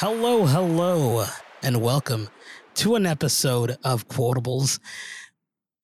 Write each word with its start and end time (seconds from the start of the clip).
Hello, 0.00 0.46
hello, 0.46 1.26
and 1.62 1.82
welcome 1.82 2.30
to 2.76 2.94
an 2.94 3.04
episode 3.04 3.76
of 3.84 4.08
Quotables. 4.08 4.80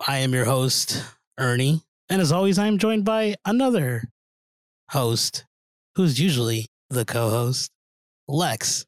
I 0.08 0.20
am 0.20 0.32
your 0.32 0.46
host, 0.46 1.04
Ernie, 1.36 1.82
and 2.08 2.22
as 2.22 2.32
always, 2.32 2.58
I 2.58 2.66
am 2.66 2.78
joined 2.78 3.04
by 3.04 3.34
another 3.44 4.04
host 4.90 5.44
who's 5.96 6.18
usually 6.18 6.70
the 6.88 7.04
co 7.04 7.28
host, 7.28 7.70
Lex. 8.26 8.86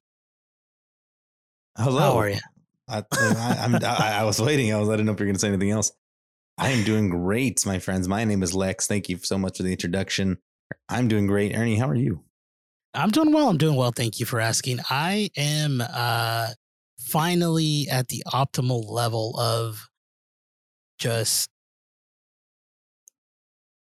Hello. 1.76 1.98
How 1.98 2.16
are 2.20 2.30
you? 2.30 2.38
I, 2.88 3.04
I, 3.12 3.56
I'm, 3.60 3.74
I, 3.74 4.20
I 4.20 4.24
was 4.24 4.40
waiting. 4.40 4.72
I 4.72 4.78
was. 4.78 4.88
I 4.88 4.92
didn't 4.92 5.04
know 5.04 5.12
if 5.12 5.20
you're 5.20 5.26
going 5.26 5.36
to 5.36 5.40
say 5.40 5.48
anything 5.48 5.72
else. 5.72 5.92
I 6.56 6.70
am 6.70 6.84
doing 6.84 7.10
great, 7.10 7.66
my 7.66 7.80
friends. 7.80 8.08
My 8.08 8.24
name 8.24 8.42
is 8.42 8.54
Lex. 8.54 8.86
Thank 8.86 9.10
you 9.10 9.18
so 9.18 9.36
much 9.36 9.58
for 9.58 9.62
the 9.62 9.72
introduction. 9.72 10.38
I'm 10.88 11.06
doing 11.06 11.26
great. 11.26 11.54
Ernie, 11.54 11.76
how 11.76 11.90
are 11.90 11.94
you? 11.94 12.24
I'm 12.98 13.10
doing 13.10 13.32
well. 13.32 13.48
I'm 13.48 13.58
doing 13.58 13.76
well. 13.76 13.92
Thank 13.92 14.18
you 14.18 14.26
for 14.26 14.40
asking. 14.40 14.80
I 14.90 15.30
am 15.36 15.80
uh 15.80 16.48
finally 16.98 17.86
at 17.90 18.08
the 18.08 18.24
optimal 18.26 18.90
level 18.90 19.38
of 19.38 19.88
just 20.98 21.48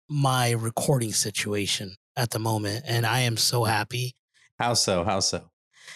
my 0.09 0.51
recording 0.51 1.12
situation 1.12 1.97
at 2.15 2.30
the 2.30 2.39
moment, 2.39 2.84
and 2.87 3.06
I 3.06 3.20
am 3.20 3.39
so 3.39 3.65
happy. 3.65 4.15
How 4.59 4.75
so? 4.75 5.02
How 5.02 5.20
so? 5.20 5.51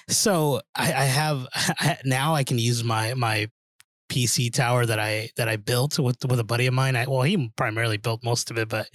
So 0.08 0.62
I, 0.74 0.92
I 0.92 1.04
have 1.04 1.46
now 2.06 2.34
I 2.34 2.42
can 2.42 2.58
use 2.58 2.82
my 2.82 3.12
my 3.14 3.48
PC 4.10 4.52
tower 4.52 4.86
that 4.86 4.98
I 4.98 5.28
that 5.36 5.48
I 5.48 5.56
built 5.56 5.98
with 5.98 6.16
with 6.26 6.40
a 6.40 6.44
buddy 6.44 6.66
of 6.66 6.74
mine. 6.74 6.96
I, 6.96 7.06
well, 7.06 7.22
he 7.22 7.52
primarily 7.54 7.98
built 7.98 8.24
most 8.24 8.50
of 8.50 8.56
it, 8.56 8.70
but 8.70 8.88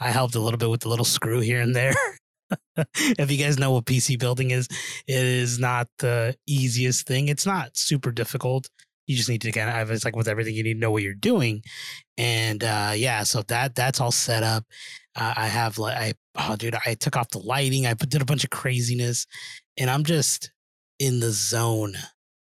I 0.00 0.10
helped 0.10 0.36
a 0.36 0.40
little 0.40 0.58
bit 0.58 0.70
with 0.70 0.80
the 0.80 0.88
little 0.88 1.04
screw 1.04 1.40
here 1.40 1.60
and 1.60 1.76
there. 1.76 1.94
if 2.94 3.30
you 3.30 3.38
guys 3.38 3.58
know 3.58 3.72
what 3.72 3.84
PC 3.84 4.18
building 4.18 4.50
is, 4.50 4.68
it 5.06 5.24
is 5.24 5.58
not 5.58 5.88
the 5.98 6.36
easiest 6.46 7.06
thing. 7.06 7.28
It's 7.28 7.46
not 7.46 7.76
super 7.76 8.10
difficult. 8.10 8.68
You 9.06 9.16
just 9.16 9.28
need 9.28 9.42
to 9.42 9.52
kind 9.52 9.68
of 9.68 9.74
have 9.74 9.90
it's 9.90 10.04
like 10.04 10.16
with 10.16 10.28
everything, 10.28 10.54
you 10.54 10.62
need 10.62 10.74
to 10.74 10.80
know 10.80 10.90
what 10.90 11.02
you're 11.02 11.14
doing. 11.14 11.62
And 12.16 12.62
uh 12.62 12.92
yeah, 12.94 13.22
so 13.22 13.42
that 13.42 13.74
that's 13.74 14.00
all 14.00 14.12
set 14.12 14.42
up. 14.42 14.64
Uh, 15.16 15.34
I 15.36 15.46
have 15.46 15.78
like 15.78 15.96
I 15.96 16.12
oh 16.36 16.56
dude, 16.56 16.76
I 16.86 16.94
took 16.94 17.16
off 17.16 17.30
the 17.30 17.38
lighting, 17.38 17.86
I 17.86 17.94
did 17.94 18.22
a 18.22 18.26
bunch 18.26 18.44
of 18.44 18.50
craziness, 18.50 19.26
and 19.78 19.88
I'm 19.88 20.04
just 20.04 20.52
in 20.98 21.20
the 21.20 21.30
zone 21.30 21.94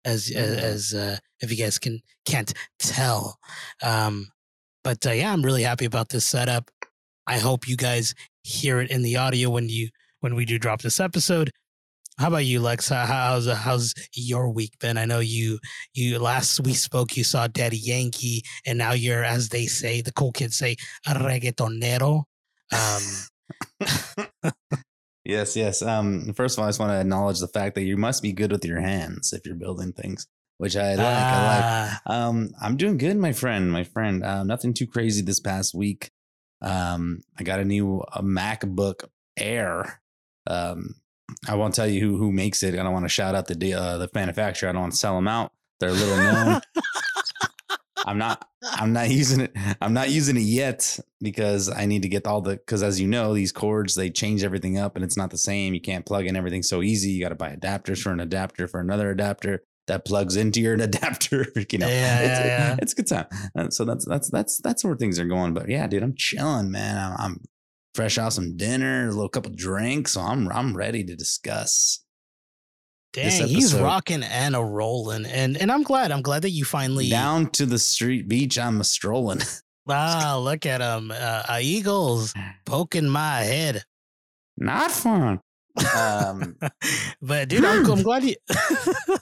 as 0.04 0.30
as, 0.30 0.56
as 0.56 0.94
uh 0.94 1.18
if 1.40 1.50
you 1.50 1.56
guys 1.56 1.78
can 1.78 2.00
can't 2.26 2.52
tell. 2.78 3.38
Um 3.82 4.32
but 4.82 5.06
uh, 5.06 5.10
yeah, 5.12 5.32
I'm 5.32 5.42
really 5.42 5.62
happy 5.62 5.84
about 5.84 6.08
this 6.08 6.24
setup. 6.24 6.70
I 7.26 7.38
hope 7.38 7.68
you 7.68 7.76
guys 7.76 8.14
hear 8.42 8.80
it 8.80 8.90
in 8.90 9.02
the 9.02 9.16
audio 9.16 9.50
when 9.50 9.68
you 9.68 9.88
when 10.20 10.34
we 10.34 10.44
do 10.44 10.58
drop 10.58 10.82
this 10.82 11.00
episode. 11.00 11.50
How 12.18 12.28
about 12.28 12.44
you, 12.44 12.60
Lex? 12.60 12.90
How's 12.90 13.46
how's 13.46 13.94
your 14.14 14.50
week 14.50 14.78
been? 14.78 14.98
I 14.98 15.06
know 15.06 15.20
you 15.20 15.58
you 15.94 16.18
last 16.18 16.60
we 16.60 16.74
spoke, 16.74 17.16
you 17.16 17.24
saw 17.24 17.46
Daddy 17.46 17.78
Yankee, 17.78 18.42
and 18.66 18.76
now 18.76 18.92
you're, 18.92 19.24
as 19.24 19.48
they 19.48 19.64
say, 19.64 20.02
the 20.02 20.12
cool 20.12 20.30
kids 20.30 20.58
say, 20.58 20.76
a 21.06 21.14
reggaetonero. 21.14 22.24
Um, 22.72 23.02
yes, 25.24 25.56
yes. 25.56 25.80
Um, 25.80 26.34
first 26.34 26.58
of 26.58 26.60
all, 26.60 26.66
I 26.66 26.68
just 26.68 26.78
want 26.78 26.92
to 26.92 27.00
acknowledge 27.00 27.40
the 27.40 27.48
fact 27.48 27.74
that 27.76 27.84
you 27.84 27.96
must 27.96 28.22
be 28.22 28.32
good 28.32 28.52
with 28.52 28.66
your 28.66 28.80
hands 28.80 29.32
if 29.32 29.46
you're 29.46 29.54
building 29.54 29.94
things, 29.94 30.26
which 30.58 30.76
I 30.76 30.96
like. 30.96 31.06
I 31.06 31.86
like. 31.86 32.00
Um, 32.14 32.50
I'm 32.60 32.76
doing 32.76 32.98
good, 32.98 33.16
my 33.16 33.32
friend. 33.32 33.72
My 33.72 33.84
friend. 33.84 34.22
Uh, 34.22 34.42
nothing 34.42 34.74
too 34.74 34.86
crazy 34.86 35.22
this 35.22 35.40
past 35.40 35.74
week. 35.74 36.10
Um, 36.62 37.20
I 37.38 37.42
got 37.42 37.60
a 37.60 37.64
new 37.64 38.00
a 38.12 38.22
MacBook 38.22 39.04
Air. 39.36 40.00
Um, 40.46 40.96
I 41.48 41.54
won't 41.54 41.74
tell 41.74 41.86
you 41.86 42.00
who 42.00 42.16
who 42.16 42.32
makes 42.32 42.62
it. 42.62 42.74
I 42.74 42.82
don't 42.82 42.92
want 42.92 43.04
to 43.04 43.10
shout 43.10 43.34
out 43.34 43.46
the 43.46 43.74
uh, 43.74 43.98
the 43.98 44.10
manufacturer. 44.14 44.68
I 44.68 44.72
don't 44.72 44.82
want 44.82 44.92
to 44.92 44.98
sell 44.98 45.14
them 45.14 45.28
out. 45.28 45.52
They're 45.78 45.92
little 45.92 46.16
known. 46.16 46.60
I'm 48.06 48.18
not. 48.18 48.46
I'm 48.62 48.92
not 48.92 49.10
using 49.10 49.40
it. 49.40 49.54
I'm 49.80 49.92
not 49.92 50.10
using 50.10 50.36
it 50.36 50.42
yet 50.42 50.98
because 51.20 51.68
I 51.70 51.86
need 51.86 52.02
to 52.02 52.08
get 52.08 52.26
all 52.26 52.40
the. 52.40 52.52
Because 52.52 52.82
as 52.82 53.00
you 53.00 53.06
know, 53.06 53.34
these 53.34 53.52
cords 53.52 53.94
they 53.94 54.10
change 54.10 54.42
everything 54.42 54.78
up 54.78 54.96
and 54.96 55.04
it's 55.04 55.16
not 55.16 55.30
the 55.30 55.38
same. 55.38 55.74
You 55.74 55.80
can't 55.80 56.06
plug 56.06 56.26
in 56.26 56.36
everything 56.36 56.62
so 56.62 56.82
easy. 56.82 57.10
You 57.10 57.22
got 57.22 57.30
to 57.30 57.34
buy 57.34 57.54
adapters 57.54 58.00
for 58.00 58.10
an 58.10 58.20
adapter 58.20 58.66
for 58.66 58.80
another 58.80 59.10
adapter 59.10 59.64
that 59.86 60.04
plugs 60.04 60.36
into 60.36 60.60
your 60.60 60.74
adapter. 60.80 61.46
You 61.70 61.78
know, 61.78 61.88
yeah, 61.88 62.20
it's, 62.20 62.40
yeah, 62.40 62.46
yeah. 62.46 62.76
it's 62.80 62.92
a 62.92 62.96
good 62.96 63.06
time. 63.06 63.26
And 63.54 63.72
so 63.72 63.84
that's 63.84 64.04
that's 64.06 64.30
that's 64.30 64.58
that's 64.58 64.84
where 64.84 64.96
things 64.96 65.18
are 65.18 65.26
going. 65.26 65.54
But 65.54 65.68
yeah, 65.68 65.86
dude, 65.86 66.02
I'm 66.02 66.14
chilling, 66.16 66.70
man. 66.70 66.96
I'm, 66.96 67.16
I'm 67.18 67.40
fresh 67.94 68.18
off 68.18 68.34
some 68.34 68.56
dinner, 68.56 69.08
a 69.08 69.12
little 69.12 69.28
couple 69.28 69.52
drinks, 69.54 70.12
so 70.12 70.20
I'm 70.20 70.48
I'm 70.50 70.76
ready 70.76 71.04
to 71.04 71.16
discuss. 71.16 72.04
Dang, 73.12 73.48
he's 73.48 73.74
rocking 73.74 74.22
and 74.22 74.54
a 74.54 74.62
rolling, 74.62 75.26
and 75.26 75.56
and 75.56 75.72
I'm 75.72 75.82
glad. 75.82 76.12
I'm 76.12 76.22
glad 76.22 76.42
that 76.42 76.50
you 76.50 76.64
finally 76.64 77.08
down 77.08 77.50
to 77.52 77.66
the 77.66 77.78
street 77.78 78.28
beach. 78.28 78.58
I'm 78.58 78.80
a 78.80 78.84
strolling. 78.84 79.40
Wow, 79.86 80.38
look 80.38 80.66
at 80.66 80.80
him, 80.80 81.10
uh, 81.12 81.58
eagles 81.60 82.32
poking 82.64 83.08
my 83.08 83.40
head. 83.40 83.82
Not 84.56 84.92
fun. 84.92 85.40
Um, 85.96 86.56
but 87.22 87.48
dude, 87.48 87.64
I'm, 87.64 87.90
I'm 87.90 88.02
glad 88.02 88.24
you. 88.24 88.34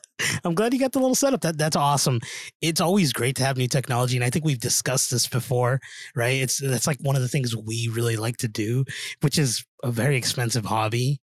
I'm 0.45 0.55
glad 0.55 0.73
you 0.73 0.81
got 0.81 0.93
the 0.93 0.99
little 0.99 1.15
setup. 1.15 1.43
That 1.43 1.59
that's 1.59 1.77
awesome. 1.77 2.21
It's 2.61 2.81
always 2.81 3.13
great 3.13 3.37
to 3.37 3.45
have 3.45 3.57
new 3.57 3.69
technology, 3.69 4.17
and 4.17 4.25
I 4.25 4.31
think 4.31 4.45
we've 4.45 4.61
discussed 4.61 5.11
this 5.11 5.29
before, 5.29 5.81
right? 6.15 6.41
It's 6.41 6.59
that's 6.59 6.87
like 6.87 6.99
one 7.01 7.17
of 7.17 7.23
the 7.23 7.29
things 7.29 7.57
we 7.57 7.89
really 7.93 8.17
like 8.17 8.39
to 8.39 8.49
do, 8.49 8.85
which 9.21 9.39
is 9.39 9.65
a 9.83 9.91
very 9.91 10.17
expensive 10.17 10.65
hobby. 10.65 11.21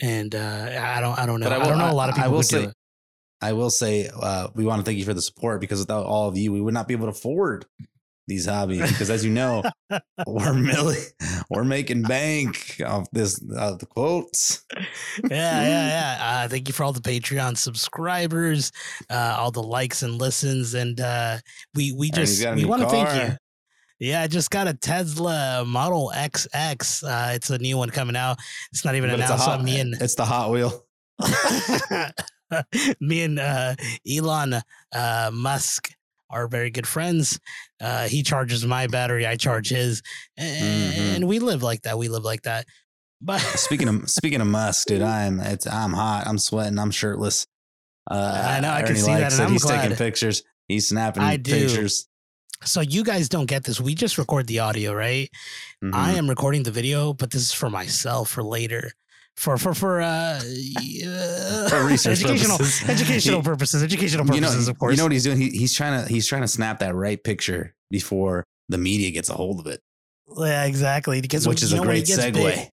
And 0.00 0.34
uh, 0.34 0.70
I 0.80 1.00
don't, 1.00 1.16
I 1.16 1.26
don't 1.26 1.40
know. 1.40 1.48
I, 1.48 1.58
will, 1.58 1.64
I, 1.64 1.68
don't 1.68 1.78
know 1.78 1.90
a 1.90 1.94
lot 1.94 2.08
of 2.08 2.16
people. 2.16 2.30
I 2.30 2.32
will 2.32 2.42
say, 2.42 2.68
I 3.40 3.52
will 3.52 3.70
say, 3.70 4.10
uh, 4.20 4.48
we 4.54 4.64
want 4.64 4.80
to 4.80 4.84
thank 4.84 4.98
you 4.98 5.04
for 5.04 5.14
the 5.14 5.22
support 5.22 5.60
because 5.60 5.78
without 5.78 6.06
all 6.06 6.28
of 6.28 6.36
you, 6.36 6.52
we 6.52 6.60
would 6.60 6.74
not 6.74 6.88
be 6.88 6.94
able 6.94 7.06
to 7.06 7.12
afford 7.12 7.66
these 8.26 8.46
hobbies 8.46 8.90
because 8.90 9.10
as 9.10 9.24
you 9.24 9.30
know 9.30 9.62
we're 10.26 10.52
milli- 10.52 11.12
we're 11.50 11.64
making 11.64 12.02
bank 12.02 12.80
off 12.84 13.06
this 13.12 13.40
uh, 13.56 13.74
the 13.76 13.86
quotes 13.86 14.64
yeah 15.30 15.62
yeah 15.62 15.88
yeah 15.88 16.18
uh, 16.20 16.48
thank 16.48 16.68
you 16.68 16.74
for 16.74 16.84
all 16.84 16.92
the 16.92 17.00
patreon 17.00 17.56
subscribers 17.56 18.72
uh, 19.10 19.36
all 19.38 19.50
the 19.50 19.62
likes 19.62 20.02
and 20.02 20.20
listens 20.20 20.74
and 20.74 21.00
uh, 21.00 21.36
we 21.74 21.92
we 21.92 22.10
just 22.10 22.44
we 22.54 22.64
want 22.64 22.82
to 22.82 22.88
thank 22.88 23.30
you 23.30 23.36
yeah, 23.98 24.20
I 24.20 24.26
just 24.26 24.50
got 24.50 24.68
a 24.68 24.74
Tesla 24.74 25.64
Model 25.66 26.12
XX. 26.14 27.02
Uh, 27.02 27.32
it's 27.32 27.48
a 27.48 27.56
new 27.56 27.78
one 27.78 27.88
coming 27.88 28.14
out. 28.14 28.38
It's 28.70 28.84
not 28.84 28.94
even 28.94 29.08
but 29.08 29.20
announced. 29.20 29.46
Hot, 29.46 29.64
me 29.64 29.80
and 29.80 29.94
it's 29.98 30.14
the 30.14 30.24
Hot 30.26 30.50
Wheel. 30.50 30.84
me 33.00 33.22
and 33.22 33.38
uh, 33.38 33.74
Elon 34.10 34.60
uh, 34.92 35.30
Musk 35.32 35.90
are 36.30 36.48
very 36.48 36.70
good 36.70 36.86
friends. 36.86 37.38
Uh, 37.80 38.08
he 38.08 38.22
charges 38.22 38.64
my 38.66 38.86
battery, 38.86 39.26
I 39.26 39.36
charge 39.36 39.68
his, 39.68 40.02
and, 40.36 40.94
mm-hmm. 40.94 41.14
and 41.16 41.28
we 41.28 41.38
live 41.38 41.62
like 41.62 41.82
that. 41.82 41.98
We 41.98 42.08
live 42.08 42.24
like 42.24 42.42
that. 42.42 42.66
But 43.20 43.38
speaking 43.40 43.88
of 43.88 44.10
speaking 44.10 44.40
of 44.40 44.46
Musk, 44.46 44.88
dude, 44.88 45.02
I'm 45.02 45.40
it's 45.40 45.66
I'm 45.66 45.92
hot. 45.92 46.26
I'm 46.26 46.38
sweating. 46.38 46.78
I'm 46.78 46.90
shirtless. 46.90 47.46
Uh, 48.10 48.44
I 48.48 48.60
know. 48.60 48.70
I 48.70 48.82
can 48.82 48.96
see 48.96 49.12
that. 49.12 49.32
And 49.32 49.42
I'm 49.42 49.52
he's 49.52 49.64
glad. 49.64 49.82
taking 49.82 49.96
pictures. 49.96 50.42
He's 50.68 50.88
snapping 50.88 51.22
I 51.22 51.38
pictures. 51.38 52.08
So 52.64 52.80
you 52.80 53.04
guys 53.04 53.28
don't 53.28 53.46
get 53.46 53.64
this. 53.64 53.80
We 53.80 53.94
just 53.94 54.16
record 54.18 54.46
the 54.46 54.60
audio, 54.60 54.92
right? 54.94 55.28
Mm-hmm. 55.84 55.94
I 55.94 56.12
am 56.12 56.28
recording 56.28 56.62
the 56.62 56.70
video, 56.70 57.12
but 57.12 57.30
this 57.30 57.42
is 57.42 57.52
for 57.52 57.68
myself 57.68 58.30
for 58.30 58.42
later 58.42 58.92
for 59.36 59.58
for 59.58 59.74
for 59.74 60.00
uh, 60.00 60.40
for 61.68 61.84
research 61.84 62.24
educational 62.24 62.58
purposes. 62.58 62.88
educational 62.88 63.42
purposes 63.44 63.82
educational 63.82 64.24
purposes 64.24 64.52
you 64.52 64.64
know, 64.64 64.70
of 64.70 64.78
course. 64.78 64.92
you 64.92 64.96
know 64.96 65.04
what 65.04 65.12
he's 65.12 65.24
doing? 65.24 65.36
He, 65.36 65.50
he's 65.50 65.74
trying 65.74 66.02
to 66.02 66.12
he's 66.12 66.26
trying 66.26 66.42
to 66.42 66.48
snap 66.48 66.78
that 66.78 66.94
right 66.94 67.22
picture 67.22 67.74
before 67.90 68.44
the 68.68 68.78
media 68.78 69.10
gets 69.10 69.28
a 69.28 69.34
hold 69.34 69.60
of 69.60 69.66
it. 69.66 69.80
Yeah 70.36 70.64
exactly. 70.64 71.20
Because 71.20 71.46
which 71.46 71.62
is 71.62 71.72
a 71.72 71.80
great 71.80 72.04
segue. 72.04 72.32
big, 72.32 72.70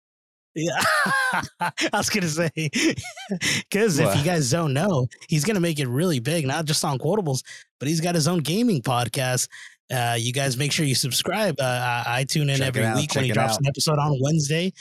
yeah. 0.54 0.80
I 1.60 1.72
was 1.92 2.10
gonna 2.10 2.28
say 2.28 2.50
because 3.70 3.98
if 3.98 4.16
you 4.16 4.24
guys 4.24 4.50
don't 4.50 4.72
know 4.72 5.06
he's 5.28 5.44
gonna 5.44 5.60
make 5.60 5.78
it 5.78 5.88
really 5.88 6.18
big 6.18 6.46
not 6.46 6.64
just 6.64 6.84
on 6.84 6.98
quotables 6.98 7.42
but 7.78 7.88
he's 7.88 8.00
got 8.00 8.14
his 8.14 8.26
own 8.26 8.40
gaming 8.40 8.82
podcast 8.82 9.48
uh, 9.90 10.16
you 10.18 10.32
guys 10.32 10.56
make 10.56 10.72
sure 10.72 10.86
you 10.86 10.94
subscribe. 10.94 11.56
Uh, 11.58 12.04
I 12.06 12.24
tune 12.28 12.48
in 12.48 12.58
Check 12.58 12.68
every 12.68 13.00
week 13.00 13.14
when 13.14 13.24
he 13.24 13.32
drops 13.32 13.54
out. 13.54 13.60
an 13.60 13.66
episode 13.66 13.98
on 13.98 14.18
Wednesday. 14.20 14.72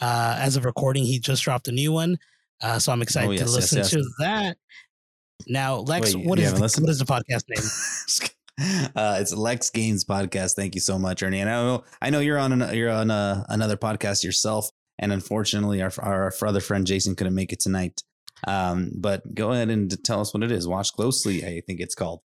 Uh, 0.00 0.36
as 0.38 0.56
of 0.56 0.64
recording, 0.64 1.04
he 1.04 1.18
just 1.18 1.42
dropped 1.42 1.68
a 1.68 1.72
new 1.72 1.92
one. 1.92 2.18
Uh, 2.62 2.78
so 2.78 2.92
I'm 2.92 3.02
excited 3.02 3.28
oh, 3.28 3.32
yes, 3.32 3.42
to 3.42 3.50
listen 3.50 3.78
yes, 3.78 3.92
yes. 3.92 4.02
to 4.02 4.10
that. 4.20 4.56
Now, 5.48 5.76
Lex, 5.76 6.14
Wait, 6.14 6.26
what 6.26 6.38
is 6.38 6.52
the, 6.52 6.80
what 6.80 6.90
is 6.90 6.98
the 6.98 7.04
podcast 7.04 7.48
name? 7.48 8.90
uh, 8.94 9.18
it's 9.20 9.34
Lex 9.34 9.70
Games 9.70 10.04
podcast. 10.04 10.54
Thank 10.54 10.76
you 10.76 10.80
so 10.80 10.98
much, 10.98 11.22
Ernie. 11.22 11.40
And 11.40 11.50
I 11.50 11.54
know 11.54 11.84
I 12.00 12.10
know 12.10 12.20
you're 12.20 12.38
on 12.38 12.60
an, 12.60 12.76
you're 12.76 12.90
on 12.90 13.10
a, 13.10 13.44
another 13.48 13.76
podcast 13.76 14.22
yourself, 14.22 14.70
and 14.98 15.12
unfortunately, 15.12 15.82
our, 15.82 15.92
our, 15.98 16.32
our 16.40 16.48
other 16.48 16.60
friend 16.60 16.86
Jason 16.86 17.16
couldn't 17.16 17.34
make 17.34 17.52
it 17.52 17.58
tonight. 17.58 18.02
Um, 18.46 18.90
but 18.96 19.34
go 19.34 19.52
ahead 19.52 19.70
and 19.70 20.02
tell 20.04 20.20
us 20.20 20.32
what 20.32 20.42
it 20.42 20.52
is. 20.52 20.68
Watch 20.68 20.92
closely. 20.92 21.44
I 21.44 21.62
think 21.66 21.80
it's 21.80 21.94
called 21.94 22.20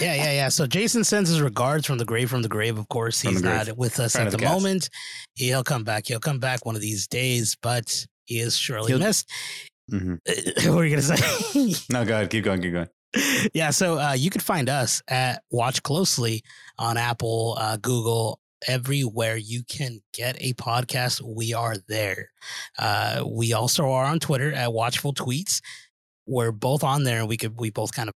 yeah, 0.00 0.14
yeah, 0.14 0.32
yeah. 0.32 0.48
So 0.48 0.66
Jason 0.66 1.04
sends 1.04 1.28
his 1.30 1.40
regards 1.40 1.86
from 1.86 1.98
the 1.98 2.04
grave, 2.04 2.30
from 2.30 2.42
the 2.42 2.48
grave. 2.48 2.78
Of 2.78 2.88
course, 2.88 3.20
he's 3.20 3.42
not 3.42 3.76
with 3.76 4.00
us 4.00 4.16
at 4.16 4.30
the, 4.30 4.38
moment. 4.38 4.90
He'll 5.34 5.64
come 5.64 5.84
back. 5.84 6.06
He'll 6.06 6.20
come 6.20 6.38
back 6.38 6.64
one 6.64 6.74
of 6.74 6.80
these 6.80 7.06
days, 7.06 7.56
but 7.60 8.06
he 8.24 8.38
is 8.40 8.56
surely 8.56 8.92
He'll, 8.92 8.98
missed. 8.98 9.30
Mhm. 9.90 10.18
what 10.66 10.74
were 10.74 10.84
you 10.84 10.96
gonna 10.96 11.16
say? 11.16 11.74
No, 11.90 12.04
go 12.04 12.14
ahead. 12.14 12.30
Keep 12.30 12.44
going. 12.44 12.62
Keep 12.62 12.72
going. 12.72 12.88
yeah, 13.54 13.70
so 13.70 13.98
uh, 13.98 14.12
you 14.12 14.30
can 14.30 14.40
find 14.40 14.68
us 14.68 15.02
at 15.08 15.42
Watch 15.50 15.82
Closely 15.82 16.42
on 16.78 16.96
Apple, 16.96 17.56
uh, 17.58 17.78
Google, 17.78 18.38
everywhere 18.66 19.36
you 19.36 19.62
can 19.64 20.00
get 20.12 20.36
a 20.40 20.52
podcast. 20.54 21.22
We 21.22 21.54
are 21.54 21.76
there. 21.88 22.30
Uh, 22.78 23.24
we 23.26 23.52
also 23.52 23.90
are 23.90 24.04
on 24.04 24.18
Twitter 24.18 24.52
at 24.52 24.72
Watchful 24.72 25.14
Tweets. 25.14 25.60
We're 26.26 26.52
both 26.52 26.84
on 26.84 27.04
there, 27.04 27.20
and 27.20 27.28
we 27.28 27.36
could 27.36 27.58
we 27.58 27.70
both 27.70 27.94
kind 27.94 28.08
of 28.08 28.14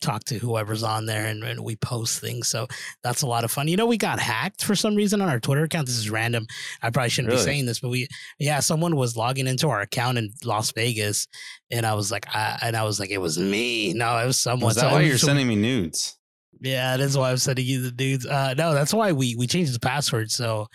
talk 0.00 0.24
to 0.24 0.38
whoever's 0.38 0.82
on 0.82 1.06
there 1.06 1.26
and, 1.26 1.42
and 1.42 1.60
we 1.64 1.76
post 1.76 2.20
things. 2.20 2.48
So 2.48 2.66
that's 3.02 3.22
a 3.22 3.26
lot 3.26 3.44
of 3.44 3.50
fun. 3.50 3.66
You 3.68 3.76
know, 3.76 3.86
we 3.86 3.96
got 3.96 4.18
hacked 4.20 4.62
for 4.64 4.74
some 4.74 4.94
reason 4.94 5.20
on 5.22 5.28
our 5.28 5.40
Twitter 5.40 5.64
account. 5.64 5.86
This 5.86 5.96
is 5.96 6.10
random. 6.10 6.46
I 6.82 6.90
probably 6.90 7.10
shouldn't 7.10 7.32
Really? 7.32 7.42
be 7.44 7.50
saying 7.50 7.66
this, 7.66 7.80
but 7.80 7.88
we, 7.88 8.06
yeah, 8.38 8.60
someone 8.60 8.96
was 8.96 9.16
logging 9.16 9.46
into 9.46 9.68
our 9.68 9.80
account 9.80 10.18
in 10.18 10.32
Las 10.44 10.70
Vegas, 10.72 11.26
and 11.70 11.86
I 11.86 11.94
was 11.94 12.10
like, 12.12 12.26
I, 12.34 12.58
and 12.62 12.76
I 12.76 12.84
was 12.84 13.00
like, 13.00 13.10
it 13.10 13.18
was 13.18 13.38
me. 13.38 13.92
No, 13.94 14.18
it 14.18 14.26
was 14.26 14.38
someone. 14.38 14.66
Was 14.66 14.76
that 14.76 14.82
So- 14.82 14.92
why 14.92 15.00
you're 15.02 15.18
so- 15.18 15.26
sending 15.28 15.48
me 15.48 15.56
nudes? 15.56 16.18
Yeah, 16.60 16.96
that's 16.96 17.16
why 17.16 17.30
I'm 17.30 17.36
sending 17.36 17.66
you 17.66 17.82
the 17.82 17.90
dudes. 17.90 18.24
Uh, 18.24 18.54
no, 18.56 18.72
that's 18.72 18.94
why 18.94 19.12
we 19.12 19.34
we 19.36 19.46
changed 19.46 19.74
the 19.74 19.78
password. 19.80 20.30
So, 20.30 20.68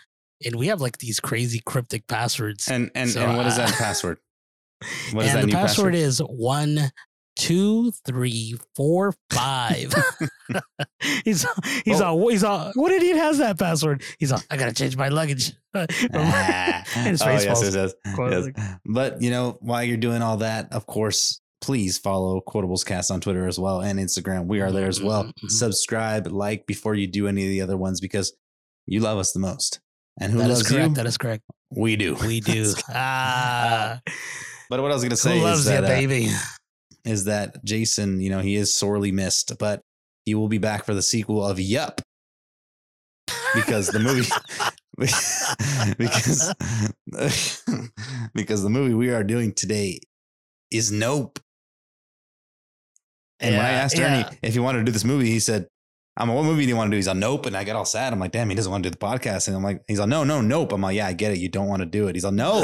and 0.46 0.56
we 0.56 0.68
have 0.68 0.80
like 0.80 1.00
these 1.00 1.20
crazy 1.20 1.60
cryptic 1.66 2.06
passwords. 2.08 2.68
And 2.68 2.92
and, 2.94 3.10
So, 3.10 3.22
and 3.22 3.36
what 3.36 3.48
is 3.48 3.58
uh, 3.58 3.66
that 3.66 3.74
password? 3.76 4.20
What 5.12 5.26
is 5.26 5.34
that 5.34 5.42
the 5.42 5.48
new 5.48 5.54
password 5.54 5.94
password? 5.94 5.96
is 5.96 6.20
one, 6.20 6.92
two, 7.36 7.92
three, 8.06 8.56
four, 8.75 9.13
five. 9.31 9.94
he's 11.24 11.45
he's 11.86 12.01
Oh. 12.01 12.06
all 12.18 12.28
he's 12.30 12.44
all. 12.44 12.72
What 12.75 12.92
idiot 12.92 13.18
has 13.18 13.38
that 13.39 13.57
password? 13.60 14.04
He's 14.19 14.31
all. 14.31 14.42
I 14.50 14.57
gotta 14.57 14.74
change 14.74 14.95
my 14.98 15.10
luggage. 15.10 15.54
Ah. 15.74 16.83
and 16.98 17.22
oh, 17.22 17.30
yes, 17.30 17.45
Spaceballs. 17.45 17.63
yes, 17.63 17.75
yes, 17.75 17.94
Quote- 18.16 18.54
yes. 18.57 18.78
But 18.86 19.22
you 19.22 19.30
know, 19.31 19.57
while 19.62 19.83
you're 19.83 19.95
doing 19.98 20.22
all 20.22 20.38
that, 20.38 20.74
of 20.74 20.86
course, 20.86 21.39
please 21.62 21.98
follow 21.98 22.42
Quotables 22.45 22.86
Cast 22.86 23.10
on 23.12 23.22
Twitter 23.22 23.48
as 23.48 23.57
well 23.57 23.81
and 23.81 23.98
Instagram. 24.00 24.48
We 24.48 24.60
are 24.62 24.72
there 24.72 24.88
as 24.88 25.01
well. 25.01 25.24
Mhm, 25.25 25.34
mhm. 25.45 25.50
Subscribe, 25.51 26.27
like 26.27 26.66
before 26.66 26.95
you 26.95 27.07
do 27.07 27.27
any 27.27 27.44
of 27.44 27.50
the 27.50 27.62
other 27.62 27.77
ones 27.77 28.01
because 28.01 28.34
you 28.86 29.00
love 29.00 29.18
us 29.18 29.31
the 29.31 29.39
most. 29.39 29.80
And 30.19 30.34
who 30.34 30.39
That 30.39 30.50
is 30.50 30.57
loves 30.57 30.69
correct. 30.69 30.89
you? 30.89 30.95
That 30.95 31.06
is 31.06 31.18
correct. 31.18 31.44
we 31.74 31.95
do. 31.95 32.16
We 32.16 32.42
do. 32.42 32.74
ah, 32.89 34.01
But 34.69 34.81
what 34.81 34.92
I 34.92 34.94
was 34.94 35.04
going 35.04 35.12
to 35.12 35.16
say 35.16 35.31
who 35.31 35.38
is 35.38 35.44
loves 35.44 35.66
you, 35.66 35.72
that, 35.72 35.84
uh, 35.86 35.88
baby? 35.88 36.27
Is 37.06 37.25
that 37.25 37.63
Jason, 37.63 38.21
you 38.21 38.30
know, 38.30 38.39
he 38.39 38.56
is 38.56 38.75
sorely 38.75 39.12
missed, 39.12 39.57
but 39.59 39.81
he 40.25 40.36
will 40.36 40.48
be 40.48 40.57
back 40.59 40.86
for 40.86 40.94
the 40.94 41.01
sequel 41.01 41.45
of 41.45 41.59
Yup. 41.59 42.01
Because 43.56 43.89
the 43.92 44.00
movie 44.00 44.27
because 45.98 46.53
because 48.33 48.63
the 48.63 48.69
movie 48.69 48.94
we 48.94 49.09
are 49.09 49.24
doing 49.24 49.53
today 49.53 50.00
is 50.69 50.92
Nope. 50.92 51.39
And 53.39 53.56
when 53.56 53.65
I 53.65 53.71
Yeah, 53.71 53.77
asked 53.83 53.98
yeah. 53.98 54.25
Ernie 54.30 54.38
if 54.44 54.53
he 54.53 54.59
wanted 54.59 54.80
to 54.80 54.86
do 54.86 54.92
this 54.92 55.03
movie, 55.03 55.31
he 55.31 55.39
said, 55.39 55.68
I'm 56.18 56.27
like, 56.27 56.36
what 56.36 56.45
movie 56.45 56.63
do 56.63 56.69
you 56.69 56.75
want 56.75 56.89
to 56.89 56.92
do? 56.92 56.98
He's 56.98 57.07
on 57.07 57.19
Nope. 57.19 57.45
And 57.48 57.57
I 57.57 57.63
got 57.63 57.75
all 57.75 57.86
sad. 57.86 58.13
I'm 58.13 58.19
like, 58.19 58.31
damn, 58.31 58.50
he 58.50 58.56
doesn't 58.56 58.71
want 58.71 58.83
to 58.83 58.89
do 58.89 58.92
the 58.92 59.03
podcast. 59.06 59.48
And 59.48 59.57
I'm 59.57 59.63
like, 59.63 59.81
he's 59.88 60.00
like, 60.00 60.09
no, 60.09 60.24
no, 60.24 60.42
nope. 60.42 60.74
I'm 60.74 60.81
like, 60.81 60.95
yeah, 60.95 61.07
I 61.07 61.13
get 61.13 61.31
it. 61.31 61.39
You 61.39 61.50
don't 61.50 61.68
want 61.68 61.81
to 61.81 61.86
do 61.88 62.07
it. 62.07 62.15
He's 62.15 62.25
like, 62.25 62.33
no. 62.33 62.63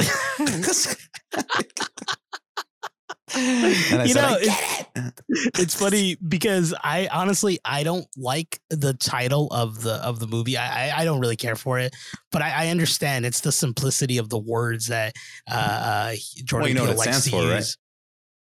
You 3.35 4.13
know, 4.13 4.37
it. 4.39 5.21
it's 5.59 5.75
funny 5.75 6.15
because 6.27 6.73
I 6.81 7.09
honestly 7.11 7.59
I 7.65 7.83
don't 7.83 8.07
like 8.15 8.59
the 8.69 8.93
title 8.93 9.47
of 9.51 9.81
the 9.81 9.95
of 9.95 10.19
the 10.19 10.27
movie. 10.27 10.57
I 10.57 10.89
I, 10.89 11.01
I 11.01 11.05
don't 11.05 11.19
really 11.19 11.35
care 11.35 11.55
for 11.55 11.77
it, 11.79 11.95
but 12.31 12.41
I, 12.41 12.65
I 12.65 12.67
understand 12.69 13.25
it's 13.25 13.41
the 13.41 13.51
simplicity 13.51 14.17
of 14.17 14.29
the 14.29 14.39
words 14.39 14.87
that 14.87 15.13
uh, 15.49 15.53
uh 15.53 16.15
Jordan 16.45 16.69
you 16.69 16.75
know 16.75 16.85
Peele 16.85 16.95
likes 16.95 17.23
to 17.25 17.29
for, 17.29 17.41
right? 17.43 17.57
use. 17.57 17.77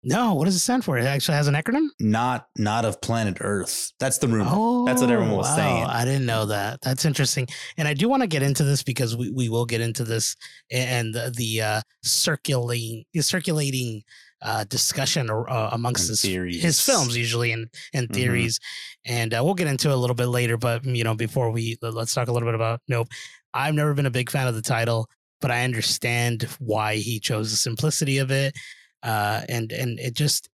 No, 0.04 0.34
what 0.34 0.44
does 0.44 0.54
it 0.54 0.60
stand 0.60 0.84
for? 0.84 0.96
It 0.96 1.04
actually 1.04 1.34
has 1.34 1.48
an 1.48 1.54
acronym. 1.54 1.88
Not 1.98 2.46
not 2.56 2.84
of 2.84 3.00
planet 3.00 3.38
Earth. 3.40 3.92
That's 3.98 4.18
the 4.18 4.28
rumor. 4.28 4.46
Oh, 4.48 4.84
That's 4.86 5.00
what 5.00 5.10
everyone 5.10 5.36
was 5.36 5.52
saying. 5.54 5.84
I 5.84 6.04
didn't 6.04 6.26
know 6.26 6.46
that. 6.46 6.80
That's 6.82 7.04
interesting, 7.04 7.48
and 7.76 7.88
I 7.88 7.94
do 7.94 8.08
want 8.08 8.22
to 8.22 8.28
get 8.28 8.42
into 8.42 8.62
this 8.62 8.82
because 8.82 9.16
we, 9.16 9.30
we 9.30 9.48
will 9.48 9.66
get 9.66 9.80
into 9.80 10.04
this 10.04 10.36
and 10.70 11.12
the, 11.12 11.32
the 11.36 11.62
uh, 11.62 11.80
circulating 12.04 13.04
circulating 13.20 14.02
uh, 14.42 14.64
discussion 14.64 15.28
uh, 15.30 15.70
amongst 15.72 16.08
his, 16.08 16.22
his 16.62 16.80
films 16.80 17.16
usually 17.16 17.52
and 17.52 17.68
and 17.92 18.08
Mhm. 18.08 18.14
theories, 18.14 18.60
and 19.04 19.34
uh, 19.34 19.40
we'll 19.44 19.54
get 19.54 19.66
into 19.68 19.88
it 19.88 19.94
a 19.94 19.96
little 19.96 20.14
bit 20.16 20.26
later. 20.28 20.56
But 20.56 20.84
you 20.84 21.04
know, 21.04 21.14
before 21.14 21.50
we 21.50 21.76
let's 21.82 22.14
talk 22.14 22.28
a 22.28 22.32
little 22.32 22.46
bit 22.48 22.54
about 22.54 22.80
Nope. 22.88 23.08
I've 23.54 23.74
never 23.74 23.94
been 23.94 24.06
a 24.06 24.10
big 24.10 24.30
fan 24.30 24.46
of 24.46 24.54
the 24.54 24.62
title, 24.62 25.08
but 25.40 25.50
I 25.50 25.64
understand 25.64 26.42
why 26.58 26.96
he 26.96 27.18
chose 27.18 27.50
the 27.50 27.56
simplicity 27.56 28.18
of 28.18 28.30
it, 28.30 28.54
uh, 29.02 29.42
and 29.48 29.72
and 29.72 29.98
it 29.98 30.14
just 30.14 30.48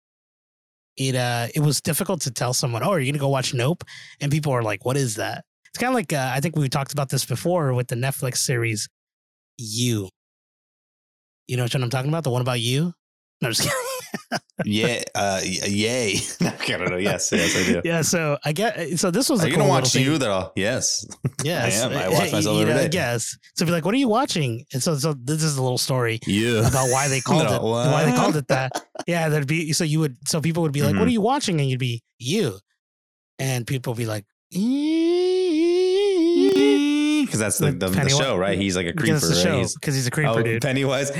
it 0.96 1.14
uh 1.14 1.46
it 1.54 1.60
was 1.60 1.80
difficult 1.80 2.20
to 2.22 2.30
tell 2.30 2.52
someone, 2.52 2.82
oh, 2.82 2.90
are 2.90 3.00
you 3.00 3.10
gonna 3.10 3.20
go 3.20 3.28
watch 3.28 3.54
Nope? 3.54 3.84
And 4.20 4.30
people 4.30 4.52
are 4.52 4.62
like, 4.62 4.84
what 4.84 4.96
is 4.96 5.14
that? 5.16 5.44
It's 5.68 5.78
kind 5.78 5.88
of 5.90 5.94
like 5.94 6.12
uh, 6.12 6.30
I 6.34 6.40
think 6.40 6.56
we 6.56 6.68
talked 6.68 6.92
about 6.92 7.08
this 7.10 7.24
before 7.24 7.72
with 7.74 7.86
the 7.88 7.94
Netflix 7.96 8.38
series 8.38 8.88
You. 9.56 10.08
You 11.46 11.56
know 11.56 11.62
what 11.64 11.74
I'm 11.74 11.90
talking 11.90 12.10
about? 12.10 12.24
The 12.24 12.30
one 12.30 12.42
about 12.42 12.60
you? 12.60 12.92
No, 13.42 13.48
I'm 13.48 13.52
just 13.54 13.62
kidding. 13.62 14.40
yeah. 14.64 15.02
Uh, 15.14 15.40
yay. 15.42 16.16
I 16.42 16.50
don't 16.66 16.90
know. 16.90 16.96
Yes. 16.98 17.32
Yes, 17.32 17.56
I 17.56 17.72
do. 17.72 17.80
yeah, 17.88 18.02
so 18.02 18.36
I 18.44 18.52
get 18.52 18.98
so 18.98 19.10
this 19.10 19.30
was 19.30 19.42
Are 19.42 19.46
you 19.46 19.54
cool 19.54 19.62
gonna 19.62 19.70
watch 19.70 19.94
you? 19.94 20.18
That 20.18 20.30
all? 20.30 20.52
Yes. 20.56 21.06
Yes, 21.42 21.82
I 21.82 21.86
am. 21.86 21.92
I 21.96 22.08
watch 22.10 22.32
myself 22.32 22.56
you 22.56 22.62
every 22.62 22.74
know, 22.74 22.88
day. 22.88 22.90
Yes. 22.92 23.34
So 23.56 23.64
be 23.64 23.72
like, 23.72 23.86
what 23.86 23.94
are 23.94 23.98
you 23.98 24.08
watching? 24.08 24.66
And 24.74 24.82
so, 24.82 24.94
so 24.96 25.14
this 25.14 25.42
is 25.42 25.56
a 25.56 25.62
little 25.62 25.78
story 25.78 26.20
Yeah. 26.26 26.68
about 26.68 26.90
why 26.90 27.08
they 27.08 27.22
called 27.22 27.44
No, 27.44 27.54
it 27.54 27.62
why 27.62 28.04
they 28.04 28.12
called 28.12 28.36
it 28.36 28.46
that. 28.48 28.72
Yeah, 29.06 29.30
there'd 29.30 29.46
be 29.46 29.72
so 29.72 29.84
you 29.84 30.00
would 30.00 30.18
so 30.28 30.42
people 30.42 30.62
would 30.64 30.72
be 30.72 30.82
like, 30.82 30.92
"What 30.96 31.04
Mhm. 31.04 31.06
are 31.06 31.10
you 31.12 31.22
watching?" 31.22 31.60
And 31.60 31.70
you'd 31.70 31.78
be 31.80 32.02
you, 32.18 32.58
and 33.38 33.66
people 33.66 33.94
would 33.94 33.98
be 33.98 34.04
like, 34.04 34.26
Because 37.24 37.38
that's 37.38 37.58
the, 37.58 37.70
the, 37.72 37.88
the 37.88 38.08
show, 38.10 38.36
right? 38.36 38.58
He's 38.58 38.76
like 38.76 38.86
a 38.86 38.92
creeper, 38.92 39.14
right? 39.16 39.58
He's, 39.58 39.74
because 39.74 39.94
he's 39.94 40.06
a 40.06 40.10
creeper 40.10 40.40
oh, 40.40 40.42
dude. 40.42 40.60
Pennywise. 40.60 41.10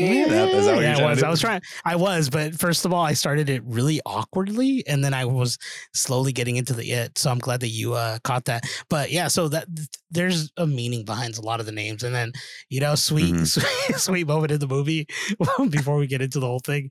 That- 0.00 0.14
Yeah, 0.14 0.44
is 0.46 0.66
that 0.66 0.74
what 0.74 0.82
yeah, 0.82 0.98
I 0.98 1.10
was. 1.10 1.20
to? 1.20 1.26
I 1.26 1.30
was 1.30 1.40
trying. 1.40 1.60
I 1.84 1.96
was, 1.96 2.28
but 2.30 2.54
first 2.54 2.84
of 2.84 2.92
all, 2.92 3.04
I 3.04 3.12
started 3.14 3.48
it 3.48 3.62
really 3.64 4.00
awkwardly, 4.06 4.84
and 4.86 5.04
then 5.04 5.14
I 5.14 5.24
was 5.24 5.58
slowly 5.94 6.32
getting 6.32 6.56
into 6.56 6.72
the 6.74 6.90
it. 6.90 7.18
So 7.18 7.30
I'm 7.30 7.38
glad 7.38 7.60
that 7.60 7.68
you 7.68 7.94
uh, 7.94 8.18
caught 8.24 8.44
that. 8.46 8.64
But 8.88 9.10
yeah, 9.10 9.28
so 9.28 9.48
that 9.48 9.66
there's 10.10 10.50
a 10.56 10.66
meaning 10.66 11.04
behind 11.04 11.36
a 11.36 11.40
lot 11.42 11.60
of 11.60 11.66
the 11.66 11.72
names, 11.72 12.02
and 12.02 12.14
then 12.14 12.32
you 12.70 12.80
know, 12.80 12.94
sweet, 12.94 13.34
Mhm. 13.34 13.46
sweet, 13.46 13.96
sweet 13.98 14.26
moment 14.26 14.52
in 14.52 14.60
the 14.60 14.66
movie 14.68 15.06
before 15.70 15.96
we 15.96 16.06
get 16.06 16.20
into 16.22 16.40
the 16.40 16.46
whole 16.46 16.60
thing. 16.60 16.90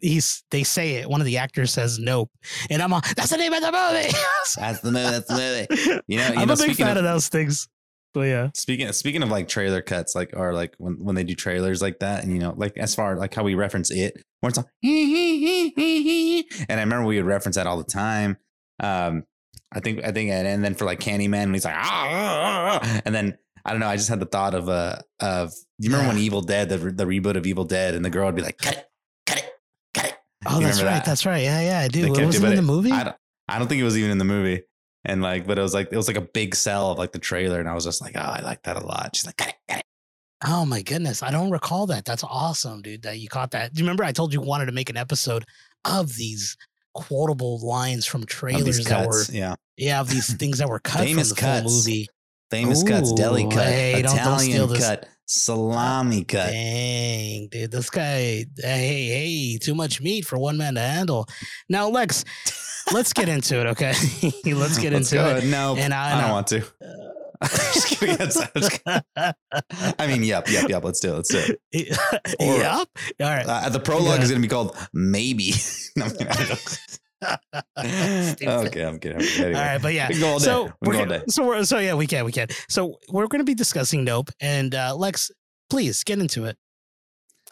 He's 0.00 0.42
they 0.50 0.62
say 0.64 0.94
it. 0.96 1.08
One 1.10 1.20
of 1.20 1.26
the 1.26 1.38
actors 1.38 1.72
says 1.72 1.98
nope, 1.98 2.30
and 2.70 2.82
I'm 2.82 2.92
all, 2.92 3.02
that's 3.16 3.30
the 3.30 3.36
name 3.36 3.52
of 3.52 3.60
the 3.62 3.72
movie. 3.72 4.12
That's 4.56 4.80
the 4.80 4.92
movie. 4.92 5.10
That's 5.10 5.26
the 5.28 5.34
movie. 5.34 6.02
You 6.06 6.18
know, 6.18 6.28
you 6.28 6.40
I'm 6.40 6.48
know, 6.48 6.54
a 6.54 6.56
big 6.56 6.76
fan 6.76 6.92
of- 6.92 6.98
of, 6.98 7.04
those 7.04 7.28
things. 7.28 7.68
Yeah, 8.24 8.50
Speaking 8.54 8.90
speaking 8.92 9.22
of 9.22 9.30
like 9.30 9.48
trailer 9.48 9.82
cuts, 9.82 10.14
like 10.14 10.30
or 10.34 10.52
like 10.52 10.74
when 10.78 11.04
when 11.04 11.14
they 11.14 11.24
do 11.24 11.34
trailers 11.34 11.82
like 11.82 11.98
that, 12.00 12.24
and 12.24 12.32
you 12.32 12.38
know, 12.38 12.54
like 12.56 12.76
as 12.78 12.94
far 12.94 13.16
like 13.16 13.34
how 13.34 13.42
we 13.42 13.54
reference 13.54 13.90
it, 13.90 14.22
where 14.40 14.48
it's 14.48 14.58
like, 14.58 14.66
and 14.82 16.80
I 16.80 16.82
remember 16.82 17.06
we 17.06 17.16
would 17.16 17.26
reference 17.26 17.56
that 17.56 17.66
all 17.66 17.78
the 17.78 17.84
time. 17.84 18.36
Um, 18.80 19.24
I 19.72 19.80
think 19.80 20.04
I 20.04 20.12
think 20.12 20.30
and, 20.30 20.46
and 20.46 20.64
then 20.64 20.74
for 20.74 20.84
like 20.84 21.00
Candyman, 21.00 21.46
when 21.46 21.54
he's 21.54 21.64
like, 21.64 21.74
ah, 21.76 21.80
ah, 21.82 22.80
ah," 22.82 23.00
and 23.04 23.14
then 23.14 23.36
I 23.64 23.70
don't 23.72 23.80
know, 23.80 23.88
I 23.88 23.96
just 23.96 24.08
had 24.08 24.20
the 24.20 24.26
thought 24.26 24.54
of 24.54 24.68
uh 24.68 24.96
of 25.20 25.52
you 25.78 25.90
remember 25.90 26.14
when 26.14 26.18
Evil 26.18 26.40
Dead, 26.40 26.68
the 26.68 26.78
the 26.78 27.04
reboot 27.04 27.36
of 27.36 27.46
Evil 27.46 27.64
Dead, 27.64 27.94
and 27.94 28.04
the 28.04 28.10
girl 28.10 28.26
would 28.26 28.36
be 28.36 28.42
like, 28.42 28.58
cut 28.58 28.74
it, 28.74 28.88
cut 29.26 29.38
it, 29.38 29.52
cut 29.92 30.06
it. 30.06 30.16
oh, 30.46 30.60
You 30.60 30.66
that's 30.66 30.82
right. 30.82 30.90
that? 30.90 31.04
That's 31.04 31.26
right. 31.26 31.42
Yeah, 31.42 31.60
yeah, 31.60 31.80
I 31.80 31.88
do. 31.88 32.02
They 32.02 32.22
It 32.22 32.24
wasn't 32.24 32.44
but 32.44 32.50
in 32.52 32.56
the 32.56 32.62
movie. 32.62 32.92
I 32.92 33.04
don't, 33.04 33.16
I 33.48 33.58
don't 33.58 33.68
think 33.68 33.80
it 33.80 33.84
was 33.84 33.98
even 33.98 34.10
in 34.10 34.18
the 34.18 34.24
movie. 34.24 34.62
And 35.06 35.22
like, 35.22 35.46
but 35.46 35.58
it 35.58 35.62
was 35.62 35.72
like 35.72 35.88
it 35.92 35.96
was 35.96 36.08
like 36.08 36.16
a 36.16 36.20
big 36.22 36.54
sell 36.54 36.90
of 36.90 36.98
like 36.98 37.12
the 37.12 37.18
trailer, 37.18 37.60
and 37.60 37.68
I 37.68 37.74
was 37.74 37.84
just 37.84 38.02
like, 38.02 38.12
oh, 38.16 38.20
I 38.20 38.40
like 38.42 38.62
that 38.64 38.76
a 38.76 38.84
lot. 38.84 39.14
She's 39.14 39.24
like, 39.24 39.36
cut 39.36 39.48
it, 39.48 39.54
cut 39.68 39.78
it. 39.78 39.86
Oh 40.46 40.66
my 40.66 40.82
goodness. 40.82 41.22
I 41.22 41.30
don't 41.30 41.50
recall 41.50 41.86
that. 41.86 42.04
That's 42.04 42.24
awesome, 42.24 42.82
dude, 42.82 43.02
that 43.02 43.18
you 43.18 43.28
caught 43.28 43.52
that. 43.52 43.72
Do 43.72 43.78
you 43.80 43.84
remember 43.84 44.04
I 44.04 44.12
told 44.12 44.34
you 44.34 44.40
wanted 44.40 44.66
to 44.66 44.72
make 44.72 44.90
an 44.90 44.96
episode 44.96 45.44
of 45.84 46.14
these 46.16 46.56
quotable 46.94 47.58
lines 47.66 48.04
from 48.04 48.26
trailers 48.26 48.84
that 48.84 49.06
were 49.06 49.22
yeah, 49.30 49.54
yeah, 49.76 50.00
of 50.00 50.10
these 50.10 50.34
things 50.34 50.58
that 50.58 50.68
were 50.68 50.80
cut 50.80 51.04
Famous 51.04 51.28
from 51.28 51.36
the 51.36 51.40
full 51.40 51.62
cuts. 51.62 51.86
movie. 51.86 52.08
famous 52.50 52.82
cuts, 52.82 53.12
deli 53.12 53.44
cut, 53.48 53.66
hey, 53.66 54.02
don't- 54.02 54.16
don't 54.16 54.18
Italian 54.18 54.76
cut, 54.76 55.08
salami 55.26 56.20
ah, 56.20 56.32
cut. 56.32 56.50
Dang, 56.50 57.48
dude, 57.48 57.70
this 57.70 57.90
guy, 57.90 58.46
hey, 58.58 59.06
hey, 59.08 59.58
too 59.58 59.74
much 59.74 60.00
meat 60.00 60.24
for 60.24 60.38
one 60.38 60.56
man 60.56 60.74
to 60.74 60.80
handle. 60.80 61.26
Now, 61.68 61.88
Lex, 61.88 62.24
let's 62.92 63.12
get 63.12 63.28
into 63.28 63.60
it, 63.60 63.66
okay? 63.68 63.88
let's 64.44 64.78
get 64.78 64.92
Let's 64.92 65.12
into 65.12 65.14
go. 65.16 65.36
it. 65.36 65.44
No, 65.44 65.76
And 65.76 65.92
I- 65.94 66.16
I, 66.16 66.20
don't 66.20 66.30
I- 66.30 66.32
want 66.32 66.46
to. 66.48 66.64
Just. 67.42 68.02
I'm 68.02 68.16
just 68.62 68.82
kidding. 68.82 69.02
I 69.98 70.06
mean, 70.06 70.22
yep, 70.24 70.48
yep, 70.48 70.70
yep. 70.70 70.82
Let's 70.82 71.00
do 71.00 71.12
it. 71.12 71.16
Let's 71.16 71.28
do 71.28 71.54
it. 71.72 71.98
Or- 72.40 72.56
yep. 72.56 72.88
All 73.20 73.26
right. 73.26 73.44
Uh, 73.46 73.68
the 73.68 73.78
prologue 73.80 74.16
Yeah. 74.18 74.22
is 74.22 74.30
going 74.30 74.40
to 74.40 74.48
be 74.48 74.50
called 74.50 74.74
maybe. 74.94 75.52
No, 75.96 76.06
I'm 76.06 76.10
kidding. 76.12 76.28
I 76.28 76.34
don't- 76.46 76.80
Stupid. 78.36 78.48
okay, 78.68 78.82
I'm 78.84 78.98
kidding. 78.98 79.18
I'm 79.18 79.22
kidding. 79.22 79.44
Anyway, 79.44 79.58
All 79.60 79.64
right, 79.66 79.82
but 79.82 79.92
yeah. 79.94 80.08
we 80.08 80.14
can 80.14 80.20
go 80.22 80.28
all 80.28 80.38
day. 80.38 80.44
So 80.44 80.64
we 80.64 80.88
we're 80.88 80.94
can 80.94 81.08
go 81.08 81.14
all 81.14 81.18
gonna, 81.20 81.30
so 81.30 81.46
we're 81.46 81.64
so 81.64 81.78
yeah 81.78 81.94
we 81.94 82.06
can 82.06 82.24
we 82.24 82.32
can 82.32 82.48
so 82.68 82.96
we're 83.08 83.26
going 83.26 83.40
to 83.40 83.44
be 83.44 83.54
discussing 83.54 84.04
Nope 84.04 84.30
and 84.40 84.74
uh, 84.74 84.94
Lex, 84.96 85.30
please 85.70 86.04
get 86.04 86.18
into 86.18 86.44
it. 86.44 86.56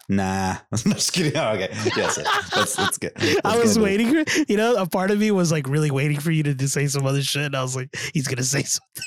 Nah, 0.08 0.56
I'm 0.73 0.92
just 0.92 1.12
kidding. 1.12 1.37
Oh, 1.37 1.52
okay, 1.52 1.68
yes, 1.96 2.18
that's 2.54 2.76
that's 2.76 2.99
good. 2.99 3.12
That's 3.16 3.40
I 3.44 3.58
was 3.58 3.76
good. 3.76 3.84
waiting 3.84 4.25
for 4.25 4.40
you 4.49 4.56
know, 4.56 4.76
a 4.76 4.87
part 4.87 5.11
of 5.11 5.18
me 5.18 5.30
was 5.30 5.50
like 5.50 5.68
really 5.68 5.90
waiting 5.90 6.20
for 6.20 6.30
you 6.30 6.42
to, 6.42 6.54
to 6.54 6.68
say 6.68 6.87
some 6.87 7.06
other 7.06 7.23
shit. 7.23 7.46
And 7.46 7.56
I 7.56 7.62
was 7.62 7.75
like, 7.75 7.94
he's 8.12 8.28
gonna 8.28 8.42
say 8.42 8.62
something. 8.62 9.04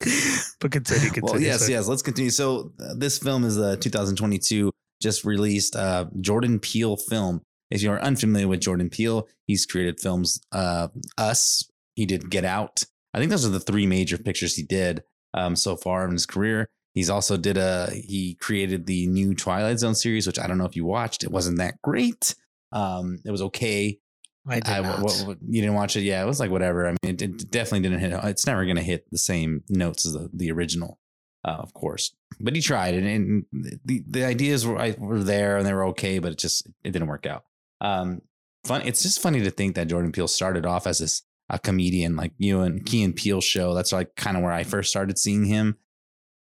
but 0.60 0.72
continue, 0.72 1.10
continue. 1.10 1.32
Well, 1.32 1.40
yes, 1.40 1.68
yes. 1.68 1.86
Let's 1.86 2.02
continue. 2.02 2.30
So 2.30 2.72
uh, 2.80 2.94
this 2.96 3.18
film 3.18 3.44
is 3.44 3.56
a 3.56 3.76
2022 3.76 4.72
just 5.00 5.24
released 5.24 5.76
uh, 5.76 6.06
Jordan 6.20 6.58
Peele 6.58 6.96
film. 6.96 7.42
If 7.70 7.82
you're 7.82 8.00
unfamiliar 8.00 8.48
with 8.48 8.60
Jordan 8.60 8.88
Peele, 8.88 9.28
he's 9.46 9.66
created 9.66 10.00
films 10.00 10.40
uh, 10.52 10.88
Us. 11.18 11.68
He 11.94 12.06
did 12.06 12.30
Get 12.30 12.44
Out. 12.44 12.84
I 13.12 13.18
think 13.18 13.30
those 13.30 13.44
are 13.44 13.50
the 13.50 13.60
three 13.60 13.86
major 13.86 14.16
pictures 14.16 14.56
he 14.56 14.62
did 14.62 15.02
um, 15.34 15.56
so 15.56 15.76
far 15.76 16.04
in 16.04 16.12
his 16.12 16.26
career. 16.26 16.68
He's 16.94 17.08
also 17.10 17.36
did 17.36 17.56
a 17.56 17.90
he 17.90 18.34
created 18.34 18.86
the 18.86 19.06
new 19.06 19.34
Twilight 19.34 19.78
Zone 19.78 19.94
series, 19.94 20.26
which 20.26 20.38
I 20.38 20.46
don't 20.46 20.58
know 20.58 20.66
if 20.66 20.76
you 20.76 20.84
watched. 20.84 21.24
It 21.24 21.30
wasn't 21.30 21.58
that 21.58 21.80
great. 21.82 22.34
Um, 22.72 23.20
it 23.24 23.30
was 23.30 23.42
okay. 23.42 23.98
I 24.46 24.56
did 24.56 24.68
I, 24.68 24.80
not. 24.80 25.00
what- 25.02 25.24
what- 25.26 25.38
you 25.46 25.60
didn't 25.62 25.76
watch 25.76 25.96
it? 25.96 26.02
Yeah, 26.02 26.22
it 26.22 26.26
was 26.26 26.40
like 26.40 26.50
whatever. 26.50 26.86
I 26.88 26.90
mean, 26.90 27.14
it, 27.14 27.22
it 27.22 27.50
definitely 27.50 27.88
didn't 27.88 28.00
hit. 28.00 28.12
It's 28.24 28.46
never 28.46 28.64
going 28.64 28.76
to 28.76 28.82
hit 28.82 29.06
the 29.10 29.18
same 29.18 29.62
notes 29.68 30.04
as 30.04 30.14
the, 30.14 30.28
the 30.34 30.50
original, 30.50 30.98
uh, 31.44 31.50
of 31.60 31.72
course. 31.74 32.14
But 32.40 32.54
he 32.56 32.60
tried, 32.62 32.94
and, 32.94 33.06
and 33.06 33.44
the 33.84 34.02
the 34.06 34.24
ideas 34.24 34.66
were 34.66 34.78
I- 34.78 34.96
were 34.98 35.22
there 35.22 35.56
and 35.56 35.66
they 35.66 35.72
were 35.72 35.86
okay, 35.88 36.18
but 36.18 36.32
it 36.32 36.38
just 36.38 36.66
it 36.82 36.90
didn't 36.90 37.08
work 37.08 37.24
out. 37.26 37.44
Um, 37.80 38.20
fun. 38.64 38.82
It's 38.82 39.02
just 39.02 39.20
funny 39.22 39.40
to 39.42 39.50
think 39.50 39.76
that 39.76 39.88
Jordan 39.88 40.12
Peele 40.12 40.28
started 40.28 40.66
off 40.66 40.86
as 40.86 40.98
this 40.98 41.22
a 41.48 41.58
comedian, 41.58 42.16
like 42.16 42.32
you 42.38 42.60
and 42.62 42.84
Key 42.84 43.02
and 43.02 43.14
Peele 43.14 43.40
show. 43.40 43.74
That's 43.74 43.92
like 43.92 44.14
kind 44.16 44.36
of 44.36 44.42
where 44.42 44.52
I 44.52 44.64
first 44.64 44.90
started 44.90 45.18
seeing 45.18 45.44
him. 45.44 45.76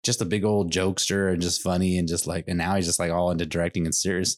Just 0.04 0.22
a 0.22 0.26
big 0.26 0.44
old 0.44 0.72
jokester 0.72 1.32
and 1.32 1.42
just 1.42 1.62
funny 1.62 1.98
and 1.98 2.08
just 2.08 2.26
like, 2.28 2.46
and 2.48 2.58
now 2.58 2.76
he's 2.76 2.86
just 2.88 3.00
like 3.00 3.12
all 3.12 3.30
into 3.32 3.46
directing 3.46 3.86
and 3.86 3.94
serious. 3.94 4.38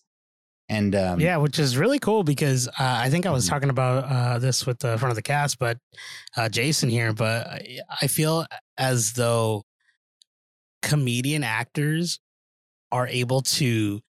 And 0.69 0.95
um, 0.95 1.19
yeah, 1.19 1.37
which 1.37 1.59
is 1.59 1.77
really 1.77 1.99
cool 1.99 2.23
because 2.23 2.67
uh, 2.67 2.71
I 2.79 3.09
think 3.09 3.25
I 3.25 3.31
was 3.31 3.45
Mhm. 3.45 3.49
talking 3.49 3.69
about 3.69 4.05
uh, 4.05 4.39
this 4.39 4.65
with 4.65 4.79
the 4.79 4.97
front 4.97 5.11
of 5.11 5.15
the 5.15 5.21
cast, 5.21 5.59
but 5.59 5.77
uh, 6.37 6.47
Jason 6.49 6.89
here. 6.89 7.13
But 7.13 7.47
I- 7.47 7.79
I 8.01 8.07
feel 8.07 8.45
as 8.77 9.13
though 9.13 9.63
comedian 10.81 11.43
actors 11.43 12.19
are 12.91 13.07
able 13.07 13.41
to 13.41 14.01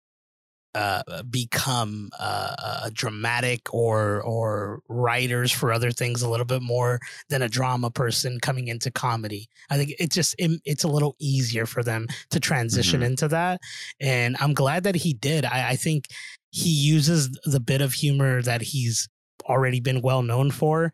uh, 0.74 1.22
become 1.24 2.10
uh, 2.18 2.90
dramatic 2.92 3.72
or 3.72 4.22
or 4.22 4.80
writers 4.88 5.52
for 5.52 5.72
other 5.72 5.90
things 5.90 6.22
a 6.22 6.28
little 6.28 6.46
bit 6.46 6.62
more 6.62 7.00
than 7.28 7.42
a 7.42 7.48
drama 7.48 7.90
person 7.90 8.40
coming 8.40 8.68
into 8.68 8.90
comedy. 8.90 9.48
I 9.70 9.76
think 9.76 9.94
it 9.98 10.10
just 10.10 10.34
it, 10.38 10.60
it's 10.64 10.84
a 10.84 10.88
little 10.88 11.16
easier 11.18 11.66
for 11.66 11.82
them 11.82 12.06
to 12.30 12.40
transition 12.40 13.00
Mhm. 13.00 13.06
into 13.06 13.28
that, 13.28 13.60
and 14.00 14.36
I'm 14.40 14.54
glad 14.54 14.84
that 14.84 14.96
he 14.96 15.12
did. 15.14 15.44
I, 15.44 15.70
I 15.70 15.76
think 15.76 16.08
he 16.50 16.70
uses 16.70 17.30
the 17.44 17.60
bit 17.60 17.80
of 17.80 17.92
humor 17.92 18.42
that 18.42 18.62
he's 18.62 19.08
already 19.44 19.80
been 19.80 20.00
well 20.02 20.22
known 20.22 20.50
for 20.50 20.92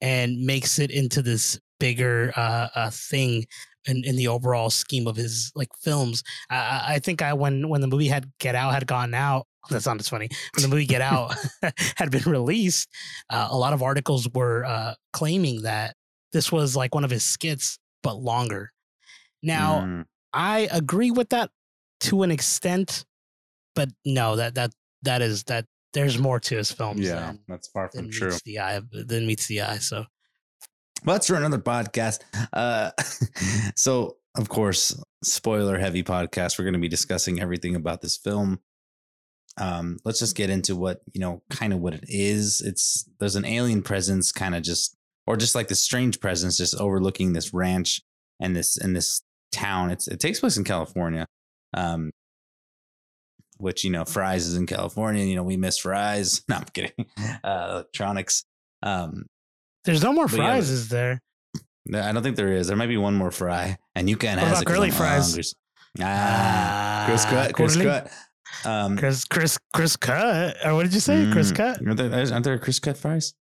and 0.00 0.38
makes 0.40 0.78
it 0.78 0.90
into 0.90 1.22
this 1.22 1.58
bigger 1.78 2.32
uh, 2.36 2.68
uh 2.74 2.90
thing 2.90 3.44
in, 3.86 4.04
in 4.04 4.16
the 4.16 4.28
overall 4.28 4.70
scheme 4.70 5.06
of 5.06 5.16
his 5.16 5.52
like 5.54 5.70
films. 5.80 6.22
I- 6.50 6.94
I, 6.94 6.98
think 6.98 7.22
I 7.22 7.32
when 7.32 7.68
when 7.68 7.80
the 7.80 7.86
movie 7.86 8.08
had 8.08 8.30
Get 8.38 8.54
Out 8.54 8.72
had 8.74 8.86
gone 8.86 9.14
out. 9.14 9.46
That 9.70 9.82
sounded 9.82 10.04
funny. 10.04 10.28
When 10.56 10.62
the 10.62 10.68
movie 10.68 10.86
Get 10.86 11.02
Out 11.02 11.36
had 11.96 12.10
been 12.10 12.24
released, 12.24 12.88
uh, 13.30 13.46
a 13.48 13.56
lot 13.56 13.72
of 13.72 13.80
articles 13.80 14.28
were 14.34 14.64
uh, 14.64 14.94
claiming 15.12 15.62
that 15.62 15.94
this 16.32 16.50
was 16.50 16.74
like 16.74 16.94
one 16.96 17.04
of 17.04 17.10
his 17.10 17.22
skits, 17.22 17.78
but 18.02 18.16
longer. 18.16 18.72
Now, 19.40 19.80
mm, 19.80 20.04
I 20.32 20.68
agree 20.72 21.12
with 21.12 21.28
that 21.28 21.50
to 22.00 22.24
an 22.24 22.32
extent, 22.32 23.04
but 23.76 23.90
no, 24.04 24.34
that 24.34 24.56
that 24.56 24.72
that 25.02 25.22
is 25.22 25.44
that 25.44 25.66
there's 25.92 26.18
more 26.18 26.40
to 26.40 26.56
his 26.56 26.72
films 26.72 27.00
yeah, 27.00 27.14
than, 27.14 27.38
that's 27.48 27.68
far 27.68 27.90
than 27.92 28.06
from 28.06 28.12
true. 28.12 28.28
meets 28.30 28.42
the 28.42 28.58
eye 28.58 28.80
than 28.90 29.26
meets 29.26 29.46
the 29.46 29.62
eye. 29.62 29.78
So 29.78 30.06
But 31.04 31.14
that's 31.14 31.26
for 31.26 31.34
another 31.34 31.58
podcast. 31.58 32.20
Uh, 32.52 32.90
so, 33.76 34.16
of 34.36 34.48
course, 34.48 35.00
spoiler 35.24 35.78
heavy 35.78 36.02
podcast. 36.02 36.58
We're 36.58 36.64
going 36.64 36.74
to 36.74 36.80
be 36.80 36.88
discussing 36.88 37.40
everything 37.40 37.74
about 37.74 38.02
this 38.02 38.16
film. 38.16 38.60
Um, 39.58 39.98
let's 40.04 40.18
just 40.18 40.36
get 40.36 40.48
into 40.48 40.76
what 40.76 41.02
you 41.12 41.20
know, 41.20 41.42
kind 41.50 41.72
of 41.72 41.80
what 41.80 41.94
it 41.94 42.04
is. 42.08 42.60
It's 42.60 43.08
there's 43.18 43.36
an 43.36 43.44
alien 43.44 43.82
presence, 43.82 44.32
kind 44.32 44.54
of 44.54 44.62
just, 44.62 44.96
or 45.26 45.36
just 45.36 45.54
like 45.54 45.68
this 45.68 45.82
strange 45.82 46.20
presence, 46.20 46.56
just 46.56 46.74
overlooking 46.80 47.32
this 47.32 47.52
ranch 47.52 48.00
and 48.40 48.56
this 48.56 48.76
and 48.76 48.96
this 48.96 49.22
town. 49.50 49.90
It's 49.90 50.08
it 50.08 50.20
takes 50.20 50.40
place 50.40 50.56
in 50.56 50.64
California, 50.64 51.26
um, 51.74 52.12
which 53.58 53.84
you 53.84 53.90
know, 53.90 54.04
Fry's 54.04 54.46
is 54.46 54.56
in 54.56 54.66
California. 54.66 55.24
You 55.24 55.36
know, 55.36 55.42
we 55.42 55.56
miss 55.56 55.78
Fry's. 55.78 56.42
No, 56.48 56.56
I'm 56.56 56.64
kidding. 56.72 56.92
Uh, 57.44 57.68
electronics. 57.72 58.44
Um, 58.82 59.26
there's 59.84 60.02
no 60.02 60.12
more 60.12 60.26
But 60.26 60.38
yeah, 60.38 60.46
fries, 60.46 60.68
but- 60.68 60.74
is 60.74 60.88
there? 60.88 61.20
no, 61.86 62.00
I 62.02 62.12
don't 62.12 62.22
think 62.22 62.36
there 62.36 62.52
is. 62.52 62.66
There 62.68 62.76
might 62.76 62.86
be 62.88 62.96
one 62.96 63.14
more 63.14 63.30
fry, 63.30 63.76
and 63.94 64.08
you 64.08 64.16
can 64.16 64.38
have 64.38 64.64
curly 64.64 64.90
fries? 64.90 65.54
Ah, 66.00 67.04
Chris 67.06 67.24
Ah, 67.26 67.30
Cut, 67.30 67.54
Chris? 67.54 67.76
Cut. 67.76 68.10
Um, 68.64 68.96
Chris 68.96 69.24
Chris 69.24 69.58
Criss 69.74 69.96
Cut. 69.96 70.56
Or 70.64 70.74
what 70.74 70.84
did 70.84 70.94
you 70.94 71.00
say? 71.00 71.28
Chris 71.32 71.52
mm, 71.52 71.56
Cut. 71.56 71.86
Aren't 71.86 71.98
there, 71.98 72.32
aren't 72.32 72.44
there 72.44 72.58
Criss 72.58 72.78
Cut 72.78 72.96
fries? 72.96 73.34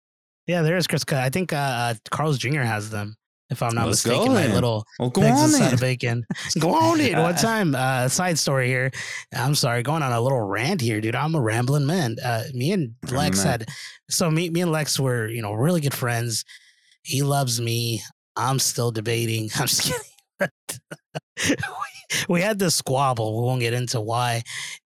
Yeah, 0.47 0.63
there 0.63 0.77
is 0.77 0.87
Criss 0.87 1.05
Cut. 1.05 1.19
I 1.23 1.29
think 1.31 1.53
uh, 1.53 1.57
uh, 1.57 1.95
Carl's 2.11 2.39
Jr. 2.39 2.61
has 2.63 2.91
them. 2.91 3.17
If 3.51 3.63
I'm 3.63 3.75
not 3.75 3.87
Let's 3.87 4.05
go 4.05 4.27
mistaken, 4.27 4.35
my 4.35 4.55
little 4.55 4.85
Well, 4.99 5.11
go 5.11 5.23
Eggs 5.23 5.39
on 5.39 5.45
inside 5.47 5.65
then. 5.65 5.75
of 5.75 5.81
bacon. 5.81 6.27
Go 6.61 6.73
on 6.73 7.01
it. 7.01 7.17
One 7.17 7.35
time, 7.35 7.75
uh, 7.75 8.09
side 8.09 8.39
story 8.39 8.69
here. 8.69 8.93
I'm 9.35 9.55
sorry, 9.57 9.83
going 9.83 10.03
on 10.03 10.13
a 10.13 10.21
little 10.21 10.41
rant 10.41 10.81
here, 10.81 11.01
dude. 11.01 11.17
I'm 11.17 11.35
a 11.35 11.41
rambling 11.41 11.85
man. 11.87 12.17
Uh, 12.25 12.45
me 12.55 12.71
and 12.73 12.95
Lex 13.11 13.39
man. 13.39 13.47
had 13.47 13.69
so 14.09 14.31
me, 14.31 14.51
me 14.51 14.61
and 14.61 14.71
Lex 14.73 15.01
were, 15.01 15.29
you 15.29 15.43
know, 15.43 15.53
really 15.53 15.81
good 15.81 15.95
friends. 15.95 16.45
He 17.03 17.23
loves 17.23 17.61
me. 17.61 18.03
I'm 18.37 18.59
still 18.59 18.93
debating. 18.93 19.51
I'm 19.59 19.67
just 19.67 19.83
kidding. 19.83 20.51
we, 21.41 21.57
we 22.29 22.41
had 22.41 22.59
this 22.59 22.77
squabble. 22.77 23.41
We 23.41 23.47
won't 23.47 23.61
get 23.61 23.75
into 23.75 24.01
why. 24.01 24.43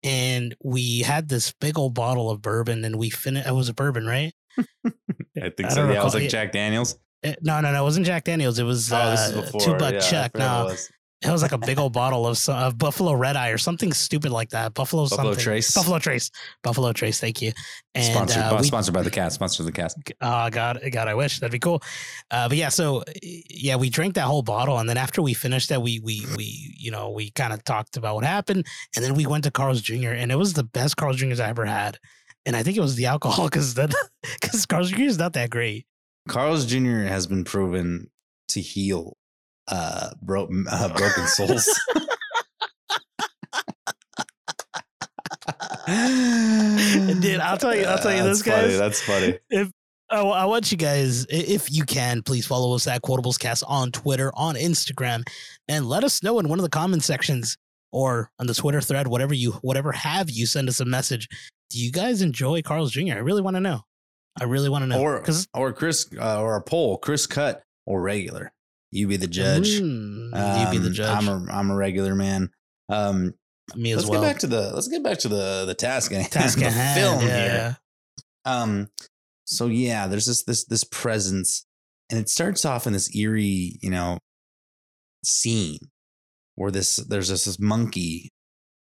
And 0.04 0.56
we 0.64 1.00
had 1.00 1.30
this 1.30 1.52
big 1.60 1.78
old 1.78 1.94
bottle 1.96 2.30
of 2.30 2.42
bourbon, 2.42 2.86
and 2.86 2.98
we 2.98 3.10
finished. 3.10 3.48
It 3.48 3.54
was 3.54 3.70
a 3.70 3.74
bourbon, 3.74 4.06
right? 4.06 4.34
I 5.42 5.50
think 5.50 5.66
I 5.66 5.70
so. 5.70 5.76
don't 5.84 5.94
Yeah, 5.94 6.02
it 6.02 6.04
was 6.04 6.14
like 6.14 6.30
Jack 6.30 6.52
Daniels. 6.52 6.98
Uh, 7.26 7.34
No, 7.42 7.62
no, 7.62 7.72
no. 7.72 7.82
It 7.82 7.84
wasn't 7.84 8.06
Jack 8.06 8.24
Daniels. 8.26 8.60
It 8.60 8.64
was 8.64 8.92
oh, 8.92 8.98
uh, 8.98 9.42
before. 9.42 9.62
two 9.62 9.76
buck 9.76 9.94
yeah. 9.94 10.28
No, 10.36 10.62
it 10.62 10.72
was. 10.72 10.92
it 11.24 11.32
was 11.32 11.42
like 11.42 11.52
a 11.52 11.58
big 11.58 11.78
old 11.78 11.94
bottle 12.02 12.26
of, 12.26 12.38
some, 12.38 12.58
of 12.58 12.78
Buffalo 12.78 13.14
Red 13.14 13.36
Eye 13.36 13.50
or 13.50 13.58
something 13.58 13.94
stupid 13.94 14.32
like 14.32 14.50
that. 14.50 14.74
Buffalo, 14.74 15.04
Buffalo 15.04 15.32
something. 15.32 15.44
Trace. 15.44 15.74
Buffalo 15.74 16.00
Trace. 16.00 16.32
Buffalo 16.64 16.94
Trace. 16.94 17.20
Thank 17.20 17.42
you. 17.42 17.52
And 17.94 18.06
sponsored, 18.06 18.44
uh, 18.44 18.52
by, 18.52 18.62
we, 18.62 18.68
sponsored 18.68 18.94
by 18.94 19.04
the 19.04 19.12
cast. 19.12 19.36
Sponsored 19.36 19.66
the 19.66 19.72
cast. 19.72 19.98
oh 20.22 20.50
God, 20.50 20.80
God, 20.92 21.08
I 21.08 21.14
wish 21.14 21.40
that'd 21.40 21.52
be 21.52 21.60
cool. 21.60 21.84
Uh, 22.32 22.48
but 22.48 22.58
yeah, 22.58 22.70
so 22.70 23.04
yeah, 23.22 23.76
we 23.76 23.90
drank 23.90 24.16
that 24.16 24.26
whole 24.26 24.42
bottle, 24.42 24.80
and 24.80 24.90
then 24.90 24.98
after 24.98 25.22
we 25.22 25.34
finished 25.34 25.70
that, 25.70 25.82
we 25.82 26.00
we 26.00 26.26
we 26.38 26.76
you 26.78 26.90
know 26.90 27.12
we 27.12 27.32
kind 27.32 27.54
of 27.54 27.64
talked 27.64 27.98
about 27.98 28.16
what 28.16 28.24
happened, 28.24 28.66
and 28.96 29.04
then 29.04 29.14
we 29.14 29.26
went 29.26 29.44
to 29.44 29.52
Carl's 29.52 29.82
Jr. 29.82 30.10
and 30.10 30.32
it 30.32 30.38
was 30.38 30.54
the 30.54 30.64
best 30.64 30.98
Carl's 30.98 31.18
Jr.'s 31.18 31.40
I 31.40 31.50
ever 31.50 31.66
had, 31.66 32.00
and 32.46 32.56
I 32.56 32.64
think 32.64 32.78
it 32.78 32.82
was 32.82 32.96
the 32.96 33.08
alcohol 33.08 33.46
because 33.46 33.76
because 33.76 34.66
Carl's 34.68 34.90
Jr. 34.90 35.02
is 35.02 35.18
not 35.18 35.34
that 35.34 35.50
great. 35.50 35.86
Carl's 36.28 36.66
Jr. 36.66 37.02
has 37.08 37.28
been 37.28 37.44
proven 37.44 38.10
to 38.50 38.62
heal 38.62 39.18
uh, 39.68 40.12
bro- 40.22 40.50
uh 40.70 40.88
broken 40.96 41.28
souls. 41.28 41.68
Dude, 45.88 47.40
I'll 47.40 47.58
tell 47.58 47.76
you- 47.76 47.86
I'll 47.86 47.98
tell 47.98 48.14
you 48.16 48.24
That's 48.24 48.42
this, 48.42 48.54
funny, 48.54 48.68
guys. 48.70 48.78
That's 48.78 49.02
funny. 49.02 49.40
I, 50.10 50.20
I 50.22 50.46
want 50.46 50.72
you 50.72 50.78
guys, 50.78 51.26
if 51.30 51.72
you 51.72 51.86
can, 51.86 52.22
please 52.22 52.46
follow 52.46 52.76
us 52.76 52.86
at 52.88 53.02
Quotables 53.02 53.40
Cast 53.40 53.64
on 53.68 53.92
Twitter, 53.92 54.32
on 54.36 54.56
Instagram, 54.56 55.24
and 55.68 55.86
let 55.88 56.04
us 56.04 56.22
know 56.22 56.40
in 56.40 56.50
one 56.50 56.60
of 56.60 56.64
the 56.64 56.70
comment 56.70 57.04
sections 57.04 57.58
or 57.94 58.30
on 58.40 58.48
the 58.48 58.54
Twitter 58.54 58.82
thread, 58.82 59.08
whatever 59.08 59.34
you, 59.34 59.52
whatever 59.62 59.92
have 59.94 60.30
you, 60.30 60.46
send 60.46 60.68
us 60.70 60.80
a 60.80 60.86
message. 60.86 61.28
Do 61.70 61.80
you 61.80 61.92
guys 61.92 62.22
enjoy 62.22 62.62
Carl's 62.62 62.92
Jr.? 62.92 63.14
I 63.14 63.18
really 63.18 63.42
want 63.42 63.56
to 63.56 63.62
know. 63.62 63.82
I 64.40 64.46
really 64.46 64.70
want 64.70 64.84
to 64.84 64.88
know 64.88 65.02
Or 65.02 65.24
or 65.54 65.74
Chris 65.74 66.08
uh, 66.18 66.42
or 66.42 66.56
a 66.56 66.62
poll, 66.62 66.98
Criss 66.98 67.28
Cut 67.28 67.64
or 67.86 68.02
regular. 68.02 68.52
You 68.92 69.08
be 69.08 69.18
the 69.18 69.28
judge. 69.28 69.68
you 69.70 69.80
be 70.72 70.78
the 70.78 70.88
Um, 70.88 70.94
judge. 70.94 71.18
I'm 71.28 71.28
a 71.28 71.52
I'm 71.52 71.70
a 71.72 71.76
regular 71.76 72.16
man. 72.16 72.50
Um, 72.90 73.34
Me 73.76 73.92
as 73.92 73.98
let's 73.98 74.10
well. 74.10 74.22
get 74.22 74.28
back 74.28 74.40
to 74.40 74.48
the 74.48 74.72
let's 74.74 74.88
get 74.88 75.04
back 75.04 75.20
to 75.20 75.28
the 75.30 75.66
the 75.66 75.74
task 75.76 76.12
at 76.12 76.20
hand, 76.22 76.32
Task 76.32 76.60
the 76.60 76.66
at 76.66 76.74
hand, 76.74 77.00
film 77.00 77.28
yeah, 77.28 77.44
here. 77.52 77.78
Um, 78.46 78.88
so 79.46 79.68
yeah, 79.68 80.08
there's 80.08 80.26
this 80.26 80.44
this 80.44 80.66
this 80.66 80.84
presence, 80.84 81.66
and 82.10 82.20
it 82.20 82.30
starts 82.30 82.66
off 82.66 82.88
in 82.88 82.94
this 82.94 83.14
eerie, 83.16 83.78
you 83.82 83.90
know, 83.90 84.18
scene 85.24 85.80
where 86.56 86.72
this 86.72 86.98
there's 86.98 87.30
this, 87.30 87.46
this 87.46 87.60
monkey 87.60 88.30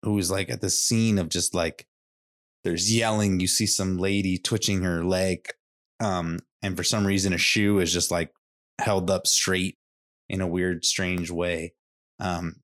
who's 0.03 0.31
like 0.31 0.51
at 0.51 0.61
the 0.61 0.71
scene 0.71 1.19
of 1.19 1.29
just 1.29 1.55
like 1.55 1.87
there's 2.67 2.93
yelling. 2.93 3.39
You 3.39 3.47
see 3.47 3.67
some 3.67 3.97
lady 3.97 4.39
twitching 4.39 4.83
her 4.83 5.05
leg, 5.05 5.49
um, 6.01 6.41
and 6.63 6.77
for 6.77 6.83
some 6.83 7.07
reason 7.07 7.33
a 7.33 7.39
shoe 7.39 7.79
is 7.79 7.93
just 7.93 8.11
like 8.11 8.33
held 8.81 9.09
up 9.09 9.29
straight 9.29 9.79
in 10.29 10.41
a 10.41 10.49
weird, 10.49 10.85
strange 10.85 11.31
way. 11.31 11.75
Um, 12.19 12.57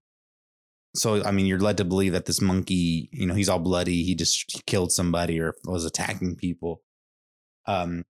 so 0.96 1.22
I 1.22 1.30
mean, 1.30 1.46
you're 1.46 1.60
led 1.60 1.76
to 1.76 1.84
believe 1.84 2.14
that 2.14 2.26
this 2.26 2.40
monkey, 2.40 3.10
you 3.12 3.26
know, 3.26 3.34
he's 3.34 3.48
all 3.48 3.60
bloody. 3.60 4.02
He 4.02 4.16
just 4.16 4.44
he 4.52 4.60
killed 4.66 4.90
somebody 4.90 5.38
or 5.38 5.54
was 5.64 5.84
attacking 5.84 6.34
people. 6.34 6.82
Um, 7.66 8.02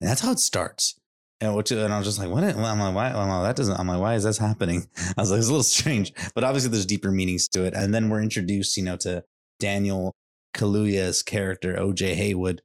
and 0.00 0.10
that's 0.10 0.20
how 0.20 0.32
it 0.32 0.40
starts. 0.40 0.98
And 1.40 1.54
which, 1.54 1.70
and 1.70 1.92
I 1.92 1.96
was 1.96 2.08
just 2.08 2.18
like, 2.18 2.28
what? 2.28 2.42
I'm 2.42 2.80
like, 2.80 2.94
why? 2.94 3.42
That 3.44 3.54
doesn't. 3.54 3.78
I'm 3.78 3.86
like, 3.86 4.00
why 4.00 4.16
is 4.16 4.24
this 4.24 4.38
happening? 4.38 4.88
I 5.16 5.20
was 5.20 5.30
like, 5.30 5.38
it's 5.38 5.48
a 5.48 5.52
little 5.52 5.62
strange, 5.62 6.12
but 6.34 6.42
obviously 6.42 6.70
there's 6.70 6.86
deeper 6.86 7.12
meanings 7.12 7.46
to 7.50 7.64
it. 7.64 7.72
And 7.72 7.94
then 7.94 8.10
we're 8.10 8.20
introduced, 8.20 8.76
you 8.76 8.82
know, 8.82 8.96
to 8.96 9.22
Daniel 9.60 10.12
Kaluuya's 10.54 11.22
character, 11.22 11.74
OJ 11.74 12.14
Haywood, 12.14 12.62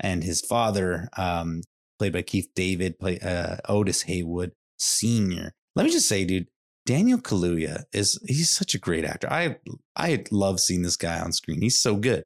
and 0.00 0.22
his 0.22 0.40
father, 0.40 1.08
um, 1.16 1.62
played 1.98 2.12
by 2.12 2.22
Keith 2.22 2.48
David, 2.54 2.98
play 2.98 3.18
uh, 3.20 3.56
Otis 3.68 4.02
Haywood 4.02 4.52
Senior. 4.78 5.52
Let 5.74 5.84
me 5.84 5.90
just 5.90 6.08
say, 6.08 6.24
dude, 6.24 6.48
Daniel 6.84 7.18
Kaluuya 7.18 7.84
is 7.92 8.18
he's 8.26 8.50
such 8.50 8.74
a 8.74 8.78
great 8.78 9.04
actor. 9.04 9.28
I 9.30 9.56
I 9.96 10.24
love 10.30 10.60
seeing 10.60 10.82
this 10.82 10.96
guy 10.96 11.18
on 11.20 11.32
screen. 11.32 11.60
He's 11.60 11.80
so 11.80 11.96
good. 11.96 12.24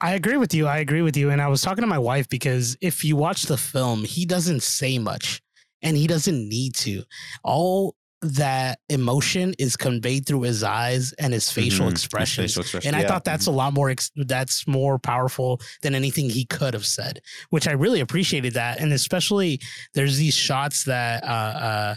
I 0.00 0.14
agree 0.14 0.36
with 0.36 0.52
you. 0.52 0.66
I 0.66 0.78
agree 0.78 1.02
with 1.02 1.16
you. 1.16 1.30
And 1.30 1.40
I 1.40 1.48
was 1.48 1.62
talking 1.62 1.82
to 1.82 1.88
my 1.88 1.98
wife 1.98 2.28
because 2.28 2.76
if 2.80 3.04
you 3.04 3.16
watch 3.16 3.44
the 3.44 3.56
film, 3.56 4.04
he 4.04 4.26
doesn't 4.26 4.62
say 4.62 4.98
much 4.98 5.40
and 5.80 5.96
he 5.96 6.06
doesn't 6.06 6.48
need 6.48 6.74
to. 6.76 7.04
All 7.44 7.94
that 8.24 8.78
emotion 8.88 9.54
is 9.58 9.76
conveyed 9.76 10.26
through 10.26 10.42
his 10.42 10.62
eyes 10.62 11.12
and 11.14 11.32
his 11.32 11.50
facial 11.50 11.86
Mhm. 11.86 11.92
His 11.92 12.02
expressions. 12.04 12.52
facial 12.52 12.62
expression, 12.62 12.88
And 12.88 12.96
I 12.96 13.00
yeah. 13.02 13.08
thought 13.08 13.24
that's 13.24 13.46
a 13.46 13.50
lot 13.50 13.72
more, 13.74 13.90
ex- 13.90 14.10
that's 14.16 14.66
more 14.66 14.98
powerful 14.98 15.60
than 15.82 15.94
anything 15.94 16.30
he 16.30 16.44
could 16.46 16.74
have 16.74 16.86
said, 16.86 17.20
which 17.50 17.68
I 17.68 17.72
really 17.72 18.00
appreciated 18.00 18.54
that. 18.54 18.80
And 18.80 18.92
especially 18.92 19.60
there's 19.94 20.16
these 20.16 20.34
shots 20.34 20.84
that 20.84 21.22
uh, 21.24 21.26
uh, 21.26 21.94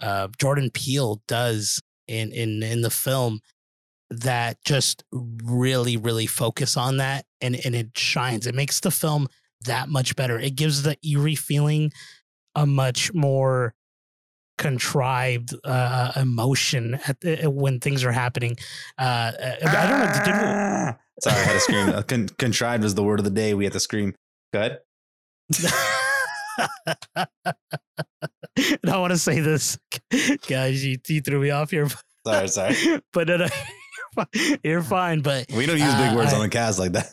uh, 0.00 0.28
Jordan 0.38 0.70
Peele 0.70 1.22
does 1.28 1.80
in, 2.06 2.30
in, 2.32 2.62
in 2.62 2.82
the 2.82 2.90
film 2.90 3.40
that 4.10 4.58
just 4.64 5.02
really, 5.12 5.96
really 5.96 6.26
focus 6.26 6.76
on 6.76 6.98
that. 6.98 7.24
And, 7.40 7.56
and 7.64 7.74
it 7.74 7.96
shines. 7.96 8.46
It 8.46 8.54
makes 8.54 8.80
the 8.80 8.90
film 8.90 9.28
that 9.64 9.88
much 9.88 10.14
better. 10.14 10.38
It 10.38 10.56
gives 10.56 10.82
the 10.82 10.96
eerie 11.06 11.34
feeling 11.34 11.90
a 12.54 12.66
much 12.66 13.12
more 13.14 13.74
contrived 14.58 15.54
uh, 15.64 16.12
emotion 16.16 16.98
at 17.06 17.20
the, 17.20 17.46
when 17.50 17.80
things 17.80 18.04
are 18.04 18.12
happening. 18.12 18.56
Uh, 18.98 19.32
I 19.38 19.56
don't 19.60 19.72
know. 20.00 20.12
Ah! 20.34 20.96
Sorry, 21.20 21.36
I 21.36 21.44
had 21.44 21.52
to 21.52 21.60
scream. 21.60 21.88
Uh, 21.90 22.02
Con- 22.02 22.28
contrived 22.38 22.82
was 22.82 22.94
the 22.94 23.02
word 23.04 23.18
of 23.20 23.24
the 23.24 23.30
day. 23.30 23.54
We 23.54 23.64
had 23.64 23.72
to 23.74 23.80
scream. 23.80 24.14
Go 24.52 24.60
ahead. 24.60 24.78
I 28.86 28.98
want 28.98 29.12
to 29.12 29.18
say 29.18 29.40
this, 29.40 29.78
guys. 30.48 30.84
You, 30.84 30.96
you 31.08 31.20
threw 31.20 31.40
me 31.40 31.50
off 31.50 31.70
here, 31.70 31.88
Sorry, 32.26 32.48
sorry. 32.48 32.74
but 33.12 33.28
no, 33.28 33.36
no, 33.38 33.46
you're 34.16 34.24
fine. 34.24 34.58
You're 34.64 34.82
fine. 34.82 35.20
But 35.20 35.46
We 35.52 35.66
don't 35.66 35.78
use 35.78 35.94
big 35.94 36.12
Uh, 36.12 36.16
words 36.16 36.32
I- 36.32 36.36
on 36.36 36.42
the 36.42 36.48
cast 36.48 36.78
like 36.78 36.92
that. 36.92 37.12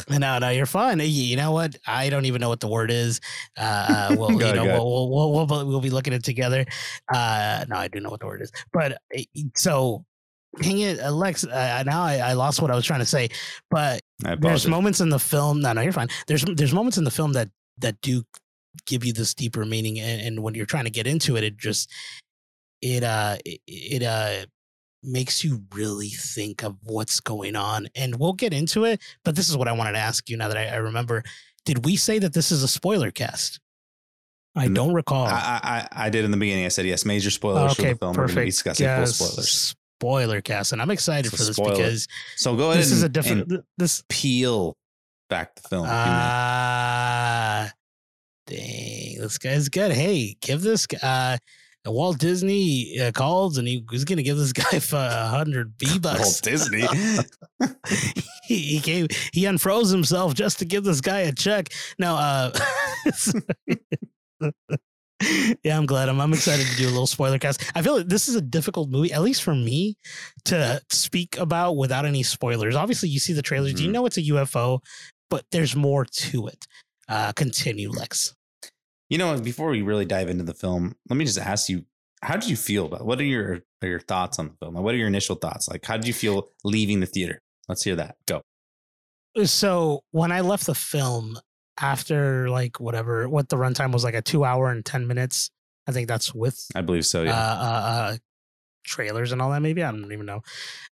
no, 0.10 0.38
no, 0.38 0.48
you're 0.50 0.66
fine. 0.66 1.00
You- 1.00 1.36
know 1.36 1.52
what? 1.52 1.76
I 1.86 2.10
don't 2.10 2.26
even 2.26 2.40
know 2.40 2.48
what 2.48 2.60
the 2.60 2.68
word 2.68 2.90
is. 2.90 3.20
Uh, 3.58 3.62
uh, 4.12 4.16
well, 4.18 4.32
you 4.32 4.38
know, 4.38 4.64
we'll, 4.64 5.10
we'll, 5.10 5.46
we'll, 5.46 5.66
we'll, 5.66 5.80
be 5.80 5.90
looking 5.90 6.12
at 6.12 6.20
it 6.20 6.24
together. 6.24 6.64
Uh, 7.12 7.64
no, 7.68 7.76
I 7.76 7.88
do 7.88 8.00
know 8.00 8.10
what 8.10 8.20
the 8.20 8.26
word 8.26 8.42
is. 8.42 8.52
But 8.72 8.92
uh, 8.92 9.22
so, 9.56 10.04
hang 10.60 10.78
it, 10.80 10.98
Alex. 11.00 11.44
Uh, 11.44 11.82
now 11.86 12.02
I, 12.02 12.18
I 12.18 12.32
lost 12.34 12.62
what 12.62 12.70
I 12.70 12.74
was 12.74 12.84
trying 12.84 13.00
to 13.00 13.06
say. 13.06 13.28
But 13.70 14.00
there's 14.38 14.66
moments 14.66 15.00
in 15.00 15.08
the 15.08 15.18
film. 15.18 15.60
No, 15.60 15.72
no, 15.72 15.80
you're 15.80 15.92
fine. 15.92 16.08
There's 16.26 16.44
there's 16.44 16.72
moments 16.72 16.98
in 16.98 17.04
the 17.04 17.10
film 17.10 17.32
that 17.32 17.48
that 17.78 18.00
do 18.00 18.22
give 18.86 19.04
you 19.04 19.12
this 19.12 19.34
deeper 19.34 19.64
meaning, 19.64 19.98
and, 20.00 20.20
and 20.20 20.42
when 20.42 20.54
you're 20.54 20.66
trying 20.66 20.84
to 20.84 20.90
get 20.90 21.06
into 21.06 21.36
it, 21.36 21.44
it 21.44 21.56
just 21.56 21.90
it 22.82 23.02
uh 23.02 23.36
it, 23.44 23.60
it 23.66 24.02
uh 24.02 24.46
makes 25.04 25.44
you 25.44 25.62
really 25.74 26.08
think 26.08 26.62
of 26.62 26.76
what's 26.82 27.20
going 27.20 27.56
on. 27.56 27.88
And 27.94 28.16
we'll 28.18 28.32
get 28.32 28.52
into 28.52 28.84
it. 28.84 29.00
But 29.24 29.36
this 29.36 29.48
is 29.48 29.56
what 29.56 29.68
I 29.68 29.72
wanted 29.72 29.92
to 29.92 29.98
ask 29.98 30.28
you 30.30 30.36
now 30.36 30.48
that 30.48 30.56
I, 30.56 30.66
I 30.68 30.76
remember. 30.76 31.22
Did 31.64 31.84
we 31.84 31.96
say 31.96 32.18
that 32.18 32.32
this 32.34 32.50
is 32.52 32.62
a 32.62 32.68
spoiler 32.68 33.10
cast? 33.10 33.60
I 34.56 34.68
No, 34.68 34.74
don't 34.84 34.94
recall. 34.94 35.26
I, 35.26 35.88
I 35.92 36.04
I- 36.06 36.10
did 36.10 36.24
in 36.24 36.30
the 36.30 36.36
beginning. 36.36 36.64
I 36.64 36.68
said 36.68 36.86
yes. 36.86 37.04
Major 37.04 37.30
spoilers 37.30 37.74
for 37.74 37.82
okay, 37.82 37.92
the 37.94 37.98
film. 37.98 38.12
We're 38.12 38.26
going 38.26 38.28
to 38.28 38.34
be 38.34 38.40
perfect. 38.40 38.52
discussing 38.52 38.86
full 38.86 38.96
Yes, 38.98 39.16
spoilers. 39.16 39.74
Spoiler 40.00 40.40
cast, 40.42 40.72
and 40.72 40.82
I'm 40.82 40.90
excited 40.90 41.30
So 41.30 41.36
for 41.38 41.42
this 41.44 41.56
spoiler. 41.56 41.76
because 41.76 42.08
So 42.36 42.54
go 42.56 42.70
ahead. 42.70 42.80
this 42.82 42.90
is 42.92 43.02
a 43.02 43.08
different. 43.08 43.50
and 43.50 43.62
This 43.78 44.02
peel 44.08 44.76
back 45.30 45.54
the 45.56 45.62
film. 45.68 45.84
if 45.86 45.90
you 45.90 45.94
may. 45.96 46.00
Ah, 46.02 47.72
dang, 48.46 49.18
this 49.20 49.38
guy's 49.38 49.68
good. 49.68 49.92
Hey, 49.92 50.36
give 50.40 50.62
this 50.62 50.86
guy. 50.86 50.98
Uh, 51.02 51.38
Walt 51.86 52.18
Disney 52.18 52.98
uh, 52.98 53.12
called 53.12 53.58
and 53.58 53.68
he 53.68 53.84
was 53.90 54.04
going 54.04 54.16
to 54.16 54.22
give 54.22 54.36
this 54.38 54.52
guy 54.54 54.64
a 54.72 55.26
hundred 55.28 55.76
B 55.78 55.86
Walt. 56.02 56.40
Disney. 56.42 56.86
he, 58.44 58.56
he 58.56 58.78
gave 58.80 59.08
he 59.32 59.44
unfroze 59.44 59.90
himself 59.90 60.34
just 60.34 60.58
to 60.60 60.64
give 60.64 60.84
this 60.84 61.00
guy 61.00 61.20
a 61.20 61.32
check. 61.32 61.68
Now, 61.98 62.16
uh, 62.16 62.52
yeah, 65.62 65.76
I'm 65.78 65.86
glad. 65.86 66.08
I'm 66.08 66.20
I'm 66.20 66.32
excited 66.32 66.66
to 66.66 66.76
do 66.76 66.86
a 66.86 66.90
little 66.90 67.06
spoiler 67.06 67.38
cast. 67.38 67.64
I 67.74 67.82
feel 67.82 67.96
like 67.98 68.08
this 68.08 68.28
is 68.28 68.34
a 68.34 68.40
difficult 68.42 68.90
movie, 68.90 69.12
at 69.12 69.22
least 69.22 69.42
for 69.42 69.54
me, 69.54 69.96
to 70.46 70.80
speak 70.90 71.38
about 71.38 71.76
without 71.76 72.04
any 72.04 72.22
spoilers. 72.22 72.74
Obviously, 72.74 73.08
you 73.08 73.18
see 73.20 73.32
the 73.32 73.42
trailers, 73.42 73.80
you 73.80 73.88
Mhm. 73.88 73.92
know 73.92 74.06
it's 74.06 74.18
a 74.18 74.22
UFO, 74.22 74.80
but 75.30 75.44
there's 75.50 75.74
more 75.76 76.04
to 76.04 76.46
it. 76.48 76.66
Uh, 77.08 77.32
continue, 77.32 77.90
Lex. 77.90 78.34
You 79.10 79.18
know, 79.18 79.38
before 79.38 79.68
we 79.70 79.82
really 79.82 80.04
dive 80.06 80.28
into 80.28 80.44
the 80.44 80.54
film, 80.54 80.94
let 81.08 81.16
me 81.16 81.24
just 81.24 81.38
ask 81.38 81.68
you: 81.68 81.84
How 82.22 82.36
did 82.36 82.48
you 82.48 82.56
feel 82.56 82.86
about? 82.86 83.04
What 83.04 83.20
are 83.20 83.24
your 83.24 83.60
are 83.82 83.88
your 83.88 84.00
thoughts 84.00 84.38
on 84.38 84.48
the 84.48 84.54
film? 84.60 84.74
Like, 84.74 84.84
what 84.84 84.94
are 84.94 84.98
your 84.98 85.08
initial 85.08 85.36
thoughts? 85.36 85.68
Like, 85.68 85.84
how 85.84 85.96
did 85.96 86.06
you 86.06 86.14
feel 86.14 86.48
leaving 86.64 87.00
the 87.00 87.06
theater? 87.06 87.40
Let's 87.68 87.82
hear 87.82 87.96
that. 87.96 88.16
Go. 88.26 88.42
So 89.44 90.02
when 90.12 90.30
I 90.32 90.40
left 90.40 90.66
the 90.66 90.74
film 90.74 91.38
after 91.80 92.48
like 92.48 92.78
whatever 92.78 93.28
what 93.28 93.48
the 93.48 93.56
runtime 93.56 93.92
was 93.92 94.04
like 94.04 94.14
a 94.14 94.22
two 94.22 94.44
hour 94.44 94.70
and 94.70 94.84
ten 94.84 95.06
minutes, 95.06 95.50
I 95.86 95.92
think 95.92 96.08
that's 96.08 96.34
with 96.34 96.66
I 96.74 96.80
believe 96.82 97.04
so. 97.04 97.22
uh, 97.22 97.24
Yeah. 97.24 97.32
uh, 97.32 97.82
uh, 98.12 98.16
trailers 98.84 99.32
and 99.32 99.42
all 99.42 99.50
that. 99.50 99.60
Maybe 99.60 99.82
I 99.82 99.90
don't 99.90 100.12
even 100.12 100.26
know. 100.26 100.42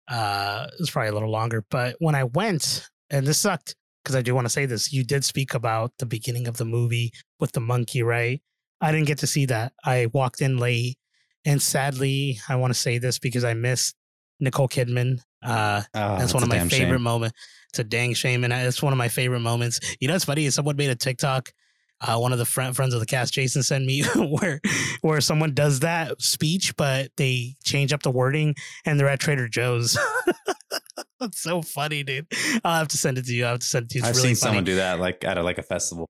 Uh, 0.08 0.66
it's 0.78 0.90
probably 0.90 1.08
a 1.10 1.12
little 1.14 1.30
longer. 1.30 1.64
But 1.70 1.96
when 2.00 2.14
I 2.14 2.24
went, 2.24 2.88
and 3.10 3.26
this 3.26 3.38
sucked 3.38 3.76
because 4.04 4.14
I 4.16 4.22
do 4.22 4.34
want 4.34 4.44
to 4.44 4.50
say 4.50 4.66
this. 4.66 4.92
You 4.92 5.02
did 5.02 5.24
speak 5.24 5.54
about 5.54 5.92
the 5.98 6.06
beginning 6.06 6.46
of 6.46 6.58
the 6.58 6.64
movie 6.66 7.10
with 7.40 7.52
the 7.52 7.60
monkey, 7.60 8.02
right? 8.02 8.40
I 8.80 8.92
didn't 8.92 9.06
get 9.06 9.18
to 9.18 9.26
see 9.26 9.46
that. 9.46 9.72
I 9.84 10.06
walked 10.12 10.42
in 10.42 10.58
late, 10.58 10.98
and 11.46 11.60
sadly, 11.62 12.38
I 12.48 12.56
want 12.56 12.72
to 12.74 12.78
say 12.78 12.98
this 12.98 13.18
because 13.18 13.42
I 13.44 13.54
missed 13.54 13.94
Nicole 14.40 14.68
Kidman. 14.68 15.18
Uh, 15.42 15.82
Oh, 15.94 16.18
that's 16.18 16.34
one 16.34 16.42
of 16.42 16.48
my 16.48 16.58
favorite 16.60 16.96
shame. 16.96 17.02
moments. 17.02 17.38
It's 17.70 17.78
a 17.78 17.84
dang 17.84 18.14
shame, 18.14 18.44
and 18.44 18.52
it's 18.52 18.82
one 18.82 18.92
of 18.92 18.96
my 18.98 19.08
favorite 19.08 19.40
moments. 19.40 19.80
You 20.00 20.08
know, 20.08 20.14
it's 20.14 20.24
funny. 20.26 20.48
Someone 20.50 20.76
made 20.76 20.90
a 20.90 20.96
TikTok. 20.96 21.52
Uh, 22.00 22.18
one 22.18 22.32
of 22.32 22.38
the 22.38 22.44
friend, 22.44 22.74
friends 22.76 22.92
of 22.92 23.00
the 23.00 23.06
cast, 23.06 23.32
Jason, 23.32 23.62
sent 23.62 23.84
me 23.86 24.02
where 24.16 24.60
where 25.00 25.20
someone 25.20 25.54
does 25.54 25.80
that 25.80 26.20
speech, 26.20 26.76
but 26.76 27.10
they 27.16 27.54
change 27.64 27.92
up 27.92 28.02
the 28.02 28.10
wording, 28.10 28.54
and 28.84 28.98
they're 29.00 29.08
at 29.08 29.20
Trader 29.20 29.48
Joe's. 29.48 29.96
That's 31.20 31.40
so 31.40 31.62
funny, 31.62 32.02
dude. 32.02 32.26
I'll 32.64 32.78
have 32.78 32.88
to 32.88 32.96
send 32.98 33.18
it 33.18 33.26
to 33.26 33.34
you. 33.34 33.46
I 33.46 33.50
have 33.50 33.60
to 33.60 33.66
send 33.66 33.86
it 33.86 33.90
to 33.90 33.98
you. 33.98 34.02
It's 34.02 34.08
I've 34.10 34.16
really 34.16 34.34
seen 34.34 34.36
funny. 34.36 34.50
someone 34.50 34.64
do 34.64 34.76
that, 34.76 35.00
like 35.00 35.24
at 35.24 35.38
a, 35.38 35.42
like 35.42 35.58
a 35.58 35.62
festival. 35.62 36.06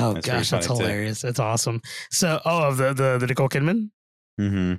oh 0.00 0.14
That's 0.14 0.26
gosh, 0.26 0.50
that's 0.50 0.66
funny, 0.66 0.78
too. 0.78 0.84
hilarious. 0.84 1.22
That's 1.22 1.40
awesome. 1.40 1.80
So, 2.10 2.40
oh, 2.44 2.68
of 2.68 2.76
the 2.78 2.92
the, 2.94 3.18
the 3.18 3.26
Nicole 3.26 3.48
Kidman. 3.48 3.90
Mm-hmm. 4.40 4.74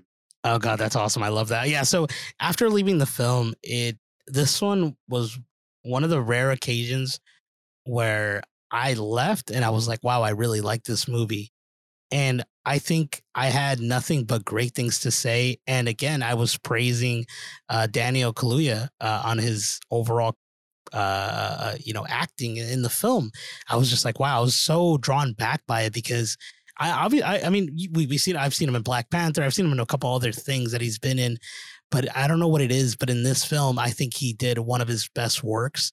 Oh 0.45 0.57
god, 0.59 0.77
that's 0.77 0.95
awesome. 0.95 1.23
I 1.23 1.29
love 1.29 1.49
that. 1.49 1.69
Yeah, 1.69 1.83
so 1.83 2.07
after 2.41 2.69
leaving 2.69 2.97
the 2.97 3.05
film, 3.05 3.53
it 3.63 3.97
this 4.27 4.61
one 4.61 4.95
was 5.07 5.39
one 5.83 6.03
of 6.03 6.09
the 6.09 6.21
rare 6.21 6.51
occasions 6.51 7.19
where 7.85 8.41
I 8.71 8.93
left 8.95 9.51
and 9.51 9.63
I 9.63 9.69
was 9.69 9.87
like, 9.87 9.99
wow, 10.03 10.21
I 10.21 10.31
really 10.31 10.61
like 10.61 10.83
this 10.83 11.07
movie. 11.07 11.51
And 12.11 12.43
I 12.65 12.79
think 12.79 13.21
I 13.35 13.47
had 13.47 13.79
nothing 13.79 14.25
but 14.25 14.45
great 14.45 14.73
things 14.73 14.99
to 15.01 15.11
say. 15.11 15.57
And 15.67 15.87
again, 15.87 16.23
I 16.23 16.35
was 16.35 16.57
praising 16.57 17.25
uh, 17.69 17.87
Daniel 17.87 18.33
Kaluuya 18.33 18.89
uh, 19.01 19.23
on 19.25 19.37
his 19.37 19.79
overall, 19.91 20.35
uh, 20.93 21.75
you 21.79 21.93
know, 21.93 22.05
acting 22.07 22.57
in 22.57 22.83
the 22.83 22.89
film. 22.89 23.31
I 23.69 23.75
was 23.75 23.89
just 23.89 24.05
like, 24.05 24.19
wow, 24.19 24.37
I 24.37 24.41
was 24.41 24.55
so 24.55 24.97
drawn 24.97 25.33
back 25.33 25.61
by 25.67 25.81
it 25.81 25.93
because 25.93 26.37
I, 26.77 27.07
obvi- 27.07 27.23
I, 27.23 27.41
I 27.45 27.49
mean, 27.49 27.75
we 27.93 28.07
we 28.07 28.17
seen 28.17 28.35
I've 28.35 28.53
seen 28.53 28.69
him 28.69 28.75
in 28.75 28.81
Black 28.81 29.09
Panther. 29.09 29.43
I've 29.43 29.53
seen 29.53 29.65
him 29.65 29.73
in 29.73 29.79
a 29.79 29.85
couple 29.85 30.13
other 30.13 30.31
things 30.31 30.71
that 30.71 30.81
he's 30.81 30.99
been 30.99 31.19
in, 31.19 31.37
but 31.91 32.15
I 32.15 32.27
don't 32.27 32.39
know 32.39 32.47
what 32.47 32.61
it 32.61 32.71
is. 32.71 32.95
But 32.95 33.09
in 33.09 33.23
this 33.23 33.45
film, 33.45 33.77
I 33.77 33.89
think 33.89 34.15
he 34.15 34.33
did 34.33 34.57
one 34.57 34.81
of 34.81 34.87
his 34.87 35.07
best 35.13 35.43
works, 35.43 35.91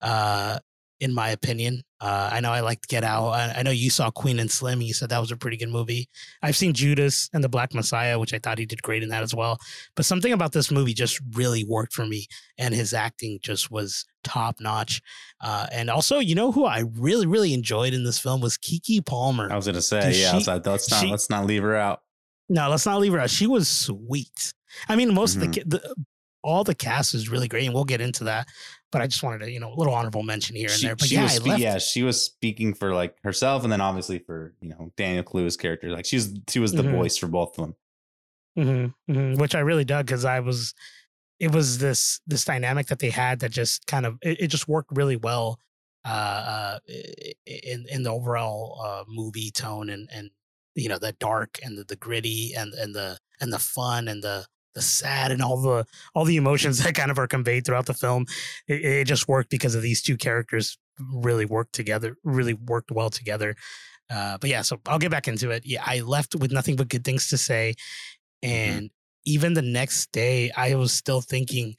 uh, 0.00 0.58
in 1.00 1.12
my 1.14 1.30
opinion. 1.30 1.82
Uh, 2.00 2.28
I 2.32 2.40
know 2.40 2.52
I 2.52 2.60
liked 2.60 2.88
Get 2.88 3.04
Out. 3.04 3.28
I, 3.30 3.54
I 3.58 3.62
know 3.62 3.70
you 3.70 3.88
saw 3.90 4.10
Queen 4.10 4.38
and 4.38 4.50
Slim. 4.50 4.80
You 4.82 4.92
said 4.94 5.08
that 5.10 5.18
was 5.20 5.30
a 5.30 5.36
pretty 5.36 5.56
good 5.56 5.70
movie. 5.70 6.08
I've 6.42 6.56
seen 6.56 6.72
Judas 6.74 7.28
and 7.32 7.42
the 7.42 7.48
Black 7.48 7.72
Messiah, 7.74 8.18
which 8.18 8.34
I 8.34 8.38
thought 8.38 8.58
he 8.58 8.66
did 8.66 8.82
great 8.82 9.02
in 9.02 9.08
that 9.10 9.22
as 9.22 9.34
well. 9.34 9.58
But 9.94 10.04
something 10.04 10.32
about 10.32 10.52
this 10.52 10.70
movie 10.70 10.92
just 10.94 11.20
really 11.32 11.64
worked 11.64 11.92
for 11.94 12.06
me, 12.06 12.26
and 12.58 12.74
his 12.74 12.92
acting 12.92 13.38
just 13.42 13.70
was 13.70 14.04
top 14.24 14.56
notch. 14.60 15.00
Uh, 15.40 15.66
and 15.72 15.88
also, 15.90 16.18
you 16.18 16.34
know 16.34 16.52
who 16.52 16.64
I 16.66 16.84
really, 16.94 17.26
really 17.26 17.54
enjoyed 17.54 17.94
in 17.94 18.04
this 18.04 18.18
film 18.18 18.40
was 18.40 18.56
Keke 18.58 19.04
Palmer. 19.04 19.50
I 19.50 19.56
was 19.56 19.66
gonna 19.66 19.80
say, 19.82 20.00
Dude, 20.00 20.16
yeah. 20.16 20.28
I 20.28 20.30
she- 20.32 20.36
was 20.36 20.48
like, 20.48 20.66
let's 20.66 20.90
not 20.90 21.00
she- 21.00 21.10
let's 21.10 21.30
not 21.30 21.46
leave 21.46 21.62
her 21.62 21.76
out. 21.76 22.00
No, 22.48 22.68
let's 22.68 22.86
not 22.86 23.00
leave 23.00 23.12
her 23.12 23.20
out. 23.20 23.30
She 23.30 23.46
was 23.46 23.68
sweet. 23.68 24.54
I 24.88 24.96
mean, 24.96 25.12
most 25.14 25.38
Mhm. 25.38 25.42
of 25.46 25.52
the, 25.52 25.78
the 25.78 25.94
all 26.46 26.64
the 26.64 26.74
cast 26.74 27.14
is 27.14 27.28
really 27.28 27.48
great, 27.48 27.66
and 27.66 27.74
we'll 27.74 27.84
get 27.84 28.00
into 28.00 28.24
that. 28.24 28.46
But 28.92 29.02
I 29.02 29.06
just 29.08 29.22
wanted 29.22 29.40
to, 29.44 29.50
you 29.50 29.60
know, 29.60 29.72
a 29.72 29.76
little 29.76 29.92
honorable 29.92 30.22
mention 30.22 30.54
here 30.56 30.68
and 30.68 30.78
She, 30.78 30.86
there. 30.86 30.96
But 30.96 31.10
yeah, 31.10 31.22
was 31.24 31.32
spe- 31.34 31.58
yeah, 31.58 31.78
she 31.78 32.02
was 32.02 32.24
speaking 32.24 32.72
for 32.72 32.94
like 32.94 33.16
herself, 33.22 33.64
and 33.64 33.72
then 33.72 33.80
obviously 33.80 34.20
for 34.20 34.54
you 34.60 34.68
know 34.70 34.92
Daniel 34.96 35.24
Kaluuya's 35.24 35.56
character. 35.56 35.90
Like 35.90 36.06
she 36.06 36.16
was, 36.16 36.32
she 36.48 36.58
was 36.60 36.72
the 36.72 36.82
Mhm. 36.82 36.92
voice 36.92 37.16
for 37.16 37.26
both 37.26 37.58
of 37.58 37.64
them. 37.66 37.74
hmm 38.56 39.12
hmm 39.12 39.34
which 39.34 39.54
I 39.54 39.60
really 39.60 39.84
dug 39.84 40.06
because 40.06 40.24
I 40.24 40.40
was, 40.40 40.72
it 41.40 41.52
was 41.52 41.78
this 41.78 42.20
this 42.26 42.44
dynamic 42.44 42.86
that 42.86 43.00
they 43.00 43.10
had 43.10 43.40
that 43.40 43.50
just 43.50 43.86
kind 43.86 44.06
of 44.06 44.18
it, 44.22 44.40
it 44.42 44.46
just 44.48 44.68
worked 44.68 44.90
really 44.96 45.16
well, 45.16 45.60
uh, 46.04 46.08
uh, 46.08 46.78
in 47.44 47.84
in 47.90 48.02
the 48.04 48.10
overall 48.10 48.80
uh 48.84 49.04
movie 49.08 49.50
tone 49.50 49.90
and 49.90 50.08
and 50.12 50.30
you 50.74 50.88
know 50.88 50.98
the 50.98 51.12
dark 51.12 51.58
and 51.64 51.76
the, 51.76 51.84
the 51.84 51.96
gritty 51.96 52.54
and 52.56 52.72
and 52.74 52.94
the 52.94 53.18
and 53.40 53.52
the 53.52 53.58
fun 53.58 54.08
and 54.08 54.22
the 54.22 54.46
the 54.76 54.82
sad 54.82 55.32
and 55.32 55.42
all 55.42 55.60
the 55.60 55.84
all 56.14 56.24
the 56.24 56.36
emotions 56.36 56.78
that 56.84 56.94
kind 56.94 57.10
of 57.10 57.18
are 57.18 57.26
conveyed 57.26 57.64
throughout 57.64 57.86
the 57.86 57.94
film. 57.94 58.26
It, 58.68 58.84
it 58.84 59.04
just 59.06 59.26
worked 59.26 59.50
because 59.50 59.74
of 59.74 59.82
these 59.82 60.02
two 60.02 60.16
characters 60.16 60.78
really 61.12 61.46
worked 61.46 61.72
together, 61.74 62.16
really 62.22 62.54
worked 62.54 62.90
well 62.92 63.10
together. 63.10 63.56
Uh, 64.08 64.38
but 64.38 64.48
yeah, 64.50 64.62
so 64.62 64.78
I'll 64.86 64.98
get 65.00 65.10
back 65.10 65.26
into 65.26 65.50
it. 65.50 65.64
Yeah, 65.66 65.82
I 65.84 66.00
left 66.00 66.36
with 66.36 66.52
nothing 66.52 66.76
but 66.76 66.88
good 66.88 67.04
things 67.04 67.28
to 67.28 67.38
say. 67.38 67.74
And 68.42 68.90
even 69.24 69.54
the 69.54 69.62
next 69.62 70.12
day, 70.12 70.50
I 70.52 70.74
was 70.76 70.92
still 70.92 71.20
thinking 71.20 71.76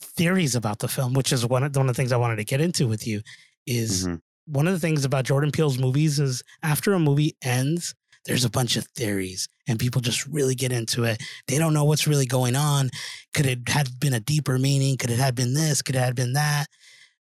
theories 0.00 0.54
about 0.54 0.78
the 0.78 0.88
film, 0.88 1.14
which 1.14 1.32
is 1.32 1.46
one 1.46 1.64
of, 1.64 1.74
one 1.74 1.88
of 1.88 1.94
the 1.96 2.00
things 2.00 2.12
I 2.12 2.16
wanted 2.16 2.36
to 2.36 2.44
get 2.44 2.60
into 2.60 2.86
with 2.86 3.06
you. 3.06 3.22
Is 3.66 4.06
Mhm. 4.06 4.20
one 4.46 4.66
of 4.66 4.74
the 4.74 4.80
things 4.80 5.04
about 5.04 5.24
Jordan 5.24 5.50
Peele's 5.52 5.78
movies 5.78 6.18
is 6.18 6.42
after 6.62 6.92
a 6.92 6.98
movie 6.98 7.36
ends, 7.42 7.94
there's 8.24 8.44
a 8.44 8.50
bunch 8.50 8.76
of 8.76 8.86
theories 8.88 9.48
and 9.66 9.78
people 9.78 10.00
just 10.00 10.26
really 10.26 10.54
get 10.54 10.72
into 10.72 11.04
it. 11.04 11.22
They 11.48 11.58
don't 11.58 11.74
know 11.74 11.84
what's 11.84 12.06
really 12.06 12.26
going 12.26 12.56
on. 12.56 12.90
Could 13.34 13.46
it 13.46 13.68
have 13.68 13.98
been 13.98 14.14
a 14.14 14.20
deeper 14.20 14.58
meaning? 14.58 14.96
Could 14.96 15.10
it 15.10 15.18
have 15.18 15.34
been 15.34 15.54
this? 15.54 15.82
Could 15.82 15.96
it 15.96 16.00
have 16.00 16.14
been 16.14 16.34
that? 16.34 16.66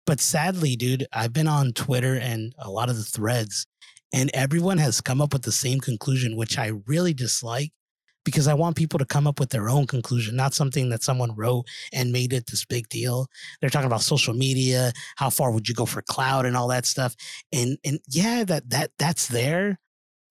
But 0.06 0.20
sadly, 0.20 0.76
dude, 0.76 1.06
I've 1.12 1.32
been 1.32 1.48
on 1.48 1.72
Twitter 1.72 2.14
and 2.14 2.54
a 2.58 2.70
lot 2.70 2.90
of 2.90 2.96
the 2.96 3.04
threads, 3.04 3.66
and 4.12 4.30
everyone 4.34 4.78
has 4.78 5.00
come 5.00 5.20
up 5.20 5.32
with 5.32 5.42
the 5.42 5.52
same 5.52 5.80
conclusion, 5.80 6.36
which 6.36 6.58
I 6.58 6.72
really 6.86 7.14
dislike 7.14 7.72
because 8.24 8.48
I 8.48 8.54
want 8.54 8.76
people 8.76 8.98
to 8.98 9.04
come 9.04 9.26
up 9.26 9.38
with 9.38 9.50
their 9.50 9.68
own 9.68 9.86
conclusion, 9.86 10.36
not 10.36 10.54
something 10.54 10.88
that 10.90 11.02
someone 11.02 11.34
wrote 11.34 11.66
and 11.92 12.12
made 12.12 12.32
it 12.32 12.46
this 12.46 12.64
big 12.64 12.88
deal. 12.88 13.28
They're 13.60 13.70
talking 13.70 13.86
about 13.86 14.00
social 14.00 14.34
media, 14.34 14.92
how 15.16 15.30
far 15.30 15.50
would 15.50 15.68
you 15.68 15.74
go 15.74 15.86
for 15.86 16.02
cloud 16.02 16.46
and 16.46 16.56
all 16.56 16.68
that 16.68 16.86
stuff. 16.86 17.14
And 17.52 17.78
and 17.84 18.00
yeah, 18.08 18.44
that 18.44 18.70
that 18.70 18.90
that's 18.98 19.28
there, 19.28 19.78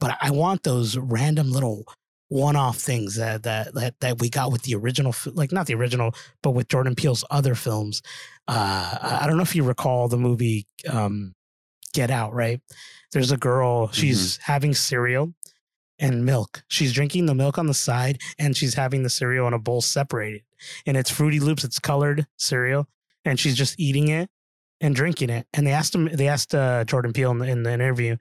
but 0.04 0.18
I 0.20 0.32
want 0.32 0.64
those 0.64 0.98
random 0.98 1.50
little 1.50 1.86
one-off 2.28 2.78
things 2.78 3.16
that 3.16 3.44
that 3.44 3.74
that 3.74 3.98
that 4.02 4.20
we 4.20 4.30
got 4.30 4.52
with 4.52 4.64
the 4.64 4.76
original 4.76 5.16
like 5.28 5.54
not 5.54 5.66
the 5.66 5.76
original 5.76 6.14
but 6.42 6.52
with 6.52 6.68
Jordan 6.68 6.94
Peele's 6.94 7.24
other 7.32 7.56
films. 7.56 8.02
Uh 8.46 8.98
I- 9.22 9.28
don't 9.28 9.38
know 9.38 9.44
if 9.44 9.56
you 9.56 9.64
recall 9.64 10.10
the 10.10 10.18
movie 10.18 10.68
um 10.90 11.36
Get 11.94 12.12
Out 12.12 12.34
right? 12.34 12.60
There's 13.14 13.32
a 13.32 13.38
girl 13.38 13.92
she's 13.94 14.38
having 14.44 14.74
cereal 14.74 15.34
and 16.00 16.26
milk. 16.26 16.64
She's 16.68 16.92
drinking 16.92 17.28
the 17.28 17.36
milk 17.36 17.58
on 17.58 17.68
the 17.68 17.74
side 17.74 18.20
and 18.38 18.58
she's 18.58 18.74
having 18.74 19.04
the 19.04 19.10
cereal 19.10 19.48
in 19.48 19.54
a 19.54 19.60
bowl 19.60 19.80
separated. 19.80 20.42
And 20.86 20.98
it's 20.98 21.12
fruity 21.12 21.40
loops 21.40 21.64
it's 21.64 21.80
colored 21.80 22.28
cereal 22.36 22.88
and 23.24 23.40
she's 23.40 23.56
just 23.56 23.80
eating 23.80 24.10
it 24.10 24.30
and 24.82 24.94
drinking 24.94 25.30
it. 25.30 25.48
And 25.54 25.66
they 25.66 25.72
asked 25.72 25.96
him 25.96 26.10
they 26.12 26.28
asked 26.28 26.54
uh, 26.54 26.84
Jordan 26.84 27.14
Peele 27.14 27.32
in 27.32 27.38
the, 27.38 27.46
in 27.46 27.64
the 27.64 27.72
interview 27.72 28.18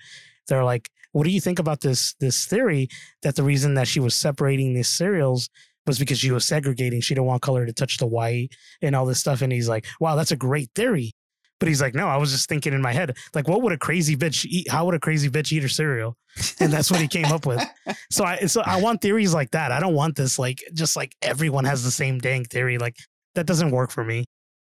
they're 0.48 0.64
like 0.64 0.90
what 1.12 1.24
do 1.24 1.30
you 1.30 1.40
think 1.40 1.58
about 1.58 1.80
this 1.80 2.14
this 2.20 2.46
theory 2.46 2.88
that 3.22 3.36
the 3.36 3.42
reason 3.42 3.74
that 3.74 3.88
she 3.88 4.00
was 4.00 4.14
separating 4.14 4.74
these 4.74 4.88
cereals 4.88 5.48
was 5.86 5.98
because 5.98 6.18
she 6.18 6.30
was 6.30 6.44
segregating. 6.44 7.00
She 7.00 7.14
didn't 7.14 7.26
want 7.26 7.42
color 7.42 7.66
to 7.66 7.72
touch 7.72 7.98
the 7.98 8.06
white 8.06 8.50
and 8.80 8.94
all 8.94 9.06
this 9.06 9.20
stuff. 9.20 9.42
And 9.42 9.52
he's 9.52 9.68
like, 9.68 9.86
wow, 10.00 10.14
that's 10.16 10.30
a 10.30 10.36
great 10.36 10.70
theory. 10.74 11.12
But 11.58 11.68
he's 11.68 11.80
like, 11.80 11.94
no, 11.94 12.08
I 12.08 12.16
was 12.16 12.32
just 12.32 12.48
thinking 12.48 12.72
in 12.72 12.82
my 12.82 12.92
head, 12.92 13.16
like, 13.34 13.46
what 13.46 13.62
would 13.62 13.72
a 13.72 13.78
crazy 13.78 14.16
bitch 14.16 14.44
eat? 14.44 14.68
How 14.68 14.84
would 14.84 14.96
a 14.96 15.00
crazy 15.00 15.30
bitch 15.30 15.52
eat 15.52 15.62
her 15.62 15.68
cereal? 15.68 16.16
And 16.58 16.72
that's 16.72 16.90
what 16.90 17.00
he 17.00 17.06
came 17.06 17.26
up 17.26 17.46
with. 17.46 17.62
So 18.10 18.24
I, 18.24 18.40
so 18.40 18.60
I 18.66 18.80
want 18.80 19.00
theories 19.00 19.32
like 19.32 19.52
that. 19.52 19.72
I 19.72 19.80
don't 19.80 19.94
want 19.94 20.16
this 20.16 20.38
like 20.38 20.62
just 20.74 20.96
like 20.96 21.16
everyone 21.22 21.64
has 21.64 21.82
the 21.82 21.90
same 21.90 22.18
dang 22.18 22.44
theory. 22.44 22.76
Like 22.76 22.96
that 23.34 23.46
doesn't 23.46 23.70
work 23.70 23.90
for 23.90 24.04
me. 24.04 24.26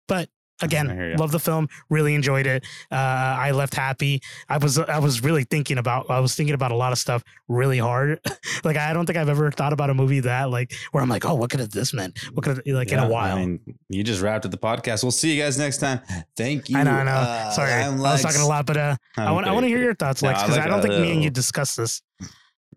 But 0.07 0.29
again, 0.61 1.15
love 1.17 1.31
the 1.31 1.39
film. 1.39 1.67
Really 1.89 2.13
enjoyed 2.15 2.47
it. 2.47 2.65
Uh, 2.91 2.95
I 2.95 3.51
left 3.51 3.73
happy. 3.75 4.21
I 4.47 4.57
was 4.57 4.77
I 4.77 4.99
was 4.99 5.23
really 5.23 5.43
thinking 5.43 5.77
about 5.77 6.09
I 6.09 6.19
was 6.19 6.35
thinking 6.35 6.55
about 6.55 6.71
a 6.71 6.75
lot 6.75 6.91
of 6.91 6.97
stuff 6.97 7.23
really 7.47 7.77
hard. 7.77 8.19
like 8.63 8.77
I 8.77 8.93
don't 8.93 9.05
think 9.05 9.17
I've 9.17 9.29
ever 9.29 9.51
thought 9.51 9.73
about 9.73 9.89
a 9.89 9.93
movie 9.93 10.19
that 10.21 10.49
like 10.49 10.73
where 10.91 11.01
I'm 11.03 11.09
like, 11.09 11.25
oh, 11.25 11.35
what 11.35 11.49
could 11.49 11.59
have 11.59 11.71
this 11.71 11.93
meant? 11.93 12.17
What 12.33 12.43
could 12.43 12.57
have 12.57 12.65
like 12.67 12.91
in 12.91 12.99
a 12.99 13.07
while? 13.07 13.37
I 13.37 13.39
mean, 13.39 13.59
you 13.89 14.03
just 14.03 14.21
wrapped 14.21 14.45
up 14.45 14.51
the 14.51 14.57
podcast. 14.57 15.03
We'll 15.03 15.11
see 15.11 15.35
you 15.35 15.41
guys 15.41 15.57
next 15.57 15.77
time. 15.77 16.01
Thank 16.35 16.69
you. 16.69 16.77
I 16.77 16.83
know, 16.83 16.91
I 16.91 17.03
know. 17.03 17.11
Uh, 17.11 17.49
Sorry, 17.51 17.71
I 17.71 17.89
was 17.89 18.21
talking 18.21 18.41
a 18.41 18.47
lot, 18.47 18.65
but 18.65 18.77
uh, 18.77 18.95
I 19.17 19.31
want 19.31 19.47
I 19.47 19.51
want 19.51 19.63
to 19.63 19.67
hear 19.67 19.81
your 19.81 19.95
thoughts, 19.95 20.21
No, 20.21 20.29
Lex, 20.29 20.39
I 20.39 20.43
because 20.43 20.57
I, 20.57 20.61
like 20.61 20.69
don't 20.69 20.81
think 20.81 21.01
me 21.01 21.11
and 21.11 21.23
you 21.23 21.29
discussed 21.29 21.77
this. 21.77 22.01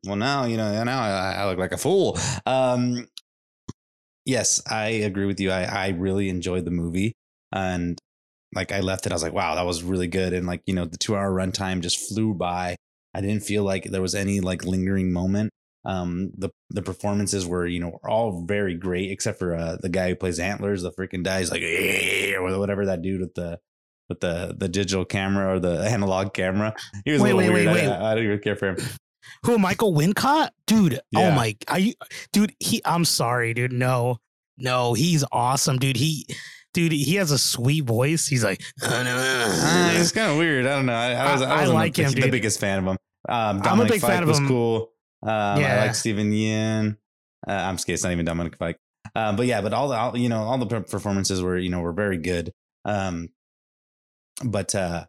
Well, 0.06 0.16
now 0.16 0.44
you 0.44 0.56
know. 0.56 0.82
Now 0.84 1.02
I, 1.02 1.34
I 1.34 1.46
look 1.46 1.58
like 1.58 1.72
a 1.72 1.78
fool. 1.78 2.18
Um, 2.44 3.06
yes, 4.24 4.60
I 4.68 4.86
agree 4.86 5.26
with 5.26 5.40
you. 5.40 5.50
I 5.50 5.62
I 5.62 5.88
really 5.88 6.28
enjoyed 6.28 6.64
the 6.64 6.70
movie, 6.70 7.14
and 7.52 7.98
like 8.54 8.72
I 8.72 8.80
left 8.80 9.06
it, 9.06 9.12
I 9.12 9.14
was 9.14 9.22
like, 9.22 9.32
wow, 9.32 9.54
that 9.54 9.66
was 9.66 9.82
really 9.82 10.08
good. 10.08 10.32
And 10.32 10.46
like 10.46 10.62
you 10.66 10.74
know, 10.74 10.84
the 10.84 10.98
two 10.98 11.16
hour 11.16 11.30
runtime 11.32 11.80
just 11.80 12.08
flew 12.08 12.34
by. 12.34 12.76
I 13.14 13.20
didn't 13.20 13.42
feel 13.42 13.62
like 13.64 13.84
there 13.84 14.02
was 14.02 14.14
any 14.14 14.40
like 14.40 14.64
lingering 14.64 15.12
moment. 15.12 15.50
Um, 15.84 16.30
the 16.36 16.50
the 16.70 16.82
performances 16.82 17.46
were 17.46 17.66
you 17.66 17.80
know 17.80 17.98
all 18.04 18.44
very 18.46 18.74
great, 18.74 19.10
except 19.10 19.38
for 19.38 19.54
uh, 19.54 19.76
the 19.80 19.88
guy 19.88 20.08
who 20.10 20.16
plays 20.16 20.38
Antlers. 20.38 20.82
The 20.82 20.92
freaking 20.92 21.24
guy, 21.24 21.40
he's 21.40 21.50
like 21.50 21.62
or 21.62 22.58
whatever 22.58 22.86
that 22.86 23.02
dude 23.02 23.20
with 23.20 23.34
the 23.34 23.58
with 24.08 24.20
the 24.20 24.54
the 24.56 24.68
digital 24.68 25.04
camera 25.04 25.54
or 25.54 25.58
the 25.60 25.80
analog 25.88 26.32
camera. 26.34 26.74
He 27.04 27.12
was 27.12 27.20
Wait, 27.22 27.30
a 27.32 27.36
little 27.36 27.52
wait, 27.54 27.64
weird. 27.64 27.74
wait, 27.74 27.84
I- 27.86 27.88
wait. 27.88 28.06
I, 28.06 28.14
don't 28.14 28.24
even 28.24 28.38
care 28.38 28.56
for 28.56 28.68
him. 28.68 28.76
Who 29.44 29.58
Michael 29.58 29.92
Wincott, 29.94 30.50
dude? 30.66 31.00
Oh 31.16 31.30
my, 31.30 31.56
are 31.68 31.78
you, 31.78 31.94
dude? 32.32 32.54
He, 32.60 32.80
I'm 32.84 33.04
sorry, 33.04 33.54
dude. 33.54 33.72
No, 33.72 34.18
no, 34.58 34.94
he's 34.94 35.24
awesome, 35.32 35.78
dude. 35.78 35.96
He, 35.96 36.26
dude, 36.74 36.92
he 36.92 37.14
has 37.16 37.30
a 37.30 37.38
sweet 37.38 37.84
voice. 37.84 38.26
He's 38.26 38.44
like, 38.44 38.62
Uh, 38.82 39.90
it's 39.94 40.12
kind 40.12 40.30
of 40.32 40.38
weird. 40.38 40.66
I 40.66 40.76
don't 40.76 40.86
know. 40.86 40.92
I, 40.94 41.12
I 41.12 41.32
was 41.32 41.42
I- 41.42 41.62
I, 41.62 41.64
like 41.66 41.94
the, 41.94 42.04
him, 42.04 42.12
the 42.12 42.20
dude. 42.22 42.30
biggest 42.30 42.60
fan 42.60 42.78
of 42.78 42.84
him. 42.84 42.96
Um, 43.28 43.60
I'm 43.64 43.80
a 43.80 43.84
big 43.84 44.00
Fike 44.00 44.10
fan 44.10 44.22
of 44.22 44.28
was 44.28 44.38
him. 44.38 44.48
cool. 44.48 44.90
Um, 45.22 45.30
I 45.30 45.76
like 45.86 45.94
Steven 45.94 46.32
Yeun. 46.32 46.96
Uh, 47.46 47.52
I'm 47.52 47.78
scared. 47.78 47.94
It's 47.94 48.02
not 48.04 48.12
even 48.12 48.24
Dominic 48.24 48.56
Fike. 48.56 48.78
Um, 49.14 49.36
but 49.36 49.46
yeah, 49.46 49.60
but 49.60 49.72
all 49.72 49.88
the 49.88 49.96
all, 49.96 50.16
you 50.16 50.28
know 50.28 50.42
all 50.42 50.58
the 50.58 50.80
performances 50.80 51.42
were 51.42 51.58
you 51.58 51.68
know 51.70 51.80
were 51.80 51.92
very 51.92 52.16
good. 52.16 52.52
Um, 52.84 53.28
but 54.44 54.74
uh, 54.74 55.04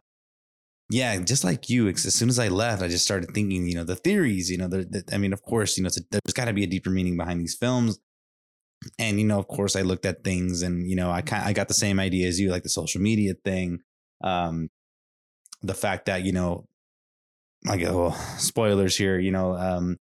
yeah, 0.90 1.18
just 1.20 1.42
like 1.44 1.68
you, 1.70 1.88
as 1.88 2.14
soon 2.14 2.28
as 2.28 2.38
I 2.38 2.48
left, 2.48 2.82
I 2.82 2.88
just 2.88 3.04
started 3.04 3.30
thinking, 3.34 3.66
you 3.66 3.74
know, 3.74 3.84
the 3.84 3.96
theories. 3.96 4.50
You 4.50 4.58
know, 4.58 4.68
the, 4.68 4.78
the, 4.84 5.04
I 5.12 5.18
mean, 5.18 5.32
of 5.32 5.42
course, 5.42 5.76
you 5.76 5.82
know, 5.82 5.86
it's 5.88 5.98
a, 5.98 6.02
there's 6.10 6.34
got 6.34 6.44
to 6.44 6.52
be 6.52 6.64
a 6.64 6.66
deeper 6.68 6.90
meaning 6.90 7.16
behind 7.16 7.40
these 7.40 7.54
films. 7.56 7.98
And 8.98 9.18
you 9.18 9.26
know, 9.26 9.38
of 9.38 9.48
course, 9.48 9.76
I 9.76 9.82
looked 9.82 10.06
at 10.06 10.24
things, 10.24 10.62
and 10.62 10.88
you 10.88 10.96
know, 10.96 11.10
I 11.10 11.22
kind 11.22 11.44
I 11.44 11.52
got 11.52 11.68
the 11.68 11.74
same 11.74 11.98
idea 12.00 12.28
as 12.28 12.40
you, 12.40 12.50
like 12.50 12.62
the 12.62 12.68
social 12.68 13.00
media 13.00 13.34
thing, 13.44 13.80
um, 14.22 14.70
the 15.62 15.74
fact 15.74 16.06
that 16.06 16.24
you 16.24 16.32
know, 16.32 16.66
like 17.64 17.82
oh, 17.84 18.10
spoilers 18.38 18.96
here, 18.96 19.18
you 19.18 19.32
know, 19.32 19.54
um, 19.54 19.98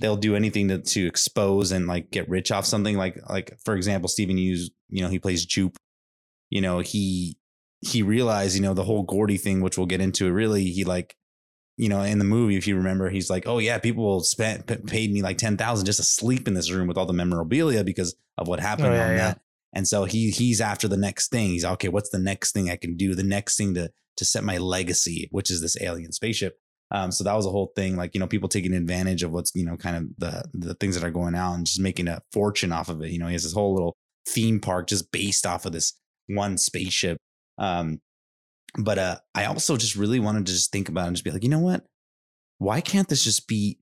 they'll 0.00 0.16
do 0.16 0.36
anything 0.36 0.68
to 0.68 0.78
to 0.78 1.06
expose 1.06 1.72
and 1.72 1.86
like 1.86 2.10
get 2.10 2.28
rich 2.28 2.50
off 2.50 2.66
something. 2.66 2.96
Like 2.96 3.18
like 3.28 3.58
for 3.64 3.74
example, 3.74 4.08
Stephen 4.08 4.38
Hughes, 4.38 4.70
you 4.88 5.02
know, 5.02 5.08
he 5.08 5.18
plays 5.18 5.44
Jupe. 5.44 5.76
You 6.50 6.60
know, 6.60 6.80
he 6.80 7.38
he 7.80 8.02
realized, 8.02 8.54
you 8.54 8.62
know, 8.62 8.74
the 8.74 8.84
whole 8.84 9.02
Gordy 9.02 9.36
thing, 9.36 9.60
which 9.60 9.76
we'll 9.76 9.86
get 9.86 10.00
into. 10.00 10.32
Really, 10.32 10.66
he 10.66 10.84
like, 10.84 11.16
you 11.76 11.88
know, 11.88 12.02
in 12.02 12.18
the 12.18 12.24
movie, 12.24 12.56
if 12.56 12.66
you 12.66 12.76
remember, 12.76 13.08
he's 13.10 13.30
like, 13.30 13.46
oh 13.46 13.58
yeah, 13.58 13.78
people 13.78 14.20
spent 14.20 14.66
p- 14.66 14.76
paid 14.76 15.12
me 15.12 15.22
like 15.22 15.38
ten 15.38 15.56
thousand 15.56 15.86
just 15.86 15.98
to 15.98 16.04
sleep 16.04 16.46
in 16.48 16.54
this 16.54 16.70
room 16.70 16.86
with 16.88 16.96
all 16.98 17.06
the 17.06 17.12
memorabilia 17.12 17.82
because 17.84 18.14
of 18.38 18.48
what 18.48 18.60
happened 18.60 18.88
Oh, 18.88 18.94
yeah, 18.94 19.04
on 19.04 19.10
yeah. 19.10 19.16
that. 19.16 19.40
And 19.74 19.88
so 19.88 20.04
he 20.04 20.30
he's 20.30 20.60
after 20.60 20.86
the 20.88 20.96
next 20.98 21.28
thing. 21.30 21.48
He's 21.48 21.64
okay. 21.64 21.88
What's 21.88 22.10
the 22.10 22.18
next 22.18 22.52
thing 22.52 22.70
I 22.70 22.76
can 22.76 22.96
do? 22.96 23.14
The 23.14 23.22
next 23.22 23.56
thing 23.56 23.74
to 23.74 23.90
to 24.18 24.24
set 24.24 24.44
my 24.44 24.58
legacy, 24.58 25.28
which 25.30 25.50
is 25.50 25.60
this 25.62 25.80
alien 25.80 26.12
spaceship. 26.12 26.58
Um, 26.90 27.10
so 27.10 27.24
that 27.24 27.34
was 27.34 27.46
a 27.46 27.50
whole 27.50 27.72
thing, 27.74 27.96
like 27.96 28.12
you 28.12 28.20
know, 28.20 28.26
people 28.26 28.50
taking 28.50 28.74
advantage 28.74 29.22
of 29.22 29.32
what's 29.32 29.50
you 29.54 29.64
know 29.64 29.78
kind 29.78 29.96
of 29.96 30.04
the 30.18 30.44
the 30.52 30.74
things 30.74 30.94
that 30.94 31.06
are 31.06 31.10
going 31.10 31.34
out 31.34 31.54
and 31.54 31.64
just 31.64 31.80
making 31.80 32.06
a 32.08 32.20
fortune 32.32 32.70
off 32.70 32.90
of 32.90 33.00
it. 33.02 33.10
You 33.10 33.18
know, 33.18 33.28
he 33.28 33.32
has 33.32 33.44
this 33.44 33.54
whole 33.54 33.72
little 33.72 33.96
theme 34.28 34.60
park 34.60 34.88
just 34.88 35.10
based 35.10 35.46
off 35.46 35.64
of 35.64 35.72
this 35.72 35.94
one 36.26 36.58
spaceship. 36.58 37.16
Um, 37.56 38.00
but 38.78 38.98
uh, 38.98 39.16
I 39.34 39.44
also 39.46 39.76
just 39.76 39.96
really 39.96 40.20
wanted 40.20 40.46
to 40.46 40.52
just 40.52 40.72
think 40.72 40.88
about 40.88 41.04
it 41.04 41.08
and 41.08 41.16
just 41.16 41.24
be 41.24 41.30
like, 41.30 41.42
you 41.42 41.48
know 41.50 41.58
what? 41.58 41.84
Why 42.58 42.80
can't 42.80 43.08
this 43.08 43.22
just 43.24 43.48
be 43.48 43.78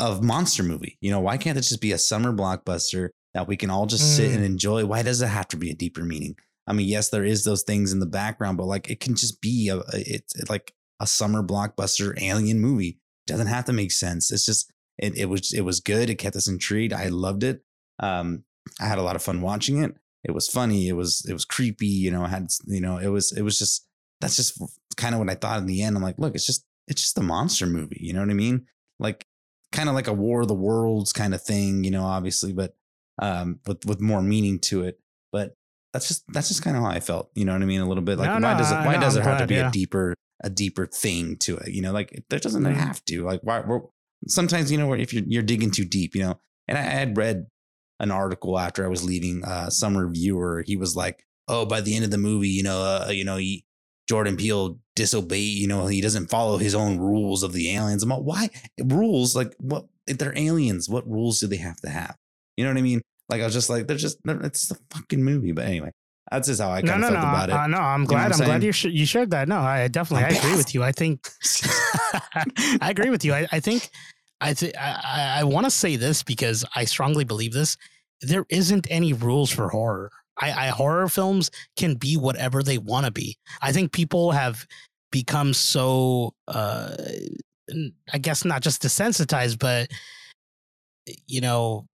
a 0.00 0.20
monster 0.20 0.62
movie? 0.62 0.98
You 1.00 1.10
know, 1.10 1.20
why 1.20 1.36
can't 1.36 1.56
this 1.56 1.68
just 1.68 1.80
be 1.80 1.92
a 1.92 1.98
summer 1.98 2.32
blockbuster 2.32 3.08
that 3.32 3.48
we 3.48 3.56
can 3.56 3.70
all 3.70 3.86
just 3.86 4.16
sit 4.16 4.30
Mm. 4.30 4.34
and 4.36 4.44
enjoy? 4.44 4.84
Why 4.86 5.02
does 5.02 5.20
it 5.22 5.26
have 5.28 5.48
to 5.48 5.56
be 5.56 5.70
a 5.70 5.74
deeper 5.74 6.04
meaning? 6.04 6.36
I 6.66 6.72
mean, 6.72 6.88
yes, 6.88 7.10
there 7.10 7.24
is 7.24 7.44
those 7.44 7.62
things 7.62 7.92
in 7.92 8.00
the 8.00 8.06
background, 8.06 8.56
but 8.58 8.66
like 8.66 8.88
it 8.90 9.00
can 9.00 9.14
just 9.14 9.40
be 9.40 9.68
a, 9.68 9.78
it's 9.92 10.34
it's 10.34 10.48
like 10.50 10.72
a 11.00 11.06
summer 11.06 11.42
blockbuster 11.42 12.20
alien 12.22 12.60
movie. 12.60 12.98
Doesn't 13.26 13.46
have 13.48 13.64
to 13.66 13.72
make 13.72 13.92
sense. 13.92 14.30
It's 14.32 14.46
just 14.46 14.70
it, 14.98 15.16
it 15.16 15.26
was 15.26 15.52
it 15.52 15.62
was 15.62 15.80
good. 15.80 16.08
It 16.10 16.16
kept 16.16 16.36
us 16.36 16.48
intrigued. 16.48 16.92
I 16.92 17.08
loved 17.08 17.44
it. 17.44 17.62
Um, 17.98 18.44
I 18.80 18.86
had 18.86 18.98
a 18.98 19.02
lot 19.02 19.16
of 19.16 19.22
fun 19.22 19.40
watching 19.42 19.82
it. 19.82 19.94
It 20.24 20.32
was 20.32 20.48
funny. 20.48 20.88
It 20.88 20.94
was 20.94 21.24
it 21.28 21.32
was 21.32 21.44
creepy. 21.44 21.86
You 21.86 22.10
know, 22.10 22.24
had 22.24 22.48
you 22.66 22.80
know 22.80 22.98
it 22.98 23.08
was 23.08 23.32
it 23.32 23.42
was 23.42 23.58
just 23.58 23.86
that's 24.20 24.36
just 24.36 24.60
kind 24.96 25.14
of 25.14 25.20
what 25.20 25.30
I 25.30 25.34
thought 25.34 25.58
in 25.58 25.66
the 25.66 25.82
end. 25.82 25.96
I'm 25.96 26.02
like, 26.02 26.18
look, 26.18 26.34
it's 26.34 26.46
just 26.46 26.64
it's 26.88 27.02
just 27.02 27.18
a 27.18 27.22
monster 27.22 27.66
movie. 27.66 27.98
You 28.00 28.12
know 28.12 28.20
what 28.20 28.30
I 28.30 28.34
mean? 28.34 28.66
Like 28.98 29.26
kind 29.72 29.88
of 29.88 29.94
like 29.94 30.06
a 30.06 30.12
War 30.12 30.42
of 30.42 30.48
the 30.48 30.54
Worlds 30.54 31.12
kind 31.12 31.34
of 31.34 31.42
thing. 31.42 31.84
You 31.84 31.90
know, 31.90 32.04
obviously, 32.04 32.52
but 32.52 32.74
um, 33.20 33.60
with 33.66 33.84
with 33.84 34.00
more 34.00 34.22
meaning 34.22 34.58
to 34.60 34.84
it. 34.84 34.98
But 35.32 35.56
that's 35.92 36.08
just 36.08 36.24
that's 36.28 36.48
just 36.48 36.62
kind 36.62 36.76
of 36.76 36.82
how 36.82 36.90
I 36.90 37.00
felt. 37.00 37.30
You 37.34 37.44
know 37.44 37.52
what 37.52 37.62
I 37.62 37.66
mean? 37.66 37.80
A 37.80 37.88
little 37.88 38.04
bit 38.04 38.18
like 38.18 38.28
No, 38.28 38.34
why 38.34 38.52
no, 38.52 38.58
does 38.58 38.72
it 38.72 38.76
why 38.76 38.94
no, 38.94 39.00
does 39.00 39.16
I'm 39.16 39.22
it 39.22 39.26
have 39.26 39.38
to 39.40 39.46
be 39.46 39.54
yeah. 39.56 39.68
a 39.68 39.72
deeper 39.72 40.14
a 40.42 40.50
deeper 40.50 40.86
thing 40.86 41.36
to 41.38 41.56
it? 41.58 41.72
You 41.72 41.82
know, 41.82 41.92
like 41.92 42.24
there 42.30 42.38
doesn't 42.38 42.64
have 42.64 43.04
to. 43.06 43.24
Like 43.24 43.40
why? 43.42 43.60
We're, 43.60 43.80
sometimes 44.26 44.72
you 44.72 44.78
know 44.78 44.92
if 44.94 45.12
you're 45.12 45.24
you're 45.26 45.42
digging 45.42 45.70
too 45.70 45.84
deep, 45.84 46.14
you 46.14 46.22
know. 46.22 46.40
And 46.66 46.78
I 46.78 46.82
had 46.82 47.16
read 47.16 47.46
an 48.00 48.10
article 48.10 48.58
after 48.58 48.84
I 48.84 48.88
was 48.88 49.04
leaving. 49.04 49.44
Uh, 49.44 49.70
some 49.70 49.96
reviewer 49.96 50.62
he 50.66 50.76
was 50.76 50.96
like, 50.96 51.24
"Oh, 51.48 51.66
by 51.66 51.80
the 51.80 51.94
end 51.94 52.04
of 52.04 52.10
the 52.10 52.18
movie, 52.18 52.48
you 52.48 52.62
know, 52.62 52.78
uh, 52.78 53.10
you 53.10 53.24
know, 53.24 53.36
he, 53.36 53.64
Jordan 54.08 54.36
Peele 54.36 54.78
disobey. 54.94 55.38
You 55.40 55.66
know, 55.66 55.86
he 55.86 56.00
doesn't 56.00 56.30
follow 56.30 56.58
his 56.58 56.74
own 56.74 56.98
rules 56.98 57.42
of 57.42 57.52
the 57.52 57.74
aliens. 57.74 58.02
I'm 58.02 58.10
like, 58.10 58.22
why 58.22 58.50
rules? 58.82 59.34
Like 59.34 59.54
what? 59.58 59.86
If 60.06 60.18
they're 60.18 60.36
aliens, 60.36 60.88
what 60.88 61.08
rules 61.08 61.40
do 61.40 61.46
they 61.46 61.56
have 61.56 61.80
to 61.80 61.88
have? 61.88 62.16
You 62.56 62.64
know 62.64 62.70
what 62.70 62.78
I 62.78 62.82
mean? 62.82 63.00
Like 63.30 63.40
I 63.40 63.44
was 63.44 63.54
just 63.54 63.70
like, 63.70 63.86
they're 63.86 63.96
just 63.96 64.18
they're, 64.24 64.40
it's 64.42 64.70
a 64.70 64.76
fucking 64.90 65.22
movie. 65.22 65.52
But 65.52 65.64
anyway, 65.66 65.90
that's 66.30 66.48
just 66.48 66.60
how 66.60 66.70
I 66.70 66.82
no, 66.82 66.92
kind 66.92 67.00
no, 67.00 67.08
of 67.08 67.14
no, 67.14 67.20
felt 67.20 67.34
about 67.34 67.50
uh, 67.50 67.64
it. 67.64 67.68
no. 67.68 67.78
I'm 67.78 68.02
know 68.02 68.06
glad. 68.06 68.30
what 68.30 68.34
I'm 68.36 68.42
I'm 68.42 68.46
glad 68.48 68.62
you 68.62 68.72
sh- 68.72 68.84
you 68.86 69.06
shared 69.06 69.30
that. 69.30 69.48
No, 69.48 69.58
I 69.58 69.88
definitely 69.88 70.26
I'm 70.26 70.36
agree 70.36 70.56
with 70.56 70.74
you. 70.74 70.82
I 70.82 70.92
think 70.92 71.26
I 72.80 72.90
agree 72.90 73.10
with 73.10 73.24
you. 73.24 73.32
I, 73.32 73.46
I 73.50 73.60
think 73.60 73.88
I 74.40 74.54
think 74.54 74.74
I, 74.76 75.00
I- 75.04 75.40
I 75.40 75.44
want 75.44 75.64
to 75.66 75.70
say 75.70 75.96
this 75.96 76.22
because 76.22 76.64
I 76.74 76.84
strongly 76.84 77.24
believe 77.24 77.52
this. 77.52 77.76
There 78.20 78.46
isn't 78.48 78.86
any 78.90 79.12
rules 79.12 79.50
for 79.50 79.68
horror. 79.68 80.10
I, 80.40 80.50
I 80.52 80.66
horror 80.68 81.08
films 81.08 81.50
can 81.76 81.94
be 81.94 82.16
whatever 82.16 82.62
they 82.62 82.78
want 82.78 83.06
to 83.06 83.12
be. 83.12 83.36
I 83.62 83.72
think 83.72 83.92
people 83.92 84.32
have 84.32 84.66
become 85.12 85.54
so 85.54 86.34
uh 86.48 86.96
I 88.12 88.18
guess 88.18 88.44
not 88.44 88.60
just 88.62 88.82
desensitized, 88.82 89.58
but 89.58 89.88
you 91.26 91.40
know, 91.40 91.86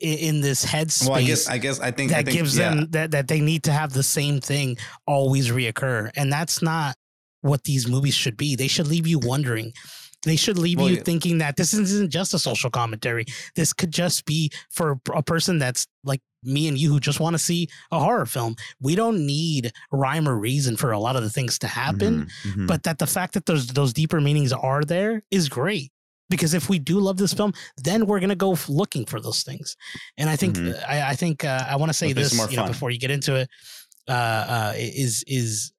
in, 0.00 0.18
in 0.18 0.40
this 0.40 0.64
headspace 0.64 1.08
well, 1.08 1.18
I 1.18 1.22
guess 1.24 1.48
I 1.48 1.58
guess 1.58 1.80
I 1.80 1.90
think 1.90 2.12
I 2.12 2.16
that 2.16 2.24
think, 2.26 2.36
gives 2.36 2.58
yeah. 2.58 2.74
them 2.74 2.90
that 2.90 3.10
that 3.12 3.28
they 3.28 3.40
need 3.40 3.62
to 3.64 3.72
have 3.72 3.92
the 3.92 4.02
same 4.02 4.40
thing 4.40 4.76
always 5.06 5.50
reoccur, 5.50 6.10
and 6.16 6.32
that's 6.32 6.60
not 6.62 6.94
what 7.40 7.64
these 7.64 7.88
movies 7.88 8.14
should 8.14 8.36
be. 8.36 8.54
They 8.56 8.68
should 8.68 8.86
leave 8.86 9.06
you 9.06 9.18
wondering. 9.18 9.72
They 10.24 10.36
should 10.36 10.58
leave 10.58 10.78
Well, 10.78 10.88
you 10.88 10.96
yeah. 10.96 11.02
thinking 11.02 11.38
that 11.38 11.56
this 11.56 11.74
isn't 11.74 12.10
just 12.10 12.34
a 12.34 12.38
social 12.38 12.70
commentary. 12.70 13.26
This 13.54 13.72
could 13.72 13.92
just 13.92 14.24
be 14.24 14.50
for 14.70 14.98
a 15.14 15.22
person 15.22 15.58
that's 15.58 15.86
like 16.02 16.20
me 16.42 16.68
and 16.68 16.76
you 16.78 16.90
who 16.92 17.00
just 17.00 17.20
want 17.20 17.34
to 17.34 17.38
see 17.38 17.68
a 17.90 17.98
horror 17.98 18.26
film. 18.26 18.54
We 18.80 18.94
don't 18.94 19.24
need 19.26 19.72
rhyme 19.92 20.28
or 20.28 20.36
reason 20.38 20.76
for 20.76 20.92
a 20.92 20.98
lot 20.98 21.16
of 21.16 21.22
the 21.22 21.30
things 21.30 21.58
to 21.60 21.66
happen 21.66 22.26
Mhm, 22.44 22.52
mhm. 22.54 22.66
but 22.66 22.82
that 22.82 22.98
the 22.98 23.06
fact 23.06 23.32
that 23.34 23.46
those 23.46 23.68
those 23.68 23.92
deeper 23.92 24.20
meanings 24.20 24.52
are 24.52 24.82
there 24.84 25.22
is 25.30 25.48
great 25.48 25.90
because 26.30 26.52
if 26.54 26.68
we 26.68 26.78
do 26.78 26.98
love 27.00 27.16
this 27.18 27.32
film 27.32 27.52
then 27.82 28.06
we're 28.06 28.20
gonna 28.20 28.34
go 28.34 28.56
looking 28.68 29.04
for 29.06 29.20
those 29.20 29.42
things 29.42 29.76
and 30.18 30.28
i 30.30 30.36
think 30.36 30.56
Mhm. 30.56 30.82
i, 30.88 31.10
I 31.10 31.14
think 31.16 31.44
uh, 31.44 31.64
i 31.68 31.76
want 31.76 31.90
to 31.90 31.94
say 31.94 32.06
make 32.08 32.16
this 32.16 32.32
you 32.50 32.56
know 32.56 32.66
before 32.66 32.90
you 32.90 32.98
get 32.98 33.10
into 33.10 33.34
it 33.36 33.48
uh 34.08 34.12
uh 34.12 34.72
is 34.76 35.22
is 35.26 35.72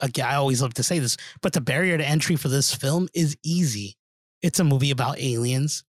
again 0.00 0.26
i 0.26 0.34
always 0.34 0.60
love 0.62 0.74
to 0.74 0.82
say 0.82 0.98
this 0.98 1.16
but 1.42 1.52
the 1.52 1.60
barrier 1.60 1.96
to 1.98 2.04
entry 2.06 2.36
for 2.36 2.48
this 2.48 2.74
film 2.74 3.08
is 3.14 3.36
easy 3.44 3.96
it's 4.42 4.58
a 4.60 4.64
movie 4.64 4.90
about 4.90 5.18
aliens 5.20 5.84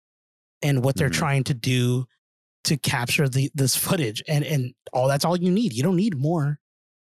and 0.63 0.83
what 0.85 0.97
they're 0.97 1.11
Mhm. 1.11 1.15
trying 1.15 1.45
to 1.45 1.55
do 1.55 2.07
to 2.65 2.77
capture 2.77 3.29
the 3.29 3.51
this 3.55 3.77
footage 3.77 4.23
and 4.29 4.45
and 4.45 4.75
all 4.93 5.09
that's 5.09 5.25
all 5.25 5.37
you 5.37 5.51
need 5.51 5.73
you 5.73 5.83
don't 5.83 5.97
need 5.97 6.17
more 6.17 6.59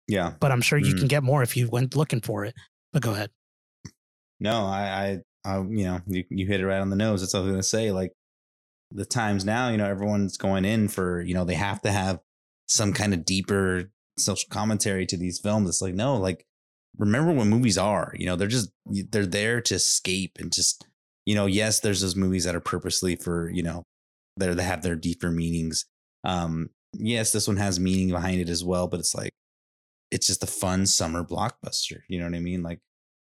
yeah. 0.08 0.34
but 0.40 0.52
i'm 0.52 0.62
sure 0.62 0.78
you 0.80 0.94
Mm. 0.96 1.00
can 1.00 1.08
get 1.08 1.24
more 1.24 1.42
if 1.44 1.56
you 1.56 1.68
went 1.70 1.96
looking 1.96 2.22
for 2.22 2.46
it 2.46 2.56
but 2.94 3.02
go 3.02 3.12
ahead 3.14 3.30
No, 4.42 4.66
I, 4.66 5.20
I, 5.46 5.50
I, 5.52 5.58
you 5.64 5.84
know, 5.84 6.00
you, 6.08 6.24
you 6.30 6.48
hit 6.48 6.62
it 6.62 6.66
right 6.66 6.80
on 6.80 6.90
the 6.90 6.96
nose. 6.96 7.20
That's 7.20 7.34
what 7.34 7.42
I 7.42 7.44
was 7.44 7.52
gonna 7.52 7.64
say. 7.64 7.92
Like 7.92 8.14
the 8.92 9.04
times 9.06 9.44
now, 9.44 9.68
you 9.70 9.76
know, 9.78 9.86
everyone's 9.86 10.38
going 10.38 10.64
in 10.64 10.88
for, 10.88 11.22
you 11.22 11.34
know, 11.34 11.44
they 11.44 11.56
have 11.56 11.82
to 11.82 11.92
have 11.92 12.20
some 12.68 12.94
kind 12.94 13.14
of 13.14 13.26
deeper 13.26 13.92
social 14.18 14.48
commentary 14.50 15.06
to 15.08 15.18
these 15.18 15.40
films. 15.40 15.68
It's 15.68 15.82
like, 15.82 15.94
no, 15.94 16.16
like 16.16 16.46
remember 17.00 17.32
what 17.34 17.48
movies 17.48 17.78
are. 17.78 18.14
You 18.16 18.28
know, 18.28 18.36
they're 18.36 18.48
just 18.48 18.70
they're 18.86 19.26
there 19.26 19.62
to 19.62 19.76
escape 19.76 20.38
and 20.40 20.52
just, 20.52 20.86
you 21.26 21.34
know, 21.34 21.48
yes, 21.48 21.80
there's 21.80 22.02
those 22.02 22.16
movies 22.16 22.44
that 22.44 22.56
are 22.56 22.60
purposely 22.62 23.16
for, 23.16 23.50
you 23.50 23.64
know, 23.64 23.84
they're 24.38 24.54
they 24.54 24.64
have 24.64 24.84
their 24.84 24.96
deeper 24.96 25.32
meanings. 25.32 25.86
Um, 26.24 26.70
yes, 26.94 27.32
this 27.32 27.48
one 27.48 27.58
has 27.58 27.80
meaning 27.80 28.10
behind 28.10 28.42
it 28.42 28.50
as 28.50 28.64
well, 28.64 28.88
but 28.88 29.00
it's 29.00 29.16
like 29.16 29.32
it's 30.12 30.28
just 30.28 30.44
a 30.44 30.48
fun 30.48 30.86
summer 30.86 31.24
blockbuster. 31.24 32.02
You 32.08 32.20
know 32.20 32.26
what 32.26 32.36
I 32.36 32.40
mean? 32.40 32.62
Like 32.62 32.80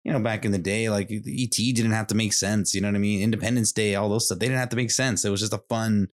you 0.03 0.11
know, 0.11 0.19
back 0.19 0.45
in 0.45 0.51
the 0.51 0.57
day, 0.57 0.89
like 0.89 1.09
ET 1.11 1.55
didn't 1.55 1.91
have 1.91 2.07
to 2.07 2.15
make 2.15 2.33
sense. 2.33 2.75
You 2.75 2.81
know 2.81 2.89
what 2.89 2.95
I 2.95 2.99
mean? 2.99 3.21
Independence 3.21 3.71
Day, 3.71 3.95
all 3.95 4.09
those 4.09 4.25
stuff, 4.25 4.39
they 4.39 4.47
didn't 4.47 4.59
have 4.59 4.69
to 4.69 4.75
make 4.75 4.91
sense. 4.91 5.23
It 5.23 5.29
was 5.29 5.39
just 5.39 5.53
a 5.53 5.61
fun, 5.69 6.09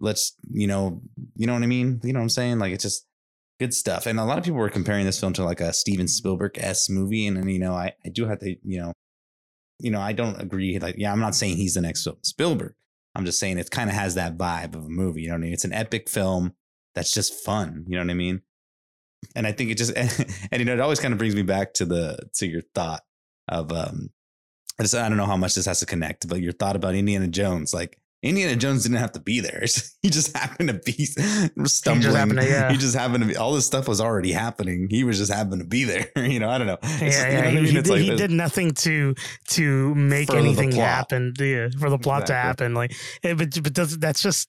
let's, 0.00 0.34
you 0.50 0.66
know, 0.66 1.00
you 1.36 1.46
know 1.46 1.54
what 1.54 1.62
I 1.62 1.66
mean? 1.66 2.00
You 2.02 2.12
know 2.12 2.18
what 2.18 2.24
I'm 2.24 2.30
saying? 2.30 2.58
Like 2.58 2.72
it's 2.72 2.82
just 2.82 3.06
good 3.60 3.74
stuff. 3.74 4.06
And 4.06 4.18
a 4.18 4.24
lot 4.24 4.38
of 4.38 4.44
people 4.44 4.58
were 4.58 4.70
comparing 4.70 5.04
this 5.06 5.20
film 5.20 5.32
to 5.34 5.44
like 5.44 5.60
a 5.60 5.72
Steven 5.72 6.08
Spielberg 6.08 6.58
S 6.58 6.88
movie. 6.88 7.26
And 7.26 7.36
then, 7.36 7.48
you 7.48 7.60
know, 7.60 7.74
I, 7.74 7.92
I 8.04 8.08
do 8.08 8.26
have 8.26 8.40
to, 8.40 8.56
you 8.64 8.80
know, 8.80 8.92
you 9.78 9.90
know, 9.90 10.00
I 10.00 10.12
don't 10.12 10.40
agree. 10.40 10.78
Like, 10.78 10.96
yeah, 10.98 11.12
I'm 11.12 11.20
not 11.20 11.34
saying 11.36 11.56
he's 11.56 11.74
the 11.74 11.80
next 11.80 12.08
Spielberg. 12.22 12.74
I'm 13.14 13.24
just 13.24 13.38
saying 13.38 13.58
it 13.58 13.70
kind 13.70 13.90
of 13.90 13.96
has 13.96 14.14
that 14.14 14.36
vibe 14.36 14.74
of 14.74 14.84
a 14.84 14.88
movie. 14.88 15.22
You 15.22 15.28
know 15.28 15.34
what 15.34 15.40
I 15.40 15.42
mean? 15.42 15.52
It's 15.52 15.64
an 15.64 15.72
epic 15.72 16.08
film 16.08 16.54
that's 16.94 17.12
just 17.12 17.34
fun. 17.44 17.84
You 17.86 17.96
know 17.96 18.02
what 18.04 18.10
I 18.10 18.14
mean? 18.14 18.42
And 19.36 19.46
I 19.46 19.52
think 19.52 19.70
it 19.70 19.76
just, 19.76 19.92
and, 20.50 20.58
you 20.58 20.64
know, 20.64 20.72
it 20.72 20.80
always 20.80 21.00
kind 21.00 21.12
of 21.12 21.18
brings 21.18 21.36
me 21.36 21.42
back 21.42 21.74
to 21.74 21.84
the, 21.84 22.18
to 22.34 22.46
your 22.46 22.62
thought 22.74 23.02
of 23.48 23.72
um 23.72 24.10
I 24.78 24.82
just 24.82 24.94
I 24.94 25.08
don't 25.08 25.18
know 25.18 25.26
how 25.26 25.36
much 25.36 25.54
this 25.54 25.66
has 25.66 25.80
to 25.80 25.86
connect, 25.86 26.26
but 26.26 26.40
your 26.40 26.52
thought 26.52 26.74
about 26.74 26.94
Indiana 26.94 27.28
Jones, 27.28 27.74
like 27.74 27.99
Indiana 28.22 28.54
Jones 28.54 28.82
didn't 28.82 28.98
have 28.98 29.12
to 29.12 29.20
be 29.20 29.40
there. 29.40 29.64
he 30.02 30.10
just 30.10 30.36
happened 30.36 30.68
to 30.68 30.74
be 30.74 31.06
stumbling. 31.64 32.14
happened 32.14 32.40
to- 32.40 32.46
yeah. 32.46 32.70
He 32.70 32.76
just 32.76 32.94
happened 32.94 33.22
to 33.22 33.28
be 33.28 33.36
all 33.36 33.54
this 33.54 33.64
stuff 33.66 33.88
was 33.88 34.00
already 34.00 34.32
happening. 34.32 34.88
He 34.90 35.04
was 35.04 35.18
just 35.18 35.32
happened 35.32 35.62
to 35.62 35.66
be 35.66 35.84
there. 35.84 36.08
you 36.16 36.38
know, 36.38 36.50
I 36.50 36.58
don't 36.58 36.66
know. 36.66 36.78
It's- 36.82 37.18
yeah, 37.18 37.28
you 37.28 37.34
know 37.34 37.40
yeah. 37.40 37.46
I 37.46 37.50
He, 37.50 37.56
mean? 37.56 37.64
he 37.64 37.72
did, 37.72 37.88
like 37.88 38.00
he 38.00 38.16
did 38.16 38.30
nothing 38.30 38.72
to 38.72 39.14
to 39.50 39.94
make 39.94 40.30
anything 40.30 40.72
happen. 40.72 41.32
Yeah, 41.38 41.68
for 41.78 41.88
the 41.88 41.98
plot 41.98 42.26
to 42.26 42.34
happen. 42.34 42.74
Like, 42.74 42.94
it, 43.22 43.38
but 43.38 43.62
but 43.62 43.72
does, 43.72 43.98
that's 43.98 44.20
just 44.22 44.48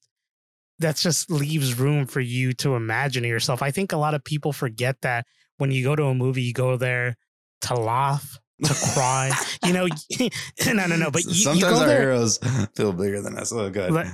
that's 0.80 1.02
just 1.02 1.30
leaves 1.32 1.80
room 1.80 2.08
for 2.08 2.20
you 2.20 2.54
to 2.54 2.76
imagine 2.76 3.24
yourself. 3.24 3.62
I 3.62 3.72
think 3.72 3.92
a 3.94 3.98
lot 3.98 4.16
of 4.16 4.24
people 4.24 4.52
forget 4.52 5.00
that 5.02 5.26
when 5.58 5.72
you 5.72 5.84
go 5.84 5.96
to 5.96 6.06
a 6.06 6.16
movie, 6.16 6.42
you 6.42 6.54
go 6.54 6.76
there 6.76 7.16
to 7.62 7.76
laugh, 7.76 8.40
to 8.64 8.74
cry. 8.94 9.32
you 9.66 9.74
know, 9.74 9.88
no, 10.74 10.86
no, 10.88 10.96
no. 10.96 11.12
But 11.12 11.24
you, 11.26 11.30
you 11.32 11.36
sometimes 11.44 11.74
go 11.74 11.80
our 11.82 11.88
there. 11.88 12.02
heroes 12.02 12.40
feel 12.76 12.94
bigger 12.94 13.22
than 13.22 13.38
us. 13.38 13.52
Oh, 13.52 13.70
good. 13.70 13.92
Like, 13.92 14.08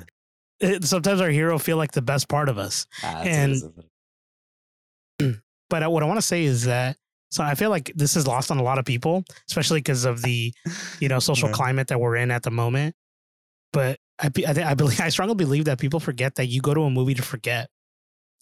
it- 0.60 0.84
sometimes 0.86 1.22
our 1.22 1.30
hero 1.30 1.58
feel 1.60 1.78
like 1.78 1.92
the 1.92 2.02
best 2.02 2.28
part 2.28 2.50
of 2.50 2.58
us. 2.58 2.86
Ah, 3.04 3.22
and-. 3.24 3.62
But 5.70 5.84
uh, 5.84 5.90
what 5.90 6.02
I 6.02 6.06
want 6.06 6.18
to 6.18 6.26
say 6.26 6.44
is 6.46 6.64
that 6.64 6.96
so 7.30 7.44
I 7.44 7.54
feel 7.56 7.70
like 7.70 7.92
this 7.94 8.16
is 8.16 8.26
lost 8.26 8.52
on 8.52 8.58
a 8.58 8.64
lot 8.64 8.78
of 8.80 8.86
people, 8.86 9.26
especially 9.50 9.80
because 9.80 10.06
of 10.06 10.22
the 10.22 10.54
you 11.02 11.10
know 11.10 11.20
social 11.32 11.50
Yeah. 11.50 11.56
climate 11.56 11.88
that 11.90 12.00
we're 12.00 12.16
in 12.16 12.32
at 12.32 12.44
the 12.44 12.52
moment. 12.52 12.96
But 13.74 14.00
I 14.18 14.30
I, 14.48 14.64
I 14.72 14.74
believe 14.76 15.02
I 15.02 15.10
strongly 15.10 15.36
believe 15.36 15.66
that 15.66 15.78
people 15.78 16.00
forget 16.00 16.36
that 16.36 16.46
you 16.46 16.62
go 16.62 16.74
to 16.74 16.84
a 16.84 16.90
movie 16.90 17.16
to 17.16 17.22
forget. 17.22 17.70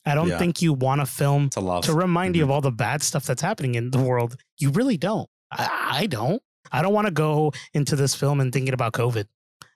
I 0.05 0.13
don't 0.13 0.27
Yeah. 0.27 0.37
think 0.37 0.61
you 0.61 0.73
want 0.73 1.01
a 1.01 1.07
film 1.07 1.49
to 1.51 1.79
to 1.83 1.93
remind 1.93 2.35
you 2.35 2.43
of 2.43 2.51
all 2.51 2.61
the 2.61 2.71
bad 2.71 3.01
stuff 3.01 3.25
that's 3.25 3.41
happening 3.41 3.73
in 3.73 3.89
the 3.89 3.97
world. 3.99 4.35
You 4.59 4.69
really 4.69 4.97
don't. 4.97 5.27
I, 5.51 5.89
I 6.01 6.05
don't. 6.08 6.41
I 6.71 6.81
don't 6.81 6.93
want 6.93 7.05
to 7.08 7.12
go 7.13 7.51
into 7.73 7.95
this 7.95 8.15
film 8.15 8.39
and 8.41 8.51
thinking 8.51 8.73
about 8.73 8.93
COVID. 8.93 9.25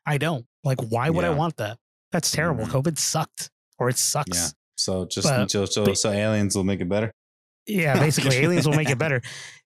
I 0.05 0.17
don't. 0.17 0.45
Like, 0.63 0.79
why 0.81 1.09
would 1.09 1.23
I 1.25 1.29
want 1.29 1.57
that? 1.57 1.77
That's 2.11 2.31
terrible. 2.31 2.65
Mhm. 2.65 2.71
COVID 2.71 2.97
sucked, 2.97 3.49
or 3.77 3.89
it 3.89 3.97
sucks. 3.97 4.37
Yeah. 4.37 4.47
So 4.77 5.05
just 5.05 5.27
But- 5.27 5.51
so 5.51 5.65
so, 5.65 5.93
so 5.93 6.11
aliens 6.11 6.55
will 6.55 6.63
make 6.63 6.81
it 6.81 6.89
better. 6.89 7.13
Yeah, 7.67 7.99
basically, 7.99 8.37
aliens 8.37 8.67
will 8.67 8.75
make 8.75 8.89
it 8.89 8.97
better. 9.05 9.21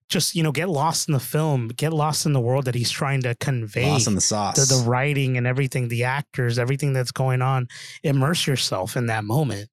Just 0.10 0.36
you 0.36 0.44
know, 0.44 0.52
get 0.52 0.68
lost 0.68 1.08
in 1.08 1.14
the 1.14 1.20
film, 1.20 1.70
get 1.70 1.94
lost 1.94 2.26
in 2.26 2.34
the 2.34 2.42
world 2.42 2.66
that 2.66 2.76
he's 2.76 2.92
trying 2.92 3.22
to 3.22 3.34
convey. 3.36 3.90
Lost 3.90 4.08
in 4.08 4.16
the 4.16 4.22
sauce. 4.22 4.56
the, 4.68 4.76
the 4.76 4.84
writing 4.88 5.38
and 5.38 5.48
everything, 5.48 5.88
the 5.88 6.04
actors, 6.04 6.60
everything 6.60 6.92
that's 6.92 7.12
going 7.12 7.42
on. 7.42 7.68
Immerse 8.04 8.46
yourself 8.46 8.98
in 8.98 9.06
that 9.08 9.24
moment. 9.24 9.70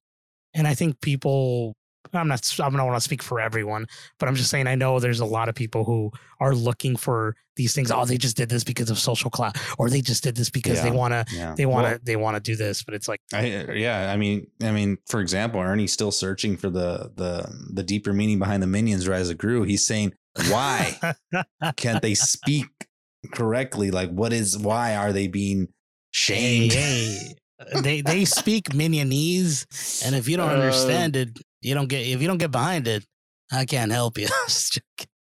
And 0.53 0.67
I 0.67 0.73
think 0.73 1.01
people, 1.01 1.75
I'm 2.13 2.27
not, 2.27 2.59
I 2.59 2.69
don't 2.69 2.85
want 2.85 2.97
to 2.97 3.01
speak 3.01 3.21
for 3.23 3.39
everyone, 3.39 3.87
but 4.19 4.27
I'm 4.27 4.35
just 4.35 4.49
saying, 4.49 4.67
I 4.67 4.75
know 4.75 4.99
there's 4.99 5.19
a 5.19 5.25
lot 5.25 5.49
of 5.49 5.55
people 5.55 5.83
who 5.83 6.11
are 6.39 6.53
looking 6.53 6.95
for 6.95 7.35
these 7.55 7.73
things. 7.73 7.91
Oh, 7.91 8.05
they 8.05 8.17
just 8.17 8.35
did 8.35 8.49
this 8.49 8.63
because 8.63 8.89
of 8.89 8.99
social 8.99 9.29
clout, 9.29 9.57
or 9.77 9.89
they 9.89 10.01
just 10.01 10.23
did 10.23 10.35
this 10.35 10.49
because 10.49 10.81
they 10.81 10.91
want 10.91 11.13
to, 11.13 11.25
yeah. 11.35 11.53
they 11.55 11.65
want 11.65 11.85
to, 11.85 11.91
Well, 11.91 11.99
they 12.03 12.15
want 12.15 12.35
to 12.35 12.41
do 12.41 12.55
this. 12.55 12.83
But 12.83 12.95
it's 12.95 13.07
like, 13.07 13.21
I 13.33 13.45
yeah, 13.73 14.11
I 14.11 14.17
mean, 14.17 14.47
I 14.61 14.71
mean, 14.71 14.97
for 15.07 15.19
example, 15.19 15.61
Ernie's 15.61 15.93
still 15.93 16.11
searching 16.11 16.57
for 16.57 16.69
the 16.69 17.11
the 17.15 17.47
the 17.73 17.83
deeper 17.83 18.13
meaning 18.13 18.39
behind 18.39 18.63
the 18.63 18.67
minions 18.67 19.07
Rise 19.07 19.29
of 19.29 19.37
Gru. 19.37 19.63
He's 19.63 19.85
saying, 19.85 20.13
why 20.49 20.97
can't 21.77 22.01
they 22.01 22.15
speak 22.15 22.67
correctly. 23.29 23.91
Like, 23.91 24.09
what 24.09 24.33
is 24.33 24.57
why 24.57 24.95
are 24.95 25.13
they 25.13 25.27
being 25.27 25.67
shamed? 26.11 26.73
Hey, 26.73 27.35
hey. 27.73 27.81
they 27.81 28.01
they 28.01 28.25
speak 28.25 28.69
Minionese, 28.69 30.05
and 30.05 30.15
if 30.15 30.27
you 30.27 30.37
don't 30.37 30.49
Uh, 30.51 30.53
understand 30.53 31.15
it, 31.15 31.39
you 31.61 31.73
don't 31.73 31.87
get 31.87 32.05
if 32.05 32.21
you 32.21 32.27
don't 32.27 32.37
get 32.37 32.51
behind 32.51 32.87
it, 32.87 33.05
I 33.51 33.65
can't 33.65 33.91
help 33.91 34.17
you. 34.17 34.27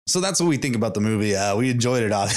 So 0.05 0.19
that's 0.19 0.41
what 0.41 0.47
we 0.47 0.57
think 0.57 0.75
about 0.75 0.95
the 0.95 0.99
movie. 0.99 1.33
Uh, 1.33 1.55
we 1.55 1.69
enjoyed 1.69 2.03
it 2.03 2.11
all. 2.11 2.27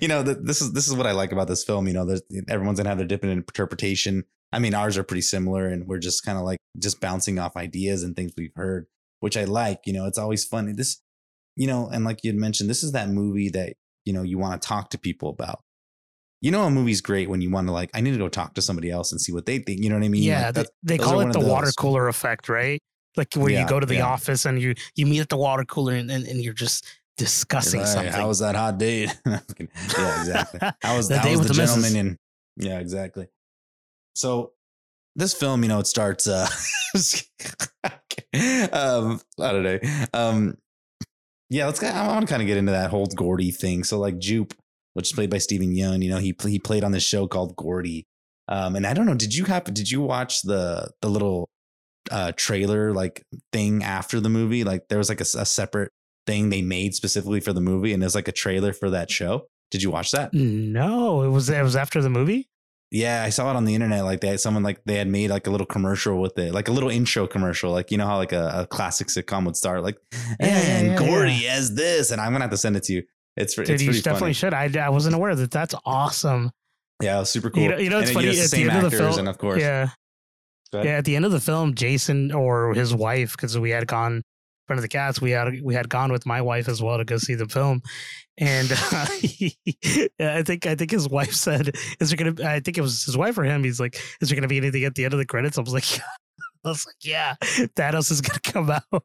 You 0.00 0.08
know, 0.08 0.24
th- 0.24 0.38
this 0.40 0.62
is 0.62 0.72
this 0.72 0.88
is 0.88 0.94
what 0.94 1.06
I 1.06 1.12
like 1.12 1.30
about 1.30 1.46
this 1.46 1.62
film. 1.62 1.86
You 1.86 1.92
know, 1.92 2.16
everyone's 2.48 2.78
gonna 2.78 2.88
have 2.88 2.98
their 2.98 3.06
different 3.06 3.34
interpretation. 3.36 4.24
I 4.52 4.58
mean, 4.60 4.74
ours 4.74 4.96
are 4.96 5.04
pretty 5.04 5.20
similar, 5.22 5.68
and 5.68 5.86
we're 5.86 5.98
just 5.98 6.24
kind 6.24 6.38
of 6.38 6.44
like 6.44 6.58
just 6.78 7.00
bouncing 7.00 7.38
off 7.38 7.56
ideas 7.56 8.02
and 8.02 8.16
things 8.16 8.32
we've 8.36 8.54
heard, 8.56 8.86
which 9.20 9.36
I 9.36 9.44
like. 9.44 9.80
You 9.84 9.92
know, 9.92 10.06
it's 10.06 10.18
always 10.18 10.44
fun. 10.44 10.74
This, 10.74 11.02
you 11.54 11.66
know, 11.66 11.88
and 11.92 12.04
like 12.04 12.24
you 12.24 12.30
had 12.30 12.38
mentioned, 12.38 12.70
this 12.70 12.82
is 12.82 12.92
that 12.92 13.10
movie 13.10 13.50
that 13.50 13.74
you 14.06 14.14
know 14.14 14.22
you 14.22 14.38
want 14.38 14.60
to 14.60 14.66
talk 14.66 14.88
to 14.90 14.98
people 14.98 15.28
about. 15.28 15.60
You 16.40 16.50
know, 16.50 16.62
a 16.64 16.70
movie's 16.70 17.02
great 17.02 17.28
when 17.28 17.42
you 17.42 17.50
want 17.50 17.66
to 17.66 17.72
like, 17.74 17.90
I 17.92 18.00
need 18.00 18.12
to 18.12 18.16
go 18.18 18.30
talk 18.30 18.54
to 18.54 18.62
somebody 18.62 18.90
else 18.90 19.12
and 19.12 19.20
see 19.20 19.30
what 19.30 19.44
they 19.44 19.58
think. 19.58 19.82
You 19.82 19.90
know 19.90 19.96
what 19.96 20.04
I 20.06 20.08
mean? 20.08 20.22
yeah, 20.22 20.46
Like, 20.46 20.54
they, 20.82 20.96
they 20.96 20.98
call 20.98 21.20
it 21.20 21.34
the 21.34 21.40
water 21.40 21.70
cooler 21.76 22.08
effect, 22.08 22.48
right? 22.48 22.80
Like 23.16 23.34
where 23.34 23.50
Yeah, 23.50 23.62
you 23.62 23.68
go 23.68 23.80
to 23.80 23.86
the 23.86 23.96
yeah. 23.96 24.06
office 24.06 24.44
and 24.46 24.60
you 24.60 24.74
you 24.94 25.06
meet 25.06 25.20
at 25.20 25.28
the 25.28 25.36
water 25.36 25.64
cooler 25.64 25.94
and, 25.94 26.10
and, 26.10 26.24
and 26.26 26.42
you're 26.42 26.52
just 26.54 26.86
discussing 27.16 27.80
Hey, 27.80 27.86
something. 27.86 28.12
How 28.12 28.28
was 28.28 28.38
that 28.38 28.54
hot 28.54 28.78
date? 28.78 29.10
yeah, 29.26 29.40
exactly. 30.20 30.60
How 30.82 30.96
was 30.96 31.08
The 31.08 31.14
that? 31.16 31.24
date 31.24 31.30
was 31.36 31.40
with 31.40 31.48
the, 31.48 31.54
the 31.54 31.66
gentleman 31.66 31.96
in? 31.96 32.18
Yeah, 32.56 32.78
exactly. 32.78 33.28
So 34.14 34.52
this 35.16 35.34
film, 35.34 35.62
you 35.62 35.68
know, 35.68 35.80
it 35.80 35.86
starts. 35.86 36.26
uh 36.28 36.46
um, 38.72 39.20
I 39.38 39.52
don't 39.52 39.62
know. 39.62 39.78
Um, 40.14 40.56
yeah, 41.48 41.66
let's. 41.66 41.82
I 41.82 42.06
want 42.06 42.26
to 42.26 42.30
kind 42.30 42.42
of 42.42 42.46
get 42.46 42.56
into 42.56 42.72
that 42.72 42.90
whole 42.90 43.06
Gordy 43.06 43.50
thing. 43.50 43.82
So 43.84 43.98
like 43.98 44.18
Jupe, 44.18 44.54
which 44.94 45.08
is 45.08 45.12
played 45.12 45.30
by 45.30 45.38
Steven 45.38 45.74
Yeun, 45.74 46.02
you 46.02 46.10
know, 46.10 46.18
he 46.18 46.34
he 46.44 46.58
played 46.58 46.84
on 46.84 46.92
this 46.92 47.02
show 47.02 47.26
called 47.26 47.56
Gordy. 47.56 48.06
Um, 48.48 48.76
and 48.76 48.86
I 48.86 48.94
don't 48.94 49.06
know, 49.06 49.14
did 49.14 49.34
you 49.34 49.44
happen? 49.44 49.74
Did 49.74 49.90
you 49.90 50.00
watch 50.00 50.42
the 50.42 50.90
the 51.02 51.08
little 51.08 51.48
uh 52.10 52.32
trailer 52.36 52.92
like 52.92 53.24
thing 53.52 53.82
after 53.82 54.20
the 54.20 54.28
movie? 54.28 54.64
Like 54.64 54.88
there 54.88 54.98
was 54.98 55.08
like 55.08 55.20
a 55.20 55.24
separate 55.24 55.92
thing 56.26 56.50
they 56.50 56.62
made 56.62 56.94
specifically 56.94 57.40
for 57.40 57.52
the 57.52 57.60
movie, 57.60 57.92
and 57.92 58.02
there's 58.02 58.14
like 58.14 58.28
a 58.28 58.32
trailer 58.32 58.72
for 58.72 58.90
that 58.90 59.10
show. 59.10 59.46
Did 59.70 59.82
you 59.82 59.90
watch 59.90 60.10
that? 60.12 60.32
no, 60.34 61.22
it 61.22 61.28
was 61.28 61.48
it 61.48 61.62
was 61.62 61.76
after 61.76 62.02
the 62.02 62.10
movie. 62.10 62.48
Yeah, 62.92 63.22
I 63.22 63.28
saw 63.30 63.48
it 63.52 63.56
on 63.56 63.64
the 63.66 63.74
internet. 63.76 64.02
Like 64.04 64.20
they 64.20 64.26
had 64.26 64.40
someone 64.40 64.64
like 64.64 64.80
they 64.84 64.96
had 64.96 65.06
made 65.06 65.30
like 65.30 65.46
a 65.46 65.50
little 65.50 65.66
commercial 65.66 66.20
with 66.20 66.36
it, 66.40 66.52
like 66.52 66.66
a 66.66 66.72
little 66.72 66.90
intro 66.90 67.28
commercial. 67.28 67.70
Like 67.70 67.92
you 67.92 67.98
know 67.98 68.06
how 68.06 68.16
like 68.16 68.32
a, 68.32 68.62
a 68.62 68.66
classic 68.66 69.06
sitcom 69.06 69.44
would 69.46 69.54
start, 69.56 69.84
like 69.84 69.96
and 70.40 70.88
yeah, 70.88 70.96
Gordy 70.98 71.46
as 71.46 71.74
this, 71.76 72.10
and 72.10 72.20
I'm 72.20 72.32
gonna 72.32 72.42
have 72.44 72.50
to 72.50 72.56
send 72.56 72.76
it 72.76 72.82
to 72.84 72.94
you. 72.94 73.02
It's 73.36 73.54
Dude, 73.54 73.70
it's 73.70 73.82
you 73.82 73.92
definitely 73.92 74.20
funny. 74.20 74.32
should. 74.34 74.54
I, 74.54 74.86
I 74.86 74.88
wasn't 74.88 75.14
aware 75.14 75.36
that. 75.36 75.52
That's 75.52 75.74
awesome. 75.86 76.50
Yeah, 77.00 77.16
it 77.16 77.20
was 77.20 77.30
super 77.30 77.48
cool. 77.48 77.62
You 77.62 77.68
know, 77.70 77.78
you 77.78 77.90
know 77.90 78.00
it's 78.00 78.08
And, 78.10 78.14
funny. 78.16 78.28
it's 78.28 78.50
the 78.50 78.64
the 78.64 78.70
same 78.72 78.82
the 78.82 78.90
film, 78.90 79.18
and 79.20 79.28
of 79.28 79.38
course, 79.38 79.60
yeah. 79.60 79.90
Yeah. 80.72 80.82
At 80.82 81.04
the 81.04 81.16
end 81.16 81.24
of 81.24 81.32
the 81.32 81.40
film, 81.40 81.74
Jason 81.74 82.32
or 82.32 82.74
his 82.74 82.94
wife, 82.94 83.32
because 83.32 83.58
we 83.58 83.70
had 83.70 83.86
gone 83.86 84.16
in 84.16 84.22
front 84.66 84.78
of 84.78 84.82
the 84.82 84.88
cats, 84.88 85.20
we 85.20 85.32
had 85.32 85.60
we 85.62 85.74
had 85.74 85.88
gone 85.88 86.12
with 86.12 86.26
my 86.26 86.40
wife 86.40 86.68
as 86.68 86.82
well 86.82 86.98
to 86.98 87.04
go 87.04 87.18
see 87.18 87.34
the 87.34 87.48
film, 87.48 87.82
and 88.38 88.70
uh, 88.92 89.06
yeah, 89.22 90.36
I 90.36 90.42
think 90.42 90.66
I 90.66 90.74
think 90.74 90.90
his 90.90 91.08
wife 91.08 91.32
said, 91.32 91.74
"Is 91.98 92.10
there 92.10 92.16
gonna?" 92.16 92.48
I 92.48 92.60
think 92.60 92.78
it 92.78 92.82
was 92.82 93.04
his 93.04 93.16
wife 93.16 93.36
or 93.38 93.44
him. 93.44 93.64
He's 93.64 93.80
like, 93.80 94.00
"Is 94.20 94.28
there 94.28 94.36
gonna 94.36 94.48
be 94.48 94.58
anything 94.58 94.84
at 94.84 94.94
the 94.94 95.04
end 95.04 95.14
of 95.14 95.18
the 95.18 95.26
credits?" 95.26 95.58
I 95.58 95.62
was 95.62 95.74
like, 95.74 96.00
"I 96.64 96.68
was 96.68 96.86
like, 96.86 96.96
yeah, 97.02 97.34
Thanos 97.42 98.10
is 98.10 98.20
gonna 98.20 98.40
come 98.40 98.70
out." 98.70 99.04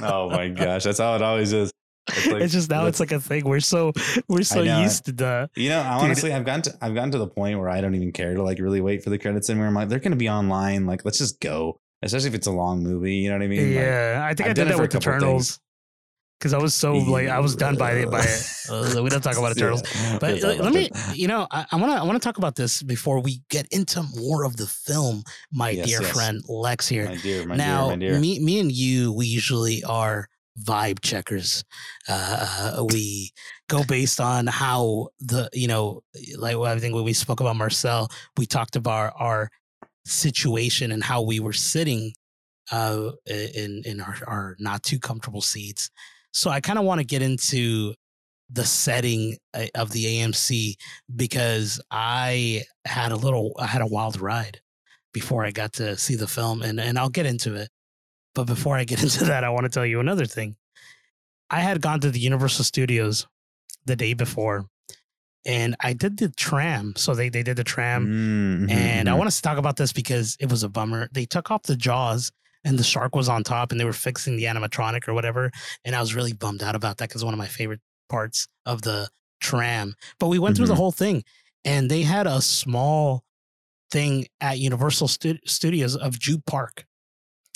Oh 0.00 0.30
my 0.30 0.48
gosh, 0.48 0.84
that's 0.84 0.98
how 0.98 1.14
it 1.14 1.22
always 1.22 1.52
is. 1.52 1.72
It's, 2.08 2.26
like- 2.26 2.42
it's 2.42 2.52
just 2.52 2.70
now 2.70 2.86
it's 2.86 3.00
like 3.00 3.12
a 3.12 3.20
thing. 3.20 3.44
We're 3.44 3.60
so 3.60 3.92
we're 4.28 4.42
so 4.42 4.64
know, 4.64 4.80
used 4.82 5.04
to 5.06 5.12
the 5.12 5.48
You 5.56 5.68
know, 5.70 5.80
honestly, 5.82 6.32
I've 6.32 6.44
gotten 6.44 6.62
to 6.62 6.78
I've 6.80 6.94
gotten 6.94 7.10
to 7.12 7.18
the 7.18 7.28
point 7.28 7.58
where 7.58 7.68
I 7.68 7.80
don't 7.80 7.94
even 7.94 8.12
care 8.12 8.34
to 8.34 8.42
like 8.42 8.58
really 8.58 8.80
wait 8.80 9.04
for 9.04 9.10
the 9.10 9.18
credits 9.18 9.48
anymore. 9.50 9.68
I'm 9.68 9.74
like, 9.74 9.88
they're 9.88 10.00
gonna 10.00 10.16
be 10.16 10.28
online. 10.28 10.86
Like, 10.86 11.04
let's 11.04 11.18
just 11.18 11.40
go. 11.40 11.78
Especially 12.02 12.28
if 12.30 12.34
it's 12.34 12.48
a 12.48 12.52
long 12.52 12.82
movie. 12.82 13.14
You 13.14 13.30
know 13.30 13.36
what 13.36 13.44
I 13.44 13.46
mean? 13.46 13.66
Like, 13.76 13.84
yeah, 13.84 14.20
I 14.24 14.34
think 14.34 14.48
I 14.48 14.50
I've 14.50 14.56
did 14.56 14.68
that 14.68 14.78
with 14.80 14.94
Eternals 14.96 15.60
because 16.40 16.52
I 16.52 16.58
was 16.58 16.74
so 16.74 16.94
like 16.94 17.28
I 17.28 17.38
was 17.38 17.54
done 17.54 17.76
by 17.76 17.92
it. 17.92 18.10
By 18.10 18.24
it. 18.24 18.46
Uh, 18.68 19.00
we 19.04 19.08
don't 19.08 19.20
talk 19.22 19.38
about 19.38 19.56
Eternals, 19.56 19.82
Yeah, 19.94 20.18
but 20.18 20.42
we'll 20.42 20.56
let, 20.56 20.72
me. 20.74 20.90
You 21.14 21.28
know, 21.28 21.46
I 21.52 21.64
want 21.76 21.92
to 21.92 21.98
I 21.98 22.02
want 22.02 22.20
to 22.20 22.26
talk 22.26 22.38
about 22.38 22.56
this 22.56 22.82
before 22.82 23.20
we 23.20 23.40
get 23.48 23.68
into 23.70 24.02
more 24.16 24.42
of 24.44 24.56
the 24.56 24.66
film. 24.66 25.22
My 25.52 25.70
Yes, 25.70 25.86
dear 25.86 26.02
yes. 26.02 26.10
friend 26.12 26.42
Lex 26.48 26.88
here. 26.88 27.04
My 27.06 27.14
dear, 27.18 27.46
my 27.46 27.54
now, 27.54 27.86
dear, 27.90 27.90
my 27.90 27.96
dear. 27.96 28.18
me 28.18 28.40
me 28.40 28.58
and 28.58 28.72
you, 28.72 29.12
we 29.12 29.26
usually 29.26 29.84
are 29.84 30.28
vibe 30.60 31.00
checkers. 31.00 31.64
Uh, 32.08 32.84
we 32.92 33.32
go 33.68 33.82
based 33.84 34.20
on 34.20 34.46
how 34.46 35.08
the 35.20 35.48
you 35.52 35.68
know, 35.68 36.02
like 36.36 36.56
I 36.56 36.78
think 36.78 36.94
when 36.94 37.04
we 37.04 37.12
spoke 37.12 37.40
about 37.40 37.56
Marcel, 37.56 38.08
we 38.36 38.46
talked 38.46 38.76
about 38.76 39.12
our 39.16 39.50
situation 40.04 40.92
and 40.92 41.02
how 41.02 41.22
we 41.22 41.40
were 41.40 41.52
sitting 41.52 42.12
uh, 42.70 43.10
in 43.26 43.82
in 43.84 44.00
our, 44.00 44.16
our 44.26 44.56
not 44.58 44.82
too 44.82 44.98
comfortable 44.98 45.42
seats. 45.42 45.90
So 46.32 46.50
I 46.50 46.60
kind 46.60 46.78
of 46.78 46.84
want 46.84 47.00
to 47.00 47.06
get 47.06 47.22
into 47.22 47.94
the 48.50 48.64
setting 48.64 49.36
uh, 49.54 49.66
of 49.74 49.90
the 49.90 50.04
AMC 50.04 50.74
because 51.14 51.80
I 51.90 52.62
had 52.84 53.12
a 53.12 53.16
little 53.16 53.52
I 53.58 53.66
had 53.66 53.82
a 53.82 53.86
wild 53.86 54.20
ride 54.20 54.60
before 55.12 55.44
I 55.44 55.50
got 55.50 55.74
to 55.74 55.96
see 55.96 56.16
the 56.16 56.26
film 56.26 56.62
and 56.62 56.80
and 56.80 56.98
I'll 56.98 57.08
get 57.08 57.26
into 57.26 57.54
it. 57.54 57.68
But 58.34 58.44
before 58.44 58.76
I 58.76 58.84
get 58.84 59.02
into 59.02 59.24
that, 59.24 59.44
I 59.44 59.50
want 59.50 59.64
to 59.64 59.70
tell 59.70 59.86
you 59.86 60.00
another 60.00 60.26
thing. 60.26 60.56
I 61.50 61.60
had 61.60 61.80
gone 61.82 62.00
to 62.00 62.10
the 62.10 62.20
Universal 62.20 62.64
Studios 62.64 63.26
the 63.84 63.96
day 63.96 64.14
before 64.14 64.66
and 65.44 65.74
I 65.80 65.92
did 65.92 66.18
the 66.18 66.28
tram. 66.30 66.94
So 66.96 67.14
they 67.14 67.28
they 67.28 67.42
did 67.42 67.56
the 67.56 67.64
tram 67.64 68.06
Mhm, 68.06 68.70
and 68.70 69.08
I 69.08 69.14
want 69.14 69.26
us 69.26 69.36
to 69.36 69.42
talk 69.42 69.58
about 69.58 69.76
this 69.76 69.92
because 69.92 70.36
it 70.40 70.48
was 70.48 70.62
a 70.62 70.68
bummer. 70.68 71.08
They 71.12 71.26
took 71.26 71.50
off 71.50 71.64
the 71.64 71.76
jaws 71.76 72.30
and 72.64 72.78
the 72.78 72.84
shark 72.84 73.14
was 73.16 73.28
on 73.28 73.42
top 73.42 73.70
and 73.72 73.80
they 73.80 73.84
were 73.84 73.92
fixing 73.92 74.36
the 74.36 74.44
animatronic 74.44 75.08
or 75.08 75.14
whatever. 75.14 75.50
And 75.84 75.96
I 75.96 76.00
was 76.00 76.14
really 76.14 76.32
bummed 76.32 76.62
out 76.62 76.76
about 76.76 76.98
that 76.98 77.08
because 77.08 77.24
one 77.24 77.34
of 77.34 77.38
my 77.38 77.48
favorite 77.48 77.80
parts 78.08 78.46
of 78.66 78.82
the 78.82 79.08
tram. 79.40 79.94
But 80.20 80.28
we 80.28 80.38
went 80.38 80.56
through 80.56 80.68
the 80.68 80.74
Mhm. 80.74 80.76
whole 80.76 80.92
thing 80.92 81.24
and 81.64 81.90
they 81.90 82.02
had 82.02 82.26
a 82.28 82.40
small 82.40 83.24
thing 83.90 84.26
at 84.40 84.58
Universal 84.60 85.08
Studios 85.08 85.96
of 85.96 86.18
Jupe 86.20 86.46
Park. 86.46 86.86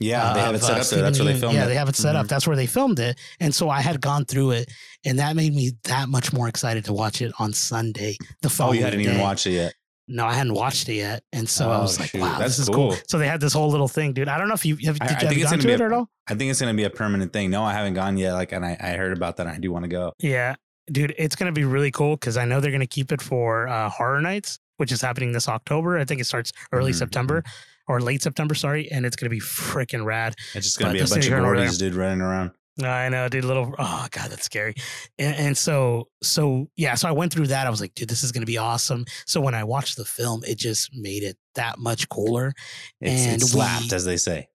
Yeah, 0.00 0.32
they 0.35 0.40
have 0.40 0.54
it 0.54 0.62
set 0.62 0.80
up 0.80 0.87
there. 0.87 1.02
That's 1.02 1.18
where 1.18 1.32
they 1.32 1.38
filmed 1.38 1.54
Yeah, 1.56 1.64
it. 1.64 1.68
they 1.68 1.74
have 1.74 1.88
it 1.88 1.96
set 1.96 2.16
up. 2.16 2.26
Mhm. 2.26 2.28
That's 2.28 2.46
where 2.46 2.56
they 2.56 2.66
filmed 2.66 2.98
it. 2.98 3.18
And 3.40 3.54
so 3.54 3.70
I 3.70 3.80
had 3.80 4.00
gone 4.00 4.24
through 4.24 4.52
it 4.52 4.70
and 5.04 5.18
that 5.18 5.37
made 5.37 5.54
me 5.54 5.72
that 5.85 6.09
much 6.09 6.32
more 6.32 6.48
excited 6.48 6.85
to 6.87 6.92
watch 6.92 7.22
it 7.22 7.32
on 7.38 7.52
Sunday. 7.52 8.16
The 8.42 8.50
following. 8.50 8.76
Oh, 8.76 8.78
you 8.78 8.85
hadn't 8.85 9.00
even 9.00 9.20
watched 9.20 9.46
it 9.46 9.52
yet. 9.52 9.74
No, 10.09 10.24
I 10.24 10.35
hadn't 10.35 10.54
watched 10.54 10.88
it 10.88 10.94
yet, 10.94 11.24
and 11.32 11.48
so 11.48 11.68
I 11.68 11.78
Oh, 11.78 11.82
was 11.82 11.98
like, 11.98 12.11
shoot. 12.11 12.20
"Wow, 12.20 12.38
That's 12.38 12.56
this 12.56 12.59
is 12.61 12.68
cool. 12.68 12.92
cool. 12.92 12.96
So 13.09 13.18
they 13.18 13.26
had 13.26 13.40
this 13.40 13.52
whole 13.52 13.68
little 13.70 13.88
thing, 13.88 14.12
dude. 14.12 14.28
I 14.28 14.38
don't 14.38 14.46
know 14.46 14.54
if 14.54 14.64
you 14.64 14.76
have. 14.87 15.00
Did 15.00 15.02
I- 15.02 15.06
you 15.11 15.16
I 15.16 15.18
think 15.18 15.40
it's 15.40 15.50
gone 15.50 15.59
gonna 15.59 15.72
it 15.72 15.80
a- 15.80 15.85
at 15.87 15.92
all? 15.92 16.09
I 16.28 16.35
think 16.37 16.48
it's 16.52 16.61
gonna 16.61 16.74
be 16.74 16.85
a 16.85 16.90
permanent 16.90 17.32
thing. 17.32 17.50
No, 17.50 17.64
I 17.64 17.72
haven't 17.72 17.94
gone 17.94 18.16
yet. 18.16 18.35
Like, 18.35 18.52
and 18.52 18.64
I, 18.64 18.76
I 18.80 18.90
heard 18.90 19.16
about 19.16 19.37
that. 19.38 19.48
and 19.48 19.56
I 19.56 19.59
do 19.59 19.72
want 19.72 19.82
to 19.82 19.88
go. 19.88 20.12
Yeah, 20.20 20.54
dude, 20.92 21.12
it's 21.18 21.35
gonna 21.35 21.50
be 21.50 21.64
really 21.64 21.90
cool 21.90 22.14
because 22.14 22.37
I 22.37 22.44
know 22.44 22.61
they're 22.61 22.70
gonna 22.70 22.87
keep 22.87 23.11
it 23.11 23.20
for 23.20 23.66
uh, 23.66 23.88
Horror 23.90 24.20
Nights, 24.20 24.61
which 24.76 24.92
is 24.92 25.00
happening 25.00 25.32
this 25.32 25.48
October. 25.48 25.98
I 25.98 26.04
think 26.04 26.20
it 26.20 26.24
starts 26.26 26.52
early 26.72 26.92
Mhm, 26.92 26.98
September 26.98 27.42
or 27.88 28.01
late 28.01 28.22
September. 28.22 28.55
Sorry, 28.55 28.90
and 28.90 29.05
it's 29.07 29.16
gonna 29.16 29.31
be 29.31 29.40
freaking 29.40 30.05
rad. 30.05 30.35
It's 30.55 30.66
just 30.66 30.79
gonna 30.79 30.90
But 30.92 30.99
be 30.99 31.05
a 31.05 31.07
bunch 31.09 31.27
of 31.27 31.33
Gordies, 31.33 31.79
dude, 31.79 31.94
running 31.94 32.20
around. 32.20 32.53
I 32.83 33.09
know, 33.09 33.27
dude. 33.29 33.44
Little, 33.44 33.75
oh 33.79 34.07
god, 34.11 34.31
that's 34.31 34.44
scary. 34.44 34.75
And, 35.18 35.35
and 35.37 35.57
so, 35.57 36.09
so 36.22 36.68
yeah. 36.77 36.94
So 36.94 37.09
I 37.09 37.12
went 37.12 37.33
through 37.33 37.46
that. 37.46 37.66
I 37.66 37.70
was 37.70 37.81
like, 37.81 37.94
dude, 37.94 38.09
this 38.09 38.22
is 38.22 38.33
gonna 38.33 38.44
be 38.46 38.59
awesome. 38.59 39.07
So 39.25 39.40
when 39.40 39.55
I 39.55 39.64
watched 39.64 39.96
the 39.96 40.05
film, 40.05 40.42
it 40.44 40.59
just 40.59 40.90
made 40.94 41.22
it 41.22 41.38
that 41.55 41.79
much 41.79 42.09
cooler. 42.11 42.53
It's, 43.01 43.27
And 43.27 43.40
it's 43.40 43.53
slapped, 43.53 43.90
we- 43.90 43.96
as 43.96 44.05
they 44.05 44.16
say. 44.18 44.49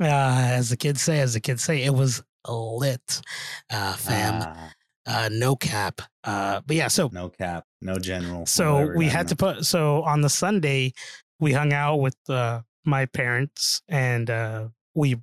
Uh, 0.00 0.06
as 0.06 0.68
the 0.70 0.76
kids 0.76 1.00
say, 1.00 1.20
as 1.20 1.32
the 1.32 1.40
kids 1.40 1.64
say, 1.64 1.82
it 1.82 1.92
was 1.94 2.22
lit, 2.46 3.22
uh, 3.70 3.94
fam. 3.94 4.42
Ah, 4.42 4.72
uh, 5.06 5.28
no 5.32 5.56
cap. 5.56 6.02
Uh, 6.22 6.60
but 6.66 6.76
yeah, 6.76 6.88
so 6.88 7.08
no 7.12 7.30
cap, 7.30 7.64
no 7.80 7.96
general. 7.98 8.44
so 8.46 8.74
whatever, 8.74 8.96
we 8.96 9.06
had 9.06 9.26
to 9.28 9.36
put 9.36 9.64
so 9.64 10.02
on 10.02 10.20
the 10.20 10.28
Sunday 10.28 10.92
we 11.40 11.52
hung 11.52 11.72
out 11.72 11.96
with 11.96 12.16
uh, 12.28 12.60
my 12.86 13.06
parents 13.06 13.82
and 13.88 14.30
uh, 14.30 14.68
we 14.94 15.16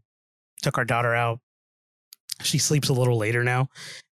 took 0.61 0.78
our 0.78 0.86
daughter 0.86 1.14
out. 1.16 1.39
She 2.41 2.57
sleeps 2.57 2.89
a 2.89 2.93
little 2.93 3.18
later 3.18 3.43
now, 3.43 3.70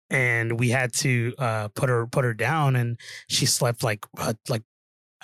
and 0.10 0.60
we 0.60 0.70
had 0.70 0.93
to 0.95 1.34
uh, 1.39 1.68
put 1.70 1.89
her 1.89 2.06
put 2.08 2.26
her 2.26 2.34
down, 2.34 2.76
and 2.76 3.00
she 3.28 3.45
slept 3.45 3.84
like 3.84 4.06
uh, 4.18 4.34
like 4.50 4.64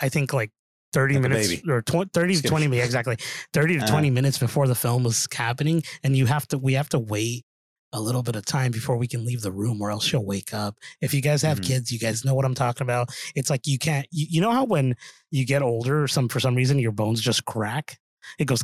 I 0.02 0.10
think 0.10 0.34
like. 0.34 0.52
30 0.94 1.16
Like 1.16 1.24
minutes 1.24 1.68
or 1.68 1.82
tw- 1.82 2.10
30 2.14 2.36
to 2.38 2.42
20 2.42 2.64
kidding. 2.64 2.70
minutes 2.70 2.86
exactly 2.86 3.18
30 3.52 3.74
to 3.80 3.84
Uh-huh. 3.84 3.92
20 3.92 4.10
minutes 4.12 4.38
before 4.38 4.66
the 4.66 4.76
film 4.76 5.04
was 5.04 5.28
happening 5.34 5.84
and 6.06 6.16
you 6.16 6.26
have 6.26 6.48
to 6.48 6.58
we 6.58 6.72
have 6.72 6.88
to 6.88 6.98
wait 7.00 7.44
a 7.92 8.00
little 8.00 8.24
bit 8.24 8.38
of 8.38 8.46
time 8.46 8.72
before 8.72 8.96
we 8.96 9.06
can 9.06 9.26
leave 9.26 9.42
the 9.42 9.52
room 9.52 9.82
or 9.82 9.92
else 9.92 10.06
she'll 10.06 10.24
wake 10.26 10.54
up 10.54 10.78
if 11.02 11.14
you 11.14 11.22
guys 11.22 11.42
have 11.42 11.60
Mhm. 11.60 11.66
kids 11.66 11.92
you 11.92 12.00
guys 12.00 12.24
know 12.24 12.34
what 12.34 12.46
i'm 12.46 12.54
talking 12.56 12.84
about 12.86 13.10
it's 13.36 13.50
like 13.50 13.68
you 13.68 13.78
can't 13.78 14.08
you, 14.10 14.26
you 14.30 14.40
know 14.40 14.52
how 14.52 14.64
when 14.64 14.96
you 15.32 15.46
get 15.46 15.62
older 15.62 16.02
or 16.04 16.08
some 16.08 16.30
for 16.30 16.40
some 16.40 16.56
reason 16.56 16.80
your 16.80 16.94
bones 16.94 17.20
just 17.20 17.44
crack 17.44 17.98
it 18.40 18.46
goes 18.46 18.64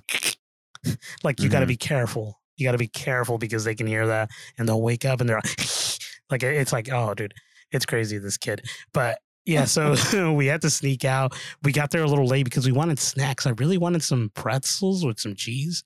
like 1.23 1.39
you 1.39 1.49
got 1.49 1.59
to 1.61 1.65
be 1.65 1.77
careful 1.77 2.39
you 2.57 2.65
got 2.65 2.73
to 2.73 2.77
be 2.77 2.87
careful 2.87 3.37
because 3.37 3.63
they 3.63 3.75
can 3.75 3.87
hear 3.87 4.07
that 4.07 4.29
and 4.57 4.67
they'll 4.67 4.81
wake 4.81 5.05
up 5.05 5.19
and 5.19 5.29
they're 5.29 5.41
like 6.29 6.43
it's 6.43 6.73
like 6.73 6.91
oh 6.91 7.13
dude 7.13 7.33
it's 7.71 7.85
crazy 7.85 8.17
this 8.17 8.37
kid. 8.37 8.65
But 8.93 9.19
yeah, 9.45 9.65
so 9.65 9.95
we 10.33 10.45
had 10.45 10.61
to 10.61 10.69
sneak 10.69 11.05
out. 11.05 11.33
We 11.63 11.71
got 11.71 11.91
there 11.91 12.03
a 12.03 12.07
little 12.07 12.27
late 12.27 12.43
because 12.43 12.65
we 12.65 12.71
wanted 12.71 12.99
snacks. 12.99 13.47
I 13.47 13.51
really 13.51 13.77
wanted 13.77 14.03
some 14.03 14.31
pretzels 14.35 15.05
with 15.05 15.19
some 15.19 15.35
cheese. 15.35 15.83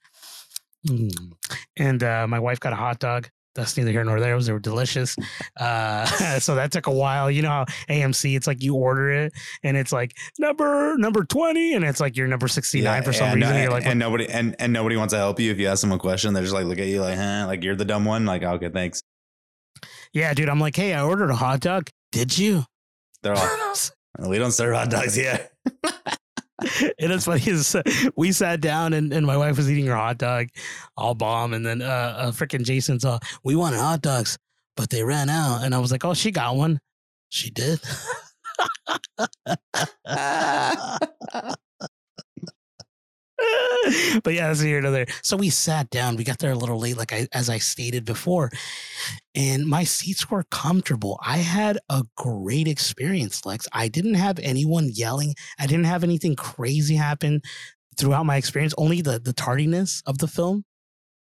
Mm. 0.88 1.34
And 1.78 2.04
uh, 2.04 2.28
my 2.28 2.40
wife 2.40 2.60
got 2.60 2.74
a 2.74 2.78
hot 2.78 3.00
dog. 3.00 3.30
That's 3.56 3.78
neither 3.78 3.92
here 3.92 4.04
nor 4.04 4.20
there. 4.20 4.40
They 4.40 4.52
were 4.52 4.60
delicious. 4.60 5.16
Uh, 5.58 6.06
so 6.40 6.56
that 6.56 6.72
took 6.72 6.88
a 6.88 6.92
while. 6.92 7.32
You 7.32 7.42
know 7.42 7.50
how 7.50 7.66
AMC, 7.90 8.36
it's 8.36 8.48
like 8.48 8.62
you 8.62 8.76
order 8.76 9.10
it 9.12 9.34
and 9.64 9.78
it's 9.78 9.94
like 9.94 10.16
number 10.38 10.98
number 10.98 11.24
20 11.24 11.74
and 11.74 11.86
it's 11.86 12.02
like 12.02 12.18
you're 12.18 12.28
number 12.28 12.48
69 12.50 12.84
yeah, 12.84 13.02
for 13.02 13.14
some 13.14 13.34
reason. 13.34 13.54
And, 13.54 13.64
you're 13.64 13.72
like, 13.72 13.86
and 13.86 13.98
nobody 13.98 14.28
and, 14.28 14.56
and 14.60 14.74
nobody 14.74 14.98
wants 14.98 15.14
to 15.14 15.18
help 15.18 15.40
you 15.40 15.52
if 15.52 15.58
you 15.58 15.68
ask 15.68 15.82
them 15.82 15.94
a 15.94 15.98
question. 15.98 16.34
They're 16.34 16.44
just 16.44 16.54
like 16.54 16.66
look 16.66 16.80
at 16.80 16.88
you 16.88 17.02
like, 17.02 17.18
huh? 17.18 17.46
Like 17.48 17.64
you're 17.64 17.76
the 17.76 17.86
dumb 17.86 18.04
one. 18.04 18.26
Like, 18.26 18.44
okay, 18.44 18.70
thanks. 18.70 19.02
Yeah, 20.14 20.34
dude. 20.34 20.50
I'm 20.50 20.60
like, 20.60 20.76
hey, 20.76 20.94
I 20.94 21.02
ordered 21.04 21.30
a 21.30 21.36
hot 21.36 21.62
dog. 21.62 21.90
Did 22.12 22.38
you? 22.38 22.66
They're 23.24 23.36
like, 24.20 24.30
we 24.30 24.38
don't 24.38 24.52
serve 24.52 24.76
hot 24.76 24.90
dogs 24.90 25.16
here. 25.16 25.50
and 27.00 27.12
it's 27.12 27.26
funny 27.26 27.42
is 27.48 27.76
we 28.16 28.32
sat 28.32 28.62
down 28.62 28.94
and, 28.94 29.12
and 29.12 29.26
my 29.26 29.36
wife 29.36 29.58
was 29.58 29.70
eating 29.70 29.86
her 29.88 29.96
hot 29.96 30.18
dog 30.18 30.48
all 30.96 31.14
bomb 31.14 31.54
and 31.54 31.66
then 31.66 31.82
uh, 31.82 32.16
uh 32.18 32.32
freaking 32.32 32.64
jason's 32.64 33.04
uh 33.04 33.20
we 33.44 33.56
wanted 33.56 33.78
hot 33.78 34.02
dogs 34.02 34.38
but 34.78 34.90
they 34.90 35.04
ran 35.04 35.30
out 35.30 35.64
and 35.64 35.76
i 35.76 35.80
was 35.80 35.92
like 35.92 36.06
oh 36.06 36.14
she 36.14 36.32
got 36.32 36.56
one. 36.56 36.80
She 37.30 37.50
did 37.50 37.82
but 44.24 44.34
yeah, 44.34 44.48
that's 44.48 44.62
here 44.62 44.80
another. 44.80 45.06
So 45.22 45.36
we 45.38 45.50
sat 45.50 45.90
down. 45.90 46.16
We 46.16 46.24
got 46.24 46.40
there 46.40 46.52
a 46.52 46.56
little 46.56 46.80
late, 46.80 46.98
like 46.98 47.12
I, 47.12 47.28
as 47.34 47.50
I 47.50 47.58
stated 47.58 48.06
before, 48.06 48.50
and 49.34 49.66
my 49.66 49.84
seats 49.84 50.30
were 50.30 50.44
comfortable. 50.52 51.20
I 51.26 51.38
had 51.38 51.78
a 51.90 52.04
great 52.16 52.68
experience, 52.68 53.46
Lex. 53.46 53.68
I 53.74 53.88
didn't 53.90 54.16
have 54.16 54.40
anyone 54.40 54.90
yelling. 54.94 55.36
I 55.60 55.68
didn't 55.68 55.86
have 55.86 56.04
anything 56.04 56.36
crazy 56.36 56.96
happen 56.96 57.42
throughout 57.98 58.26
my 58.26 58.38
experience. 58.38 58.74
Only 58.78 59.02
the 59.02 59.20
the 59.20 59.34
tardiness 59.34 60.02
of 60.06 60.18
the 60.20 60.28
film. 60.28 60.64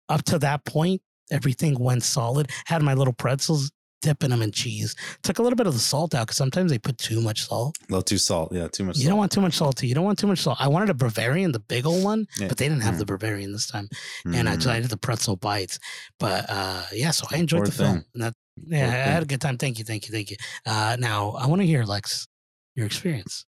Up 0.07 0.23
to 0.23 0.39
that 0.39 0.65
point, 0.65 1.01
everything 1.31 1.77
went 1.77 2.03
solid. 2.03 2.49
Had 2.65 2.81
my 2.81 2.95
little 2.95 3.13
pretzels 3.13 3.71
dipping 4.01 4.29
them 4.29 4.41
in 4.41 4.51
cheese. 4.51 4.95
Took 5.23 5.39
a 5.39 5.41
little 5.41 5.57
bit 5.57 5.67
of 5.67 5.73
the 5.73 5.79
salt 5.79 6.15
out 6.15 6.27
because 6.27 6.37
sometimes 6.37 6.71
they 6.71 6.79
put 6.79 6.97
too 6.97 7.21
much 7.21 7.47
salt. 7.47 7.77
A 7.81 7.91
little 7.91 8.03
too 8.03 8.17
salt, 8.17 8.51
yeah, 8.51 8.67
too 8.67 8.83
much. 8.83 8.97
You 8.97 9.03
salt. 9.03 9.09
don't 9.09 9.17
want 9.17 9.31
too 9.31 9.41
much 9.41 9.53
salty. 9.53 9.87
You 9.87 9.95
don't 9.95 10.05
want 10.05 10.19
too 10.19 10.27
much 10.27 10.39
salt. 10.39 10.57
I 10.59 10.67
wanted 10.67 10.89
a 10.89 10.93
Bavarian, 10.93 11.51
the 11.51 11.59
big 11.59 11.85
old 11.85 12.03
one, 12.03 12.27
yeah. 12.37 12.47
but 12.47 12.57
they 12.57 12.67
didn't 12.67 12.83
have 12.83 12.95
mm. 12.95 12.99
the 12.99 13.05
Bavarian 13.05 13.51
this 13.51 13.67
time, 13.67 13.89
mm. 14.25 14.35
and 14.35 14.47
I 14.47 14.55
tried 14.55 14.83
the 14.85 14.97
pretzel 14.97 15.35
bites. 15.35 15.79
But 16.19 16.45
uh, 16.49 16.83
yeah, 16.93 17.11
so 17.11 17.27
I 17.31 17.37
enjoyed 17.37 17.59
Poor 17.59 17.65
the 17.67 17.71
thing. 17.71 17.85
film. 17.85 18.05
And 18.13 18.23
that, 18.23 18.33
yeah, 18.67 18.85
Poor 18.85 18.95
I 18.95 19.13
had 19.13 19.23
a 19.23 19.27
good 19.27 19.41
time. 19.41 19.57
Thank 19.57 19.79
you, 19.79 19.85
thank 19.85 20.07
you, 20.07 20.13
thank 20.13 20.31
you. 20.31 20.37
Uh, 20.65 20.97
now 20.99 21.31
I 21.31 21.47
want 21.47 21.61
to 21.61 21.67
hear 21.67 21.83
Lex 21.83 22.27
your 22.75 22.85
experience. 22.85 23.45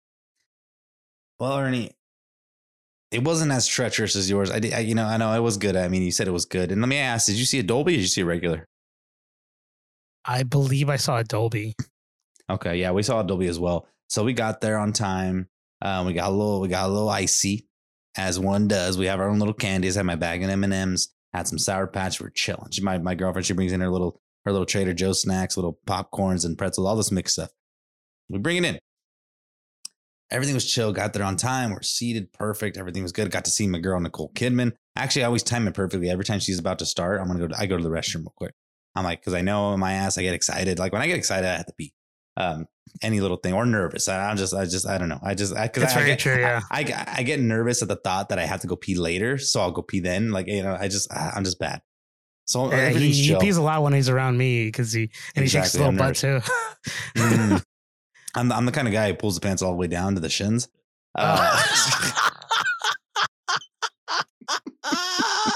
Well, 1.39 1.57
Ernie, 1.57 1.91
it 3.11 3.23
wasn't 3.23 3.51
as 3.51 3.65
treacherous 3.65 4.15
as 4.15 4.29
yours. 4.29 4.51
I, 4.51 4.59
did, 4.59 4.73
I, 4.73 4.79
you 4.79 4.93
know, 4.93 5.05
I 5.05 5.17
know 5.17 5.33
it 5.33 5.39
was 5.39 5.57
good. 5.57 5.75
I 5.75 5.87
mean, 5.87 6.03
you 6.03 6.11
said 6.11 6.27
it 6.27 6.31
was 6.31 6.45
good. 6.45 6.71
And 6.71 6.81
let 6.81 6.87
me 6.87 6.97
ask: 6.97 7.27
Did 7.27 7.35
you 7.35 7.45
see 7.45 7.59
a 7.59 7.63
Dolby? 7.63 7.93
or 7.93 7.95
Did 7.95 8.01
you 8.01 8.07
see 8.07 8.21
a 8.21 8.25
regular? 8.25 8.67
I 10.29 10.43
believe 10.43 10.89
I 10.89 10.97
saw 10.97 11.17
a 11.17 11.23
Dolby. 11.23 11.75
Okay, 12.51 12.77
yeah, 12.77 12.91
we 12.91 13.01
saw 13.01 13.19
a 13.19 13.23
Dolby 13.23 13.47
as 13.47 13.59
well. 13.59 13.87
So 14.09 14.23
we 14.23 14.33
got 14.33 14.61
there 14.61 14.77
on 14.77 14.93
time. 14.93 15.49
Um, 15.81 16.05
we 16.05 16.13
got 16.13 16.29
a 16.29 16.31
little, 16.31 16.61
we 16.61 16.67
got 16.67 16.87
a 16.87 16.93
little 16.93 17.09
icy, 17.09 17.67
as 18.15 18.39
one 18.39 18.67
does. 18.67 18.95
We 18.95 19.07
have 19.07 19.19
our 19.19 19.27
own 19.27 19.39
little 19.39 19.55
candies. 19.55 19.97
I 19.97 20.01
had 20.01 20.05
my 20.05 20.15
bag 20.15 20.43
of 20.43 20.49
M 20.51 20.63
and 20.63 20.73
M's. 20.73 21.09
Had 21.33 21.47
some 21.47 21.57
Sour 21.57 21.87
Patch. 21.87 22.21
We're 22.21 22.29
chilling. 22.29 22.69
She, 22.69 22.83
my 22.83 22.99
my 22.99 23.15
girlfriend, 23.15 23.47
she 23.47 23.53
brings 23.53 23.71
in 23.71 23.81
her 23.81 23.89
little 23.89 24.21
her 24.45 24.51
little 24.51 24.67
Trader 24.67 24.93
Joe 24.93 25.13
snacks, 25.13 25.57
little 25.57 25.79
popcorns 25.87 26.45
and 26.45 26.57
pretzels, 26.57 26.87
all 26.87 26.95
this 26.95 27.11
mixed 27.11 27.35
stuff. 27.35 27.49
We 28.29 28.37
bring 28.37 28.57
it 28.57 28.65
in. 28.65 28.79
Everything 30.31 30.53
was 30.53 30.71
chill. 30.71 30.93
Got 30.93 31.13
there 31.13 31.23
on 31.23 31.37
time. 31.37 31.71
We're 31.71 31.81
seated 31.81 32.33
perfect. 32.33 32.77
Everything 32.77 33.01
was 33.01 33.11
good. 33.11 33.31
Got 33.31 33.45
to 33.45 33.51
see 33.51 33.67
my 33.67 33.79
girl 33.79 33.99
Nicole 33.99 34.31
Kidman. 34.33 34.73
Actually, 34.95 35.23
I 35.23 35.25
always 35.25 35.43
time 35.43 35.67
it 35.67 35.73
perfectly. 35.73 36.09
Every 36.09 36.25
time 36.25 36.39
she's 36.39 36.59
about 36.59 36.77
to 36.79 36.85
start, 36.85 37.19
I'm 37.19 37.27
gonna 37.27 37.39
go. 37.39 37.47
To, 37.47 37.59
I 37.59 37.65
go 37.65 37.77
to 37.77 37.83
the 37.83 37.89
restroom 37.89 38.21
real 38.21 38.33
quick. 38.35 38.53
I'm 38.95 39.03
like, 39.03 39.21
because 39.21 39.33
I 39.33 39.41
know 39.41 39.73
in 39.73 39.79
my 39.79 39.93
ass, 39.93 40.17
I 40.17 40.23
get 40.23 40.33
excited. 40.33 40.79
Like 40.79 40.93
when 40.93 41.01
I 41.01 41.07
get 41.07 41.17
excited, 41.17 41.47
I 41.47 41.57
have 41.57 41.65
to 41.67 41.73
pee. 41.73 41.93
Um, 42.37 42.67
any 43.01 43.21
little 43.21 43.37
thing 43.37 43.53
or 43.53 43.65
nervous. 43.65 44.07
I, 44.07 44.31
am 44.31 44.37
just, 44.37 44.53
I 44.53 44.65
just, 44.65 44.87
I 44.87 44.97
don't 44.97 45.09
know. 45.09 45.19
I 45.21 45.35
just, 45.35 45.55
I, 45.55 45.67
cause 45.67 45.83
That's 45.83 45.93
I, 45.93 45.99
very 45.99 46.11
I 46.11 46.13
get, 46.13 46.19
true. 46.19 46.39
Yeah. 46.39 46.61
I, 46.71 46.81
I, 46.81 47.13
I, 47.17 47.23
get 47.23 47.39
nervous 47.39 47.81
at 47.81 47.87
the 47.87 47.97
thought 47.97 48.29
that 48.29 48.39
I 48.39 48.45
have 48.45 48.61
to 48.61 48.67
go 48.67 48.75
pee 48.75 48.95
later. 48.95 49.37
So 49.37 49.61
I'll 49.61 49.71
go 49.71 49.81
pee 49.81 49.99
then. 49.99 50.31
Like, 50.31 50.47
you 50.47 50.63
know, 50.63 50.75
I 50.79 50.87
just, 50.87 51.11
I'm 51.13 51.43
just 51.43 51.59
bad. 51.59 51.81
So 52.45 52.71
yeah, 52.71 52.89
he, 52.89 53.11
he, 53.11 53.35
pees 53.35 53.57
a 53.57 53.61
lot 53.61 53.83
when 53.83 53.93
he's 53.93 54.09
around 54.09 54.37
me 54.37 54.65
because 54.65 54.91
he, 54.91 55.11
and 55.35 55.43
exactly. 55.43 55.43
he 55.43 55.49
shakes 55.49 55.71
his 55.73 55.81
little 55.81 55.95
butt 55.95 56.15
too. 56.15 56.39
mm. 57.15 57.63
I'm, 58.35 58.51
I'm 58.51 58.65
the 58.65 58.71
kind 58.71 58.87
of 58.87 58.93
guy 58.93 59.09
who 59.09 59.13
pulls 59.13 59.35
the 59.35 59.41
pants 59.41 59.61
all 59.61 59.71
the 59.71 59.77
way 59.77 59.87
down 59.87 60.15
to 60.15 60.21
the 60.21 60.29
shins. 60.29 60.67
Uh, 61.15 61.63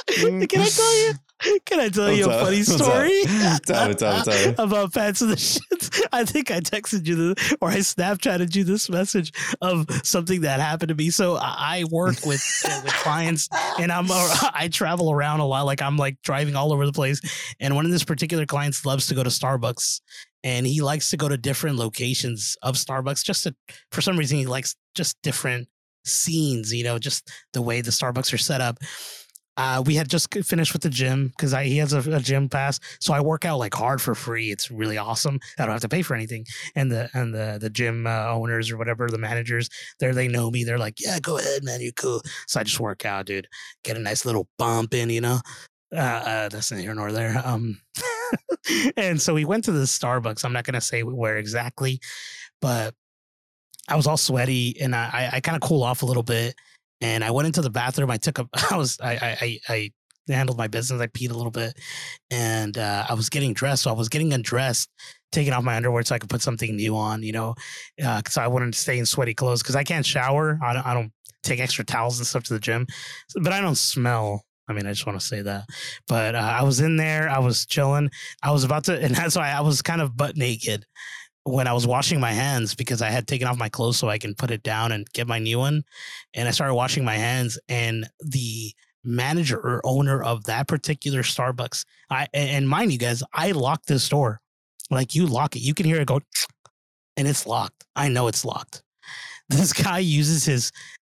Can 0.08 0.42
I 0.42 0.70
tell 0.70 1.00
you? 1.00 1.14
Can 1.66 1.80
I 1.80 1.90
tell 1.90 2.12
you 2.12 2.26
a 2.26 2.44
funny 2.44 2.64
story? 2.64 3.24
tell 3.66 3.88
me, 3.88 3.94
tell 3.96 4.18
me, 4.18 4.24
tell 4.24 4.48
me. 4.48 4.56
About 4.58 4.94
pants 4.94 5.22
of 5.22 5.30
the 5.30 5.36
shits. 5.36 6.02
I 6.12 6.26
think 6.26 6.52
I 6.52 6.60
texted 6.60 7.06
you 7.08 7.34
this 7.34 7.56
or 7.62 7.70
I 7.70 7.78
Snapchatted 7.78 8.56
you 8.56 8.64
this 8.64 8.90
message 8.90 9.32
of 9.62 9.86
something 10.06 10.42
that 10.42 10.60
happened 10.60 10.90
to 10.90 10.96
me. 10.96 11.10
So 11.10 11.38
I 11.40 11.84
work 11.92 12.26
with 12.26 12.44
uh, 12.66 12.82
with 12.84 12.94
clients 12.94 13.50
and 13.80 13.92
I'm 13.92 14.08
uh, 14.10 14.50
I 14.54 14.70
travel 14.72 15.12
around 15.12 15.40
a 15.40 15.46
lot. 15.46 15.66
Like 15.66 15.82
I'm 15.82 15.98
like 15.98 16.18
driving 16.24 16.56
all 16.56 16.72
over 16.72 16.86
the 16.86 16.94
place. 16.94 17.22
And 17.60 17.76
one 17.76 17.86
of 17.86 17.92
this 17.92 18.04
particular 18.04 18.46
clients 18.46 18.86
loves 18.86 19.08
to 19.08 19.16
go 19.16 19.24
to 19.24 19.30
Starbucks 19.30 20.02
and 20.44 20.66
he 20.66 20.82
likes 20.82 21.10
to 21.10 21.18
go 21.18 21.28
to 21.30 21.38
different 21.38 21.78
locations 21.78 22.58
of 22.62 22.76
Starbucks 22.76 23.24
just 23.24 23.44
to 23.44 23.56
for 23.92 24.02
some 24.02 24.18
reason 24.18 24.38
he 24.38 24.46
likes 24.46 24.76
just 24.96 25.22
different 25.24 25.68
scenes, 26.06 26.74
you 26.74 26.84
know, 26.84 27.00
just 27.00 27.30
the 27.54 27.62
way 27.62 27.82
the 27.82 27.92
Starbucks 27.92 28.34
are 28.34 28.38
set 28.38 28.62
up. 28.62 28.78
Uh, 29.56 29.84
we 29.86 29.94
had 29.94 30.10
just 30.10 30.34
finished 30.34 30.74
with 30.74 30.82
the 30.82 30.90
gym 30.90 31.28
because 31.28 31.52
he 31.52 31.78
has 31.78 31.94
a, 31.94 32.00
a, 32.12 32.20
gym 32.20 32.50
pass, 32.50 32.80
so 33.00 33.14
I 33.14 33.22
work 33.22 33.46
out 33.46 33.60
like 33.60 33.74
hard 33.74 34.02
for 34.02 34.16
free. 34.16 34.52
It's 34.52 34.72
really 34.72 34.98
awesome. 34.98 35.40
I 35.60 35.66
don't 35.66 35.74
have 35.74 35.82
to 35.82 35.90
pay 35.90 36.02
for 36.02 36.16
anything. 36.16 36.46
And 36.76 36.92
the 36.92 37.08
and 37.14 37.34
the 37.34 37.60
the 37.62 37.70
gym 37.70 38.08
uh, 38.08 38.30
owners 38.30 38.72
or 38.72 38.78
whatever 38.78 39.08
the 39.10 39.20
managers, 39.20 39.70
there 40.00 40.14
they 40.14 40.28
know 40.28 40.50
me. 40.50 40.64
They're 40.64 40.80
like, 40.80 41.00
yeah, 41.00 41.20
go 41.20 41.38
ahead, 41.38 41.64
man, 41.64 41.82
you're 41.82 41.92
cool. 41.92 42.22
So 42.48 42.60
I 42.60 42.64
just 42.64 42.80
work 42.80 43.06
out, 43.06 43.28
dude. 43.28 43.48
Get 43.84 43.96
a 43.96 44.00
nice 44.00 44.26
little 44.26 44.48
bump 44.58 44.96
in, 44.96 45.12
you 45.12 45.22
know. 45.22 45.40
Uh, 45.96 46.00
uh, 46.00 46.50
that's 46.50 46.72
neither 46.72 46.82
here 46.82 46.96
nor 46.96 47.12
there. 47.12 47.40
Um, 47.46 47.80
and 48.98 49.22
so 49.22 49.36
we 49.36 49.46
went 49.46 49.66
to 49.66 49.72
the 49.72 49.84
Starbucks. 49.84 50.44
I'm 50.44 50.54
not 50.54 50.64
gonna 50.64 50.82
say 50.82 51.04
where 51.04 51.38
exactly, 51.38 52.00
but 52.60 52.96
I 53.88 53.96
was 53.98 54.08
all 54.08 54.18
sweaty 54.18 54.82
and 54.82 54.96
I 54.96 55.10
I, 55.14 55.30
I 55.34 55.40
kind 55.42 55.56
of 55.56 55.62
cool 55.62 55.84
off 55.84 56.02
a 56.02 56.08
little 56.08 56.24
bit 56.24 56.56
and 57.02 57.24
I 57.24 57.32
went 57.32 57.48
into 57.48 57.62
the 57.62 57.70
bathroom. 57.70 58.12
I 58.12 58.18
took 58.18 58.40
a, 58.40 58.48
I 58.72 58.78
was, 58.78 58.98
I, 59.02 59.38
I, 59.42 59.60
I 59.70 59.92
handled 60.32 60.58
my 60.58 60.68
business. 60.68 61.02
I 61.02 61.08
peed 61.08 61.32
a 61.32 61.34
little 61.34 61.52
bit, 61.52 61.78
and 62.32 62.78
uh, 62.78 63.06
I 63.10 63.14
was 63.14 63.30
getting 63.30 63.54
dressed. 63.54 63.84
So 63.84 63.92
I 63.92 63.94
was 63.94 64.10
getting 64.10 64.34
undressed, 64.34 64.90
taking 65.32 65.54
off 65.54 65.64
my 65.64 65.76
underwear 65.76 66.04
so 66.04 66.16
I 66.16 66.20
could 66.20 66.30
put 66.30 66.42
something 66.42 66.76
new 66.76 66.96
on. 66.96 67.24
You 67.24 67.34
know, 67.34 67.56
uh, 68.04 68.22
I 68.38 68.48
wanted 68.48 68.74
to 68.74 68.80
stay 68.80 68.98
in 69.00 69.06
sweaty 69.06 69.34
clothes 69.34 69.62
because 69.62 69.76
I 69.76 69.84
can't 69.84 70.06
shower. 70.06 70.60
I 70.64 70.74
don't, 70.74 70.86
I 70.86 70.94
don't 70.94 71.12
take 71.44 71.60
extra 71.60 71.84
towels 71.84 72.20
and 72.20 72.28
stuff 72.28 72.44
to 72.46 72.54
the 72.54 72.60
gym, 72.60 72.88
but 73.36 73.54
I 73.54 73.62
don't 73.62 73.78
smell. 73.78 74.44
I 74.70 74.72
mean, 74.72 74.88
I 74.88 74.92
just 74.92 75.06
want 75.06 75.20
to 75.20 75.26
say 75.26 75.42
that. 75.42 75.66
But 76.08 76.36
uh, 76.36 76.38
I 76.38 76.64
was 76.64 76.80
in 76.80 76.96
there. 76.96 77.30
I 77.30 77.40
was 77.40 77.66
chilling. 77.66 78.10
I 78.42 78.52
was 78.52 78.64
about 78.64 78.86
to, 78.86 78.98
and 79.04 79.16
that's 79.16 79.36
why 79.36 79.52
I 79.52 79.62
was 79.62 79.82
kind 79.82 80.02
of 80.02 80.16
butt 80.16 80.38
naked 80.38 80.86
when 81.46 81.68
I 81.68 81.74
was 81.74 81.86
washing 81.86 82.20
my 82.20 82.32
hands 82.32 82.74
because 82.74 83.02
I 83.02 83.10
had 83.10 83.28
taken 83.28 83.48
off 83.48 83.58
my 83.58 83.70
clothes 83.70 83.98
so 83.98 84.10
I 84.10 84.18
can 84.18 84.34
put 84.34 84.52
it 84.52 84.64
down 84.64 84.92
and 84.92 85.10
get 85.14 85.28
my 85.28 85.40
new 85.40 85.60
one. 85.60 85.84
And 86.34 86.48
I 86.48 86.52
started 86.52 86.74
washing 86.74 87.04
my 87.04 87.16
hands, 87.16 87.60
and 87.68 88.10
the 88.20 88.74
manager 89.04 89.58
or 89.58 89.82
owner 89.84 90.24
of 90.24 90.46
that 90.46 90.68
particular 90.68 91.22
Starbucks, 91.22 91.86
I 92.10 92.28
and 92.34 92.68
mind 92.70 92.92
you 92.92 92.98
guys, 92.98 93.24
I 93.34 93.52
locked 93.52 93.88
this 93.88 94.08
door. 94.08 94.40
Like 94.90 95.16
you 95.16 95.26
lock 95.26 95.56
it, 95.56 95.60
you 95.60 95.74
can 95.74 95.86
hear 95.86 96.00
it 96.00 96.08
go, 96.08 96.22
and 97.18 97.28
it's 97.28 97.46
locked. 97.46 97.86
I 97.96 98.08
know 98.10 98.28
it's 98.28 98.46
locked. 98.46 98.84
This 99.50 99.74
guy 99.74 100.00
uses 100.00 100.46
his 100.46 100.72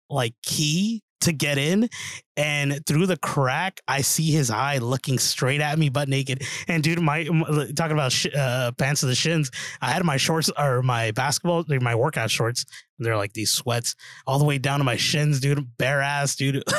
like 0.08 0.34
key 0.42 1.02
to 1.20 1.32
get 1.32 1.58
in 1.58 1.88
and 2.36 2.84
through 2.86 3.06
the 3.06 3.16
crack 3.16 3.80
i 3.88 4.00
see 4.00 4.30
his 4.30 4.50
eye 4.50 4.78
looking 4.78 5.18
straight 5.18 5.60
at 5.60 5.78
me 5.78 5.88
butt 5.88 6.08
naked. 6.08 6.42
And 6.68 6.82
dude 6.82 7.00
my, 7.00 7.24
talking 7.24 7.92
about 7.92 8.12
sh- 8.12 8.34
uh, 8.36 8.72
pants 8.72 9.02
of 9.02 9.08
the 9.08 9.14
shins 9.14 9.50
i 9.80 9.90
had 9.90 10.04
my 10.04 10.16
shorts 10.16 10.50
or 10.58 10.82
my 10.82 11.10
basketball 11.12 11.64
my 11.80 11.94
workout 11.94 12.30
shorts 12.30 12.64
they're 12.98 13.16
like 13.16 13.32
these 13.32 13.50
sweats 13.50 13.94
all 14.26 14.38
the 14.38 14.44
way 14.44 14.58
down 14.58 14.78
to 14.78 14.84
my 14.84 14.96
shins 14.96 15.40
dude 15.40 15.66
bare 15.78 16.00
ass 16.00 16.36
dude. 16.36 16.62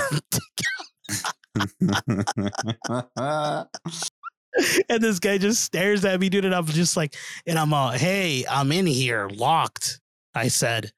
And 4.89 5.01
this 5.01 5.19
guy 5.19 5.37
just 5.37 5.63
stares 5.63 6.03
at 6.03 6.19
me 6.19 6.29
dude 6.29 6.45
and 6.45 6.53
i'm 6.53 6.65
just 6.65 6.97
like 6.97 7.15
and 7.45 7.57
i'm 7.57 7.73
all 7.73 7.91
hey 7.91 8.45
i'm 8.49 8.71
in 8.71 8.85
here 8.85 9.29
locked 9.29 10.01
i 10.35 10.49
said 10.49 10.91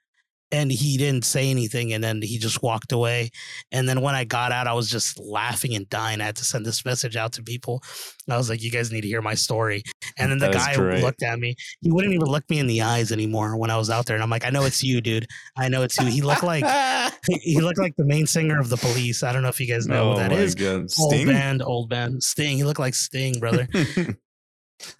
and 0.53 0.71
he 0.71 0.97
didn't 0.97 1.25
say 1.25 1.49
anything 1.49 1.93
and 1.93 2.03
then 2.03 2.21
he 2.21 2.37
just 2.37 2.61
walked 2.61 2.91
away. 2.91 3.31
And 3.71 3.89
then 3.89 4.01
when 4.01 4.13
i 4.15 4.23
got 4.23 4.51
out 4.51 4.67
i 4.67 4.73
was 4.73 4.89
just 4.89 5.19
laughing 5.19 5.73
and 5.75 5.89
dying. 5.89 6.21
I 6.21 6.25
had 6.25 6.35
to 6.37 6.45
send 6.45 6.65
this 6.65 6.85
message 6.85 7.15
out 7.15 7.33
to 7.33 7.43
people. 7.43 7.83
I 8.29 8.37
was 8.37 8.49
like 8.49 8.61
you 8.61 8.71
guys 8.71 8.91
need 8.91 9.01
to 9.01 9.07
hear 9.07 9.21
my 9.21 9.33
story. 9.33 9.83
And 10.17 10.31
then 10.31 10.37
the 10.37 10.49
guy 10.49 10.75
great. 10.75 11.03
looked 11.03 11.23
at 11.23 11.39
me. 11.39 11.55
He 11.81 11.91
wouldn't 11.91 12.13
even 12.13 12.27
look 12.27 12.47
me 12.49 12.59
in 12.59 12.67
the 12.67 12.83
eyes 12.83 13.11
anymore 13.11 13.57
when 13.57 13.71
i 13.71 13.77
was 13.77 13.89
out 13.89 14.05
there 14.05 14.15
and 14.15 14.23
i'm 14.23 14.29
like 14.29 14.45
i 14.45 14.49
know 14.49 14.63
it's 14.63 14.83
you 14.83 15.01
dude. 15.01 15.27
I 15.57 15.67
know 15.69 15.81
it's 15.81 15.99
you. 15.99 16.05
He 16.05 16.21
looked 16.21 16.43
like 16.43 16.63
he 17.41 17.59
looked 17.59 17.79
like 17.79 17.95
the 17.97 18.05
main 18.05 18.27
singer 18.27 18.59
of 18.59 18.69
the 18.69 18.77
police. 18.77 19.23
I 19.23 19.33
don't 19.33 19.41
know 19.41 19.49
if 19.49 19.59
you 19.59 19.67
guys 19.67 19.87
know 19.87 20.11
oh 20.11 20.13
who 20.13 20.19
that 20.19 20.31
is. 20.31 20.55
Old 20.99 21.25
band 21.25 21.63
old 21.63 21.89
band. 21.89 22.21
Sting. 22.21 22.57
He 22.57 22.63
looked 22.63 22.79
like 22.79 22.93
sting 22.95 23.39
brother. 23.39 23.67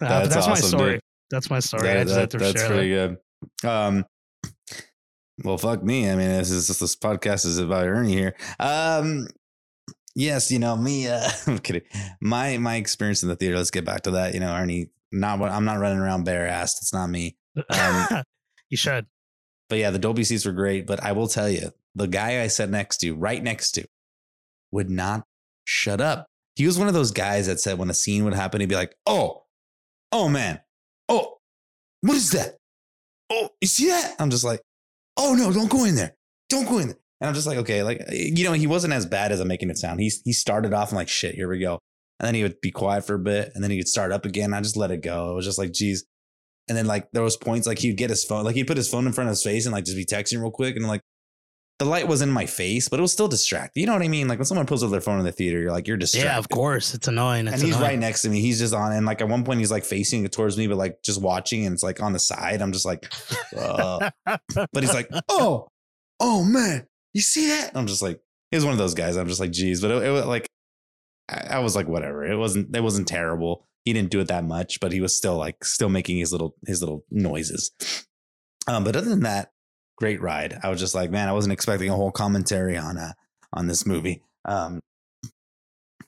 uh, 0.00 0.26
that's, 0.26 0.36
awesome, 0.36 0.50
my 0.50 0.60
story 0.60 0.92
dude. 0.92 1.00
that's 1.30 1.50
my 1.50 1.58
story. 1.58 1.82
That, 1.82 2.06
that, 2.06 2.30
that's 2.30 2.64
pretty 2.64 2.94
that. 2.94 3.18
good. 3.60 3.68
Um 3.68 4.04
well, 5.42 5.58
fuck 5.58 5.82
me. 5.82 6.08
I 6.08 6.14
mean, 6.14 6.28
this 6.28 6.50
is 6.50 6.68
this 6.68 6.96
podcast 6.96 7.44
is 7.46 7.58
about 7.58 7.86
Ernie 7.86 8.12
here. 8.12 8.36
Um, 8.60 9.26
yes, 10.14 10.50
you 10.52 10.58
know 10.58 10.76
me. 10.76 11.08
Uh, 11.08 11.28
I'm 11.46 11.58
kidding. 11.58 11.82
My 12.20 12.58
my 12.58 12.76
experience 12.76 13.22
in 13.22 13.28
the 13.28 13.36
theater. 13.36 13.56
Let's 13.56 13.70
get 13.70 13.84
back 13.84 14.02
to 14.02 14.12
that. 14.12 14.34
You 14.34 14.40
know, 14.40 14.54
Ernie. 14.54 14.90
Not 15.10 15.38
what 15.38 15.52
I'm 15.52 15.64
not 15.64 15.78
running 15.78 15.98
around 15.98 16.24
bare 16.24 16.48
assed. 16.48 16.78
It's 16.78 16.92
not 16.92 17.08
me. 17.08 17.36
Um, 17.70 18.22
you 18.68 18.76
should. 18.76 19.06
But 19.68 19.78
yeah, 19.78 19.90
the 19.90 19.98
Dolby 19.98 20.24
seats 20.24 20.44
were 20.44 20.52
great. 20.52 20.86
But 20.86 21.02
I 21.02 21.12
will 21.12 21.28
tell 21.28 21.48
you, 21.48 21.70
the 21.94 22.08
guy 22.08 22.42
I 22.42 22.48
sat 22.48 22.68
next 22.68 22.98
to, 22.98 23.14
right 23.14 23.42
next 23.42 23.72
to, 23.72 23.86
would 24.72 24.90
not 24.90 25.24
shut 25.64 26.00
up. 26.00 26.26
He 26.56 26.66
was 26.66 26.78
one 26.78 26.88
of 26.88 26.94
those 26.94 27.12
guys 27.12 27.46
that 27.46 27.60
said 27.60 27.78
when 27.78 27.90
a 27.90 27.94
scene 27.94 28.24
would 28.24 28.34
happen, 28.34 28.60
he'd 28.60 28.68
be 28.68 28.74
like, 28.74 28.96
"Oh, 29.06 29.44
oh 30.10 30.28
man, 30.28 30.60
oh, 31.08 31.38
what 32.00 32.16
is 32.16 32.30
that? 32.32 32.56
Oh, 33.30 33.50
you 33.60 33.68
see 33.68 33.86
that?" 33.88 34.16
I'm 34.18 34.30
just 34.30 34.44
like, 34.44 34.60
oh 35.16 35.34
no, 35.34 35.52
don't 35.52 35.70
go 35.70 35.84
in 35.84 35.94
there. 35.94 36.14
Don't 36.48 36.66
go 36.66 36.78
in 36.78 36.88
there. 36.88 36.98
And 37.20 37.28
I'm 37.28 37.34
just 37.34 37.46
like, 37.46 37.58
okay, 37.58 37.82
like, 37.82 38.04
you 38.10 38.44
know, 38.44 38.52
he 38.52 38.66
wasn't 38.66 38.92
as 38.92 39.06
bad 39.06 39.32
as 39.32 39.40
I'm 39.40 39.48
making 39.48 39.70
it 39.70 39.78
sound. 39.78 40.00
He's, 40.00 40.20
he 40.24 40.32
started 40.32 40.74
off 40.74 40.90
and 40.90 40.96
like, 40.96 41.08
shit, 41.08 41.34
here 41.34 41.48
we 41.48 41.58
go. 41.58 41.78
And 42.20 42.26
then 42.26 42.34
he 42.34 42.42
would 42.42 42.60
be 42.60 42.70
quiet 42.70 43.06
for 43.06 43.14
a 43.14 43.18
bit 43.18 43.52
and 43.54 43.62
then 43.62 43.70
he 43.70 43.78
would 43.78 43.88
start 43.88 44.12
up 44.12 44.24
again. 44.24 44.52
I 44.52 44.60
just 44.60 44.76
let 44.76 44.90
it 44.90 45.02
go. 45.02 45.32
It 45.32 45.34
was 45.34 45.44
just 45.44 45.58
like, 45.58 45.72
geez. 45.72 46.04
And 46.68 46.76
then 46.76 46.86
like 46.86 47.10
there 47.12 47.22
was 47.22 47.36
points 47.36 47.66
like 47.66 47.78
he'd 47.78 47.96
get 47.96 48.10
his 48.10 48.24
phone, 48.24 48.44
like 48.44 48.56
he'd 48.56 48.66
put 48.66 48.76
his 48.76 48.88
phone 48.88 49.06
in 49.06 49.12
front 49.12 49.28
of 49.28 49.32
his 49.32 49.42
face 49.42 49.66
and 49.66 49.72
like 49.72 49.84
just 49.84 49.96
be 49.96 50.04
texting 50.04 50.40
real 50.40 50.50
quick. 50.50 50.76
And 50.76 50.84
I'm 50.84 50.88
like, 50.88 51.02
the 51.78 51.84
light 51.84 52.06
was 52.06 52.22
in 52.22 52.30
my 52.30 52.46
face, 52.46 52.88
but 52.88 53.00
it 53.00 53.02
was 53.02 53.12
still 53.12 53.26
distracting. 53.26 53.80
You 53.80 53.86
know 53.88 53.94
what 53.94 54.02
I 54.02 54.08
mean? 54.08 54.28
Like 54.28 54.38
when 54.38 54.46
someone 54.46 54.66
pulls 54.66 54.84
out 54.84 54.90
their 54.90 55.00
phone 55.00 55.18
in 55.18 55.24
the 55.24 55.32
theater, 55.32 55.58
you're 55.58 55.72
like, 55.72 55.88
you're 55.88 55.96
distracted. 55.96 56.28
Yeah, 56.28 56.38
of 56.38 56.48
course. 56.48 56.94
It's 56.94 57.08
annoying. 57.08 57.48
It's 57.48 57.54
and 57.54 57.62
he's 57.62 57.74
annoying. 57.74 57.90
right 57.90 57.98
next 57.98 58.22
to 58.22 58.28
me. 58.28 58.40
He's 58.40 58.60
just 58.60 58.74
on. 58.74 58.92
And 58.92 59.04
like 59.04 59.20
at 59.20 59.28
one 59.28 59.44
point, 59.44 59.58
he's 59.58 59.72
like 59.72 59.84
facing 59.84 60.24
it 60.24 60.30
towards 60.30 60.56
me, 60.56 60.68
but 60.68 60.76
like 60.76 61.02
just 61.02 61.20
watching 61.20 61.66
and 61.66 61.74
it's 61.74 61.82
like 61.82 62.00
on 62.00 62.12
the 62.12 62.20
side. 62.20 62.62
I'm 62.62 62.72
just 62.72 62.84
like, 62.86 63.12
uh. 63.56 64.10
but 64.26 64.82
he's 64.82 64.94
like, 64.94 65.10
oh, 65.28 65.66
oh 66.20 66.44
man, 66.44 66.86
you 67.12 67.22
see 67.22 67.48
that? 67.48 67.72
I'm 67.74 67.88
just 67.88 68.02
like, 68.02 68.20
he's 68.52 68.64
one 68.64 68.72
of 68.72 68.78
those 68.78 68.94
guys. 68.94 69.16
I'm 69.16 69.28
just 69.28 69.40
like, 69.40 69.50
geez, 69.50 69.80
but 69.80 69.90
it, 69.90 70.04
it 70.04 70.10
was 70.10 70.26
like, 70.26 70.46
I, 71.28 71.56
I 71.56 71.58
was 71.58 71.74
like, 71.74 71.88
whatever. 71.88 72.24
It 72.24 72.36
wasn't, 72.36 72.74
it 72.74 72.82
wasn't 72.82 73.08
terrible. 73.08 73.66
He 73.84 73.92
didn't 73.92 74.10
do 74.10 74.20
it 74.20 74.28
that 74.28 74.44
much, 74.44 74.78
but 74.78 74.92
he 74.92 75.00
was 75.00 75.16
still 75.16 75.36
like, 75.36 75.64
still 75.64 75.88
making 75.88 76.18
his 76.18 76.30
little, 76.30 76.54
his 76.66 76.80
little 76.80 77.04
noises. 77.10 77.72
Um, 78.68 78.84
but 78.84 78.94
other 78.94 79.10
than 79.10 79.20
that, 79.20 79.50
great 79.96 80.20
ride. 80.20 80.58
I 80.62 80.70
was 80.70 80.80
just 80.80 80.94
like, 80.94 81.10
man, 81.10 81.28
I 81.28 81.32
wasn't 81.32 81.52
expecting 81.52 81.90
a 81.90 81.96
whole 81.96 82.10
commentary 82.10 82.76
on 82.76 82.98
uh 82.98 83.12
on 83.52 83.66
this 83.66 83.86
movie. 83.86 84.22
Um, 84.44 84.80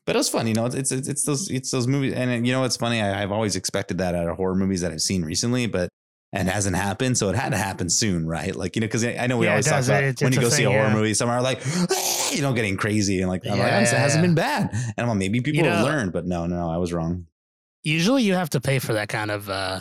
but 0.05 0.15
it 0.15 0.19
was 0.19 0.29
fun, 0.29 0.47
you 0.47 0.55
know. 0.55 0.67
It's 0.67 0.93
it's 0.93 1.09
it's 1.09 1.25
those 1.25 1.51
it's 1.51 1.71
those 1.71 1.87
movies, 1.87 2.15
and 2.15 2.47
you 2.47 2.53
know 2.53 2.65
it's 2.65 2.77
funny. 2.77 3.03
I, 3.03 3.21
have 3.21 3.33
always 3.33 3.57
expected 3.57 3.99
that 3.99 4.15
out 4.15 4.29
of 4.29 4.37
horror 4.37 4.55
movies 4.55 4.81
that 4.83 4.93
I've 4.93 5.03
seen 5.03 5.25
recently, 5.25 5.67
but 5.67 5.89
and 6.33 6.49
hasn't 6.49 6.77
happened, 6.77 7.19
so 7.19 7.29
it 7.29 7.35
had 7.35 7.51
to 7.51 7.57
happen 7.57 7.89
soon, 7.89 8.27
right? 8.27 8.55
Like 8.55 8.77
you 8.77 8.81
know, 8.81 8.87
because 8.87 9.05
I 9.05 9.27
know 9.27 9.37
we 9.37 9.47
yeah, 9.47 9.53
always 9.53 9.67
talk 9.67 9.85
about 9.85 10.05
it's, 10.05 10.23
when 10.23 10.29
it's 10.29 10.37
you 10.37 10.43
go 10.43 10.49
see 10.49 10.65
a 10.65 10.71
horror 10.71 10.89
yeah. 10.89 10.95
movie, 10.95 11.15
some 11.15 11.29
are 11.29 11.43
like, 11.43 11.61
you 12.33 12.43
know, 12.43 12.53
getting 12.53 12.77
crazy, 12.77 13.21
and 13.21 13.29
like, 13.29 13.47
I'm 13.47 13.57
yeah, 13.57 13.79
like, 13.79 13.83
it 13.83 13.89
hasn't 13.89 14.23
been 14.23 14.35
bad, 14.35 14.71
and 14.73 14.95
I'm 14.99 15.09
like, 15.09 15.19
maybe 15.19 15.41
people 15.41 15.59
you 15.59 15.63
know, 15.63 15.77
have 15.77 15.85
learned, 15.85 16.13
but 16.13 16.27
no, 16.27 16.47
no, 16.47 16.71
I 16.71 16.77
was 16.77 16.93
wrong. 16.93 17.27
Usually, 17.83 18.23
you 18.23 18.35
have 18.35 18.51
to 18.51 18.61
pay 18.61 18.79
for 18.79 18.93
that 18.93 19.09
kind 19.09 19.31
of 19.31 19.49
uh, 19.49 19.81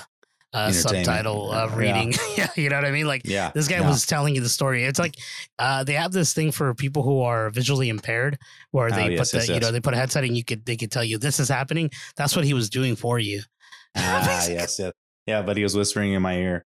uh, 0.55 0.71
subtitle 0.71 1.51
uh, 1.51 1.67
reading. 1.75 2.13
Yeah. 2.37 2.47
you 2.55 2.69
know 2.69 2.75
what 2.77 2.85
I 2.85 2.91
mean? 2.91 3.07
Like, 3.07 3.21
yeah, 3.23 3.51
this 3.53 3.67
guy 3.67 3.79
yeah. 3.79 3.87
was 3.87 4.05
telling 4.05 4.35
you 4.35 4.41
the 4.41 4.49
story. 4.49 4.83
It's 4.83 4.99
like 4.99 5.15
uh, 5.59 5.83
they 5.83 5.93
have 5.93 6.11
this 6.11 6.33
thing 6.33 6.51
for 6.51 6.73
people 6.73 7.03
who 7.03 7.21
are 7.21 7.49
visually 7.49 7.89
impaired, 7.89 8.37
where 8.71 8.91
they 8.91 9.03
oh, 9.03 9.07
yes, 9.07 9.31
put 9.31 9.39
the, 9.39 9.45
yes, 9.45 9.49
you 9.49 9.59
know, 9.59 9.71
they 9.71 9.79
put 9.79 9.93
a 9.93 9.97
headset 9.97 10.23
and 10.23 10.35
you 10.35 10.43
could 10.43 10.65
they 10.65 10.75
could 10.75 10.91
tell 10.91 11.03
you 11.03 11.17
this 11.17 11.39
is 11.39 11.47
happening. 11.47 11.91
That's 12.17 12.35
what 12.35 12.43
he 12.43 12.53
was 12.53 12.69
doing 12.69 12.95
for 12.95 13.19
you. 13.19 13.41
ah, 13.95 14.25
yes, 14.25 14.79
yes, 14.79 14.91
yeah. 15.25 15.41
But 15.43 15.55
he 15.55 15.63
was 15.63 15.75
whispering 15.75 16.13
in 16.13 16.21
my 16.21 16.35
ear. 16.37 16.65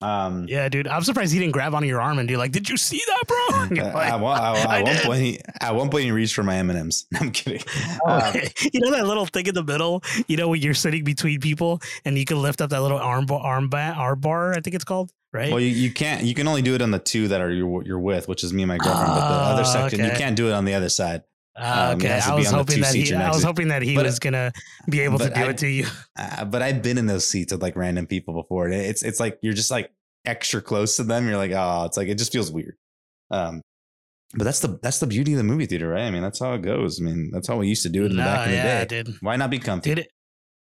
Um, 0.00 0.46
yeah, 0.48 0.68
dude, 0.68 0.86
I'm 0.86 1.02
surprised 1.02 1.32
he 1.32 1.38
didn't 1.38 1.52
grab 1.52 1.74
onto 1.74 1.88
your 1.88 2.00
arm 2.00 2.18
and 2.18 2.28
be 2.28 2.36
like, 2.36 2.52
"Did 2.52 2.68
you 2.68 2.76
see 2.76 3.00
that, 3.06 3.24
bro?" 3.26 3.84
Like, 3.94 4.12
at, 4.12 4.20
one, 4.20 4.38
at, 4.38 4.66
at 4.66 4.84
one 4.84 4.96
point, 4.98 5.20
he, 5.20 5.40
at 5.60 5.74
one 5.74 5.88
point, 5.88 6.04
he 6.04 6.10
reached 6.10 6.34
for 6.34 6.42
my 6.42 6.56
M 6.56 6.68
and 6.70 6.78
M's. 6.78 7.06
I'm 7.18 7.30
kidding. 7.30 7.62
Um, 8.06 8.34
you 8.72 8.80
know 8.80 8.90
that 8.90 9.06
little 9.06 9.24
thing 9.24 9.46
in 9.46 9.54
the 9.54 9.62
middle. 9.62 10.02
You 10.26 10.36
know 10.36 10.48
when 10.48 10.60
you're 10.60 10.74
sitting 10.74 11.04
between 11.04 11.40
people 11.40 11.80
and 12.04 12.18
you 12.18 12.24
can 12.24 12.42
lift 12.42 12.60
up 12.60 12.70
that 12.70 12.82
little 12.82 12.98
arm 12.98 13.26
arm 13.30 13.68
bar, 13.68 13.94
arm 13.94 14.20
bar. 14.20 14.52
I 14.52 14.60
think 14.60 14.74
it's 14.74 14.84
called. 14.84 15.10
Right. 15.32 15.50
Well, 15.50 15.60
you, 15.60 15.68
you 15.68 15.90
can't. 15.90 16.22
You 16.24 16.34
can 16.34 16.46
only 16.46 16.62
do 16.62 16.74
it 16.74 16.82
on 16.82 16.90
the 16.90 16.98
two 16.98 17.28
that 17.28 17.40
are 17.40 17.50
you're, 17.50 17.82
you're 17.84 17.98
with, 17.98 18.28
which 18.28 18.44
is 18.44 18.52
me 18.52 18.62
and 18.62 18.68
my 18.68 18.78
girlfriend. 18.78 19.08
but 19.08 19.28
the 19.28 19.34
other 19.34 19.62
ah, 19.62 19.72
section, 19.72 20.00
okay. 20.00 20.12
you 20.12 20.18
can't 20.18 20.36
do 20.36 20.48
it 20.48 20.52
on 20.52 20.64
the 20.64 20.74
other 20.74 20.88
side. 20.88 21.22
Uh, 21.56 21.94
okay, 21.96 22.18
um, 22.18 22.32
I 22.32 22.34
was 22.34 22.50
hoping 22.50 22.80
that 22.80 22.94
he. 22.94 23.14
I 23.14 23.30
was 23.30 23.44
hoping 23.44 23.68
that 23.68 23.82
he 23.82 23.94
but, 23.94 24.04
was 24.04 24.18
gonna 24.18 24.52
be 24.90 25.00
able 25.00 25.18
to 25.18 25.30
do 25.30 25.40
I, 25.40 25.50
it 25.50 25.58
to 25.58 25.68
you. 25.68 25.86
Uh, 26.16 26.44
but 26.44 26.62
I've 26.62 26.80
been 26.80 26.96
in 26.96 27.06
those 27.06 27.26
seats 27.26 27.52
with 27.52 27.60
like 27.60 27.74
random 27.74 28.06
people 28.06 28.34
before. 28.34 28.68
It's 28.68 29.02
it's 29.02 29.18
like 29.18 29.38
you're 29.42 29.52
just 29.52 29.70
like 29.70 29.90
extra 30.24 30.62
close 30.62 30.96
to 30.96 31.04
them, 31.04 31.26
you're 31.26 31.36
like, 31.36 31.52
oh, 31.52 31.84
it's 31.86 31.96
like 31.96 32.08
it 32.08 32.18
just 32.18 32.32
feels 32.32 32.52
weird. 32.52 32.76
Um, 33.30 33.62
but 34.34 34.44
that's 34.44 34.60
the 34.60 34.78
that's 34.82 34.98
the 34.98 35.06
beauty 35.06 35.32
of 35.32 35.38
the 35.38 35.44
movie 35.44 35.66
theater, 35.66 35.88
right? 35.88 36.04
I 36.04 36.10
mean, 36.10 36.22
that's 36.22 36.40
how 36.40 36.54
it 36.54 36.62
goes. 36.62 37.00
I 37.00 37.04
mean, 37.04 37.30
that's 37.32 37.46
how 37.46 37.56
we 37.56 37.68
used 37.68 37.82
to 37.84 37.88
do 37.88 38.04
it 38.04 38.10
in 38.10 38.16
no, 38.16 38.24
the 38.24 38.28
back 38.28 38.48
yeah, 38.48 38.74
in 38.74 38.80
the 38.80 38.86
day. 38.86 39.02
Dude. 39.02 39.16
Why 39.20 39.36
not 39.36 39.50
be 39.50 39.58
comfy? 39.58 39.92
It? 39.92 40.08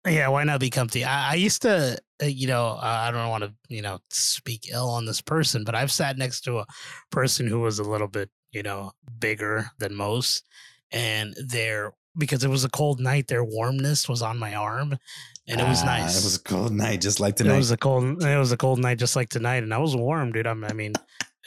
Yeah, 0.08 0.30
why 0.30 0.46
not 0.46 0.62
be 0.62 0.70
comfy? 0.70 1.04
I, 1.04 1.32
I 1.32 1.36
used 1.36 1.62
to, 1.64 1.98
uh, 2.24 2.26
you 2.26 2.48
know, 2.48 2.68
uh, 2.68 3.04
I 3.08 3.12
don't 3.12 3.28
want 3.30 3.44
to, 3.44 3.54
you 3.68 3.82
know, 3.82 4.00
speak 4.10 4.70
ill 4.72 4.90
on 4.90 5.06
this 5.06 5.20
person, 5.20 5.66
but 5.66 5.76
I've 5.76 5.92
sat 5.92 6.18
next 6.18 6.42
to 6.42 6.60
a 6.60 6.66
person 7.12 7.48
who 7.48 7.60
was 7.60 7.80
a 7.80 7.84
little 7.84 8.08
bit, 8.08 8.30
you 8.54 8.64
know, 8.64 8.94
bigger 9.20 9.70
than 9.78 9.94
most, 9.94 10.48
and 10.92 11.36
their 11.46 11.94
because 12.18 12.44
it 12.44 12.50
was 12.50 12.64
a 12.66 12.70
cold 12.70 13.00
night, 13.00 13.28
their 13.28 13.44
warmness 13.44 14.10
was 14.10 14.22
on 14.22 14.38
my 14.38 14.56
arm, 14.56 14.98
and 15.48 15.62
it 15.62 15.68
was 15.68 15.82
ah, 15.84 15.86
nice. 15.86 16.20
It 16.20 16.24
was 16.24 16.36
a 16.36 16.44
cold 16.44 16.72
night, 16.72 17.02
just 17.02 17.20
like 17.20 17.36
tonight. 17.36 17.56
It 17.56 17.58
was 17.58 17.72
a 17.72 17.78
cold. 17.78 18.24
It 18.24 18.38
was 18.38 18.52
a 18.52 18.58
cold 18.58 18.80
night, 18.80 19.00
just 19.00 19.16
like 19.16 19.30
tonight, 19.30 19.64
and 19.64 19.74
I 19.74 19.78
was 19.78 19.96
warm, 19.96 20.32
dude. 20.32 20.48
I'm, 20.48 20.64
I 20.64 20.74
mean, 20.74 20.94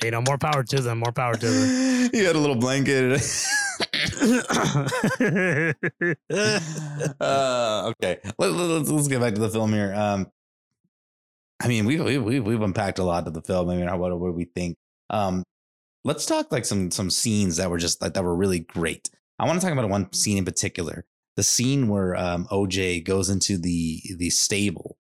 you 0.03 0.11
know, 0.11 0.22
more 0.22 0.38
power 0.38 0.62
to 0.64 0.80
them. 0.80 0.99
More 0.99 1.12
power 1.12 1.34
to 1.34 1.47
them. 1.47 2.11
you 2.14 2.26
had 2.26 2.36
a 2.36 2.38
little 2.38 2.57
blanket. 2.57 3.12
uh, 7.20 7.90
okay, 7.90 8.18
Let, 8.38 8.51
us 8.51 8.88
let's 8.88 9.09
get 9.09 9.20
back 9.20 9.34
to 9.34 9.40
the 9.40 9.51
film 9.51 9.72
here. 9.72 9.95
Um, 9.95 10.26
I 11.62 11.68
mean, 11.68 11.84
we 11.84 12.01
we 12.01 12.18
we 12.18 12.40
we've 12.40 12.62
unpacked 12.62 12.99
a 12.99 13.05
lot 13.05 13.26
of 13.26 13.34
the 13.34 13.43
film. 13.43 13.70
I 13.70 13.76
mean, 13.76 13.99
what 13.99 14.18
what 14.18 14.34
we 14.34 14.45
think. 14.45 14.76
Um, 15.11 15.45
let's 16.05 16.26
talk 16.26 16.51
like 16.51 16.64
some 16.64 16.90
some 16.90 17.11
scenes 17.11 17.59
that 17.59 17.70
were 17.70 17.78
just 17.78 18.03
like 18.03 18.14
that 18.14 18.24
were 18.24 18.34
really 18.34 18.61
great. 18.61 19.11
I 19.39 19.47
want 19.47 19.61
to 19.61 19.66
talk 19.66 19.72
about 19.72 19.89
one 19.89 20.12
scene 20.12 20.39
in 20.39 20.45
particular 20.45 21.05
the 21.37 21.43
scene 21.43 21.89
where 21.89 22.14
um, 22.16 22.47
OJ 22.51 23.05
goes 23.05 23.30
into 23.30 23.57
the 23.57 24.03
the 24.16 24.30
stable, 24.30 24.99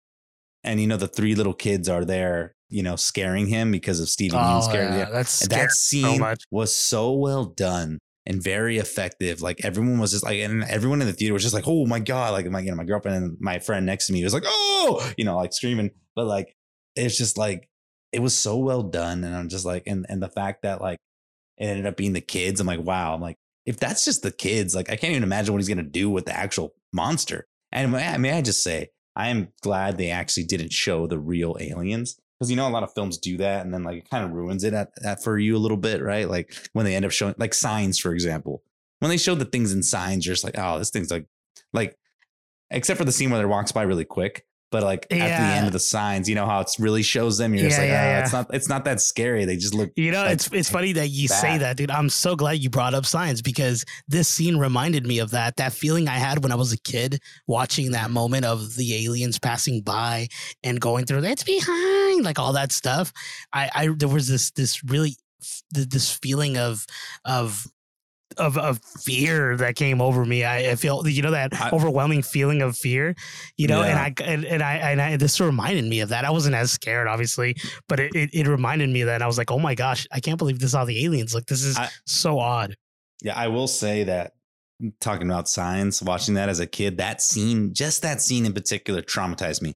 and 0.63 0.81
you 0.81 0.87
know 0.87 0.97
the 0.97 1.09
three 1.09 1.35
little 1.35 1.53
kids 1.53 1.89
are 1.89 2.05
there, 2.05 2.55
you 2.69 2.83
know, 2.83 2.97
scaring 2.97 3.47
him 3.47 3.73
because 3.73 4.01
of 4.01 4.09
Steven 4.09 4.39
oh, 4.41 4.61
yeah, 4.73 5.11
That's 5.11 5.47
that 5.49 5.71
scene 5.73 6.19
so 6.19 6.35
was 6.51 6.75
so 6.75 7.13
well 7.13 7.45
done 7.45 7.99
and 8.27 8.43
very 8.43 8.79
effective. 8.79 9.43
Like 9.43 9.65
everyone 9.65 9.99
was 9.99 10.13
just 10.13 10.25
like, 10.25 10.39
and 10.39 10.63
everyone 10.65 11.01
in 11.01 11.09
the 11.09 11.13
theater 11.13 11.35
was 11.35 11.43
just 11.43 11.55
like, 11.55 11.67
"Oh 11.67 11.87
my 11.87 11.99
god!" 11.99 12.33
Like 12.33 12.47
my 12.47 12.61
you 12.61 12.71
know 12.71 12.77
my 12.77 12.85
girlfriend 12.85 13.17
and 13.17 13.37
my 13.41 13.59
friend 13.59 13.85
next 13.85 14.07
to 14.07 14.13
me 14.13 14.23
was 14.23 14.35
like, 14.35 14.45
"Oh," 14.47 15.13
you 15.17 15.25
know, 15.25 15.37
like 15.37 15.53
screaming. 15.53 15.91
But 16.15 16.27
like 16.27 16.55
it's 16.95 17.17
just 17.17 17.39
like 17.39 17.69
it 18.13 18.21
was 18.21 18.37
so 18.37 18.57
well 18.57 18.83
done, 18.83 19.25
and 19.25 19.35
I'm 19.35 19.49
just 19.49 19.65
like, 19.65 19.85
and 19.87 20.07
and 20.09 20.23
the 20.23 20.29
fact 20.29 20.63
that 20.63 20.81
like 20.81 20.99
it 21.59 21.67
ended 21.67 21.87
up 21.87 21.97
being 21.97 22.13
the 22.13 22.21
kids, 22.21 22.61
I'm 22.61 22.69
like, 22.69 22.81
wow, 22.81 23.15
I'm 23.15 23.21
like 23.21 23.37
if 23.71 23.79
that's 23.79 24.05
just 24.05 24.23
the 24.23 24.33
kids, 24.33 24.75
like 24.75 24.91
I 24.91 24.97
can't 24.97 25.13
even 25.13 25.23
imagine 25.23 25.55
what 25.55 25.61
he's 25.61 25.69
gonna 25.69 25.85
do 25.85 26.11
with 26.11 26.27
the 26.27 26.37
actual 26.37 26.75
monster. 26.93 27.47
And 27.71 27.93
may, 27.93 28.19
may 28.19 28.33
I 28.33 28.43
just 28.43 28.65
say, 28.65 28.91
I 29.15 29.29
am 29.29 29.53
glad 29.63 29.97
they 29.97 30.11
actually 30.11 30.45
didn't 30.45 30.73
show 30.73 31.07
the 31.07 31.21
real 31.21 31.57
aliens 31.61 32.19
because 32.37 32.51
you 32.51 32.57
know 32.57 32.67
a 32.67 32.71
lot 32.71 32.83
of 32.83 32.93
films 32.93 33.17
do 33.17 33.37
that, 33.37 33.65
and 33.65 33.73
then 33.73 33.85
like 33.85 33.99
it 33.99 34.11
kind 34.11 34.25
of 34.25 34.33
ruins 34.33 34.65
it 34.65 34.75
at, 34.75 34.91
at 35.05 35.23
for 35.23 35.39
you 35.39 35.57
a 35.57 35.59
little 35.59 35.77
bit, 35.77 36.03
right? 36.03 36.29
Like 36.29 36.53
when 36.73 36.85
they 36.85 36.97
end 36.97 37.05
up 37.05 37.13
showing 37.13 37.37
like 37.39 37.55
signs, 37.55 38.01
for 38.01 38.13
example, 38.13 38.65
when 38.99 39.09
they 39.09 39.17
show 39.17 39.37
the 39.37 39.45
things 39.45 39.73
in 39.73 39.85
signs, 39.85 40.27
you're 40.27 40.35
just 40.35 40.45
like, 40.45 40.59
oh, 40.59 40.79
this 40.79 40.91
thing's 40.91 41.13
like 41.13 41.27
like 41.73 41.97
except 42.73 42.99
for 42.99 43.05
the 43.05 43.13
scene 43.13 43.31
where 43.31 43.41
it 43.41 43.47
walks 43.47 43.71
by 43.71 43.83
really 43.83 44.05
quick. 44.05 44.45
But 44.71 44.83
like 44.83 45.07
at 45.11 45.19
the 45.19 45.57
end 45.57 45.67
of 45.67 45.73
the 45.73 45.79
signs, 45.79 46.29
you 46.29 46.35
know 46.35 46.47
how 46.47 46.61
it 46.61 46.71
really 46.79 47.03
shows 47.03 47.39
them. 47.39 47.55
You're 47.55 47.65
just 47.65 47.79
like, 47.79 47.89
yeah, 47.89 48.01
"Ah, 48.01 48.05
yeah. 48.05 48.23
it's 48.23 48.33
not 48.33 48.55
it's 48.55 48.69
not 48.69 48.85
that 48.85 49.01
scary. 49.01 49.45
They 49.45 49.57
just 49.57 49.75
look 49.75 49.91
You 49.97 50.13
know, 50.13 50.23
like, 50.23 50.33
it's 50.33 50.49
it's 50.53 50.71
funny 50.71 50.93
that 50.93 51.09
you 51.09 51.29
say 51.29 51.59
that, 51.59 51.77
dude. 51.77 51.91
I'm 51.91 52.09
so 52.09 52.37
glad 52.37 52.63
you 52.63 52.71
brought 52.71 52.95
up 52.95 53.07
signs 53.07 53.43
because 53.43 53.85
this 54.09 54.29
scene 54.29 54.57
reminded 54.57 55.07
me 55.07 55.19
of 55.19 55.31
that 55.33 55.57
that 55.57 55.73
feeling 55.73 56.09
I 56.09 56.19
had 56.19 56.43
when 56.43 56.53
I 56.53 56.57
was 56.57 56.73
a 56.73 56.79
kid 56.79 57.21
watching 57.47 57.93
that 57.93 58.11
moment 58.11 58.45
of 58.45 58.77
the 58.77 59.07
aliens 59.07 59.39
passing 59.39 59.83
by 59.83 60.29
and 60.63 60.81
going 60.81 61.07
through 61.07 61.25
it's 61.25 61.45
behind 61.45 62.25
like 62.25 62.39
all 62.39 62.53
that 62.53 62.73
stuff. 62.73 63.13
I 63.53 63.71
I 63.75 63.89
there 63.89 64.09
was 64.09 64.29
this 64.29 64.51
this 64.53 64.83
really 64.85 65.17
this 65.71 66.13
feeling 66.13 66.57
of 66.57 66.87
of 67.25 67.67
of 68.37 68.57
of 68.59 68.81
fear 69.03 69.57
that 69.57 69.77
came 69.77 70.01
over 70.01 70.25
me. 70.25 70.45
I, 70.45 70.71
I 70.71 70.75
feel 70.77 71.07
you 71.07 71.23
know 71.23 71.31
that 71.33 71.53
I- 71.61 71.71
overwhelming 71.71 72.23
feeling 72.23 72.63
of 72.63 72.77
fear, 72.77 73.15
you 73.57 73.67
know, 73.67 73.83
and 73.83 73.99
I 73.99 74.15
and, 74.25 74.45
and 74.45 74.63
I 74.63 74.75
and 74.77 75.01
I 75.03 75.17
this 75.17 75.41
reminded 75.41 75.85
me 75.85 76.01
of 76.01 76.09
that. 76.11 76.25
I 76.25 76.31
wasn't 76.31 76.55
as 76.55 76.71
scared, 76.73 77.09
obviously, 77.09 77.57
but 77.89 78.01
it, 78.01 78.15
it, 78.15 78.31
it 78.33 78.47
reminded 78.49 78.91
me 78.91 79.03
that. 79.05 79.15
And 79.15 79.23
I 79.23 79.27
was 79.27 79.39
like, 79.39 79.51
oh 79.51 79.59
my 79.59 79.75
gosh, 79.75 80.07
I 80.13 80.21
can't 80.21 80.39
believe 80.39 80.59
this 80.59 80.71
is 80.71 80.75
how 80.77 80.85
the 80.85 81.05
aliens 81.05 81.35
look. 81.35 81.47
This 81.47 81.63
is 81.65 81.77
I- 81.77 81.89
so 82.07 82.39
odd. 82.39 82.77
Yeah, 83.23 83.39
I 83.39 83.49
will 83.49 83.67
say 83.69 84.05
that 84.05 84.33
mm, 84.83 84.93
talking 85.01 85.29
about 85.29 85.49
signs, 85.49 86.03
watching 86.03 86.35
that 86.35 86.49
as 86.49 86.59
a 86.61 86.67
kid, 86.67 86.97
that 86.99 87.21
scene, 87.21 87.75
just 87.75 88.03
that 88.03 88.23
scene 88.23 88.47
in 88.47 88.53
particular, 88.55 89.03
traumatized 89.03 89.61
me. 89.61 89.75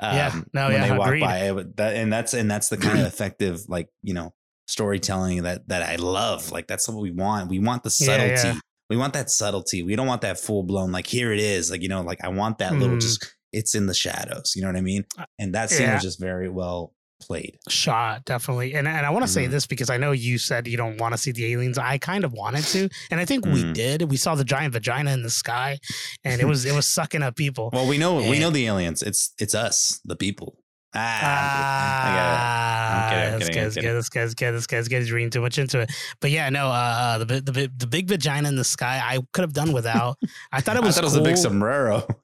Yeah, 0.00 0.30
um, 0.32 0.46
no, 0.52 0.66
when 0.68 0.74
yeah, 0.74 0.88
they 0.88 0.96
walk 0.96 1.06
agreed. 1.08 1.20
by, 1.22 1.36
it, 1.38 1.76
that, 1.76 1.96
and 1.96 2.12
that's 2.12 2.32
and 2.34 2.48
that's 2.48 2.68
the 2.68 2.76
kind 2.76 3.00
of 3.00 3.06
effective, 3.12 3.62
like 3.68 3.88
you 4.02 4.14
know, 4.14 4.32
storytelling 4.68 5.42
that 5.42 5.68
that 5.68 5.82
I 5.82 5.96
love. 5.96 6.50
Like 6.52 6.66
that's 6.68 6.88
what 6.88 7.02
we 7.02 7.10
want. 7.10 7.48
We 7.48 7.58
want 7.58 7.82
the 7.82 7.90
subtlety. 7.90 8.48
yeah. 8.48 8.58
We 8.90 8.96
want 8.96 9.12
that 9.14 9.30
subtlety. 9.30 9.82
We 9.82 9.96
don't 9.96 10.06
want 10.06 10.22
that 10.22 10.38
full 10.38 10.62
blown. 10.62 10.92
Like 10.92 11.06
here 11.06 11.32
it 11.32 11.40
is. 11.40 11.70
Like 11.70 11.82
you 11.82 11.88
know, 11.88 12.02
like 12.02 12.22
I 12.24 12.28
want 12.28 12.58
that 12.58 12.72
little 12.74 12.96
Mm. 12.96 13.00
just. 13.00 13.34
It's 13.50 13.74
in 13.74 13.86
the 13.86 13.94
shadows. 13.94 14.52
You 14.54 14.60
know 14.60 14.68
what 14.68 14.76
I 14.76 14.82
mean? 14.82 15.06
And 15.38 15.54
that 15.54 15.70
scene 15.70 15.86
Uh, 15.86 15.88
Yeah. 15.88 15.94
was 15.94 16.02
just 16.02 16.20
very 16.20 16.50
well 16.50 16.92
played. 17.20 17.56
Shot 17.70 18.26
definitely, 18.26 18.74
and 18.74 18.86
and 18.86 19.06
I 19.06 19.10
want 19.10 19.24
to 19.24 19.32
say 19.32 19.46
Mhm. 19.46 19.50
this 19.52 19.66
because 19.66 19.88
I 19.88 19.96
know 19.96 20.12
you 20.12 20.36
said 20.36 20.68
you 20.68 20.76
don't 20.76 20.98
want 21.00 21.14
to 21.14 21.18
see 21.18 21.32
the 21.32 21.46
aliens. 21.52 21.78
I 21.78 21.96
kind 21.96 22.24
of 22.24 22.32
wanted 22.32 22.62
to, 22.64 22.90
and 23.10 23.18
I 23.18 23.24
think 23.24 23.46
we 23.46 23.64
Mhm. 23.64 23.72
did. 23.72 24.02
We 24.10 24.18
saw 24.18 24.34
the 24.34 24.44
giant 24.44 24.74
vagina 24.74 25.12
in 25.12 25.22
the 25.22 25.30
sky, 25.30 25.78
and 26.24 26.40
it 26.42 26.44
was 26.44 26.66
it 26.66 26.74
was 26.74 26.86
sucking 26.86 27.22
up 27.22 27.36
people. 27.36 27.70
Well, 27.72 27.86
we 27.88 27.96
know 27.96 28.16
we 28.16 28.38
know 28.38 28.50
the 28.50 28.66
aliens. 28.66 29.02
It's 29.02 29.32
it's 29.38 29.54
us, 29.54 29.98
the 30.04 30.14
people. 30.14 30.58
Ah, 31.00 32.88
I'm 32.90 32.98
Ah, 32.98 33.10
kidding, 33.10 33.32
I'm 33.34 33.38
this 33.40 33.48
I'm 33.48 33.54
guy's 33.54 33.74
kidding. 33.74 33.94
This 33.94 34.08
guy's 34.08 34.34
good. 34.34 34.52
This 34.54 34.66
guy's 34.66 34.88
good. 34.88 34.98
He's 34.98 35.12
reading 35.12 35.30
too 35.30 35.40
much 35.40 35.58
into 35.58 35.80
it. 35.80 35.90
But 36.20 36.30
yeah, 36.30 36.48
no. 36.50 36.66
Uh, 36.68 36.70
uh, 36.70 37.18
the 37.18 37.40
the 37.40 37.70
the 37.76 37.86
big 37.86 38.08
vagina 38.08 38.48
in 38.48 38.56
the 38.56 38.64
sky. 38.64 39.00
I 39.04 39.20
could 39.32 39.42
have 39.42 39.52
done 39.52 39.72
without. 39.72 40.16
I 40.52 40.60
thought 40.60 40.76
it 40.76 40.82
I 40.82 40.86
was. 40.86 40.94
thought 40.96 41.04
it 41.04 41.06
was 41.06 41.16
a 41.16 41.22
big 41.22 41.36
sombrero. 41.36 42.06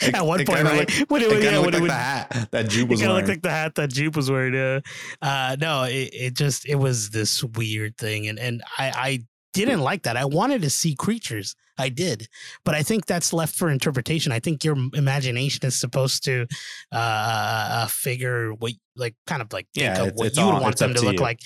It- 0.00 0.14
At 0.14 0.26
one 0.26 0.40
it 0.40 0.46
point, 0.46 0.64
right? 0.64 0.80
looked- 0.80 1.10
when 1.10 1.22
it, 1.22 1.30
it 1.32 1.42
yeah, 1.44 1.58
when 1.60 1.68
it 1.68 1.72
like 1.74 1.80
would- 1.82 1.90
the 1.90 1.94
hat 1.94 2.48
that 2.50 2.74
it 2.76 2.88
was 2.88 3.00
wearing. 3.00 3.14
looked 3.14 3.28
like 3.28 3.42
the 3.42 3.50
hat 3.50 3.74
that 3.76 3.90
Jupe 3.90 4.16
was 4.16 4.30
wearing. 4.30 4.54
Uh, 4.56 4.80
uh, 5.22 5.56
no, 5.60 5.84
it, 5.84 6.10
it 6.12 6.34
just 6.34 6.66
it 6.66 6.74
was 6.74 7.10
this 7.10 7.42
weird 7.42 7.96
thing, 7.96 8.26
and 8.26 8.38
and 8.38 8.62
I 8.76 8.92
I 8.94 9.20
didn't 9.54 9.80
like 9.80 10.02
that. 10.04 10.16
I 10.16 10.24
wanted 10.24 10.62
to 10.62 10.70
see 10.70 10.94
creatures. 10.94 11.54
I 11.76 11.88
did, 11.88 12.28
but 12.64 12.74
I 12.76 12.82
think 12.84 13.06
that's 13.06 13.32
left 13.32 13.56
for 13.56 13.68
interpretation. 13.70 14.30
I 14.30 14.38
think 14.38 14.62
your 14.64 14.76
imagination 14.94 15.66
is 15.66 15.78
supposed 15.78 16.24
to 16.24 16.46
uh, 16.92 16.96
uh 16.96 17.86
figure 17.86 18.52
what 18.54 18.72
like 18.96 19.14
kind 19.26 19.42
of 19.42 19.52
like 19.52 19.66
think 19.74 19.96
Yeah, 19.96 20.04
of 20.04 20.14
what 20.14 20.36
you 20.36 20.44
would 20.46 20.62
want 20.62 20.76
them 20.78 20.94
to 20.94 21.00
to 21.00 21.04
look 21.06 21.20
like. 21.20 21.40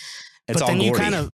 it's 0.49 0.61
but 0.61 0.63
all 0.63 0.69
then 0.69 0.81
you 0.81 0.93
kind 0.93 1.15
of 1.15 1.31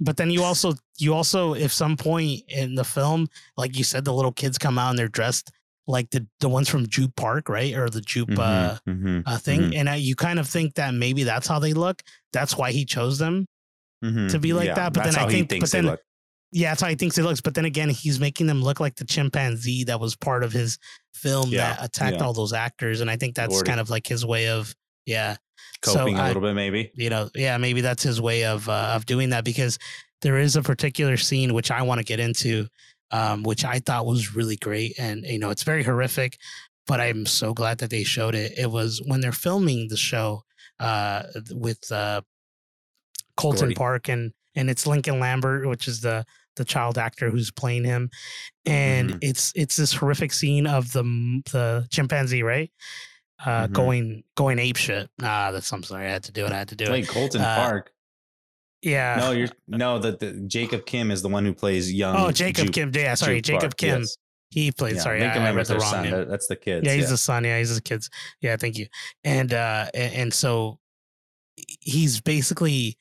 but 0.00 0.16
then 0.16 0.30
you 0.30 0.42
also 0.42 0.74
you 0.98 1.14
also 1.14 1.54
if 1.54 1.72
some 1.72 1.96
point 1.96 2.42
in 2.48 2.74
the 2.74 2.84
film 2.84 3.28
like 3.56 3.78
you 3.78 3.84
said 3.84 4.04
the 4.04 4.12
little 4.12 4.32
kids 4.32 4.58
come 4.58 4.78
out 4.78 4.90
and 4.90 4.98
they're 4.98 5.08
dressed 5.08 5.50
like 5.86 6.10
the 6.10 6.26
the 6.40 6.48
ones 6.48 6.68
from 6.68 6.86
Jupe 6.86 7.14
Park 7.16 7.48
right 7.48 7.74
or 7.74 7.88
the 7.88 8.00
Jupe 8.02 8.28
Mhm, 8.30 8.38
uh, 8.38 8.78
mhm, 8.88 9.22
uh 9.24 9.38
thing 9.38 9.60
mhm, 9.70 9.76
and 9.76 9.88
uh, 9.88 9.92
you 9.92 10.14
kind 10.16 10.38
of 10.38 10.48
think 10.48 10.74
that 10.74 10.92
maybe 10.94 11.22
that's 11.24 11.46
how 11.46 11.58
they 11.58 11.72
look 11.72 12.02
that's 12.32 12.56
why 12.58 12.72
he 12.72 12.84
chose 12.84 13.18
them 13.18 13.46
mhm. 14.04 14.30
to 14.30 14.38
be 14.38 14.52
like 14.52 14.66
Yeah, 14.66 14.74
that, 14.74 14.92
but 14.92 15.04
then 15.04 15.16
I 15.16 15.28
think- 15.28 15.48
but 15.60 15.70
then-. 15.70 15.96
Yeah 16.54 16.70
that's 16.70 16.80
how 16.80 16.88
he 16.88 16.94
thinks 16.94 17.18
it 17.18 17.22
looks 17.24 17.40
but 17.40 17.54
then 17.54 17.64
again 17.66 17.88
he's 17.90 18.18
making 18.20 18.46
them 18.46 18.62
look 18.62 18.78
like 18.80 18.94
the 18.96 19.04
chimpanzee 19.04 19.84
that 19.84 19.98
was 20.00 20.14
part 20.16 20.42
of 20.44 20.52
his 20.52 20.78
film 21.14 21.50
Yeah, 21.50 21.74
that 21.74 21.84
attacked 21.84 22.16
yeah. 22.18 22.22
all 22.24 22.32
those 22.32 22.52
actors 22.52 23.00
and 23.00 23.10
I 23.10 23.16
think 23.16 23.34
that's 23.34 23.52
Gordy. 23.54 23.68
kind 23.68 23.80
of 23.80 23.90
like 23.90 24.06
his 24.06 24.24
way 24.24 24.48
of 24.48 24.74
yeah 25.04 25.36
coping 25.82 26.16
so 26.16 26.20
a 26.22 26.24
I- 26.24 26.28
little 26.28 26.42
bit, 26.42 26.54
maybe. 26.54 26.90
you 26.94 27.10
know, 27.10 27.28
yeah, 27.34 27.58
maybe 27.58 27.80
that's 27.82 28.02
his 28.02 28.20
way 28.20 28.44
of 28.46 28.68
uh, 28.68 28.92
of 28.96 29.04
doing 29.04 29.30
that 29.30 29.44
because 29.44 29.78
there 30.22 30.38
is 30.38 30.56
a 30.56 30.62
particular 30.62 31.16
scene 31.18 31.52
which 31.52 31.70
I 31.70 31.82
want 31.82 31.98
to 31.98 32.04
get 32.04 32.20
into, 32.20 32.68
um, 33.10 33.42
which 33.42 33.64
I 33.66 33.80
thought 33.80 34.06
was 34.06 34.34
really 34.34 34.56
great, 34.56 34.94
and 34.98 35.24
you 35.24 35.38
know, 35.38 35.50
it's 35.50 35.62
very 35.62 35.82
horrific, 35.82 36.38
but 36.86 37.00
I'm 37.00 37.26
so 37.26 37.52
glad 37.52 37.78
that 37.78 37.90
they 37.90 38.02
showed 38.04 38.34
it. 38.34 38.52
It 38.56 38.70
was 38.70 39.02
when 39.06 39.20
they're 39.20 39.32
filming 39.32 39.88
the 39.88 39.96
show 39.98 40.44
uh, 40.80 41.24
with 41.50 41.92
uh, 41.92 42.22
Colton 43.36 43.60
Gordy. 43.68 43.74
Park 43.74 44.08
and 44.08 44.32
and 44.54 44.70
it's 44.70 44.86
Lincoln 44.86 45.20
Lambert, 45.20 45.66
which 45.68 45.88
is 45.88 46.00
the 46.00 46.24
the 46.56 46.64
child 46.64 46.98
actor 46.98 47.30
who's 47.30 47.50
playing 47.50 47.84
him, 47.84 48.10
and 48.66 49.10
Mhm. 49.14 49.18
it's 49.22 49.52
it's 49.54 49.76
this 49.76 49.92
horrific 49.92 50.32
scene 50.32 50.66
of 50.66 50.92
the 50.92 51.02
the 51.52 51.86
chimpanzee, 51.90 52.42
right? 52.42 52.70
Uh, 53.44 53.66
Mhm. 53.66 53.72
going 53.72 54.24
going 54.36 54.58
ape 54.58 54.76
shit. 54.76 55.10
Ah, 55.22 55.50
that's 55.50 55.72
I'm 55.72 55.82
sorry, 55.82 56.06
I 56.06 56.10
had 56.10 56.24
to 56.24 56.32
do 56.32 56.46
it. 56.46 56.52
I 56.52 56.58
had 56.58 56.68
to 56.68 56.76
do 56.76 56.84
it. 56.92 57.08
Colton 57.08 57.40
Uh, 57.42 57.56
Park. 57.56 57.90
Yeah. 58.82 59.16
No, 59.18 59.30
you're 59.32 59.48
no. 59.66 59.98
That 59.98 60.20
the 60.20 60.32
Jacob 60.46 60.84
Kim 60.86 61.10
is 61.10 61.22
the 61.22 61.28
one 61.28 61.44
who 61.44 61.54
plays 61.54 61.92
young. 61.92 62.16
Oh, 62.16 62.30
Jacob 62.30 62.66
Jupe- 62.66 62.74
Kim. 62.74 62.92
Yeah, 62.94 63.14
sorry, 63.14 63.36
Jupe 63.40 63.44
Jacob 63.60 63.60
Park, 63.70 63.76
Kim. 63.78 64.00
yes. 64.02 64.16
He 64.50 64.70
played. 64.70 64.96
Yeah, 64.96 65.02
sorry, 65.02 65.20
Lincoln 65.20 65.42
I, 65.42 65.48
I 65.48 65.52
read 65.52 65.66
the 65.66 65.78
wrong 65.78 65.90
son. 65.90 66.02
name. 66.10 66.28
That's 66.28 66.46
the 66.46 66.54
kids. 66.56 66.86
yeah, 66.86 66.92
he's 66.94 67.04
yeah. 67.04 67.10
the 67.10 67.16
son. 67.16 67.44
Yeah, 67.44 67.58
he's 67.58 67.74
the 67.74 67.80
kids. 67.80 68.08
Yeah, 68.40 68.56
thank 68.56 68.76
you. 68.78 68.86
And 69.24 69.52
uh, 69.52 69.86
and, 69.94 70.14
and 70.14 70.34
so 70.34 70.78
he's 71.80 72.20
basically 72.20 72.96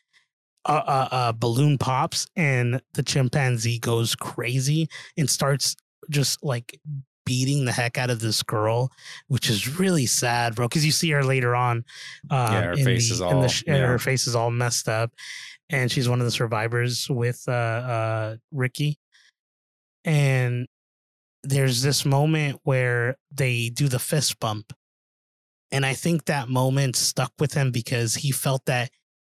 a, 0.66 0.74
a, 0.74 1.10
a 1.12 1.34
balloon 1.34 1.78
pops, 1.78 2.28
and 2.36 2.82
the 2.94 3.04
chimpanzee 3.04 3.80
goes 3.80 4.16
crazy 4.16 4.88
and 5.18 5.30
starts 5.30 5.76
just 6.10 6.44
like 6.44 6.80
beating 7.26 7.64
the 7.64 7.72
heck 7.72 7.98
out 7.98 8.10
of 8.10 8.20
this 8.20 8.44
girl, 8.44 8.92
which 9.28 9.50
is 9.50 9.80
really 9.80 10.06
sad, 10.06 10.56
bro. 10.56 10.68
Because 10.68 10.86
you 10.86 10.92
see 10.92 11.10
her 11.12 11.24
later 11.24 11.56
on. 11.56 11.86
Um, 12.30 12.54
Yeah, 12.54 12.62
her 12.64 12.74
in 12.74 12.86
face 12.86 13.08
the- 13.08 13.14
is 13.14 13.20
the 13.20 13.26
all- 13.26 13.44
and 13.44 13.64
yeah. 13.66 13.78
her 13.88 14.00
face 14.00 14.28
is 14.28 14.36
all 14.36 14.52
messed 14.52 14.90
up, 14.90 15.14
and 15.70 15.92
she's 15.92 16.10
one 16.10 16.20
of 16.20 16.26
the 16.26 16.32
survivors 16.32 17.10
with 17.10 17.44
uh, 17.48 17.52
uh, 17.52 18.36
Ricky. 18.52 18.98
And 20.06 20.68
there's 21.44 21.82
this 21.82 22.06
moment 22.06 22.60
where 22.64 23.18
they 23.32 23.70
do 23.70 23.88
the 23.88 24.00
fist 24.00 24.40
bump. 24.40 24.74
And 25.72 25.86
I 25.86 25.94
think 25.94 26.26
that 26.26 26.50
moment 26.50 26.96
stuck 26.96 27.32
with 27.40 27.54
him 27.54 27.72
because 27.72 28.16
he 28.16 28.32
felt 28.32 28.66
that 28.66 28.92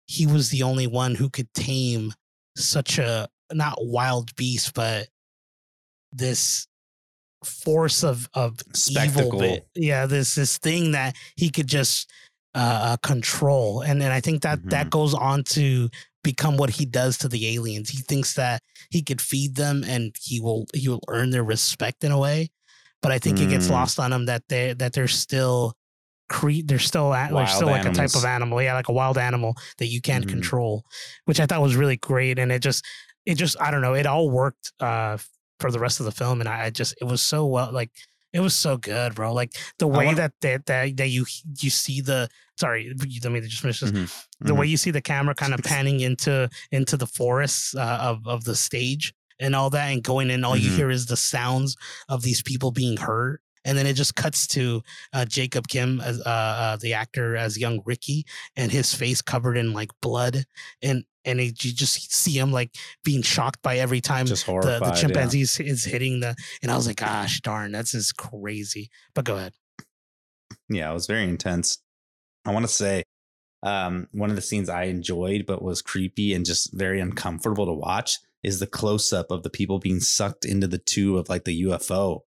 he 0.07 0.27
was 0.27 0.49
the 0.49 0.63
only 0.63 0.87
one 0.87 1.15
who 1.15 1.29
could 1.29 1.53
tame 1.53 2.13
such 2.55 2.97
a 2.99 3.27
not 3.51 3.77
wild 3.79 4.35
beast, 4.35 4.73
but 4.73 5.07
this 6.11 6.67
force 7.43 8.03
of 8.03 8.27
of 8.33 8.59
Spectacle. 8.73 9.27
evil. 9.27 9.39
bit. 9.39 9.67
Yeah, 9.75 10.05
this 10.05 10.35
this 10.35 10.57
thing 10.57 10.91
that 10.93 11.15
he 11.35 11.49
could 11.49 11.67
just 11.67 12.09
uh, 12.55 12.93
uh, 12.93 12.97
control, 12.97 13.81
and 13.81 14.01
then 14.01 14.11
I 14.11 14.21
think 14.21 14.41
that 14.43 14.69
that 14.69 14.89
goes 14.89 15.13
on 15.13 15.43
to 15.45 15.89
become 16.23 16.57
what 16.57 16.71
he 16.71 16.85
does 16.85 17.17
to 17.19 17.27
the 17.27 17.53
aliens. 17.55 17.89
He 17.89 17.99
thinks 17.99 18.33
that 18.35 18.61
he 18.89 19.03
could 19.03 19.21
feed 19.21 19.55
them, 19.55 19.83
and 19.85 20.15
he 20.21 20.39
will 20.39 20.65
he 20.73 20.87
will 20.87 21.01
earn 21.07 21.29
their 21.31 21.43
respect 21.43 22.03
in 22.03 22.11
a 22.11 22.19
way. 22.19 22.49
But 23.01 23.11
I 23.11 23.19
think 23.19 23.39
it 23.39 23.49
gets 23.49 23.67
Mm. 23.67 23.71
lost 23.71 23.99
on 23.99 24.11
him 24.13 24.25
that 24.25 24.43
they 24.49 24.73
that 24.73 24.93
they're 24.93 25.07
still 25.07 25.73
cre- 26.29 26.63
they're 26.65 26.79
still 26.79 27.13
at, 27.13 27.31
they're 27.33 27.47
still 27.47 27.67
like 27.67 27.85
a 27.85 27.91
type 27.91 28.15
of 28.15 28.25
animal, 28.25 28.61
yeah, 28.61 28.73
like 28.73 28.87
a 28.89 28.93
wild 28.93 29.17
animal 29.17 29.55
that 29.77 29.87
you 29.87 30.01
can't 30.01 30.25
Mhm. 30.25 30.29
control, 30.29 30.83
which 31.25 31.39
I 31.39 31.45
thought 31.45 31.61
was 31.61 31.75
really 31.75 31.97
great, 31.97 32.39
and 32.39 32.51
it 32.51 32.59
just 32.61 32.83
it 33.25 33.35
just 33.35 33.59
I 33.59 33.71
don't 33.71 33.81
know, 33.81 33.93
it 33.95 34.05
all 34.05 34.29
worked 34.29 34.71
uh 34.79 35.17
for 35.59 35.71
the 35.71 35.79
rest 35.79 35.99
of 35.99 36.05
the 36.05 36.11
film, 36.11 36.39
and 36.41 36.49
I 36.49 36.65
I 36.65 36.69
just 36.69 36.95
it 37.01 37.05
was 37.05 37.21
so 37.21 37.45
well 37.45 37.71
like 37.71 37.91
it 38.33 38.39
was 38.41 38.53
so 38.55 38.75
good, 38.77 39.15
bro. 39.15 39.33
Like 39.33 39.53
the 39.79 39.87
way 39.87 40.05
want- 40.07 40.17
that, 40.17 40.33
that 40.41 40.65
that 40.65 40.97
that 40.97 41.07
you 41.09 41.25
you 41.61 41.69
see 41.69 42.01
the 42.01 42.27
sorry, 42.57 42.85
you- 42.85 43.19
let 43.23 43.31
me 43.31 43.41
just 43.41 43.61
finish 43.61 43.79
this. 43.79 43.91
Mhm, 43.91 44.23
The 44.41 44.53
mhm. 44.53 44.57
way 44.57 44.67
you 44.67 44.77
see 44.77 44.91
the 44.91 45.01
camera 45.01 45.35
kind 45.35 45.53
of 45.53 45.61
panning 45.63 46.01
into 46.01 46.49
into 46.71 46.97
the 46.97 47.07
forests 47.07 47.73
uh, 47.75 47.97
of 48.01 48.27
of 48.27 48.43
the 48.43 48.55
stage 48.55 49.13
and 49.39 49.55
all 49.55 49.69
that, 49.69 49.87
and 49.91 50.03
going 50.03 50.29
in, 50.29 50.43
all 50.43 50.55
you 50.57 50.69
Mhm. 50.71 50.75
hear 50.75 50.89
is 50.89 51.05
the 51.07 51.17
sounds 51.17 51.75
of 52.09 52.21
these 52.23 52.41
people 52.41 52.71
being 52.71 52.97
hurt. 52.97 53.41
And 53.65 53.77
then 53.77 53.87
it 53.87 53.93
just 53.93 54.15
cuts 54.15 54.47
to 54.47 54.81
uh, 55.11 55.25
Jacob 55.25 55.67
Kim, 55.67 55.99
as 55.99 56.21
uh, 56.21 56.23
uh, 56.29 56.77
the 56.77 56.93
actor, 56.93 57.35
as 57.35 57.57
young 57.57 57.81
Ricky, 57.85 58.25
and 58.55 58.71
his 58.71 58.93
face 58.93 59.21
covered 59.21 59.57
in 59.57 59.73
like 59.73 59.91
blood, 60.01 60.45
and 60.81 61.03
and 61.25 61.39
it, 61.39 61.63
you 61.63 61.73
just 61.73 62.13
see 62.13 62.37
him 62.37 62.51
like 62.51 62.75
being 63.03 63.23
shocked 63.23 63.61
by 63.61 63.77
every 63.77 63.99
time 63.99 64.27
the, 64.27 64.35
the 64.35 64.79
yeah. 64.81 64.91
chimpanzee 64.93 65.41
is, 65.41 65.59
is 65.59 65.83
hitting 65.83 66.19
the. 66.19 66.35
And 66.61 66.71
I 66.71 66.75
was 66.75 66.87
like, 66.87 66.97
gosh 66.97 67.41
darn, 67.41 67.71
that's 67.71 67.91
just 67.91 68.15
crazy. 68.15 68.89
But 69.13 69.25
go 69.25 69.35
ahead. 69.35 69.53
yeah, 70.69 70.89
it 70.89 70.93
was 70.93 71.07
very 71.07 71.23
intense. 71.23 71.79
I 72.45 72.53
want 72.53 72.65
to 72.65 72.71
say 72.71 73.03
um, 73.63 74.07
one 74.11 74.29
of 74.29 74.35
the 74.35 74.41
scenes 74.41 74.69
I 74.69 74.83
enjoyed 74.83 75.45
but 75.47 75.63
was 75.63 75.81
creepy 75.81 76.33
and 76.33 76.45
just 76.45 76.71
very 76.73 76.99
uncomfortable 76.99 77.65
to 77.65 77.73
watch 77.73 78.19
is 78.43 78.59
the 78.59 78.67
close 78.67 79.11
up 79.11 79.31
of 79.31 79.41
the 79.41 79.49
people 79.49 79.79
being 79.79 79.99
sucked 79.99 80.45
into 80.45 80.67
the 80.67 80.77
tube 80.77 81.17
of 81.17 81.29
like 81.29 81.45
the 81.45 81.63
UFO. 81.63 82.21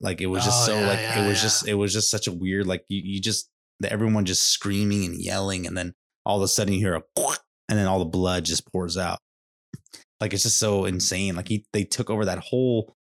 Like 0.00 0.20
it 0.20 0.26
was 0.26 0.44
just 0.44 0.62
Oh, 0.62 0.72
so 0.72 0.80
yeah, 0.80 0.86
like 0.86 0.98
yeah, 0.98 1.24
it 1.24 1.28
was 1.28 1.38
yeah. 1.38 1.42
just 1.42 1.68
it 1.68 1.74
was 1.74 1.92
just 1.92 2.10
such 2.10 2.26
a 2.26 2.32
weird 2.32 2.66
like 2.66 2.84
you, 2.88 3.00
you 3.04 3.20
just 3.20 3.50
everyone 3.84 4.24
just 4.24 4.48
screaming 4.48 5.04
and 5.04 5.20
yelling 5.20 5.66
and 5.66 5.76
then 5.76 5.94
all 6.24 6.36
of 6.36 6.42
a 6.42 6.48
sudden 6.48 6.74
you 6.74 6.80
hear 6.80 6.94
a 6.94 7.02
and 7.68 7.78
then 7.78 7.86
all 7.86 7.98
the 7.98 8.04
blood 8.04 8.44
just 8.44 8.70
pours 8.70 8.96
out. 8.96 9.18
Like 10.20 10.32
it's 10.32 10.42
just 10.42 10.58
so 10.58 10.84
insane. 10.84 11.36
Like 11.36 11.48
he 11.48 11.64
they 11.72 11.84
took 11.84 12.10
over 12.10 12.24
that 12.24 12.38
whole 12.38 12.94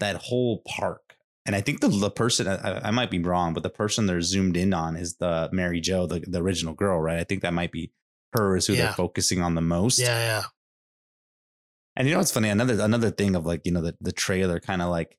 that 0.00 0.16
whole 0.16 0.62
park. 0.66 1.02
And 1.46 1.54
I 1.54 1.60
think 1.60 1.80
the, 1.80 1.88
the 1.88 2.10
person 2.10 2.48
I, 2.48 2.88
I 2.88 2.90
might 2.90 3.10
be 3.10 3.20
wrong, 3.20 3.54
but 3.54 3.62
the 3.62 3.70
person 3.70 4.06
they're 4.06 4.20
zoomed 4.20 4.56
in 4.56 4.74
on 4.74 4.96
is 4.96 5.16
the 5.16 5.48
Mary 5.52 5.80
Jo, 5.80 6.06
the, 6.06 6.18
the 6.26 6.42
original 6.42 6.74
girl, 6.74 7.00
right? 7.00 7.20
I 7.20 7.24
think 7.24 7.42
that 7.42 7.54
might 7.54 7.70
be 7.70 7.92
her 8.32 8.56
is 8.56 8.66
who 8.66 8.74
they're 8.74 8.92
focusing 8.92 9.42
on 9.42 9.54
the 9.54 9.60
most. 9.60 10.00
Yeah, 10.00 10.18
yeah. 10.18 10.42
And 11.94 12.08
you 12.08 12.14
know 12.14 12.18
what's 12.18 12.32
funny? 12.32 12.48
Another 12.48 12.80
another 12.82 13.10
thing 13.10 13.36
of 13.36 13.46
like, 13.46 13.62
you 13.64 13.72
know, 13.72 13.80
the, 13.80 13.96
the 14.00 14.12
trailer 14.12 14.60
kind 14.60 14.82
of 14.82 14.90
like 14.90 15.16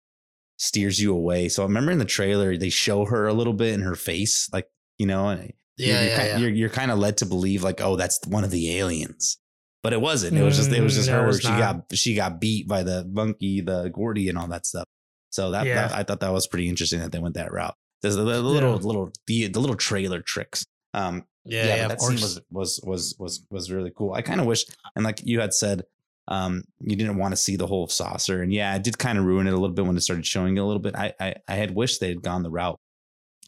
steers 0.57 0.99
you 0.99 1.13
away. 1.15 1.49
So 1.49 1.63
I 1.63 1.65
remember 1.65 1.91
in 1.91 1.99
the 1.99 2.05
trailer 2.05 2.57
they 2.57 2.69
show 2.69 3.05
her 3.05 3.27
a 3.27 3.33
little 3.33 3.53
bit 3.53 3.73
in 3.73 3.81
her 3.81 3.95
face, 3.95 4.49
like, 4.51 4.67
you 4.97 5.05
know, 5.05 5.29
and 5.29 5.53
Yeah, 5.77 6.01
you're, 6.01 6.09
yeah, 6.09 6.15
kind, 6.17 6.27
yeah. 6.29 6.37
you're 6.39 6.49
you're 6.49 6.69
kind 6.69 6.91
of 6.91 6.99
led 6.99 7.17
to 7.17 7.25
believe 7.25 7.63
like, 7.63 7.79
oh, 7.81 7.95
that's 7.95 8.19
one 8.27 8.43
of 8.43 8.51
the 8.51 8.77
aliens. 8.77 9.37
But 9.83 9.93
it 9.93 10.01
wasn't. 10.01 10.35
It 10.37 10.43
was 10.43 10.57
just 10.57 10.71
it 10.71 10.81
was 10.81 10.93
Mm, 10.93 10.97
just 10.97 11.09
her 11.09 11.25
was 11.27 11.39
she 11.39 11.49
not. 11.49 11.59
got 11.89 11.97
she 11.97 12.15
got 12.15 12.41
beat 12.41 12.67
by 12.67 12.83
the 12.83 13.05
monkey, 13.05 13.61
the 13.61 13.89
Gordy, 13.89 14.27
and 14.29 14.37
all 14.37 14.47
that 14.47 14.65
stuff. 14.65 14.85
So 15.29 15.51
that, 15.51 15.65
that 15.65 15.91
I 15.93 16.03
thought 16.03 16.19
that 16.21 16.31
was 16.33 16.47
pretty 16.47 16.67
interesting 16.67 16.99
that 16.99 17.11
they 17.11 17.19
went 17.19 17.35
that 17.35 17.51
route. 17.53 17.75
There's 18.01 18.15
the, 18.15 18.23
the 18.23 18.41
little 18.41 18.75
little 18.77 19.11
the, 19.27 19.47
the 19.47 19.59
little 19.59 19.75
trailer 19.75 20.21
tricks. 20.21 20.65
Um, 20.93 21.25
yeah, 21.45 21.65
yeah, 21.67 21.75
yeah, 21.75 21.87
that 21.89 22.01
scene 22.01 22.15
was 22.15 22.41
was 22.49 22.81
was 22.83 23.15
was 23.19 23.45
was 23.51 23.71
really 23.71 23.91
cool. 23.95 24.13
I 24.13 24.21
kind 24.23 24.41
of 24.41 24.47
wish, 24.47 24.65
and 24.95 25.05
like 25.05 25.21
you 25.23 25.39
had 25.39 25.53
said, 25.53 25.83
um, 26.27 26.63
you 26.79 26.95
didn't 26.95 27.17
want 27.17 27.31
to 27.33 27.37
see 27.37 27.55
the 27.55 27.67
whole 27.67 27.87
saucer, 27.87 28.41
and 28.41 28.51
yeah, 28.53 28.75
it 28.75 28.83
did 28.83 28.97
kind 28.97 29.17
of 29.17 29.25
ruin 29.25 29.47
it 29.47 29.51
a 29.53 29.57
little 29.57 29.75
bit 29.75 29.85
when 29.85 29.95
it 29.97 30.01
started 30.01 30.25
showing 30.25 30.57
it 30.57 30.59
a 30.59 30.65
little 30.65 30.81
bit. 30.81 30.95
I 30.95 31.13
I, 31.19 31.35
I 31.47 31.55
had 31.55 31.75
wished 31.75 31.99
they 31.99 32.09
had 32.09 32.21
gone 32.21 32.43
the 32.43 32.49
route 32.51 32.79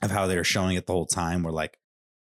of 0.01 0.11
how 0.11 0.27
they 0.27 0.36
were 0.38 0.43
showing 0.43 0.75
it 0.77 0.86
the 0.86 0.93
whole 0.93 1.05
time, 1.05 1.43
where 1.43 1.51
like, 1.53 1.77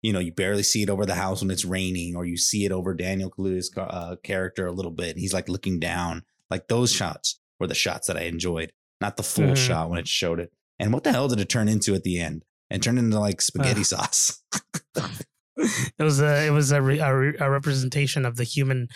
you 0.01 0.13
know, 0.13 0.19
you 0.19 0.31
barely 0.31 0.63
see 0.63 0.83
it 0.83 0.89
over 0.89 1.05
the 1.05 1.15
house 1.15 1.41
when 1.41 1.51
it's 1.51 1.65
raining, 1.65 2.15
or 2.15 2.25
you 2.25 2.37
see 2.37 2.63
it 2.65 2.71
over 2.71 2.93
Daniel 2.93 3.29
Kaluuya's 3.29 3.71
uh, 3.77 4.15
character 4.23 4.65
a 4.67 4.71
little 4.71 4.91
bit, 4.91 5.11
and 5.11 5.19
he's 5.19 5.33
like 5.33 5.49
looking 5.49 5.79
down. 5.79 6.23
Like 6.49 6.67
those 6.69 6.91
shots 6.93 7.39
were 7.59 7.67
the 7.67 7.75
shots 7.75 8.07
that 8.07 8.15
I 8.17 8.21
enjoyed, 8.21 8.71
not 9.01 9.17
the 9.17 9.23
full 9.23 9.51
Mhm. 9.51 9.57
shot 9.57 9.89
when 9.89 9.99
it 9.99 10.07
showed 10.07 10.39
it. 10.39 10.53
And 10.79 10.93
what 10.93 11.03
the 11.03 11.11
hell 11.11 11.27
did 11.27 11.39
it 11.39 11.49
turn 11.49 11.67
into 11.67 11.93
at 11.95 12.03
the 12.03 12.19
end? 12.19 12.45
And 12.69 12.83
turn 12.83 12.97
into 12.97 13.19
like 13.19 13.41
spaghetti 13.41 13.83
sauce. 13.83 14.41
it 15.57 16.03
was 16.03 16.19
a 16.21 16.45
it 16.47 16.51
was 16.51 16.71
a, 16.71 16.81
re, 16.81 16.99
a, 16.99 17.15
re- 17.15 17.37
a 17.39 17.49
representation 17.49 18.25
of 18.25 18.35
the 18.35 18.43
human 18.43 18.87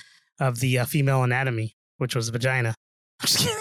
of 0.41 0.59
the 0.59 0.79
uh, 0.79 0.85
female 0.85 1.23
anatomy, 1.23 1.75
which 1.97 2.15
was 2.15 2.27
vagina. 2.29 2.75
I'm 3.21 3.27
just 3.27 3.39
kidding. 3.39 3.57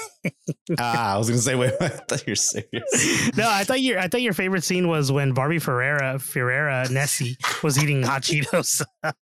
ah, 0.78 1.14
I 1.14 1.18
was 1.18 1.28
gonna 1.28 1.41
say, 1.41 1.55
wait, 1.55 1.72
wait 1.81 1.93
I 1.93 1.97
thought 1.97 2.26
you 2.26 2.33
were 2.33 2.35
serious. 2.37 3.37
no, 3.37 3.47
I 3.49 3.64
thought 3.64 3.81
your 3.81 3.99
I 3.99 4.09
thought 4.09 4.20
your 4.22 4.33
favorite 4.35 4.64
scene 4.64 4.89
was 4.89 5.11
when 5.12 5.33
Barbie 5.33 5.59
Ferreira 5.59 6.18
Ferreira 6.18 6.87
Nessie 6.91 7.37
was 7.62 7.83
eating 7.83 8.03
hot 8.03 8.22
Cheetos. 8.22 8.83
I 9.05 9.12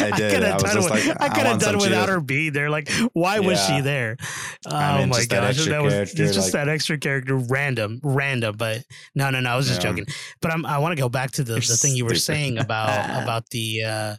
I 0.00 0.10
did. 0.16 0.32
could 0.32 0.42
I, 0.44 0.48
have 0.48 0.54
was 0.54 0.62
done, 0.62 0.74
just 0.82 0.90
with, 0.92 1.06
like, 1.06 1.20
I 1.20 1.28
could 1.34 1.46
have 1.46 1.58
done 1.60 1.78
without 1.78 2.08
Cheetos. 2.08 2.12
her 2.12 2.20
being 2.20 2.52
there. 2.52 2.68
Like, 2.70 2.88
why 3.12 3.38
was 3.40 3.64
she 3.64 3.80
there? 3.80 4.16
Oh 4.68 4.74
I 4.76 4.98
mean, 4.98 5.08
my 5.10 5.16
just 5.18 5.30
that 5.30 5.40
gosh, 5.42 5.48
extra 5.56 5.72
that 5.72 5.82
was 5.82 5.94
it's 5.94 6.14
just 6.14 6.38
like- 6.38 6.52
that 6.52 6.68
extra 6.68 6.98
character, 6.98 7.36
random, 7.36 8.00
random. 8.02 8.56
But 8.56 8.82
no, 9.14 9.30
no, 9.30 9.40
no. 9.40 9.50
I 9.50 9.56
was 9.56 9.66
just 9.68 9.82
Yeah. 9.82 9.90
joking. 9.90 10.06
But 10.42 10.52
I'm, 10.52 10.64
I 10.66 10.78
want 10.78 10.96
to 10.96 11.00
go 11.00 11.08
back 11.08 11.30
to 11.32 11.44
the, 11.44 11.52
You're 11.54 11.60
the 11.60 11.76
thing 11.76 11.94
you 11.96 12.04
were 12.04 12.14
saying 12.16 12.58
about 12.58 13.22
about 13.22 13.48
the 13.50 13.84
uh, 13.84 14.16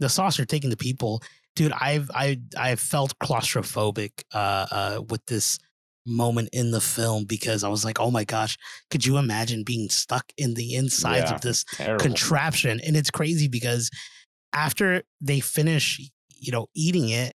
the 0.00 0.08
saucer 0.08 0.44
taking 0.44 0.70
the 0.70 0.76
people, 0.76 1.22
dude. 1.56 1.72
I've 1.72 2.10
I 2.14 2.40
I 2.56 2.76
felt 2.76 3.18
claustrophobic 3.18 4.22
uh, 4.32 4.66
uh, 4.70 5.02
with 5.08 5.24
this 5.26 5.58
moment 6.06 6.50
in 6.52 6.70
the 6.70 6.80
film 6.80 7.24
because 7.24 7.64
I 7.64 7.68
was 7.68 7.84
like, 7.84 7.98
oh 7.98 8.10
my 8.10 8.24
gosh, 8.24 8.56
could 8.90 9.06
you 9.06 9.16
imagine 9.16 9.62
being 9.64 9.88
stuck 9.88 10.32
in 10.36 10.54
the 10.54 10.74
insides 10.74 11.30
Yeah. 11.30 11.34
of 11.34 11.40
this 11.40 11.64
Terrible. 11.72 12.02
contraption? 12.04 12.80
And 12.86 12.96
it's 12.96 13.10
crazy 13.10 13.48
because 13.48 13.90
after 14.52 15.02
they 15.20 15.40
finish, 15.40 16.00
you 16.28 16.52
know, 16.52 16.66
eating 16.74 17.08
it, 17.08 17.32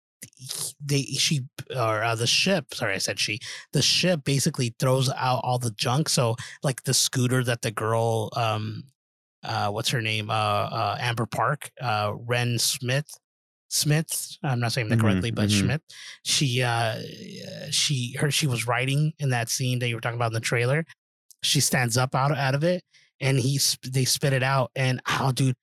they 0.84 1.02
she 1.02 1.42
or 1.76 2.02
uh, 2.02 2.14
the 2.16 2.26
ship. 2.26 2.74
Sorry, 2.74 2.94
I 2.94 2.98
said 2.98 3.20
she. 3.20 3.38
The 3.72 3.82
ship 3.82 4.24
basically 4.24 4.74
throws 4.78 5.08
out 5.10 5.40
all 5.44 5.58
the 5.58 5.70
junk. 5.70 6.08
So 6.08 6.36
like 6.62 6.82
the 6.84 6.94
scooter 6.94 7.44
that 7.44 7.62
the 7.62 7.70
girl, 7.70 8.30
um, 8.34 8.82
uh, 9.44 9.70
what's 9.70 9.90
her 9.90 10.00
name? 10.02 10.28
Uh, 10.30 10.32
uh, 10.34 10.96
Amber 10.98 11.26
Park, 11.26 11.70
uh, 11.80 12.12
Wrenn 12.16 12.58
Smith. 12.58 13.08
Smith, 13.76 14.38
I'm 14.42 14.58
not 14.58 14.72
saying 14.72 14.88
that 14.88 14.98
Mhm, 14.98 15.02
correctly, 15.02 15.30
but 15.30 15.48
mhm. 15.48 15.60
Schmidt. 15.60 15.82
She, 16.24 16.62
uh, 16.62 16.98
she, 17.70 18.14
her, 18.18 18.30
she 18.30 18.46
was 18.46 18.66
writing 18.66 19.12
in 19.18 19.30
that 19.30 19.50
scene 19.50 19.78
that 19.80 19.88
you 19.88 19.94
were 19.94 20.00
talking 20.00 20.16
about 20.16 20.28
in 20.28 20.32
the 20.34 20.40
trailer. 20.40 20.84
She 21.42 21.60
stands 21.60 21.96
up 21.96 22.14
out 22.14 22.36
out 22.36 22.54
of 22.54 22.64
it, 22.64 22.82
and 23.20 23.38
he 23.38 23.60
they 23.86 24.04
spit 24.04 24.32
it 24.32 24.42
out. 24.42 24.70
And 24.74 25.00
oh, 25.20 25.32
dude, 25.32 25.56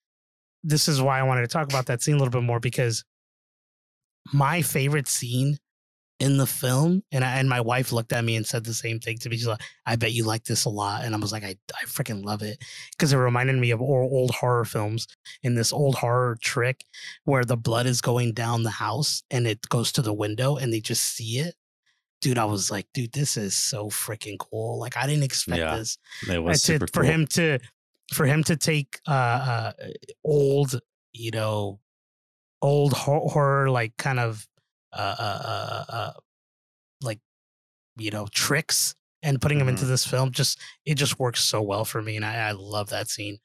this 0.63 0.87
is 0.87 1.01
why 1.01 1.19
I 1.19 1.23
wanted 1.23 1.41
to 1.41 1.47
talk 1.47 1.67
about 1.67 1.87
that 1.87 2.01
scene 2.01 2.15
a 2.15 2.17
little 2.17 2.31
bit 2.31 2.43
more 2.45 2.59
because 2.59 3.03
my 4.31 4.61
favorite 4.61 5.07
scene 5.07 5.57
in 6.23 6.37
the 6.37 6.47
film, 6.47 7.03
and 7.11 7.21
I, 7.21 7.37
and 7.37 7.49
my 7.49 7.59
wife 7.59 7.91
looked 7.91 8.13
at 8.13 8.23
me 8.23 8.37
and 8.37 8.47
said 8.47 8.63
the 8.63 8.73
same 8.73 9.01
thing 9.01 9.17
to 9.17 9.29
me. 9.29 9.35
She's 9.35 9.45
like, 9.45 9.61
"I 9.85 9.97
bet 9.97 10.13
you 10.13 10.23
like 10.23 10.45
this 10.45 10.63
a 10.63 10.69
lot," 10.69 11.03
and 11.03 11.13
I 11.13 11.17
was 11.17 11.33
like, 11.33 11.43
"I 11.43 11.57
I 11.73 11.85
freaking 11.85 12.23
love 12.23 12.41
it," 12.41 12.63
because 12.91 13.11
it 13.11 13.17
reminded 13.17 13.57
me 13.57 13.71
of 13.71 13.81
old, 13.81 14.09
old 14.09 14.31
horror 14.31 14.63
films. 14.63 15.05
In 15.43 15.55
this 15.55 15.73
old 15.73 15.95
horror 15.95 16.37
trick 16.41 16.85
where 17.25 17.43
the 17.43 17.57
blood 17.57 17.87
is 17.87 17.99
going 17.99 18.31
down 18.31 18.63
the 18.63 18.69
house 18.69 19.23
and 19.29 19.45
it 19.45 19.67
goes 19.67 19.91
to 19.93 20.01
the 20.01 20.13
window 20.13 20.55
and 20.55 20.71
they 20.71 20.79
just 20.79 21.03
see 21.03 21.39
it. 21.39 21.55
Dude, 22.21 22.37
I 22.37 22.45
was 22.45 22.71
like, 22.71 22.87
dude, 22.93 23.11
this 23.11 23.35
is 23.35 23.53
so 23.53 23.89
freaking 23.89 24.39
cool. 24.39 24.79
Like, 24.79 24.95
I 24.95 25.05
didn't 25.05 25.23
expect 25.23 25.59
Yeah, 25.59 25.75
this 25.75 25.97
It 26.29 26.41
was 26.41 26.61
to, 26.61 26.73
super 26.73 26.87
for 26.93 27.03
him 27.03 27.27
to 27.27 27.59
for 28.13 28.25
him 28.25 28.45
to 28.45 28.55
take 28.55 28.99
uh, 29.07 29.11
uh 29.11 29.71
old 30.23 30.79
you 31.11 31.31
know 31.31 31.79
old 32.61 32.93
horror 32.93 33.69
like 33.69 33.97
kind 33.97 34.19
of 34.19 34.47
uh, 34.95 35.15
uh 35.19 35.41
uh 35.45 35.85
uh 35.93 36.13
like 37.01 37.19
you 37.97 38.11
know 38.11 38.27
tricks 38.31 38.95
and 39.23 39.41
putting 39.41 39.59
them 39.59 39.69
into 39.69 39.85
Mhm. 39.85 39.89
this 39.89 40.05
film 40.05 40.31
just 40.31 40.59
it 40.85 40.95
just 40.95 41.19
works 41.19 41.41
so 41.41 41.61
well 41.61 41.85
for 41.85 42.01
me 42.01 42.15
and 42.17 42.25
i, 42.25 42.49
I 42.49 42.51
love 42.53 42.89
that 42.89 43.09
scene 43.09 43.39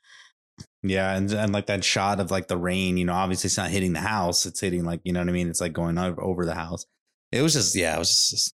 Yeah, 0.82 1.16
and 1.16 1.30
and 1.32 1.52
like 1.52 1.66
that 1.66 1.84
shot 1.84 2.20
of 2.20 2.30
like 2.30 2.48
the 2.48 2.56
rain, 2.56 2.96
you 2.96 3.04
know, 3.04 3.12
obviously 3.14 3.48
it's 3.48 3.56
not 3.56 3.70
hitting 3.70 3.92
the 3.92 4.00
house; 4.00 4.46
it's 4.46 4.60
hitting 4.60 4.84
like 4.84 5.00
you 5.04 5.12
know 5.12 5.20
what 5.20 5.28
I 5.28 5.32
mean. 5.32 5.48
It's 5.48 5.60
like 5.60 5.72
going 5.72 5.98
over, 5.98 6.20
over 6.22 6.44
the 6.44 6.54
house. 6.54 6.86
It 7.32 7.42
was 7.42 7.54
just 7.54 7.74
yeah, 7.74 7.96
it 7.96 7.98
was 7.98 8.28
just 8.30 8.54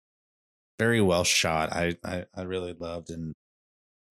very 0.79 1.01
well 1.01 1.23
shot. 1.23 1.73
I 1.73 1.95
I, 2.05 2.25
I 2.35 2.43
really 2.43 2.73
loved, 2.73 3.09
and 3.11 3.33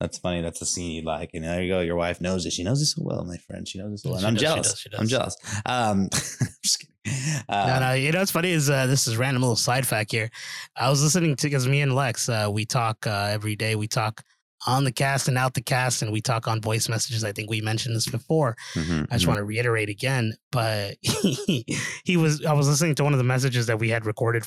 that's 0.01 0.18
funny. 0.18 0.42
That's 0.42 0.61
a 0.62 0.66
scene 0.66 0.92
you 0.92 1.03
like, 1.03 1.30
and 1.34 1.44
there 1.44 1.62
you 1.62 1.72
go. 1.72 1.80
Your 1.80 1.96
wife 1.96 2.20
knows 2.20 2.46
it. 2.46 2.53
She 2.53 2.62
knows 2.64 2.80
it 2.80 2.86
so 2.86 3.03
well, 3.05 3.24
my 3.24 3.36
friend. 3.36 3.66
She 3.66 3.78
knows 3.78 3.92
it 3.92 3.99
so 3.99 4.11
well. 4.11 4.20
She 4.20 4.26
And 4.26 4.28
I'm 4.28 4.34
does, 4.34 4.40
she 4.40 4.46
jealous. 4.46 4.68
does, 4.72 4.80
she 4.80 4.88
I'm 4.99 5.09
jealous. 5.09 5.36
Um, 5.66 6.09
I'm 6.12 6.49
just 6.62 6.78
kidding. 6.80 7.42
Uh, 7.49 7.66
no, 7.66 7.80
no, 7.88 7.92
you 7.94 8.12
know 8.12 8.18
what's 8.18 8.30
funny 8.30 8.51
is 8.53 8.68
uh, 8.68 8.86
this 8.86 9.09
is 9.09 9.16
random 9.16 9.42
little 9.42 9.57
side 9.57 9.86
fact 9.86 10.12
here. 10.12 10.30
I 10.76 10.90
was 10.90 11.03
listening 11.03 11.36
to 11.36 11.46
because 11.46 11.66
me 11.66 11.80
and 11.80 11.94
Lex, 11.94 12.28
uh, 12.28 12.49
we 12.53 12.66
talk 12.66 13.07
uh, 13.07 13.28
every 13.30 13.57
day. 13.57 13.74
We 13.76 13.88
talk 13.88 14.22
on 14.66 14.84
the 14.84 14.92
cast 14.92 15.26
and 15.28 15.38
out 15.38 15.55
the 15.55 15.62
cast, 15.62 16.03
and 16.03 16.12
we 16.12 16.20
talk 16.20 16.46
on 16.46 16.61
voice 16.61 16.88
messages. 16.88 17.24
I 17.24 17.32
think 17.32 17.49
we 17.49 17.61
mentioned 17.61 17.96
this 17.96 18.07
before. 18.09 18.57
mhm, 18.74 19.07
I 19.11 19.14
just 19.14 19.24
mhm. 19.24 19.28
want 19.28 19.38
to 19.38 19.44
reiterate 19.44 19.88
again, 19.88 20.34
but 20.53 20.96
he, 21.01 21.64
he 22.05 22.16
was 22.16 22.44
I 22.44 22.53
was 22.53 22.68
listening 22.68 22.94
to 22.96 23.05
one 23.05 23.14
of 23.14 23.18
the 23.18 23.24
messages 23.24 23.66
that 23.66 23.78
we 23.78 23.88
had 23.88 24.05
recorded 24.05 24.44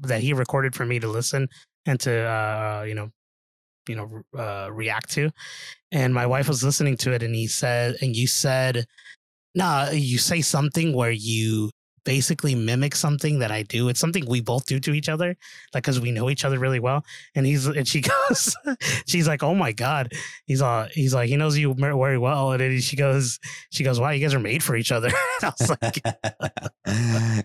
that 0.00 0.20
he 0.22 0.32
recorded 0.32 0.74
for 0.74 0.84
me 0.84 0.98
to 0.98 1.06
listen 1.08 1.48
and 1.86 2.00
to 2.00 2.12
uh 2.12 2.84
you 2.86 2.94
know 2.94 3.10
you 3.88 3.96
know 3.96 4.22
uh 4.38 4.70
react 4.70 5.10
to. 5.12 5.30
And 5.90 6.14
my 6.14 6.26
wife 6.26 6.48
was 6.48 6.64
listening 6.64 6.96
to 6.98 7.12
it 7.12 7.22
and 7.22 7.34
he 7.34 7.46
said 7.46 7.96
and 8.00 8.16
you 8.16 8.26
said 8.26 8.86
nah 9.54 9.90
you 9.90 10.18
say 10.18 10.40
something 10.40 10.94
where 10.94 11.10
you 11.10 11.70
basically 12.04 12.54
mimic 12.54 12.96
something 12.96 13.38
that 13.38 13.52
I 13.52 13.62
do. 13.62 13.88
It's 13.88 14.00
something 14.00 14.26
we 14.26 14.40
both 14.40 14.66
do 14.66 14.80
to 14.80 14.92
each 14.92 15.08
other 15.08 15.36
like 15.74 15.84
cuz 15.84 16.00
we 16.00 16.10
know 16.10 16.30
each 16.30 16.44
other 16.44 16.58
really 16.58 16.80
well. 16.80 17.04
And 17.34 17.46
he's 17.46 17.66
and 17.66 17.86
she 17.86 18.00
goes 18.12 18.56
she's 19.06 19.28
like 19.28 19.42
oh 19.42 19.54
my 19.54 19.72
god. 19.72 20.12
He's 20.46 20.62
all 20.62 20.86
he's 20.92 21.14
like 21.14 21.28
he 21.28 21.36
knows 21.36 21.56
you 21.58 21.74
very 21.74 22.18
well. 22.18 22.52
And 22.52 22.60
then 22.60 22.80
she 22.80 22.96
goes 22.96 23.38
she 23.70 23.84
goes 23.84 24.00
wow 24.00 24.10
you 24.10 24.20
guys 24.20 24.34
are 24.34 24.40
made 24.40 24.62
for 24.62 24.76
each 24.76 24.92
other. 24.92 25.10
I 25.42 25.52
was 25.58 25.70
like 25.70 26.02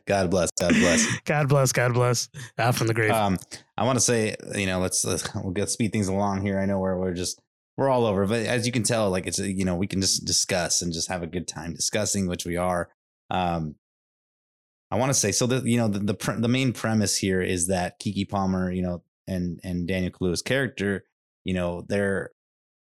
God 0.05 0.31
bless. 0.31 0.49
God 0.59 0.73
bless. 0.73 1.19
god 1.25 1.49
bless 1.49 1.71
god 1.71 1.93
bless. 1.93 2.29
Out 2.57 2.75
from 2.75 2.87
the 2.87 2.93
grave. 2.93 3.11
Um, 3.11 3.37
I 3.77 3.83
want 3.83 3.97
to 3.97 4.03
say, 4.03 4.35
you 4.55 4.65
know, 4.65 4.79
let's, 4.79 5.05
let's 5.05 5.33
we'll 5.35 5.53
get 5.53 5.69
speed 5.69 5.91
things 5.91 6.07
along 6.07 6.41
here. 6.41 6.59
I 6.59 6.65
know 6.65 6.79
we're 6.79 6.97
we're 6.97 7.13
just 7.13 7.39
we're 7.77 7.89
all 7.89 8.05
over, 8.05 8.25
but 8.25 8.45
as 8.45 8.65
you 8.65 8.71
can 8.71 8.83
tell, 8.83 9.09
like 9.09 9.27
it's 9.27 9.39
you 9.39 9.65
know 9.65 9.75
we 9.75 9.87
can 9.87 10.01
just 10.01 10.25
discuss 10.25 10.81
and 10.81 10.91
just 10.91 11.09
have 11.09 11.23
a 11.23 11.27
good 11.27 11.47
time 11.47 11.73
discussing, 11.73 12.27
which 12.27 12.45
we 12.45 12.57
are. 12.57 12.89
Um, 13.29 13.75
I 14.89 14.95
want 14.95 15.09
to 15.09 15.13
say 15.13 15.31
so 15.31 15.45
that 15.47 15.65
you 15.65 15.77
know 15.77 15.87
the 15.87 15.99
the, 15.99 16.13
pre- 16.13 16.39
the 16.39 16.47
main 16.47 16.73
premise 16.73 17.17
here 17.17 17.41
is 17.41 17.67
that 17.67 17.99
Keke 17.99 18.29
Palmer, 18.29 18.71
you 18.71 18.81
know, 18.81 19.03
and 19.27 19.59
and 19.63 19.87
Daniel 19.87 20.11
Kaluuya's 20.11 20.41
character, 20.41 21.03
you 21.43 21.53
know, 21.53 21.85
they're 21.87 22.31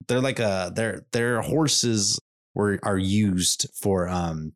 they're 0.08 0.20
like 0.20 0.40
a 0.40 0.72
their 0.74 1.06
their 1.12 1.40
horses 1.40 2.20
were 2.54 2.78
are 2.82 2.98
used 2.98 3.66
for 3.74 4.08
um 4.08 4.52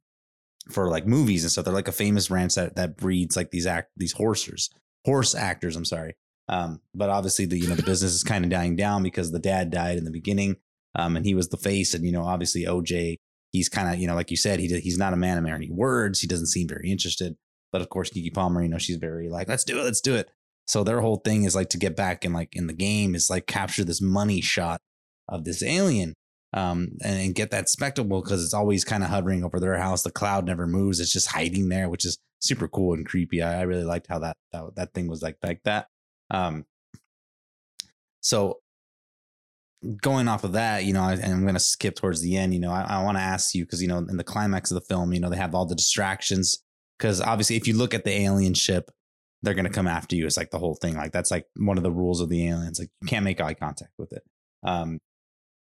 for 0.71 0.91
like 0.91 1.07
movies 1.07 1.45
and 1.45 1.51
stuff. 1.51 1.65
They're 1.65 1.73
like 1.73 1.89
a 1.89 1.93
famous 1.93 2.31
ranch 2.31 2.57
that 2.57 2.77
that 2.77 2.97
breeds 2.97 3.37
like 3.37 3.53
these 3.53 3.67
act 3.67 3.91
these 3.97 4.15
horsers 4.15 4.69
horse 5.07 5.35
actors. 5.35 5.77
I'm 5.77 5.85
sorry, 5.85 6.15
Um, 6.49 6.81
but 6.95 7.11
obviously 7.11 7.45
the 7.45 7.59
you 7.59 7.69
know 7.69 7.75
the 7.75 7.83
business 7.83 8.13
is 8.13 8.25
kind 8.25 8.45
of 8.45 8.51
dying 8.51 8.77
down 8.77 9.03
because 9.03 9.33
the 9.33 9.39
dad 9.39 9.71
died 9.71 9.99
in 9.99 10.05
the 10.05 10.11
beginning, 10.11 10.57
um, 10.95 11.17
and 11.17 11.27
he 11.27 11.35
was 11.35 11.49
the 11.49 11.57
face, 11.57 11.95
and 11.95 12.05
you 12.05 12.13
know 12.13 12.25
obviously 12.25 12.65
OJ, 12.65 13.17
he's 13.53 13.69
kind 13.69 13.93
of 13.93 14.01
you 14.01 14.07
know 14.07 14.15
like 14.15 14.31
you 14.31 14.37
said 14.37 14.61
he 14.61 14.69
he's 14.81 14.99
not 14.99 15.13
a 15.13 15.17
man 15.17 15.39
of 15.39 15.45
many 15.45 15.71
words. 15.71 16.21
He 16.21 16.27
doesn't 16.27 16.47
seem 16.47 16.69
very 16.69 16.91
interested. 16.91 17.37
But 17.73 17.83
of 17.83 17.89
course, 17.89 18.11
Keke 18.11 18.33
Palmer, 18.33 18.63
you 18.63 18.69
know, 18.69 18.79
she's 18.79 18.97
very 18.97 19.29
like, 19.29 19.49
let's 19.49 19.65
do 19.65 19.79
it, 19.79 19.85
let's 19.85 20.01
do 20.01 20.15
it. 20.15 20.31
So 20.67 20.83
their 20.83 21.01
whole 21.01 21.17
thing 21.19 21.45
is 21.45 21.55
like 21.55 21.69
to 21.71 21.79
get 21.79 21.97
back 21.97 22.25
in 22.25 22.33
like 22.33 22.55
in 22.55 22.67
the 22.67 22.73
game 22.73 23.15
is 23.15 23.31
like 23.31 23.47
capture 23.47 23.85
this 23.85 24.01
money 24.01 24.41
shot 24.41 24.81
of 25.29 25.45
this 25.45 25.63
alien 25.63 26.15
um, 26.53 26.97
and, 27.05 27.21
and 27.21 27.35
get 27.35 27.51
that 27.51 27.69
spectacle 27.69 28.21
because 28.21 28.43
it's 28.43 28.55
always 28.55 28.85
kind 28.85 29.03
of 29.03 29.11
hovering 29.11 29.45
over 29.45 29.61
their 29.61 29.77
house. 29.77 30.03
The 30.03 30.11
cloud 30.11 30.47
never 30.47 30.67
moves; 30.67 31.01
it's 31.01 31.13
just 31.13 31.33
hiding 31.33 31.69
there, 31.69 31.89
which 31.89 32.05
is 32.05 32.19
super 32.41 32.67
cool 32.67 32.95
and 32.95 33.07
creepy. 33.07 33.43
I, 33.43 33.61
I 33.61 33.63
really 33.63 33.85
liked 33.85 34.07
how 34.09 34.19
that, 34.21 34.37
that 34.53 34.75
that 34.77 34.95
thing 34.95 35.09
was 35.09 35.23
like 35.23 35.37
like 35.43 35.61
that. 35.65 35.89
Um, 36.31 36.65
so 38.21 38.59
going 40.03 40.27
off 40.29 40.45
of 40.45 40.53
that, 40.53 40.85
you 40.85 40.93
know, 40.93 41.03
I, 41.03 41.13
and 41.13 41.33
I'm 41.33 41.43
going 41.43 41.55
to 41.55 41.61
skip 41.61 41.97
towards 41.97 42.21
the 42.21 42.37
end. 42.37 42.55
You 42.55 42.61
know, 42.61 42.73
I, 42.73 42.83
I 42.83 43.03
want 43.05 43.19
to 43.19 43.23
ask 43.23 43.55
you 43.55 43.65
because 43.65 43.83
you 43.83 43.89
know 43.89 43.99
in 43.99 44.17
the 44.17 44.25
climax 44.25 44.71
of 44.71 44.77
the 44.77 44.87
film, 44.87 45.13
you 45.13 45.21
know, 45.21 45.31
they 45.31 45.37
have 45.37 45.55
all 45.55 45.67
the 45.67 45.75
distractions 45.75 46.63
because 46.99 47.21
obviously 47.21 47.57
if 47.57 47.69
you 47.69 47.77
look 47.77 47.95
at 47.95 48.05
the 48.05 48.13
alien 48.13 48.55
ship 48.55 48.91
they're 49.43 49.55
going 49.55 49.65
to 49.67 49.71
come 49.71 49.87
after 49.87 50.17
you. 50.17 50.27
It's 50.27 50.37
like 50.37 50.51
the 50.51 50.59
whole 50.59 50.75
thing. 50.75 50.97
Like 50.97 51.13
that's 51.13 51.31
like 51.31 51.47
one 51.57 51.77
of 51.77 51.85
the 51.85 51.91
rules 51.91 52.21
of 52.21 52.29
the 52.29 52.49
aliens. 52.49 52.79
Like 52.79 52.89
you 53.01 53.09
can't 53.09 53.25
make 53.25 53.41
eye 53.41 53.55
contact 53.55 53.93
with 53.99 54.13
it. 54.13 54.23
Um, 54.63 54.99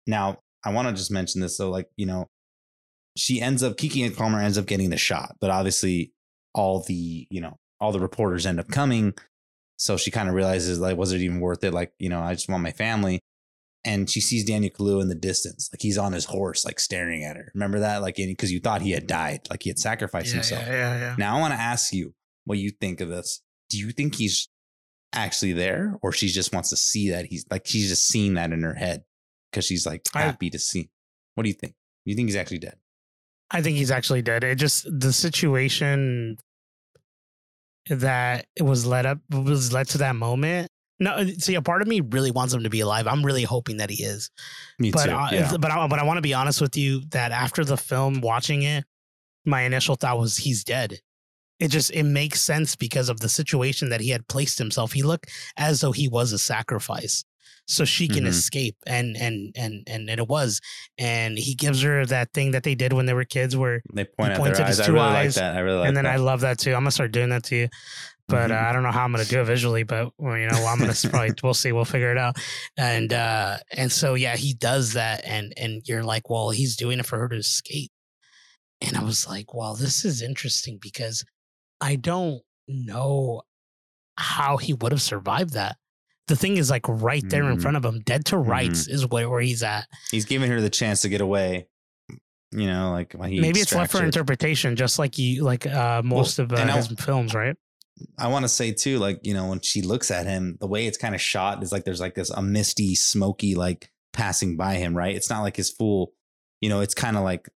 now 0.07 0.39
I 0.65 0.71
want 0.71 0.87
to 0.87 0.93
just 0.93 1.11
mention 1.11 1.41
this. 1.41 1.57
So 1.57 1.69
like, 1.69 1.87
you 1.95 2.05
know, 2.05 2.27
she 3.15 3.41
ends 3.41 3.63
up, 3.63 3.77
Keke 3.77 4.05
and 4.05 4.15
Palmer 4.15 4.41
ends 4.41 4.57
up 4.57 4.65
getting 4.65 4.89
the 4.89 4.97
shot, 4.97 5.35
but 5.39 5.51
obviously 5.51 6.13
all 6.53 6.81
the, 6.81 7.27
you 7.29 7.41
know, 7.41 7.57
all 7.79 7.91
the 7.91 7.99
reporters 7.99 8.45
end 8.45 8.59
up 8.59 8.69
coming. 8.69 9.13
So 9.77 9.97
she 9.97 10.11
kind 10.11 10.29
of 10.29 10.35
realizes 10.35 10.79
like, 10.79 10.97
was 10.97 11.11
it 11.11 11.21
even 11.21 11.39
worth 11.39 11.63
it? 11.63 11.73
Like, 11.73 11.91
you 11.99 12.09
know, 12.09 12.21
I 12.21 12.33
just 12.33 12.49
want 12.49 12.63
my 12.63 12.71
family. 12.71 13.19
And 13.83 14.09
she 14.09 14.19
sees 14.19 14.43
Daniel 14.45 14.71
Kaluuya 14.73 15.03
in 15.03 15.09
the 15.09 15.15
distance, 15.15 15.69
like 15.71 15.81
he's 15.81 15.97
on 15.99 16.11
his 16.13 16.25
horse, 16.25 16.65
like 16.65 16.79
staring 16.79 17.23
at 17.23 17.35
her. 17.35 17.51
Remember 17.53 17.79
that? 17.81 18.01
Like, 18.01 18.15
because 18.15 18.51
you 18.51 18.59
thought 18.59 18.81
he 18.81 18.91
had 18.91 19.05
died, 19.05 19.41
like 19.51 19.61
he 19.61 19.69
had 19.69 19.77
sacrificed 19.77 20.29
Yeah, 20.29 20.33
himself. 20.33 20.63
yeah, 20.65 20.73
yeah, 20.73 20.99
yeah. 20.99 21.15
Now 21.19 21.37
I 21.37 21.39
want 21.39 21.53
to 21.53 21.59
ask 21.59 21.93
you 21.93 22.15
what 22.45 22.57
you 22.57 22.71
think 22.71 22.99
of 22.99 23.09
this. 23.09 23.41
Do 23.69 23.77
you 23.77 23.91
think 23.91 24.15
he's 24.15 24.47
actually 25.13 25.53
there, 25.53 25.97
or 26.01 26.11
she 26.11 26.27
just 26.29 26.51
wants 26.51 26.69
to 26.71 26.75
see 26.77 27.11
that 27.11 27.25
he's 27.27 27.45
like 27.51 27.67
she's 27.67 27.89
just 27.89 28.07
seeing 28.07 28.33
that 28.35 28.51
in 28.51 28.63
her 28.63 28.73
head 28.73 29.03
because 29.51 29.65
she's 29.65 29.85
like 29.85 30.01
I- 30.15 30.21
happy 30.23 30.49
to 30.49 30.57
see? 30.59 30.89
What 31.35 31.43
do 31.43 31.49
you 31.49 31.55
think? 31.55 31.75
You 32.05 32.15
think 32.15 32.27
he's 32.27 32.35
actually 32.35 32.59
dead? 32.59 32.77
I 33.51 33.61
think 33.61 33.77
he's 33.77 33.91
actually 33.91 34.23
dead. 34.23 34.43
It 34.43 34.55
just 34.55 34.87
the 34.91 35.13
situation 35.13 36.37
that 37.89 38.47
it 38.55 38.63
was 38.63 38.85
led 38.85 39.05
up 39.05 39.19
was 39.29 39.71
led 39.71 39.87
to 39.89 39.99
that 39.99 40.15
moment. 40.15 40.69
No, 40.99 41.11
uh, 41.11 41.25
see, 41.37 41.55
a 41.55 41.61
part 41.61 41.81
of 41.81 41.87
me 41.87 41.99
really 41.99 42.31
wants 42.31 42.53
him 42.53 42.63
to 42.63 42.69
be 42.69 42.79
alive. 42.79 43.05
I'm 43.05 43.25
really 43.25 43.43
hoping 43.43 43.77
that 43.77 43.89
he 43.89 44.03
is. 44.03 44.29
Me 44.79 44.91
but 44.91 45.05
too. 45.05 45.11
I, 45.11 45.29
yeah. 45.31 45.57
but 45.57 45.69
I, 45.69 45.87
but 45.87 45.99
I 45.99 46.03
want 46.03 46.17
to 46.17 46.21
be 46.21 46.33
honest 46.33 46.61
with 46.61 46.77
you 46.77 47.01
that 47.09 47.31
after 47.31 47.65
the 47.65 47.77
film, 47.77 48.21
watching 48.21 48.61
it, 48.61 48.85
my 49.45 49.61
initial 49.61 49.95
thought 49.95 50.17
was 50.17 50.37
he's 50.37 50.63
dead. 50.63 50.99
It 51.59 51.69
just 51.69 51.91
it 51.91 52.03
makes 52.03 52.41
sense 52.41 52.75
because 52.75 53.09
of 53.09 53.19
the 53.19 53.29
situation 53.29 53.89
that 53.89 54.01
he 54.01 54.09
had 54.09 54.27
placed 54.27 54.57
himself. 54.57 54.93
He 54.93 55.03
looked 55.03 55.29
as 55.57 55.81
though 55.81 55.91
he 55.91 56.07
was 56.07 56.31
a 56.31 56.37
sacrifice, 56.37 57.23
so 57.67 57.83
she 57.85 58.07
can 58.07 58.23
Mhm. 58.25 58.27
escape, 58.27 58.75
and 58.85 59.15
and 59.17 59.53
and 59.57 59.83
and 59.87 60.09
it 60.09 60.27
was. 60.27 60.61
And 60.97 61.37
he 61.37 61.55
gives 61.55 61.81
her 61.81 62.05
that 62.05 62.31
thing 62.33 62.51
that 62.51 62.63
they 62.63 62.75
did 62.75 62.93
when 62.93 63.05
they 63.05 63.13
were 63.13 63.25
kids, 63.25 63.55
where 63.57 63.81
They 63.93 64.05
point 64.05 64.31
at 64.33 64.37
pointed 64.37 64.57
their 64.57 64.65
his 64.67 64.79
eyes. 64.79 64.83
I 64.83 64.85
two 64.87 64.93
really 64.93 65.05
like 65.05 65.15
eyes, 65.25 65.35
that. 65.35 65.55
I 65.55 65.59
really 65.59 65.79
like 65.79 65.87
and 65.87 65.97
then 65.97 66.03
that. 66.05 66.13
I 66.13 66.17
love 66.17 66.41
that 66.41 66.59
too. 66.59 66.71
I'm 66.71 66.81
gonna 66.81 66.91
start 66.91 67.11
doing 67.11 67.29
that 67.29 67.43
to 67.45 67.55
you, 67.55 67.69
but 68.27 68.51
uh, 68.51 68.55
Mhm. 68.55 68.63
I 68.69 68.71
don't 68.73 68.83
know 68.83 68.91
how 68.91 69.03
I'm 69.03 69.11
gonna 69.11 69.25
do 69.25 69.41
it 69.41 69.45
visually. 69.45 69.83
But 69.83 70.11
well, 70.17 70.37
you 70.37 70.47
know, 70.47 70.65
I'm 70.65 70.79
gonna 70.79 70.93
probably 71.09 71.33
we'll 71.43 71.53
see. 71.53 71.71
We'll 71.71 71.85
figure 71.85 72.11
it 72.11 72.17
out. 72.17 72.37
And 72.77 73.11
uh, 73.11 73.57
and 73.71 73.91
so 73.91 74.13
yeah, 74.13 74.35
he 74.35 74.53
does 74.53 74.93
that, 74.93 75.23
and 75.25 75.53
and 75.57 75.81
you're 75.87 76.03
like, 76.03 76.29
well, 76.29 76.51
he's 76.51 76.75
doing 76.75 76.99
it 76.99 77.05
for 77.05 77.17
her 77.19 77.27
to 77.29 77.37
escape. 77.37 77.91
And 78.81 78.95
I 78.97 79.03
was 79.03 79.27
like, 79.27 79.53
well, 79.53 79.73
this 79.75 80.05
is 80.05 80.21
interesting 80.21 80.77
because 80.81 81.23
I 81.81 81.95
don't 81.95 82.41
know 82.67 83.41
how 84.17 84.57
he 84.57 84.73
would 84.73 84.91
have 84.91 85.01
survived 85.01 85.53
that. 85.53 85.77
The 86.27 86.35
thing 86.35 86.57
is 86.57 86.69
like 86.71 86.87
right 86.87 87.23
there 87.29 87.49
in 87.49 87.57
Mhm. 87.57 87.61
front 87.61 87.77
of 87.77 87.85
him, 87.85 88.01
dead 88.01 88.25
to 88.25 88.37
rights 88.37 88.87
is 88.87 89.05
where, 89.05 89.29
where 89.29 89.41
he's 89.41 89.61
at. 89.63 89.87
he's 90.11 90.25
giving 90.25 90.49
her 90.49 90.59
the 90.59 90.69
chance 90.69 91.01
to 91.03 91.09
get 91.09 91.21
away. 91.21 91.67
You 92.51 92.67
know, 92.67 92.91
like 92.91 93.13
Maybe 93.19 93.59
it's 93.59 93.75
left 93.75 93.91
for 93.91 94.03
interpretation, 94.03 94.75
just 94.75 94.97
like 94.97 95.17
you 95.17 95.43
like 95.43 95.67
uh, 95.67 96.01
most 96.03 96.39
of 96.39 96.53
uh, 96.53 96.65
his 96.75 96.87
films, 96.99 97.33
right? 97.33 97.55
I 98.17 98.27
want 98.27 98.43
to 98.43 98.49
say 98.49 98.71
too, 98.71 98.97
like 98.97 99.19
you 99.23 99.33
know, 99.33 99.47
when 99.47 99.59
she 99.61 99.81
looks 99.81 100.09
at 100.09 100.25
him, 100.25 100.57
the 100.61 100.67
way 100.67 100.85
it's 100.87 100.97
kind 100.97 101.13
of 101.15 101.21
shot 101.21 101.61
is 101.63 101.71
like 101.71 101.83
there's 101.83 101.99
like 101.99 102.15
this 102.15 102.29
a 102.29 102.41
misty, 102.41 102.95
smoky 102.95 103.55
like 103.55 103.91
passing 104.13 104.55
by 104.57 104.75
him, 104.75 104.95
right? 104.95 105.15
It's 105.15 105.29
not 105.29 105.41
like 105.41 105.57
his 105.57 105.69
full, 105.69 106.13
you 106.61 106.69
know, 106.69 106.79
it's 106.81 106.93
kind 106.93 107.17
of 107.17 107.23
like 107.23 107.49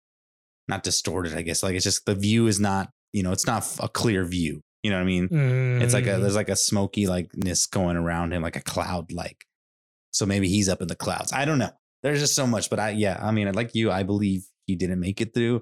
not 0.66 0.82
distorted, 0.82 1.34
I 1.34 1.42
guess. 1.42 1.62
Like 1.62 1.74
it's 1.74 1.84
just 1.84 2.04
the 2.04 2.14
view 2.14 2.46
is 2.48 2.58
not, 2.58 2.90
you 3.12 3.22
know, 3.22 3.30
it's 3.32 3.46
not 3.46 3.64
a 3.80 3.88
clear 3.88 4.24
view. 4.24 4.62
You 4.89 4.95
know 4.95 5.01
what 5.01 5.03
I 5.03 5.07
mean? 5.07 5.82
It's 5.82 5.93
like 5.93 6.07
a 6.07 6.12
Mm. 6.12 6.20
there's 6.22 6.34
like 6.34 6.49
a 6.49 6.57
smoky 6.57 7.07
likeness 7.07 7.66
going 7.66 7.99
around 7.99 8.32
him, 8.32 8.41
like 8.41 8.57
a 8.57 8.62
cloud 8.62 9.12
like. 9.12 9.45
So 10.12 10.24
maybe 10.24 10.49
he's 10.49 10.66
up 10.70 10.80
in 10.80 10.89
the 10.89 10.97
clouds. 10.97 11.30
I 11.30 11.45
don't 11.45 11.59
know. 11.59 11.72
There's 12.03 12.20
just 12.20 12.34
so 12.34 12.47
much, 12.47 12.70
but 12.70 12.80
I 12.80 12.91
yeah, 12.91 13.18
I 13.20 13.30
mean, 13.32 13.53
like 13.53 13.74
you, 13.74 13.91
I 13.91 14.03
believe 14.03 14.47
he 14.66 14.76
didn't 14.76 14.99
make 15.01 15.20
it 15.20 15.34
through. 15.34 15.57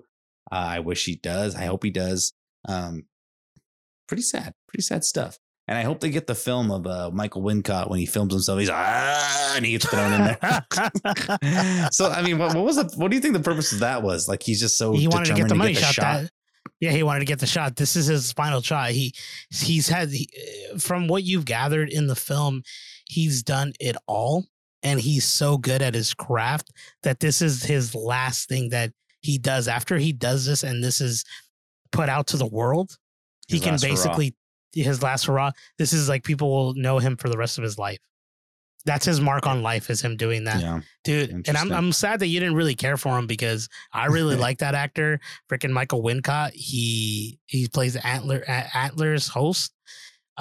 Uh, 0.52 0.76
I 0.76 0.78
wish 0.78 1.04
he 1.04 1.16
does. 1.16 1.56
I 1.56 1.64
hope 1.64 1.82
he 1.82 1.90
does. 1.90 2.34
Um, 2.68 3.06
pretty 4.06 4.22
sad, 4.22 4.54
pretty 4.68 4.82
sad 4.84 5.02
stuff. 5.02 5.40
And 5.66 5.76
I 5.76 5.82
hope 5.82 5.98
they 5.98 6.10
get 6.10 6.28
the 6.28 6.36
film 6.36 6.70
of 6.70 6.86
uh, 6.86 7.10
Michael 7.12 7.42
Wincott 7.42 7.90
when 7.90 7.98
he 7.98 8.06
films 8.06 8.32
himself. 8.32 8.60
He's 8.60 8.70
ah, 8.72 9.54
and 9.56 9.66
he 9.66 9.72
gets 9.72 9.88
thrown 9.88 10.12
in 10.12 10.22
there. 10.22 10.66
so 11.90 12.08
I 12.08 12.22
mean, 12.22 12.38
what, 12.38 12.54
what 12.54 12.64
was 12.64 12.76
the? 12.76 12.84
What 12.94 13.10
do 13.10 13.16
you 13.16 13.20
think 13.20 13.34
the 13.34 13.40
purpose 13.40 13.72
of 13.72 13.80
that 13.80 14.04
was? 14.04 14.28
Like 14.28 14.44
he's 14.44 14.60
just 14.60 14.78
so 14.78 14.92
he 14.92 15.08
wanted 15.08 15.26
to 15.26 15.34
get 15.34 15.48
the 15.48 15.56
money 15.56 15.74
the 15.74 15.80
shot, 15.80 16.22
That, 16.22 16.30
yeah, 16.80 16.90
he 16.90 17.02
wanted 17.02 17.20
to 17.20 17.26
get 17.26 17.38
the 17.38 17.46
shot. 17.46 17.76
This 17.76 17.96
is 17.96 18.06
his 18.06 18.32
final 18.32 18.60
shot. 18.62 18.90
He 18.90 19.14
he's 19.50 19.88
had 19.88 20.10
he, 20.10 20.28
from 20.78 21.08
what 21.08 21.24
you've 21.24 21.44
gathered 21.44 21.90
in 21.90 22.06
the 22.06 22.16
film, 22.16 22.62
he's 23.06 23.42
done 23.42 23.72
it 23.80 23.96
all, 24.06 24.44
and 24.82 25.00
he's 25.00 25.24
so 25.24 25.58
good 25.58 25.82
at 25.82 25.94
his 25.94 26.14
craft 26.14 26.70
that 27.02 27.20
this 27.20 27.42
is 27.42 27.64
his 27.64 27.94
last 27.94 28.48
thing 28.48 28.70
that 28.70 28.92
he 29.20 29.38
does. 29.38 29.68
After 29.68 29.98
he 29.98 30.12
does 30.12 30.46
this, 30.46 30.62
and 30.62 30.82
this 30.82 31.00
is 31.00 31.24
put 31.92 32.08
out 32.08 32.26
to 32.28 32.36
the 32.36 32.46
world, 32.46 32.96
he 33.48 33.60
can 33.60 33.72
last 33.72 33.82
hurrah. 33.82 33.90
basically 33.90 34.36
his 34.74 35.02
last 35.02 35.26
hurrah. 35.26 35.52
This 35.78 35.92
is 35.92 36.08
like 36.08 36.24
people 36.24 36.50
will 36.50 36.74
know 36.74 36.98
him 36.98 37.16
for 37.16 37.28
the 37.28 37.38
rest 37.38 37.58
of 37.58 37.64
his 37.64 37.78
life. 37.78 37.98
That's 38.86 39.04
his 39.04 39.20
mark 39.20 39.46
on 39.46 39.62
life 39.62 39.90
is 39.90 40.00
him 40.00 40.16
doing 40.16 40.44
that 40.44 40.60
Yeah, 40.62 40.80
dude. 41.04 41.30
And 41.48 41.56
I'm 41.58 41.70
I'm 41.72 41.92
sad 41.92 42.20
that 42.20 42.28
you 42.28 42.40
didn't 42.40 42.54
really 42.54 42.74
care 42.76 42.96
for 42.96 43.18
him 43.18 43.26
because 43.26 43.68
I 43.92 44.06
really 44.06 44.36
like 44.46 44.58
that 44.58 44.74
actor, 44.74 45.20
freaking 45.50 45.70
Michael 45.72 46.02
Wincott. 46.02 46.52
He 46.54 47.38
he 47.46 47.68
plays 47.68 47.92
the 47.94 48.06
Antler 48.06 48.42
Antlers 48.48 49.28
Holst. 49.28 49.72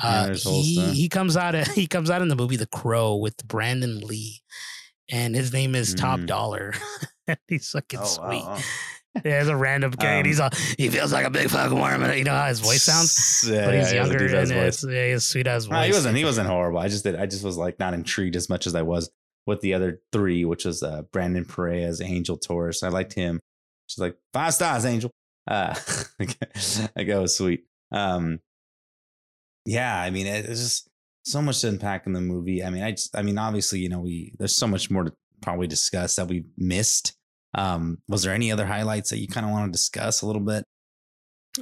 Uh, 0.02 0.28
host, 0.28 0.48
he 0.48 0.76
huh? 0.80 0.91
he 0.91 1.10
comes 1.10 1.36
out 1.38 1.56
he 1.70 1.88
comes 1.88 2.10
out 2.10 2.22
in 2.22 2.28
the 2.28 2.36
movie 2.36 2.56
The 2.58 2.68
Crow 2.68 3.16
with 3.16 3.36
Brandon 3.48 4.00
Lee, 4.02 4.41
and 5.10 5.36
his 5.36 5.52
name 5.52 5.74
is 5.76 5.96
Top 5.96 6.20
Mm. 6.20 6.28
Dollar. 6.28 6.74
he's 7.48 7.70
fucking 7.70 8.00
Oh, 8.02 8.06
sweet. 8.06 8.43
wow. 8.43 8.60
Yeah, 9.24 9.39
he's 9.39 9.47
a 9.47 9.55
random 9.55 9.91
guy, 9.91 10.20
Um, 10.20 10.26
he's 10.26 10.39
all 10.39 10.49
he 10.78 10.89
feels 10.89 11.13
like 11.13 11.26
a 11.26 11.30
big 11.30 11.49
fucking 11.49 11.80
worm. 11.80 12.03
And 12.03 12.18
you 12.18 12.24
know 12.26 12.34
how 12.36 12.47
his 12.47 12.59
voice 12.59 12.84
sounds, 12.84 13.47
Yeah, 13.49 13.66
but 13.66 13.76
he's 13.76 13.91
he 13.91 13.97
a 13.97 14.01
younger 14.01 14.18
deep-ass 14.18 14.49
and 14.49 14.59
it's 14.59 14.84
yeah, 14.84 15.07
he's 15.13 15.26
sweet 15.26 15.47
as 15.47 15.66
voice. 15.66 15.72
No, 15.74 15.82
he 15.84 15.91
wasn't. 15.91 16.18
He 16.18 16.26
wasn't 16.26 16.47
horrible. 16.49 16.80
I 16.80 16.88
just 16.89 17.03
did. 17.03 17.16
I 17.16 17.26
just 17.26 17.43
was 17.43 17.55
like 17.57 17.80
not 17.80 17.93
intrigued 17.93 18.36
as 18.36 18.49
much 18.49 18.68
as 18.68 18.76
I 18.76 18.82
was 18.82 19.09
with 19.47 19.61
the 19.61 19.74
other 19.74 20.01
three, 20.11 20.43
which 20.43 20.66
was 20.66 20.84
uh, 20.84 21.03
Brandon 21.13 21.45
Perea, 21.45 21.93
Angel 22.01 22.36
Torres. 22.38 22.84
I 22.84 22.89
liked 22.89 23.13
him. 23.13 23.39
She's 23.88 23.99
like 23.99 24.18
five 24.34 24.53
stars, 24.53 24.84
Angel. 24.86 25.11
Uh, 25.47 25.74
that 26.20 27.05
guy 27.07 27.20
was 27.20 27.38
sweet. 27.38 27.66
Um, 27.91 28.39
yeah, 29.66 29.99
I 29.99 30.09
mean, 30.09 30.28
it- 30.28 30.45
it's 30.45 30.61
just 30.61 30.89
so 31.24 31.41
much 31.41 31.61
to 31.61 31.70
unpack 31.70 32.05
in 32.07 32.13
the 32.13 32.22
movie. 32.22 32.63
I 32.63 32.70
mean, 32.70 32.84
I 32.84 32.91
just, 32.91 33.16
I 33.16 33.22
mean, 33.22 33.38
obviously, 33.38 33.80
you 33.80 33.89
know, 33.89 33.99
we 33.99 34.34
there's 34.38 34.55
so 34.55 34.68
much 34.68 34.89
more 34.91 35.03
to 35.05 35.13
probably 35.41 35.68
discuss 35.68 36.16
that 36.16 36.28
we 36.28 36.45
missed. 36.57 37.13
Um, 37.56 37.99
was 38.08 38.24
there 38.24 38.34
any 38.34 38.51
other 38.51 38.66
highlights 38.66 39.10
that 39.10 39.20
you 39.20 39.28
kind 39.28 39.45
of 39.45 39.51
want 39.51 39.66
to 39.66 39.72
discuss 39.72 40.22
a 40.22 40.28
little 40.28 40.41
bit? 40.41 40.66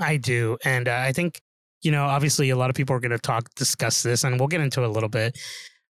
I 0.01 0.17
do, 0.17 0.57
and 0.65 0.87
uh, 0.87 0.97
I 0.97 1.11
think 1.11 1.39
you 1.83 1.91
know, 1.91 2.05
obviously, 2.05 2.49
a 2.49 2.55
lot 2.55 2.69
of 2.69 2.75
people 2.75 2.95
are 2.95 2.99
going 2.99 3.11
to 3.11 3.19
talk, 3.19 3.49
discuss 3.55 4.03
this, 4.03 4.23
and 4.23 4.39
we'll 4.39 4.47
get 4.47 4.61
into 4.61 4.81
it 4.81 4.87
a 4.87 4.91
little 4.91 5.09
bit. 5.09 5.37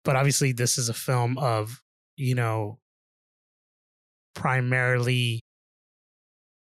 But 0.04 0.16
obviously, 0.16 0.52
this 0.52 0.78
is 0.78 0.88
a 0.88 0.94
film 0.94 1.38
of 1.38 1.80
you 2.16 2.34
know, 2.34 2.78
primarily 4.34 5.44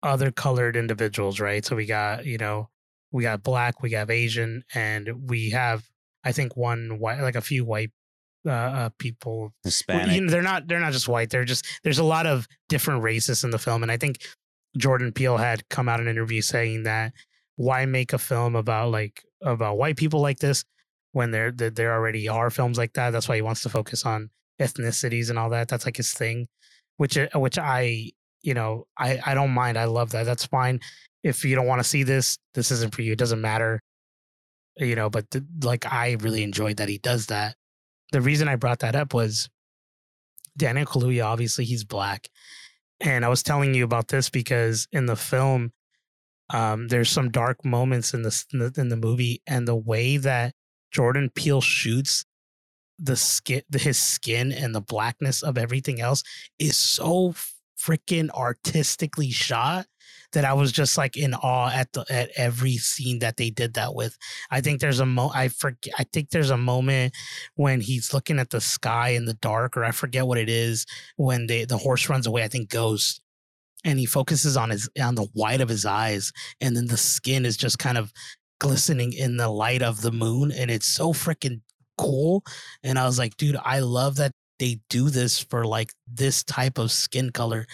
other 0.03 0.31
colored 0.31 0.77
individuals, 0.77 1.41
right? 1.41 1.65
So 1.65 1.77
we 1.77 1.87
got 1.87 2.27
you 2.27 2.39
know, 2.39 2.69
we 3.11 3.23
got 3.23 3.43
black, 3.43 3.83
we 3.83 3.93
have 3.93 4.11
Asian, 4.11 4.65
and 4.75 5.29
we 5.29 5.51
have 5.51 5.85
I 6.25 6.33
think 6.33 6.57
one 6.57 6.99
white, 6.99 7.21
like 7.21 7.37
a 7.37 7.41
few 7.41 7.65
white 7.65 7.91
uh, 8.47 8.51
uh 8.51 8.91
people 8.99 9.53
Hispanic. 9.65 10.15
you 10.15 10.21
know, 10.23 10.31
they're 10.31 10.43
not 10.43 10.69
they're 10.69 10.81
not 10.81 10.93
just 10.93 11.09
white. 11.09 11.31
They're 11.31 11.45
just 11.45 11.67
there's 11.83 11.99
a 11.99 12.05
lot 12.05 12.27
of 12.27 12.47
different 12.69 13.03
races 13.03 13.45
in 13.45 13.51
the 13.51 13.59
film, 13.59 13.83
and 13.83 13.93
I 13.93 13.97
think 13.97 14.19
Jordan 14.77 15.13
Peele 15.13 15.37
had 15.37 15.69
come 15.69 15.89
out 15.89 16.01
in 16.01 16.07
an 16.07 16.11
interview 16.11 16.43
saying 16.43 16.85
that 16.85 17.13
why 17.57 17.87
make 17.87 18.13
a 18.13 18.19
film 18.19 18.55
about 18.55 18.91
like 18.91 19.23
about 19.43 19.79
white 19.79 19.97
people 19.97 20.21
like 20.21 20.39
this 20.39 20.65
when 21.13 21.31
there 21.31 21.51
that 21.53 21.77
there 21.77 21.95
already 21.95 22.29
are 22.29 22.51
films 22.51 22.79
like 22.79 22.93
that. 22.95 23.11
That's 23.11 23.29
why 23.29 23.37
he 23.37 23.43
wants 23.43 23.63
to 23.63 23.69
focus 23.69 24.05
on 24.05 24.31
ethnicities 24.61 25.31
and 25.31 25.39
all 25.39 25.51
that. 25.51 25.69
That's 25.69 25.85
like 25.87 25.97
his 25.97 26.13
thing, 26.13 26.49
which 26.99 27.17
uh, 27.17 27.29
which 27.35 27.59
I 27.59 28.11
you 28.43 28.55
know 28.55 28.87
I 28.99 29.21
I 29.25 29.35
don't 29.35 29.51
mind. 29.51 29.79
I 29.79 29.85
love 29.85 30.11
that. 30.11 30.25
That's 30.25 30.47
fine. 30.47 30.81
If 31.23 31.45
you 31.45 31.57
don't 31.57 31.67
want 31.67 31.81
to 31.81 31.89
see 31.89 32.03
this, 32.03 32.39
this 32.55 32.71
isn't 32.71 32.95
for 32.95 33.03
you. 33.03 33.13
It 33.13 33.19
doesn't 33.19 33.41
matter. 33.41 33.81
You 34.77 34.95
know, 34.95 35.09
but 35.09 35.31
th- 35.31 35.45
like 35.63 35.91
I 35.91 36.17
really 36.21 36.43
enjoyed 36.43 36.77
that 36.77 36.89
he 36.89 36.99
does 36.99 37.27
that. 37.27 37.57
The 38.13 38.21
reason 38.21 38.49
I 38.49 38.57
brought 38.57 38.81
that 38.81 38.95
up 38.95 39.15
was 39.15 39.49
Daniel 40.57 40.87
Kaluuya. 40.87 41.25
Obviously, 41.25 41.65
he's 41.65 41.85
black, 41.85 42.29
and 43.01 43.25
I 43.25 43.29
was 43.29 43.43
telling 43.43 43.75
you 43.75 43.85
about 43.85 44.09
this 44.09 44.31
because 44.31 44.87
in 44.93 45.07
the 45.07 45.17
film, 45.17 45.73
um, 46.51 46.89
there's 46.89 47.11
some 47.11 47.31
dark 47.31 47.65
moments 47.65 48.15
in 48.15 48.23
the 48.23 48.73
in 48.77 48.89
the, 48.89 48.97
movie, 48.97 49.43
and 49.47 49.67
the 49.67 49.77
way 49.77 50.17
that 50.17 50.55
Jordan 50.93 51.31
Peele 51.35 51.61
shoots 51.61 52.25
the 52.99 53.17
skin, 53.17 53.63
his 53.73 53.99
skin, 53.99 54.53
and 54.53 54.75
the 54.75 54.81
blackness 54.81 55.43
of 55.43 55.59
everything 55.59 56.01
else 56.01 56.23
is 56.59 56.77
so 56.77 57.35
freaking 57.79 58.31
artistically 58.31 59.31
shot 59.31 59.87
that 60.37 60.45
I 60.45 60.53
was 60.53 60.71
just 60.71 60.99
like 60.99 61.17
in 61.17 61.33
awe 61.33 61.71
at 61.73 61.95
the 61.95 62.05
at 62.11 62.29
every 62.37 62.77
scene 62.77 63.21
that 63.21 63.39
they 63.39 63.49
did 63.49 63.73
that 63.75 63.95
with. 63.95 64.19
I 64.51 64.61
think 64.61 64.83
there's 64.83 65.01
a 65.01 65.07
mo 65.07 65.31
I 65.35 65.49
forget 65.49 65.95
I 65.99 66.05
think 66.05 66.29
there's 66.29 66.51
a 66.51 66.59
moment 66.59 67.15
when 67.55 67.81
he's 67.81 68.13
looking 68.13 68.39
at 68.39 68.51
the 68.51 68.61
sky 68.61 69.11
in 69.11 69.25
the 69.25 69.33
dark, 69.33 69.79
or 69.79 69.85
I 69.85 69.93
forget 69.93 70.27
what 70.27 70.37
it 70.37 70.51
is 70.51 70.85
when 71.17 71.47
they 71.47 71.65
the 71.65 71.79
horse 71.79 72.11
runs 72.11 72.27
away, 72.27 72.45
I 72.45 72.49
think 72.49 72.69
Ghost. 72.69 73.23
And 73.83 73.99
he 73.99 74.05
focuses 74.05 74.59
on 74.59 74.69
his 74.69 74.91
on 75.01 75.15
the 75.15 75.27
white 75.33 75.63
of 75.63 75.71
his 75.71 75.87
eyes, 75.87 76.33
and 76.61 76.77
then 76.77 76.87
the 76.87 76.99
skin 76.99 77.47
is 77.47 77.57
just 77.57 77.79
kind 77.79 77.97
of 77.97 78.13
glistening 78.61 79.15
in 79.15 79.39
the 79.39 79.49
light 79.49 79.81
of 79.81 80.03
the 80.03 80.13
moon, 80.13 80.53
and 80.53 80.71
it's 80.71 80.87
so 80.87 81.15
freaking 81.15 81.63
cool. 81.97 82.45
And 82.83 82.99
I 82.99 83.07
was 83.07 83.19
like, 83.19 83.39
dude, 83.39 83.57
I 83.65 83.79
love 83.79 84.17
that 84.17 84.33
they 84.59 84.81
do 84.91 85.09
this 85.09 85.39
for 85.39 85.65
like 85.65 85.95
this 86.07 86.45
type 86.45 86.77
of 86.77 86.93
skin 86.93 87.31
color 87.31 87.67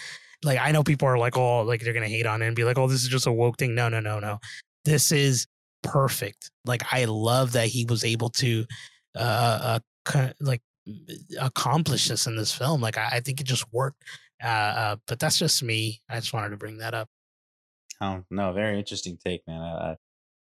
like 0.43 0.59
I 0.59 0.71
know 0.71 0.83
people 0.83 1.07
are 1.07 1.17
like, 1.17 1.37
oh, 1.37 1.61
like 1.61 1.81
they're 1.81 1.93
gonna 1.93 2.07
hate 2.07 2.25
on 2.25 2.41
it 2.41 2.47
and 2.47 2.55
be 2.55 2.63
like, 2.63 2.77
oh, 2.77 2.87
this 2.87 3.03
is 3.03 3.09
just 3.09 3.27
a 3.27 3.31
woke 3.31 3.57
thing. 3.57 3.75
No, 3.75 3.89
no, 3.89 3.99
no, 3.99 4.19
no. 4.19 4.39
This 4.85 5.11
is 5.11 5.47
perfect. 5.81 6.51
Like 6.65 6.83
I 6.91 7.05
love 7.05 7.53
that 7.53 7.67
he 7.67 7.85
was 7.85 8.03
able 8.03 8.29
to 8.29 8.65
uh, 9.15 9.79
uh 10.15 10.29
like 10.39 10.61
accomplish 11.39 12.07
this 12.07 12.27
in 12.27 12.35
this 12.35 12.53
film. 12.53 12.81
Like 12.81 12.97
I, 12.97 13.09
I 13.13 13.19
think 13.19 13.39
it 13.39 13.47
just 13.47 13.65
worked. 13.71 14.03
Uh, 14.43 14.47
uh, 14.47 14.95
but 15.07 15.19
that's 15.19 15.39
just 15.39 15.63
me. 15.63 16.01
I 16.09 16.15
just 16.15 16.33
wanted 16.33 16.49
to 16.49 16.57
bring 16.57 16.77
that 16.79 16.93
up. 16.93 17.07
Oh 18.01 18.23
no, 18.29 18.51
very 18.51 18.77
interesting 18.77 19.17
take, 19.23 19.41
man. 19.47 19.61
I, 19.61 19.95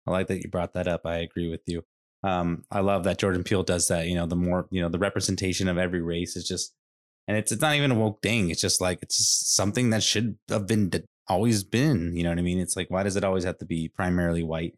I 0.06 0.10
like 0.10 0.28
that 0.28 0.42
you 0.42 0.48
brought 0.48 0.74
that 0.74 0.88
up. 0.88 1.02
I 1.04 1.18
agree 1.18 1.50
with 1.50 1.62
you. 1.66 1.84
Um, 2.24 2.64
I 2.70 2.80
love 2.80 3.04
that 3.04 3.18
Jordan 3.18 3.44
Peele 3.44 3.64
does 3.64 3.88
that. 3.88 4.06
You 4.06 4.14
know, 4.14 4.26
the 4.26 4.36
more 4.36 4.66
you 4.70 4.80
know, 4.80 4.88
the 4.88 4.98
representation 4.98 5.68
of 5.68 5.76
every 5.76 6.00
race 6.00 6.36
is 6.36 6.46
just 6.46 6.74
and 7.28 7.36
it's 7.36 7.52
it's 7.52 7.62
not 7.62 7.76
even 7.76 7.90
a 7.90 7.94
woke 7.94 8.22
thing. 8.22 8.50
It's 8.50 8.60
just 8.60 8.80
like 8.80 8.98
it's 9.02 9.18
just 9.18 9.54
something 9.54 9.90
that 9.90 10.02
should 10.02 10.38
have 10.48 10.66
been 10.66 10.90
always 11.28 11.64
been. 11.64 12.16
You 12.16 12.24
know 12.24 12.30
what 12.30 12.38
I 12.38 12.42
mean? 12.42 12.58
It's 12.58 12.76
like 12.76 12.90
why 12.90 13.02
does 13.02 13.16
it 13.16 13.24
always 13.24 13.44
have 13.44 13.58
to 13.58 13.64
be 13.64 13.88
primarily 13.88 14.42
white 14.42 14.74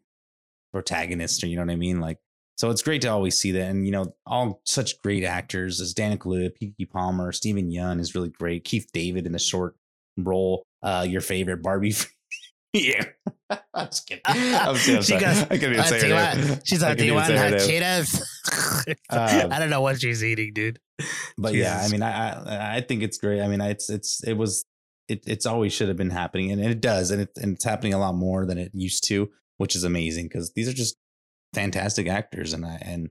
protagonist? 0.71 1.43
Or 1.43 1.47
you 1.47 1.55
know 1.55 1.63
what 1.63 1.71
I 1.71 1.77
mean? 1.77 1.99
Like 1.99 2.19
so, 2.57 2.69
it's 2.69 2.81
great 2.81 3.01
to 3.01 3.09
always 3.09 3.37
see 3.37 3.51
that, 3.51 3.69
and 3.69 3.85
you 3.85 3.91
know, 3.91 4.15
all 4.25 4.61
such 4.63 5.01
great 5.01 5.25
actors 5.25 5.81
as 5.81 5.93
Daniel 5.93 6.17
Kaluuya, 6.17 6.51
Keke 6.57 6.89
Palmer, 6.89 7.33
Steven 7.33 7.69
Yeun 7.69 7.99
is 7.99 8.15
really 8.15 8.29
great. 8.29 8.63
Keith 8.63 8.87
David 8.93 9.25
in 9.25 9.33
the 9.33 9.39
short 9.39 9.75
role. 10.17 10.63
Uh, 10.81 11.05
your 11.07 11.21
favorite 11.21 11.61
Barbie. 11.61 11.95
yeah, 12.75 13.05
I'm 13.73 13.87
just 13.87 14.07
kidding. 14.07 14.21
I'm, 14.25 14.69
I'm 14.69 14.77
sorry. 14.77 15.21
Goes, 15.21 15.41
I 15.43 15.45
couldn't 15.45 15.73
even 15.73 15.85
say 15.85 16.09
her 16.09 16.59
She's 16.63 16.81
like, 16.81 16.97
"Do 16.97 17.05
you 17.05 17.13
want 17.13 17.33
hot 17.33 17.53
Cheetos?" 17.53 18.21
um, 19.09 19.51
I 19.51 19.59
don't 19.59 19.69
know 19.69 19.81
what 19.81 19.99
she's 19.99 20.23
eating, 20.23 20.53
dude 20.53 20.79
but 21.37 21.53
Jesus. 21.53 21.67
yeah, 21.67 21.81
I 21.81 21.87
mean, 21.89 22.01
I, 22.01 22.77
I 22.77 22.81
think 22.81 23.03
it's 23.03 23.17
great. 23.17 23.41
I 23.41 23.47
mean, 23.47 23.61
it's 23.61 23.89
it's 23.89 24.23
it 24.23 24.33
was 24.33 24.65
it 25.07 25.23
it's 25.27 25.45
always 25.45 25.73
should 25.73 25.87
have 25.87 25.97
been 25.97 26.09
happening, 26.09 26.51
and 26.51 26.61
it 26.63 26.81
does, 26.81 27.11
and 27.11 27.21
it 27.21 27.29
and 27.35 27.55
it's 27.55 27.65
happening 27.65 27.93
a 27.93 27.99
lot 27.99 28.15
more 28.15 28.45
than 28.45 28.57
it 28.57 28.71
used 28.73 29.05
to, 29.07 29.29
which 29.57 29.75
is 29.75 29.83
amazing 29.83 30.25
because 30.27 30.53
these 30.53 30.69
are 30.69 30.73
just 30.73 30.95
fantastic 31.53 32.07
actors, 32.07 32.53
and 32.53 32.65
I 32.65 32.79
and 32.81 33.09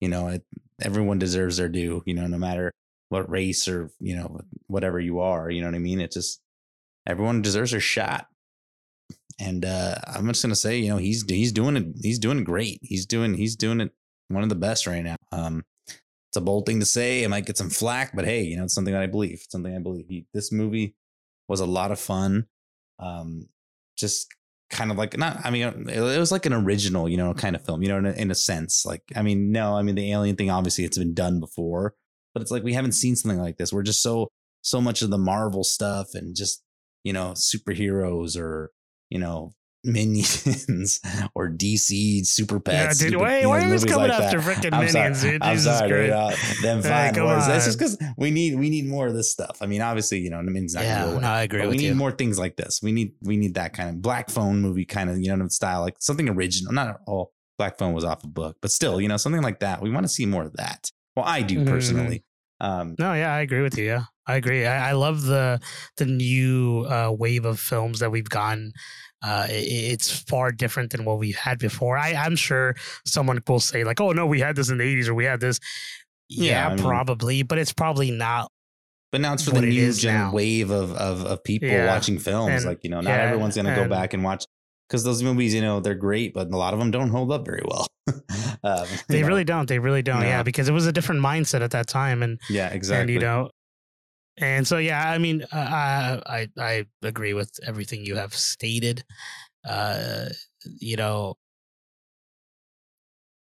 you 0.00 0.08
know 0.08 0.28
it, 0.28 0.44
everyone 0.80 1.18
deserves 1.18 1.56
their 1.56 1.68
due. 1.68 2.02
You 2.06 2.14
know, 2.14 2.26
no 2.26 2.38
matter 2.38 2.72
what 3.08 3.30
race 3.30 3.66
or 3.68 3.90
you 4.00 4.16
know 4.16 4.40
whatever 4.68 5.00
you 5.00 5.20
are, 5.20 5.50
you 5.50 5.60
know 5.60 5.68
what 5.68 5.74
I 5.74 5.80
mean. 5.80 6.00
It's 6.00 6.14
just 6.14 6.40
everyone 7.06 7.42
deserves 7.42 7.72
their 7.72 7.80
shot. 7.80 8.28
And 9.38 9.64
uh, 9.64 9.96
I'm 10.06 10.26
just 10.28 10.42
gonna 10.42 10.56
say, 10.56 10.78
you 10.78 10.88
know, 10.88 10.96
he's 10.96 11.24
he's 11.28 11.52
doing 11.52 11.76
it. 11.76 11.86
He's 12.02 12.18
doing 12.18 12.44
great. 12.44 12.78
He's 12.82 13.06
doing 13.06 13.34
he's 13.34 13.56
doing 13.56 13.80
it 13.80 13.92
one 14.28 14.42
of 14.42 14.48
the 14.48 14.54
best 14.54 14.86
right 14.86 15.04
now. 15.04 15.16
Um, 15.32 15.64
it's 15.88 16.36
a 16.36 16.40
bold 16.40 16.66
thing 16.66 16.80
to 16.80 16.86
say. 16.86 17.22
It 17.22 17.28
might 17.28 17.46
get 17.46 17.56
some 17.56 17.70
flack, 17.70 18.14
but 18.14 18.24
hey, 18.24 18.42
you 18.42 18.56
know, 18.56 18.64
it's 18.64 18.74
something 18.74 18.92
that 18.92 19.02
I 19.02 19.06
believe. 19.06 19.40
It's 19.44 19.52
something 19.52 19.74
I 19.74 19.78
believe. 19.78 20.06
He, 20.08 20.26
this 20.34 20.52
movie 20.52 20.94
was 21.48 21.60
a 21.60 21.66
lot 21.66 21.92
of 21.92 22.00
fun. 22.00 22.46
Um, 22.98 23.48
just 23.96 24.28
kind 24.70 24.90
of 24.90 24.98
like 24.98 25.16
not. 25.16 25.44
I 25.44 25.50
mean, 25.50 25.62
it, 25.88 25.96
it, 25.96 26.18
was 26.18 26.32
like 26.32 26.46
an 26.46 26.52
original, 26.52 27.08
you 27.08 27.16
know, 27.16 27.32
kind 27.34 27.56
of 27.56 27.64
film. 27.64 27.82
You 27.82 27.88
know, 27.88 27.98
in 27.98 28.06
a, 28.06 28.12
in 28.12 28.30
a 28.30 28.34
sense. 28.34 28.84
Like, 28.84 29.02
I 29.14 29.22
mean, 29.22 29.52
no, 29.52 29.76
I 29.76 29.82
mean 29.82 29.94
the 29.94 30.12
alien 30.12 30.36
thing. 30.36 30.50
Obviously, 30.50 30.84
it's 30.84 30.98
been 30.98 31.14
done 31.14 31.40
before, 31.40 31.94
but 32.34 32.42
it's 32.42 32.50
like 32.50 32.62
we 32.62 32.74
haven't 32.74 32.92
seen 32.92 33.16
something 33.16 33.40
like 33.40 33.56
this. 33.56 33.72
We're 33.72 33.82
just 33.82 34.02
so 34.02 34.28
so 34.62 34.80
much 34.80 35.02
of 35.02 35.10
the 35.10 35.18
Marvel 35.18 35.62
stuff 35.62 36.08
and 36.14 36.34
just 36.34 36.62
you 37.04 37.12
know 37.12 37.30
superheroes 37.30 38.38
or 38.38 38.72
you 39.10 39.18
know 39.18 39.52
Minions 39.84 41.00
or 41.34 41.48
DC 41.48 42.26
Super 42.26 42.58
Pets. 42.58 43.00
Yeah, 43.00 43.10
dude, 43.10 43.20
why, 43.20 43.46
why 43.46 43.60
are 43.60 43.74
you 43.74 43.80
coming 43.84 44.08
like 44.08 44.20
after 44.20 44.40
freaking 44.40 44.72
Minions, 44.72 45.20
sorry. 45.20 45.32
dude? 45.32 45.42
I'm 45.42 45.56
Jesus 45.56 45.78
sorry, 45.78 46.10
uh, 46.10 46.32
them 46.62 46.82
fine 46.82 47.14
hey, 47.14 47.22
wars. 47.22 47.46
That's 47.46 47.66
just 47.66 47.78
because 47.78 47.98
we 48.16 48.30
need 48.30 48.58
we 48.58 48.68
need 48.68 48.86
more 48.86 49.06
of 49.06 49.14
this 49.14 49.30
stuff. 49.30 49.58
I 49.60 49.66
mean, 49.66 49.82
obviously, 49.82 50.18
you 50.18 50.30
know, 50.30 50.42
Minions 50.42 50.74
not 50.74 50.84
yeah, 50.84 50.98
gonna 50.98 51.06
go 51.06 51.12
away. 51.12 51.22
No, 51.22 51.28
I 51.28 51.42
agree. 51.42 51.66
we 51.66 51.76
need 51.76 51.86
you. 51.86 51.94
more 51.94 52.10
things 52.10 52.38
like 52.38 52.56
this. 52.56 52.80
We 52.82 52.92
need 52.92 53.12
we 53.22 53.36
need 53.36 53.54
that 53.54 53.72
kind 53.72 53.88
of 53.88 54.02
Black 54.02 54.28
Phone 54.30 54.60
movie 54.60 54.84
kind 54.84 55.08
of 55.08 55.18
you 55.18 55.34
know 55.34 55.48
style, 55.48 55.80
like 55.82 55.96
something 56.00 56.28
original. 56.28 56.72
Not 56.72 57.00
all 57.06 57.32
Black 57.58 57.78
Phone 57.78 57.92
was 57.92 58.04
off 58.04 58.24
a 58.24 58.28
book, 58.28 58.56
but 58.60 58.70
still, 58.70 59.00
you 59.00 59.08
know, 59.08 59.16
something 59.16 59.42
like 59.42 59.60
that. 59.60 59.80
We 59.80 59.90
want 59.90 60.04
to 60.04 60.08
see 60.08 60.26
more 60.26 60.44
of 60.44 60.54
that. 60.54 60.90
Well, 61.14 61.24
I 61.24 61.42
do 61.42 61.56
mm-hmm. 61.56 61.68
personally. 61.68 62.24
Um, 62.60 62.96
no, 62.98 63.12
yeah, 63.14 63.34
I 63.34 63.40
agree 63.40 63.62
with 63.62 63.78
you. 63.78 63.84
Yeah, 63.84 64.04
I 64.26 64.36
agree. 64.36 64.66
I, 64.66 64.90
I 64.90 64.92
love 64.92 65.22
the 65.22 65.60
the 65.96 66.06
new 66.06 66.86
uh, 66.88 67.14
wave 67.16 67.44
of 67.44 67.60
films 67.60 68.00
that 68.00 68.10
we've 68.10 68.28
gotten 68.28 68.72
uh, 69.22 69.46
it, 69.48 69.92
it's 69.92 70.10
far 70.22 70.52
different 70.52 70.92
than 70.92 71.04
what 71.04 71.18
we've 71.18 71.36
had 71.36 71.58
before. 71.58 71.98
I, 71.98 72.14
I'm 72.14 72.36
sure 72.36 72.74
someone 73.04 73.42
will 73.46 73.60
say 73.60 73.84
like, 73.84 74.00
"Oh 74.00 74.12
no, 74.12 74.26
we 74.26 74.40
had 74.40 74.56
this 74.56 74.70
in 74.70 74.78
the 74.78 74.84
'80s 74.84 75.08
or 75.08 75.14
we 75.14 75.24
had 75.24 75.40
this." 75.40 75.58
Yeah, 76.28 76.50
yeah 76.50 76.66
I 76.66 76.74
mean, 76.74 76.84
probably, 76.84 77.42
but 77.42 77.58
it's 77.58 77.72
probably 77.72 78.10
not. 78.10 78.50
But 79.12 79.20
now 79.20 79.32
it's 79.32 79.44
for 79.44 79.52
the 79.52 79.62
new 79.62 79.92
gen 79.92 80.14
now. 80.14 80.32
wave 80.32 80.70
of 80.70 80.92
of, 80.92 81.24
of 81.24 81.44
people 81.44 81.68
yeah. 81.68 81.86
watching 81.86 82.18
films. 82.18 82.62
And, 82.62 82.64
like 82.64 82.84
you 82.84 82.90
know, 82.90 83.00
not 83.00 83.10
yeah, 83.10 83.22
everyone's 83.22 83.56
gonna 83.56 83.74
go 83.74 83.88
back 83.88 84.12
and 84.12 84.22
watch 84.22 84.44
because 84.88 85.02
those 85.02 85.22
movies, 85.22 85.54
you 85.54 85.60
know, 85.60 85.80
they're 85.80 85.94
great, 85.94 86.34
but 86.34 86.48
a 86.52 86.56
lot 86.56 86.72
of 86.72 86.78
them 86.78 86.90
don't 86.90 87.10
hold 87.10 87.32
up 87.32 87.44
very 87.44 87.62
well. 87.66 87.86
um, 88.62 88.86
they 89.08 89.22
know. 89.22 89.28
really 89.28 89.44
don't. 89.44 89.68
They 89.68 89.78
really 89.78 90.02
don't. 90.02 90.22
Yeah. 90.22 90.42
because 90.42 90.68
it 90.68 90.72
was 90.72 90.86
a 90.86 90.92
different 90.92 91.20
mindset 91.20 91.62
at 91.62 91.72
that 91.72 91.88
time, 91.88 92.22
and 92.22 92.40
yeah, 92.50 92.68
exactly. 92.68 93.00
And 93.00 93.10
you 93.10 93.18
know, 93.18 93.50
and 94.38 94.66
so, 94.66 94.78
yeah, 94.78 95.10
I 95.10 95.18
mean, 95.18 95.42
uh, 95.52 96.20
I 96.26 96.48
I 96.58 96.86
agree 97.02 97.34
with 97.34 97.50
everything 97.66 98.04
you 98.04 98.16
have 98.16 98.34
stated. 98.34 99.04
Uh, 99.66 100.26
you 100.78 100.96
know, 100.96 101.36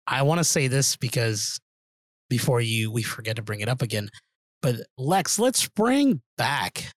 I 0.07 0.23
want 0.23 0.39
to 0.39 0.45
say 0.45 0.69
this 0.69 0.97
because 0.97 1.61
before 2.31 2.61
you 2.61 2.91
we 2.91 3.03
forget 3.03 3.37
to 3.37 3.43
bring 3.43 3.61
it 3.61 3.69
up 3.69 3.83
again. 3.83 4.09
But 4.63 4.77
Lex, 4.97 5.39
let's 5.39 5.69
bring 5.69 6.23
back 6.37 6.93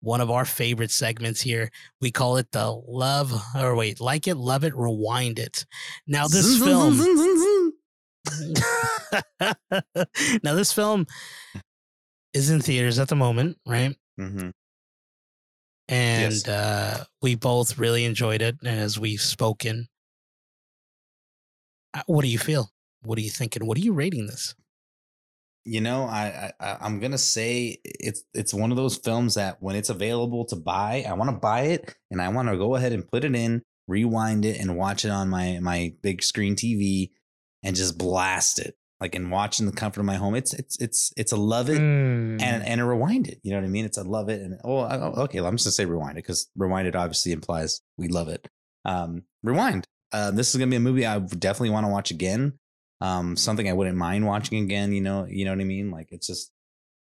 one 0.00 0.20
of 0.20 0.30
our 0.30 0.44
favorite 0.44 0.90
segments 0.90 1.40
here. 1.40 1.70
We 2.00 2.10
call 2.10 2.36
it 2.36 2.50
the 2.52 2.70
love 2.70 3.32
or 3.56 3.74
wait, 3.74 4.00
like 4.00 4.28
it, 4.28 4.36
love 4.36 4.64
it, 4.64 4.76
rewind 4.76 5.38
it. 5.38 5.64
Now 6.06 6.28
this 6.28 6.58
film 6.58 6.98
now 10.42 10.54
this 10.54 10.72
film 10.72 11.06
is 12.36 12.50
in 12.50 12.60
theaters 12.60 12.98
at 12.98 13.08
the 13.08 13.16
moment, 13.16 13.56
right? 13.66 13.96
Mm-hmm. 14.20 14.50
And 15.88 16.32
yes. 16.32 16.46
uh, 16.46 17.04
we 17.22 17.34
both 17.34 17.78
really 17.78 18.04
enjoyed 18.04 18.42
it, 18.42 18.56
as 18.64 18.98
we've 18.98 19.20
spoken. 19.20 19.88
Uh, 21.94 22.02
what 22.06 22.22
do 22.22 22.28
you 22.28 22.38
feel? 22.38 22.70
What 23.02 23.18
are 23.18 23.22
you 23.22 23.30
thinking? 23.30 23.66
What 23.66 23.78
are 23.78 23.80
you 23.80 23.92
rating 23.92 24.26
this? 24.26 24.54
You 25.64 25.80
know, 25.80 26.04
I, 26.04 26.52
I 26.60 26.76
I'm 26.80 27.00
gonna 27.00 27.18
say 27.18 27.78
it's 27.84 28.22
it's 28.34 28.54
one 28.54 28.70
of 28.70 28.76
those 28.76 28.98
films 28.98 29.34
that 29.34 29.60
when 29.60 29.74
it's 29.74 29.90
available 29.90 30.44
to 30.46 30.56
buy, 30.56 31.04
I 31.08 31.14
want 31.14 31.30
to 31.30 31.36
buy 31.36 31.62
it 31.62 31.96
and 32.10 32.22
I 32.22 32.28
want 32.28 32.48
to 32.48 32.56
go 32.56 32.76
ahead 32.76 32.92
and 32.92 33.08
put 33.08 33.24
it 33.24 33.34
in, 33.34 33.62
rewind 33.88 34.44
it, 34.44 34.60
and 34.60 34.76
watch 34.76 35.04
it 35.04 35.10
on 35.10 35.28
my 35.28 35.58
my 35.60 35.94
big 36.02 36.22
screen 36.22 36.54
TV 36.54 37.10
and 37.64 37.74
just 37.74 37.98
blast 37.98 38.60
it 38.60 38.76
like 39.00 39.14
and 39.14 39.30
watching 39.30 39.66
the 39.66 39.72
comfort 39.72 40.00
of 40.00 40.06
my 40.06 40.16
home. 40.16 40.34
It's 40.34 40.54
it's 40.54 40.80
it's 40.80 41.12
it's 41.16 41.32
a 41.32 41.36
love 41.36 41.68
it 41.68 41.78
mm. 41.78 42.40
and 42.40 42.62
and 42.64 42.80
a 42.80 42.84
rewind 42.84 43.28
it. 43.28 43.38
You 43.42 43.52
know 43.52 43.58
what 43.58 43.66
I 43.66 43.68
mean? 43.70 43.84
It's 43.84 43.98
a 43.98 44.04
love 44.04 44.28
it 44.28 44.40
and 44.40 44.58
oh, 44.64 44.78
oh 44.78 45.22
okay. 45.24 45.40
Well, 45.40 45.48
I'm 45.48 45.56
just 45.56 45.66
gonna 45.66 45.72
say 45.72 45.84
rewind 45.84 46.12
it 46.12 46.24
because 46.24 46.48
rewind 46.56 46.88
it 46.88 46.96
obviously 46.96 47.32
implies 47.32 47.80
we 47.96 48.08
love 48.08 48.28
it. 48.28 48.48
Um, 48.84 49.24
rewind. 49.42 49.84
Uh, 50.12 50.30
this 50.30 50.50
is 50.50 50.56
gonna 50.56 50.70
be 50.70 50.76
a 50.76 50.80
movie 50.80 51.06
I 51.06 51.18
definitely 51.18 51.70
want 51.70 51.84
to 51.86 51.92
watch 51.92 52.10
again. 52.10 52.54
Um, 53.00 53.36
something 53.36 53.68
I 53.68 53.74
wouldn't 53.74 53.98
mind 53.98 54.26
watching 54.26 54.64
again. 54.64 54.92
You 54.92 55.02
know, 55.02 55.26
you 55.28 55.44
know 55.44 55.50
what 55.50 55.60
I 55.60 55.64
mean. 55.64 55.90
Like 55.90 56.08
it's 56.10 56.26
just 56.26 56.50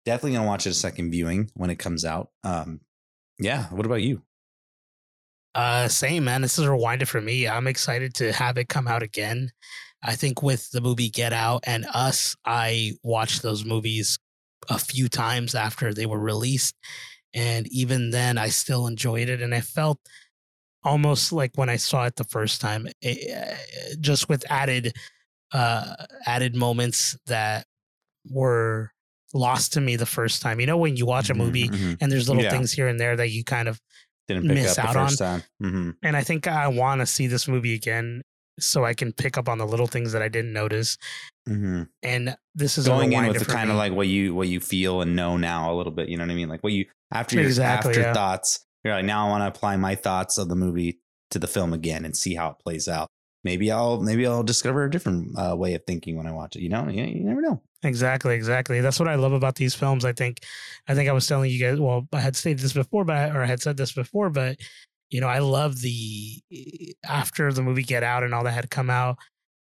definitely 0.05 0.37
gonna 0.37 0.49
watch 0.49 0.67
it 0.67 0.71
a 0.71 0.75
second 0.75 1.11
viewing 1.11 1.51
when 1.55 1.71
it 1.71 1.79
comes 1.79 2.05
out. 2.05 2.31
Um, 2.43 2.81
yeah. 3.39 3.67
What 3.67 3.87
about 3.87 4.03
you? 4.03 4.23
Uh, 5.55 5.87
same 5.87 6.25
man. 6.25 6.43
This 6.43 6.59
is 6.59 6.65
a 6.65 6.69
rewinder 6.69 7.07
for 7.07 7.21
me. 7.21 7.47
I'm 7.47 7.69
excited 7.69 8.15
to 8.15 8.33
have 8.33 8.59
it 8.59 8.69
come 8.69 8.89
out 8.89 9.03
again. 9.03 9.53
I 10.05 10.17
think 10.17 10.43
with 10.43 10.71
the 10.71 10.81
movie 10.83 11.09
Get 11.11 11.33
Out 11.33 11.65
and 11.67 11.87
Us, 11.95 12.37
I 12.45 12.93
watched 13.03 13.43
those 13.43 13.65
movies 13.65 14.19
a 14.69 14.79
few 14.79 15.09
times 15.09 15.55
after 15.55 15.93
they 15.95 16.07
were 16.07 16.19
released, 16.21 16.75
and 17.33 17.67
even 17.69 18.11
then, 18.11 18.39
I 18.39 18.49
still 18.49 18.87
enjoyed 18.87 19.29
it, 19.29 19.41
and 19.43 19.55
I 19.55 19.61
felt 19.61 19.99
almost 20.85 21.33
like 21.33 21.53
when 21.57 21.71
I 21.71 21.77
saw 21.77 22.05
it 22.05 22.17
the 22.17 22.25
first 22.25 22.61
time, 22.61 22.87
it, 23.01 23.99
just 24.01 24.29
with 24.29 24.45
added, 24.51 24.95
uh, 25.53 25.95
added 26.27 26.55
moments 26.55 27.17
that 27.27 27.67
were 28.31 28.91
lost 29.33 29.73
to 29.73 29.81
me 29.81 29.97
the 29.97 30.07
first 30.07 30.43
time. 30.43 30.61
You 30.61 30.67
know, 30.67 30.77
when 30.77 30.97
you 30.97 31.07
watch 31.07 31.31
a 31.31 31.35
movie 31.35 31.69
Mhm, 31.69 31.75
mhm. 31.75 31.97
and 32.01 32.13
there's 32.13 32.29
little 32.29 32.43
Yeah. 32.45 32.51
things 32.51 32.73
here 32.73 32.89
and 32.89 33.01
there 33.01 33.17
that 33.17 33.31
you 33.31 33.43
kind 33.45 33.69
of 33.69 33.81
Didn't 34.29 34.47
pick 34.49 34.55
miss 34.57 34.79
up 34.79 34.85
out 34.85 34.93
the 34.95 34.99
on. 35.01 35.07
first 35.09 35.19
time. 35.19 35.43
hmm 35.61 35.91
and 36.03 36.17
I 36.17 36.23
think 36.23 36.47
I 36.47 36.69
want 36.69 37.01
to 37.01 37.07
see 37.07 37.27
this 37.27 37.49
movie 37.49 37.75
again 37.75 38.23
so 38.59 38.85
I 38.85 38.95
can 38.95 39.13
pick 39.13 39.37
up 39.37 39.49
on 39.49 39.59
the 39.59 39.67
little 39.67 39.87
things 39.87 40.13
that 40.13 40.23
I 40.23 40.29
didn't 40.29 40.53
notice. 40.53 40.97
hmm 41.47 41.83
And 42.03 42.37
this 42.55 42.79
is 42.79 42.87
Going 42.87 43.13
in 43.13 43.27
with 43.27 43.39
the 43.39 43.45
kind 43.45 43.71
of 43.71 43.77
like 43.77 43.93
what 43.93 44.07
you 44.09 44.35
what 44.35 44.49
you 44.49 44.61
feel 44.61 45.01
and 45.03 45.17
know 45.17 45.37
now 45.37 45.73
a 45.73 45.75
little 45.75 45.93
bit. 45.93 46.09
You 46.09 46.17
know 46.17 46.25
what 46.25 46.31
I 46.31 46.35
mean? 46.35 46.49
Like 46.49 46.63
what 46.63 46.73
you 46.73 46.87
after 47.13 47.37
your 47.37 47.45
Exactly, 47.47 47.95
yeah. 47.95 48.01
afterthoughts. 48.01 48.65
You're 48.85 48.95
like 48.95 49.05
now 49.05 49.27
I 49.27 49.31
want 49.31 49.43
to 49.43 49.49
apply 49.49 49.77
my 49.77 49.95
thoughts 49.95 50.39
of 50.39 50.49
the 50.49 50.57
movie 50.57 51.01
to 51.31 51.39
the 51.39 51.47
film 51.47 51.73
again 51.73 52.05
and 52.05 52.17
see 52.17 52.35
how 52.35 52.51
it 52.51 52.57
plays 52.63 52.87
out. 52.89 53.09
Maybe 53.43 53.71
I'll 53.71 54.01
maybe 54.01 54.27
I'll 54.27 54.43
discover 54.43 54.85
a 54.85 54.91
different 54.91 55.37
uh, 55.39 55.55
way 55.57 55.75
of 55.75 55.83
thinking 55.87 56.17
when 56.17 56.27
I 56.27 56.33
watch 56.33 56.57
it. 56.57 56.63
You 56.63 56.69
know, 56.71 56.89
you, 56.89 57.05
you 57.05 57.25
never 57.25 57.41
know. 57.43 57.61
exactly, 57.83 58.35
exactly. 58.35 58.81
That's 58.81 58.99
what 58.99 59.09
I 59.09 59.17
love 59.17 59.33
about 59.33 59.57
these 59.57 59.75
films. 59.75 60.05
I 60.07 60.13
think, 60.13 60.41
I 60.89 60.95
think 60.95 61.09
I 61.11 61.13
was 61.13 61.27
telling 61.27 61.51
you 61.51 61.61
guys. 61.61 61.79
Well, 61.79 62.09
I 62.13 62.21
had 62.21 62.37
stated 62.37 62.61
this 62.61 62.73
before, 62.73 63.05
but 63.05 63.17
I, 63.17 63.29
or 63.31 63.43
I 63.43 63.47
had 63.47 63.61
said 63.61 63.77
this 63.77 63.93
before, 63.93 64.31
but 64.31 64.57
you 65.11 65.21
know, 65.21 65.29
I 65.29 65.39
love 65.39 65.81
the 65.81 66.41
eh, 66.53 66.93
after 67.09 67.53
the 67.53 67.63
movie 67.63 67.83
Get 67.83 68.03
Out 68.03 68.23
and 68.25 68.35
all 68.35 68.45
that 68.45 68.53
had 68.53 68.71
come 68.71 68.91
out, 68.91 69.17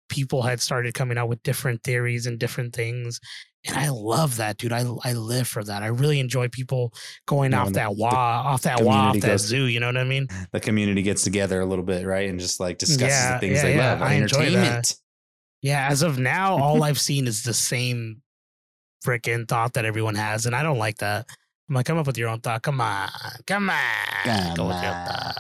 people 0.10 0.42
had 0.42 0.62
started 0.62 0.94
coming 0.94 1.18
out 1.18 1.30
with 1.30 1.42
different 1.44 1.84
theories 1.84 2.26
and 2.26 2.40
different 2.40 2.74
things. 2.76 3.20
And 3.66 3.78
I 3.78 3.90
love 3.90 4.38
that, 4.38 4.58
dude. 4.58 4.74
I 4.74 4.86
I 5.06 5.14
live 5.14 5.48
for 5.48 5.64
that. 5.64 5.84
I 5.84 5.88
really 5.88 6.20
enjoy 6.20 6.50
people 6.50 6.94
going 7.28 7.52
Yeah, 7.52 7.60
off 7.60 7.66
when 7.66 7.74
the- 7.74 7.80
that 7.80 7.90
the 7.90 7.96
wah, 7.96 8.44
off 8.46 8.62
that 8.64 8.82
wah, 8.84 9.10
off 9.10 9.20
that 9.22 9.40
zoo. 9.40 9.66
You 9.66 9.80
know 9.80 9.88
what 9.88 9.98
I 9.98 10.04
mean? 10.04 10.28
The 10.52 10.60
community 10.60 11.02
gets 11.02 11.24
together 11.24 11.62
a 11.62 11.66
little 11.66 11.86
bit, 11.86 12.06
right, 12.06 12.30
and 12.30 12.40
just 12.40 12.60
like 12.60 12.76
mm, 12.76 12.80
discusses 12.80 13.08
Yeah, 13.08 13.34
the 13.36 13.40
things 13.40 13.58
yeah, 13.58 13.64
they 13.64 13.78
yeah. 13.78 13.94
love. 13.94 14.02
I 14.02 14.14
enjoy 14.16 14.38
that. 14.38 14.46
entertainment. 14.52 14.96
Yeah, 15.62 15.88
as 15.90 16.02
of 16.02 16.20
now, 16.20 16.58
all 16.58 16.84
I've 16.88 17.00
seen 17.00 17.26
is 17.26 17.44
the 17.44 17.54
same 17.54 18.22
freaking 19.06 19.48
thought 19.48 19.74
that 19.74 19.86
everyone 19.86 20.16
has, 20.16 20.46
and 20.46 20.56
I 20.56 20.64
don't 20.64 20.78
like 20.78 20.98
that. 20.98 21.26
I'm 21.70 21.76
like, 21.76 21.86
come 21.86 21.98
up 21.98 22.08
with 22.08 22.18
your 22.18 22.28
own 22.30 22.42
thought. 22.42 22.62
Come 22.62 22.82
on, 22.82 23.10
come 23.48 23.70
on, 23.70 23.78
Come 24.26 24.56
go 24.56 24.64
on. 24.66 25.34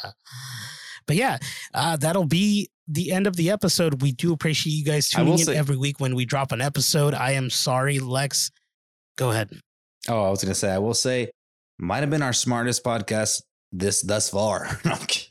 But 1.05 1.17
yeah, 1.17 1.37
uh, 1.73 1.97
that'll 1.97 2.25
be 2.25 2.69
the 2.87 3.11
end 3.11 3.27
of 3.27 3.35
the 3.35 3.49
episode. 3.49 4.01
We 4.01 4.13
do 4.13 4.31
appreciate 4.33 4.71
you 4.73 4.85
guys 4.85 5.09
tuning 5.09 5.33
in 5.33 5.39
say- 5.39 5.57
every 5.57 5.75
week 5.77 5.99
when 5.99 6.15
we 6.15 6.23
drop 6.25 6.51
an 6.53 6.61
episode. 6.61 7.13
I 7.13 7.31
am 7.31 7.49
sorry, 7.49 7.99
Lex. 7.99 8.51
Go 9.17 9.31
ahead. 9.31 9.49
Oh, 10.09 10.23
I 10.23 10.29
was 10.29 10.41
gonna 10.43 10.55
say, 10.55 10.71
I 10.71 10.77
will 10.79 10.93
say, 10.93 11.29
might 11.77 11.99
have 12.01 12.09
been 12.09 12.21
our 12.23 12.33
smartest 12.33 12.83
podcast 12.83 13.41
this 13.71 14.01
thus 14.01 14.29
far. 14.29 14.79
No, 14.85 14.91
I'm 14.93 15.05
kidding. 15.07 15.29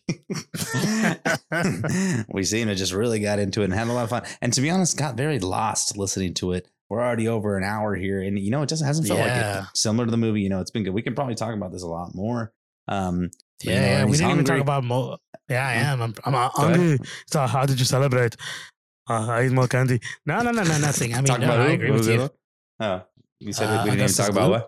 we 2.28 2.44
seem 2.44 2.68
to 2.68 2.74
just 2.74 2.92
really 2.92 3.20
got 3.20 3.38
into 3.38 3.62
it 3.62 3.66
and 3.66 3.74
had 3.74 3.88
a 3.88 3.92
lot 3.92 4.04
of 4.04 4.10
fun. 4.10 4.22
And 4.40 4.52
to 4.52 4.60
be 4.60 4.70
honest, 4.70 4.96
got 4.98 5.16
very 5.16 5.38
lost 5.38 5.96
listening 5.96 6.34
to 6.34 6.52
it. 6.52 6.68
We're 6.92 7.00
already 7.00 7.26
over 7.26 7.56
an 7.56 7.64
hour 7.64 7.94
here, 7.94 8.20
and 8.20 8.38
you 8.38 8.50
know, 8.50 8.60
it 8.60 8.68
just 8.68 8.84
hasn't 8.84 9.08
felt 9.08 9.18
Yeah. 9.20 9.54
like 9.56 9.64
it. 9.64 9.68
Similar 9.78 10.04
to 10.04 10.10
the 10.10 10.18
movie, 10.18 10.42
you 10.42 10.50
know, 10.50 10.60
it's 10.60 10.70
been 10.70 10.82
good. 10.84 10.92
We 10.92 11.00
can 11.00 11.14
probably 11.14 11.34
talk 11.34 11.54
about 11.54 11.72
this 11.72 11.82
a 11.82 11.86
lot 11.86 12.14
more. 12.14 12.52
Um, 12.86 13.30
Yeah, 13.62 13.72
yeah. 13.72 14.04
We 14.04 14.18
didn't 14.18 14.30
even 14.32 14.44
talk 14.44 14.60
about 14.60 14.84
mo. 14.84 15.16
Yeah, 15.48 15.66
I 15.66 15.72
Hmm? 15.78 15.78
am. 15.92 16.02
I'm, 16.02 16.14
I'm 16.26 16.34
uh, 16.34 16.48
hungry. 16.50 16.98
So 17.32 17.46
how 17.46 17.64
did 17.64 17.78
you 17.78 17.86
celebrate? 17.86 18.36
Uh, 19.08 19.26
I 19.26 19.46
eat 19.46 19.52
more 19.52 19.68
candy. 19.68 20.00
No, 20.26 20.42
no, 20.42 20.50
no, 20.50 20.64
no, 20.64 20.76
nothing. 20.78 21.14
I 21.14 21.22
mean, 21.22 21.40
no, 21.40 21.46
about 21.46 21.60
I 21.60 21.70
agree 21.70 21.90
with 21.92 22.06
you. 22.06 22.18
the? 22.18 22.32
Oh, 22.80 23.02
you 23.40 23.54
said 23.54 23.68
Uh, 23.70 23.84
we 23.84 23.90
didn't 23.92 24.04
even 24.04 24.14
talk 24.14 24.28
about 24.28 24.50
what? 24.50 24.66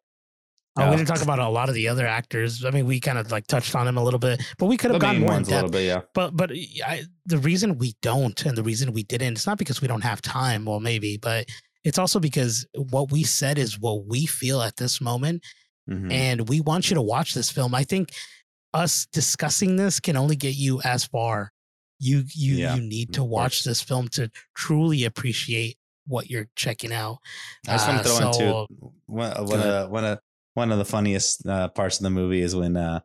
Oh, 0.78 0.82
Oh. 0.84 0.90
we 0.90 0.96
didn't 0.96 1.08
talk 1.08 1.20
about 1.22 1.38
a 1.40 1.48
lot 1.48 1.68
of 1.68 1.74
the 1.74 1.88
other 1.88 2.06
actors. 2.06 2.64
I 2.64 2.70
mean, 2.70 2.86
we 2.86 3.00
kind 3.00 3.18
of 3.18 3.30
like 3.30 3.46
touched 3.48 3.74
on 3.76 3.86
him 3.86 3.98
a 3.98 4.02
little 4.02 4.18
bit, 4.18 4.40
but 4.58 4.64
we 4.66 4.78
could 4.78 4.88
The 4.92 4.94
have 4.94 5.02
gone 5.02 5.16
main 5.16 5.20
more 5.20 5.30
in 5.32 5.36
ones 5.36 5.48
a 5.48 5.50
little 5.50 5.68
depth. 5.68 5.72
bit, 5.78 5.86
yeah. 5.86 6.00
But 6.14 6.34
but 6.36 6.50
I, 6.86 7.02
the 7.26 7.38
reason 7.38 7.76
we 7.76 7.94
don't, 8.00 8.46
and 8.46 8.56
the 8.56 8.62
reason 8.62 8.92
we 8.94 9.02
didn't, 9.02 9.34
it's 9.34 9.46
not 9.46 9.58
because 9.58 9.82
we 9.82 9.88
don't 9.88 10.02
have 10.04 10.22
time. 10.22 10.64
Well, 10.64 10.80
maybe, 10.80 11.16
but 11.18 11.46
it's 11.84 11.98
also 11.98 12.18
because 12.20 12.66
what 12.74 13.12
we 13.12 13.22
said 13.22 13.58
is 13.58 13.78
what 13.78 14.06
we 14.06 14.26
feel 14.26 14.62
at 14.62 14.76
this 14.76 15.00
moment, 15.00 15.42
Mhm. 15.88 16.10
and 16.10 16.48
we 16.48 16.60
want 16.60 16.88
you 16.90 16.94
to 16.94 17.02
watch 17.02 17.34
this 17.34 17.50
film. 17.50 17.74
I 17.74 17.84
think 17.84 18.10
us 18.72 19.06
discussing 19.12 19.76
this 19.76 20.00
can 20.00 20.16
only 20.16 20.34
get 20.36 20.54
you 20.56 20.80
as 20.82 21.04
far. 21.04 21.52
You 22.00 22.24
you 22.34 22.56
Yeah, 22.56 22.74
you 22.76 22.82
need 22.82 23.12
to 23.14 23.22
watch 23.24 23.62
this 23.64 23.80
film 23.80 24.08
to 24.08 24.30
truly 24.56 25.04
appreciate 25.04 25.76
what 26.06 26.28
you're 26.28 26.48
checking 26.56 26.92
out. 26.92 27.18
I 27.68 27.72
just 27.72 27.86
want 27.88 28.00
Uh, 28.00 28.02
to 28.02 28.08
throw 28.08 28.18
so- 28.18 28.26
into 28.28 28.92
one, 29.06 29.46
one, 29.46 29.60
of, 29.60 29.90
one 29.90 30.04
of 30.04 30.18
one 30.54 30.72
of 30.72 30.78
the 30.78 30.84
funniest 30.84 31.46
uh, 31.46 31.68
parts 31.68 31.98
of 31.98 32.04
the 32.04 32.10
movie 32.10 32.40
is 32.40 32.54
when 32.56 32.76
uh, 32.76 33.00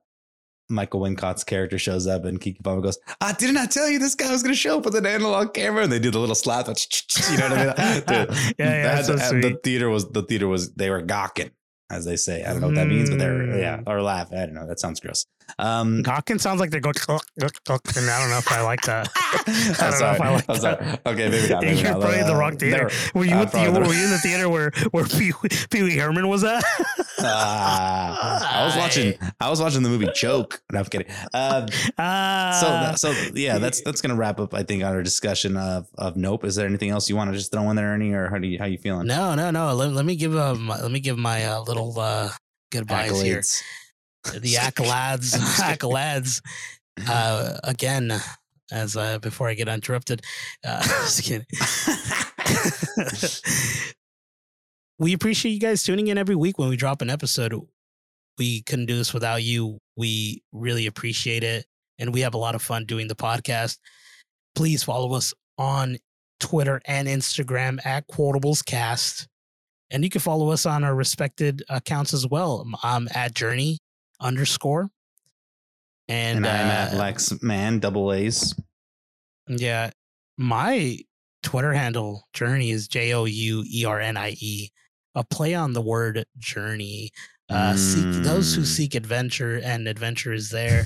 Michael 0.70 1.00
Wincott's 1.02 1.44
character 1.44 1.78
shows 1.80 2.06
up 2.08 2.26
and 2.26 2.40
Keke 2.40 2.64
Palmer 2.64 2.82
goes, 2.82 2.98
"I 3.22 3.34
didn't 3.34 3.58
I 3.58 3.66
tell 3.66 3.90
you 3.90 3.98
this 4.00 4.16
guy 4.16 4.32
was 4.32 4.44
going 4.44 4.54
to 4.54 4.60
show 4.60 4.78
up 4.78 4.86
with 4.86 4.96
an 4.96 5.06
analog 5.06 5.54
camera?" 5.54 5.84
And 5.84 5.92
they 5.92 6.00
do 6.00 6.12
the 6.12 6.20
little 6.20 6.36
slap, 6.36 6.68
you 6.68 7.38
know 7.38 7.50
what 7.50 7.80
I 7.80 7.94
mean? 7.94 8.04
Dude, 8.08 8.38
Yeah, 8.58 8.66
yeah, 8.66 8.96
that- 8.96 9.06
so 9.06 9.18
sweet. 9.18 9.42
the 9.42 9.60
theater 9.64 9.90
was 9.90 10.10
the 10.10 10.22
theater 10.24 10.48
was 10.48 10.74
they 10.74 10.90
were 10.90 11.02
gawking, 11.02 11.52
as 11.90 12.06
they 12.06 12.16
say. 12.16 12.44
I 12.44 12.52
don't 12.52 12.62
know 12.62 12.68
what 12.68 12.76
that 12.76 12.88
means, 12.88 13.10
but 13.10 13.20
they're 13.20 13.58
yeah, 13.60 13.78
Mm. 13.78 13.84
or 13.88 14.02
laugh. 14.02 14.32
I 14.32 14.46
don't 14.46 14.54
know. 14.54 14.68
That 14.68 14.80
sounds 14.80 15.00
gross. 15.00 15.26
Um, 15.58 16.04
Gawkin 16.04 16.40
sounds 16.40 16.60
like 16.60 16.70
they're 16.72 16.80
going, 16.80 16.96
"Gawk, 17.08 17.26
gawk, 17.40 17.54
gawk," 17.66 17.82
and 17.98 18.10
I 18.10 18.20
don't 18.22 18.30
know 18.30 18.38
if 18.38 18.52
I 18.52 18.62
like 18.62 18.82
that. 18.84 19.10
I'm 19.82 19.92
don't 19.92 20.00
know 20.00 20.12
if. 20.12 20.22
I 20.22 20.30
like 20.36 20.46
I'm 20.50 20.56
sorry. 20.58 20.86
that. 20.86 21.02
Okay, 21.06 21.30
maybe 21.30 21.50
not. 21.50 21.62
Maybe 21.64 21.80
You're 21.82 21.92
not. 21.92 22.02
probably 22.02 22.20
in 22.20 22.28
the 22.28 22.36
wrong 22.36 22.54
Uh, 22.54 22.58
theater. 22.60 22.90
they're- 22.90 23.12
Were 23.16 23.26
you, 23.26 23.36
Uh, 23.36 23.42
at 23.42 23.52
the, 23.52 23.58
probably 23.58 23.74
the- 23.82 23.88
were 23.88 23.94
you 23.96 24.04
in 24.06 24.12
the 24.12 24.18
theater 24.20 24.50
where 24.50 24.72
where 24.92 25.06
Pee 25.06 25.34
Pee 25.70 25.84
Wee 25.84 25.98
Herman 25.98 26.28
was 26.28 26.44
at? 26.44 26.64
Ah, 27.22 28.62
I 28.62 28.66
was 28.66 28.76
watching. 28.78 29.14
I 29.40 29.50
was 29.50 29.62
watching 29.62 29.84
the 29.84 29.90
movie 29.90 30.10
Choke. 30.14 30.62
No, 30.72 30.80
I'm 30.80 30.86
kidding. 30.86 31.08
Um, 31.34 31.68
Ah, 31.98 32.96
so, 32.96 33.12
so 33.12 33.32
yeah, 33.36 33.58
that's 33.58 33.82
that's 33.82 34.02
gonna 34.02 34.16
wrap 34.16 34.40
up. 34.40 34.54
I 34.54 34.64
think 34.64 34.84
on 34.84 34.94
our 34.94 35.04
discussion 35.04 35.58
of 35.58 35.88
of 35.98 36.16
Nope. 36.16 36.46
Is 36.46 36.56
there 36.56 36.66
anything 36.66 36.90
else 36.92 37.10
you 37.10 37.16
want 37.16 37.32
to 37.32 37.38
just 37.38 37.52
throw 37.52 37.70
in 37.70 37.76
there, 37.76 37.90
Ernie, 37.94 38.14
or 38.14 38.30
how 38.30 38.38
do 38.38 38.48
you 38.48 38.58
how 38.58 38.66
you 38.66 38.78
feeling? 38.78 39.08
no, 39.08 39.36
no, 39.36 39.52
no. 39.52 39.74
Let, 39.74 39.92
let 39.92 40.06
me 40.06 40.16
give 40.16 40.36
uh, 40.36 40.56
my, 40.56 40.80
let 40.82 40.92
me 40.92 41.00
give 41.00 41.18
my 41.18 41.46
uh, 41.46 41.62
little 41.62 41.98
uh, 42.00 42.30
goodbyes 42.72 43.22
here. 43.22 43.42
The 44.24 44.56
accolades, 44.56 45.36
accolades. 45.60 46.42
Uh, 47.08 47.58
again, 47.64 48.12
as 48.72 48.96
uh, 48.96 49.20
before 49.20 49.50
I 49.50 49.54
get 49.54 49.68
interrupted, 49.68 50.22
uh, 50.66 50.84
just 50.84 51.24
kidding. 51.24 51.46
we 55.00 55.14
appreciate 55.14 55.52
you 55.54 55.60
guys 55.60 55.84
tuning 55.84 56.08
in 56.08 56.18
every 56.18 56.36
week 56.36 56.58
when 56.60 56.70
we 56.70 56.76
drop 56.76 57.02
an 57.02 57.10
episode. 57.10 57.54
We 58.38 58.62
couldn't 58.64 58.86
do 58.86 58.96
this 58.96 59.14
without 59.14 59.44
you. 59.44 59.80
We 59.98 60.44
really 60.52 60.86
appreciate 60.88 61.44
it. 61.44 61.66
And 61.98 62.14
we 62.14 62.22
have 62.22 62.34
a 62.34 62.38
lot 62.38 62.56
of 62.56 62.62
fun 62.62 62.86
doing 62.86 63.08
the 63.08 63.16
podcast. 63.16 63.78
Please 64.56 64.84
follow 64.84 65.14
us 65.14 65.34
on 65.58 65.98
Twitter 66.40 66.82
and 66.86 67.08
Instagram 67.08 67.86
at 67.86 68.08
QuotablesCast. 68.08 69.28
And 69.92 70.04
you 70.04 70.10
can 70.10 70.22
follow 70.22 70.52
us 70.52 70.66
on 70.66 70.84
our 70.84 70.96
respected 70.96 71.64
accounts 71.68 72.14
as 72.14 72.26
well. 72.28 72.66
I'm 72.84 73.10
at 73.14 73.34
Journey 73.34 73.80
underscore. 74.20 74.90
And, 76.08 76.38
and 76.38 76.48
I'm 76.48 76.68
at 76.68 76.94
uh, 76.94 76.98
Lex 76.98 77.42
Man 77.44 77.80
double 77.80 78.12
A's. 78.14 78.56
yeah, 79.48 79.92
my 80.38 80.98
Twitter 81.44 81.74
handle 81.74 82.28
Journey 82.34 82.72
is 82.72 82.88
J 82.88 83.14
O 83.14 83.26
U 83.26 83.64
E 83.68 83.86
R 83.86 84.00
N 84.00 84.18
I 84.18 84.32
E, 84.40 84.70
a 85.16 85.24
play 85.24 85.54
on 85.54 85.74
the 85.74 85.82
word 85.82 86.26
journey. 86.38 87.12
Uh, 87.48 87.76
seek 87.76 88.06
those 88.24 88.54
who 88.54 88.62
Mm. 88.62 88.66
seek 88.66 88.96
adventure, 88.96 89.60
and 89.64 89.88
adventure 89.88 90.34
is 90.34 90.50
there. 90.52 90.86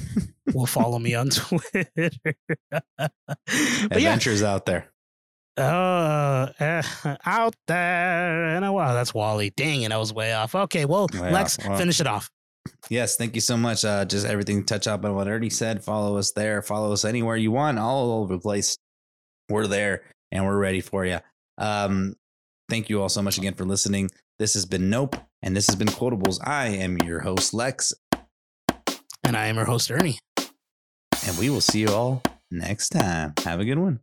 will 0.53 0.65
follow 0.65 0.97
me 0.99 1.13
on 1.15 1.29
Twitter. 1.29 1.89
but 2.71 3.11
yeah, 3.49 3.85
Adventures 3.85 4.43
out 4.43 4.65
there. 4.65 4.89
uh, 5.57 6.47
eh, 6.59 6.81
out 7.25 7.55
there, 7.67 8.45
and 8.55 8.63
oh, 8.65 8.73
wow, 8.73 8.93
that's 8.93 9.13
Wally. 9.13 9.49
Dang 9.51 9.81
it, 9.81 9.91
I 9.91 9.97
was 9.97 10.13
way 10.13 10.33
off. 10.33 10.55
Okay, 10.55 10.85
well, 10.85 11.07
Way 11.13 11.31
Lex, 11.31 11.59
off. 11.65 11.77
Finish 11.77 11.99
it 12.01 12.07
off. 12.07 12.29
Yes, 12.89 13.15
thank 13.15 13.35
you 13.35 13.41
so 13.41 13.57
much. 13.57 13.83
Uh, 13.85 14.05
just 14.05 14.25
everything 14.25 14.63
touch 14.65 14.87
up 14.87 15.03
on 15.05 15.15
what 15.15 15.27
Ernie 15.27 15.49
said. 15.49 15.83
Follow 15.83 16.17
us 16.17 16.31
there. 16.31 16.61
Follow 16.61 16.93
us 16.93 17.05
anywhere 17.05 17.35
you 17.37 17.51
want, 17.51 17.79
all 17.79 18.21
over 18.21 18.35
the 18.35 18.39
place. 18.41 18.77
We're 19.49 19.67
there 19.67 20.03
and 20.31 20.45
we're 20.45 20.57
ready 20.57 20.81
for 20.81 21.05
you. 21.05 21.19
Um, 21.57 22.15
thank 22.69 22.89
you 22.89 23.01
all 23.01 23.09
so 23.09 23.21
much 23.21 23.37
again 23.37 23.53
for 23.55 23.65
listening. 23.65 24.09
This 24.39 24.53
has 24.55 24.65
been 24.65 24.89
Nope, 24.89 25.15
and 25.41 25.55
this 25.55 25.67
has 25.67 25.75
been 25.75 25.87
Quotables. 25.87 26.39
I 26.43 26.67
am 26.67 26.97
your 26.99 27.19
host, 27.21 27.53
Lex, 27.53 27.93
And 29.23 29.37
I 29.37 29.45
am 29.47 29.55
your 29.57 29.65
host, 29.65 29.91
Ernie. 29.91 30.19
and 30.37 31.37
we 31.37 31.49
will 31.49 31.61
see 31.61 31.81
you 31.81 31.89
all 31.89 32.23
next 32.51 32.89
time. 32.89 33.33
Have 33.43 33.59
a 33.59 33.65
good 33.65 33.77
one. 33.79 33.99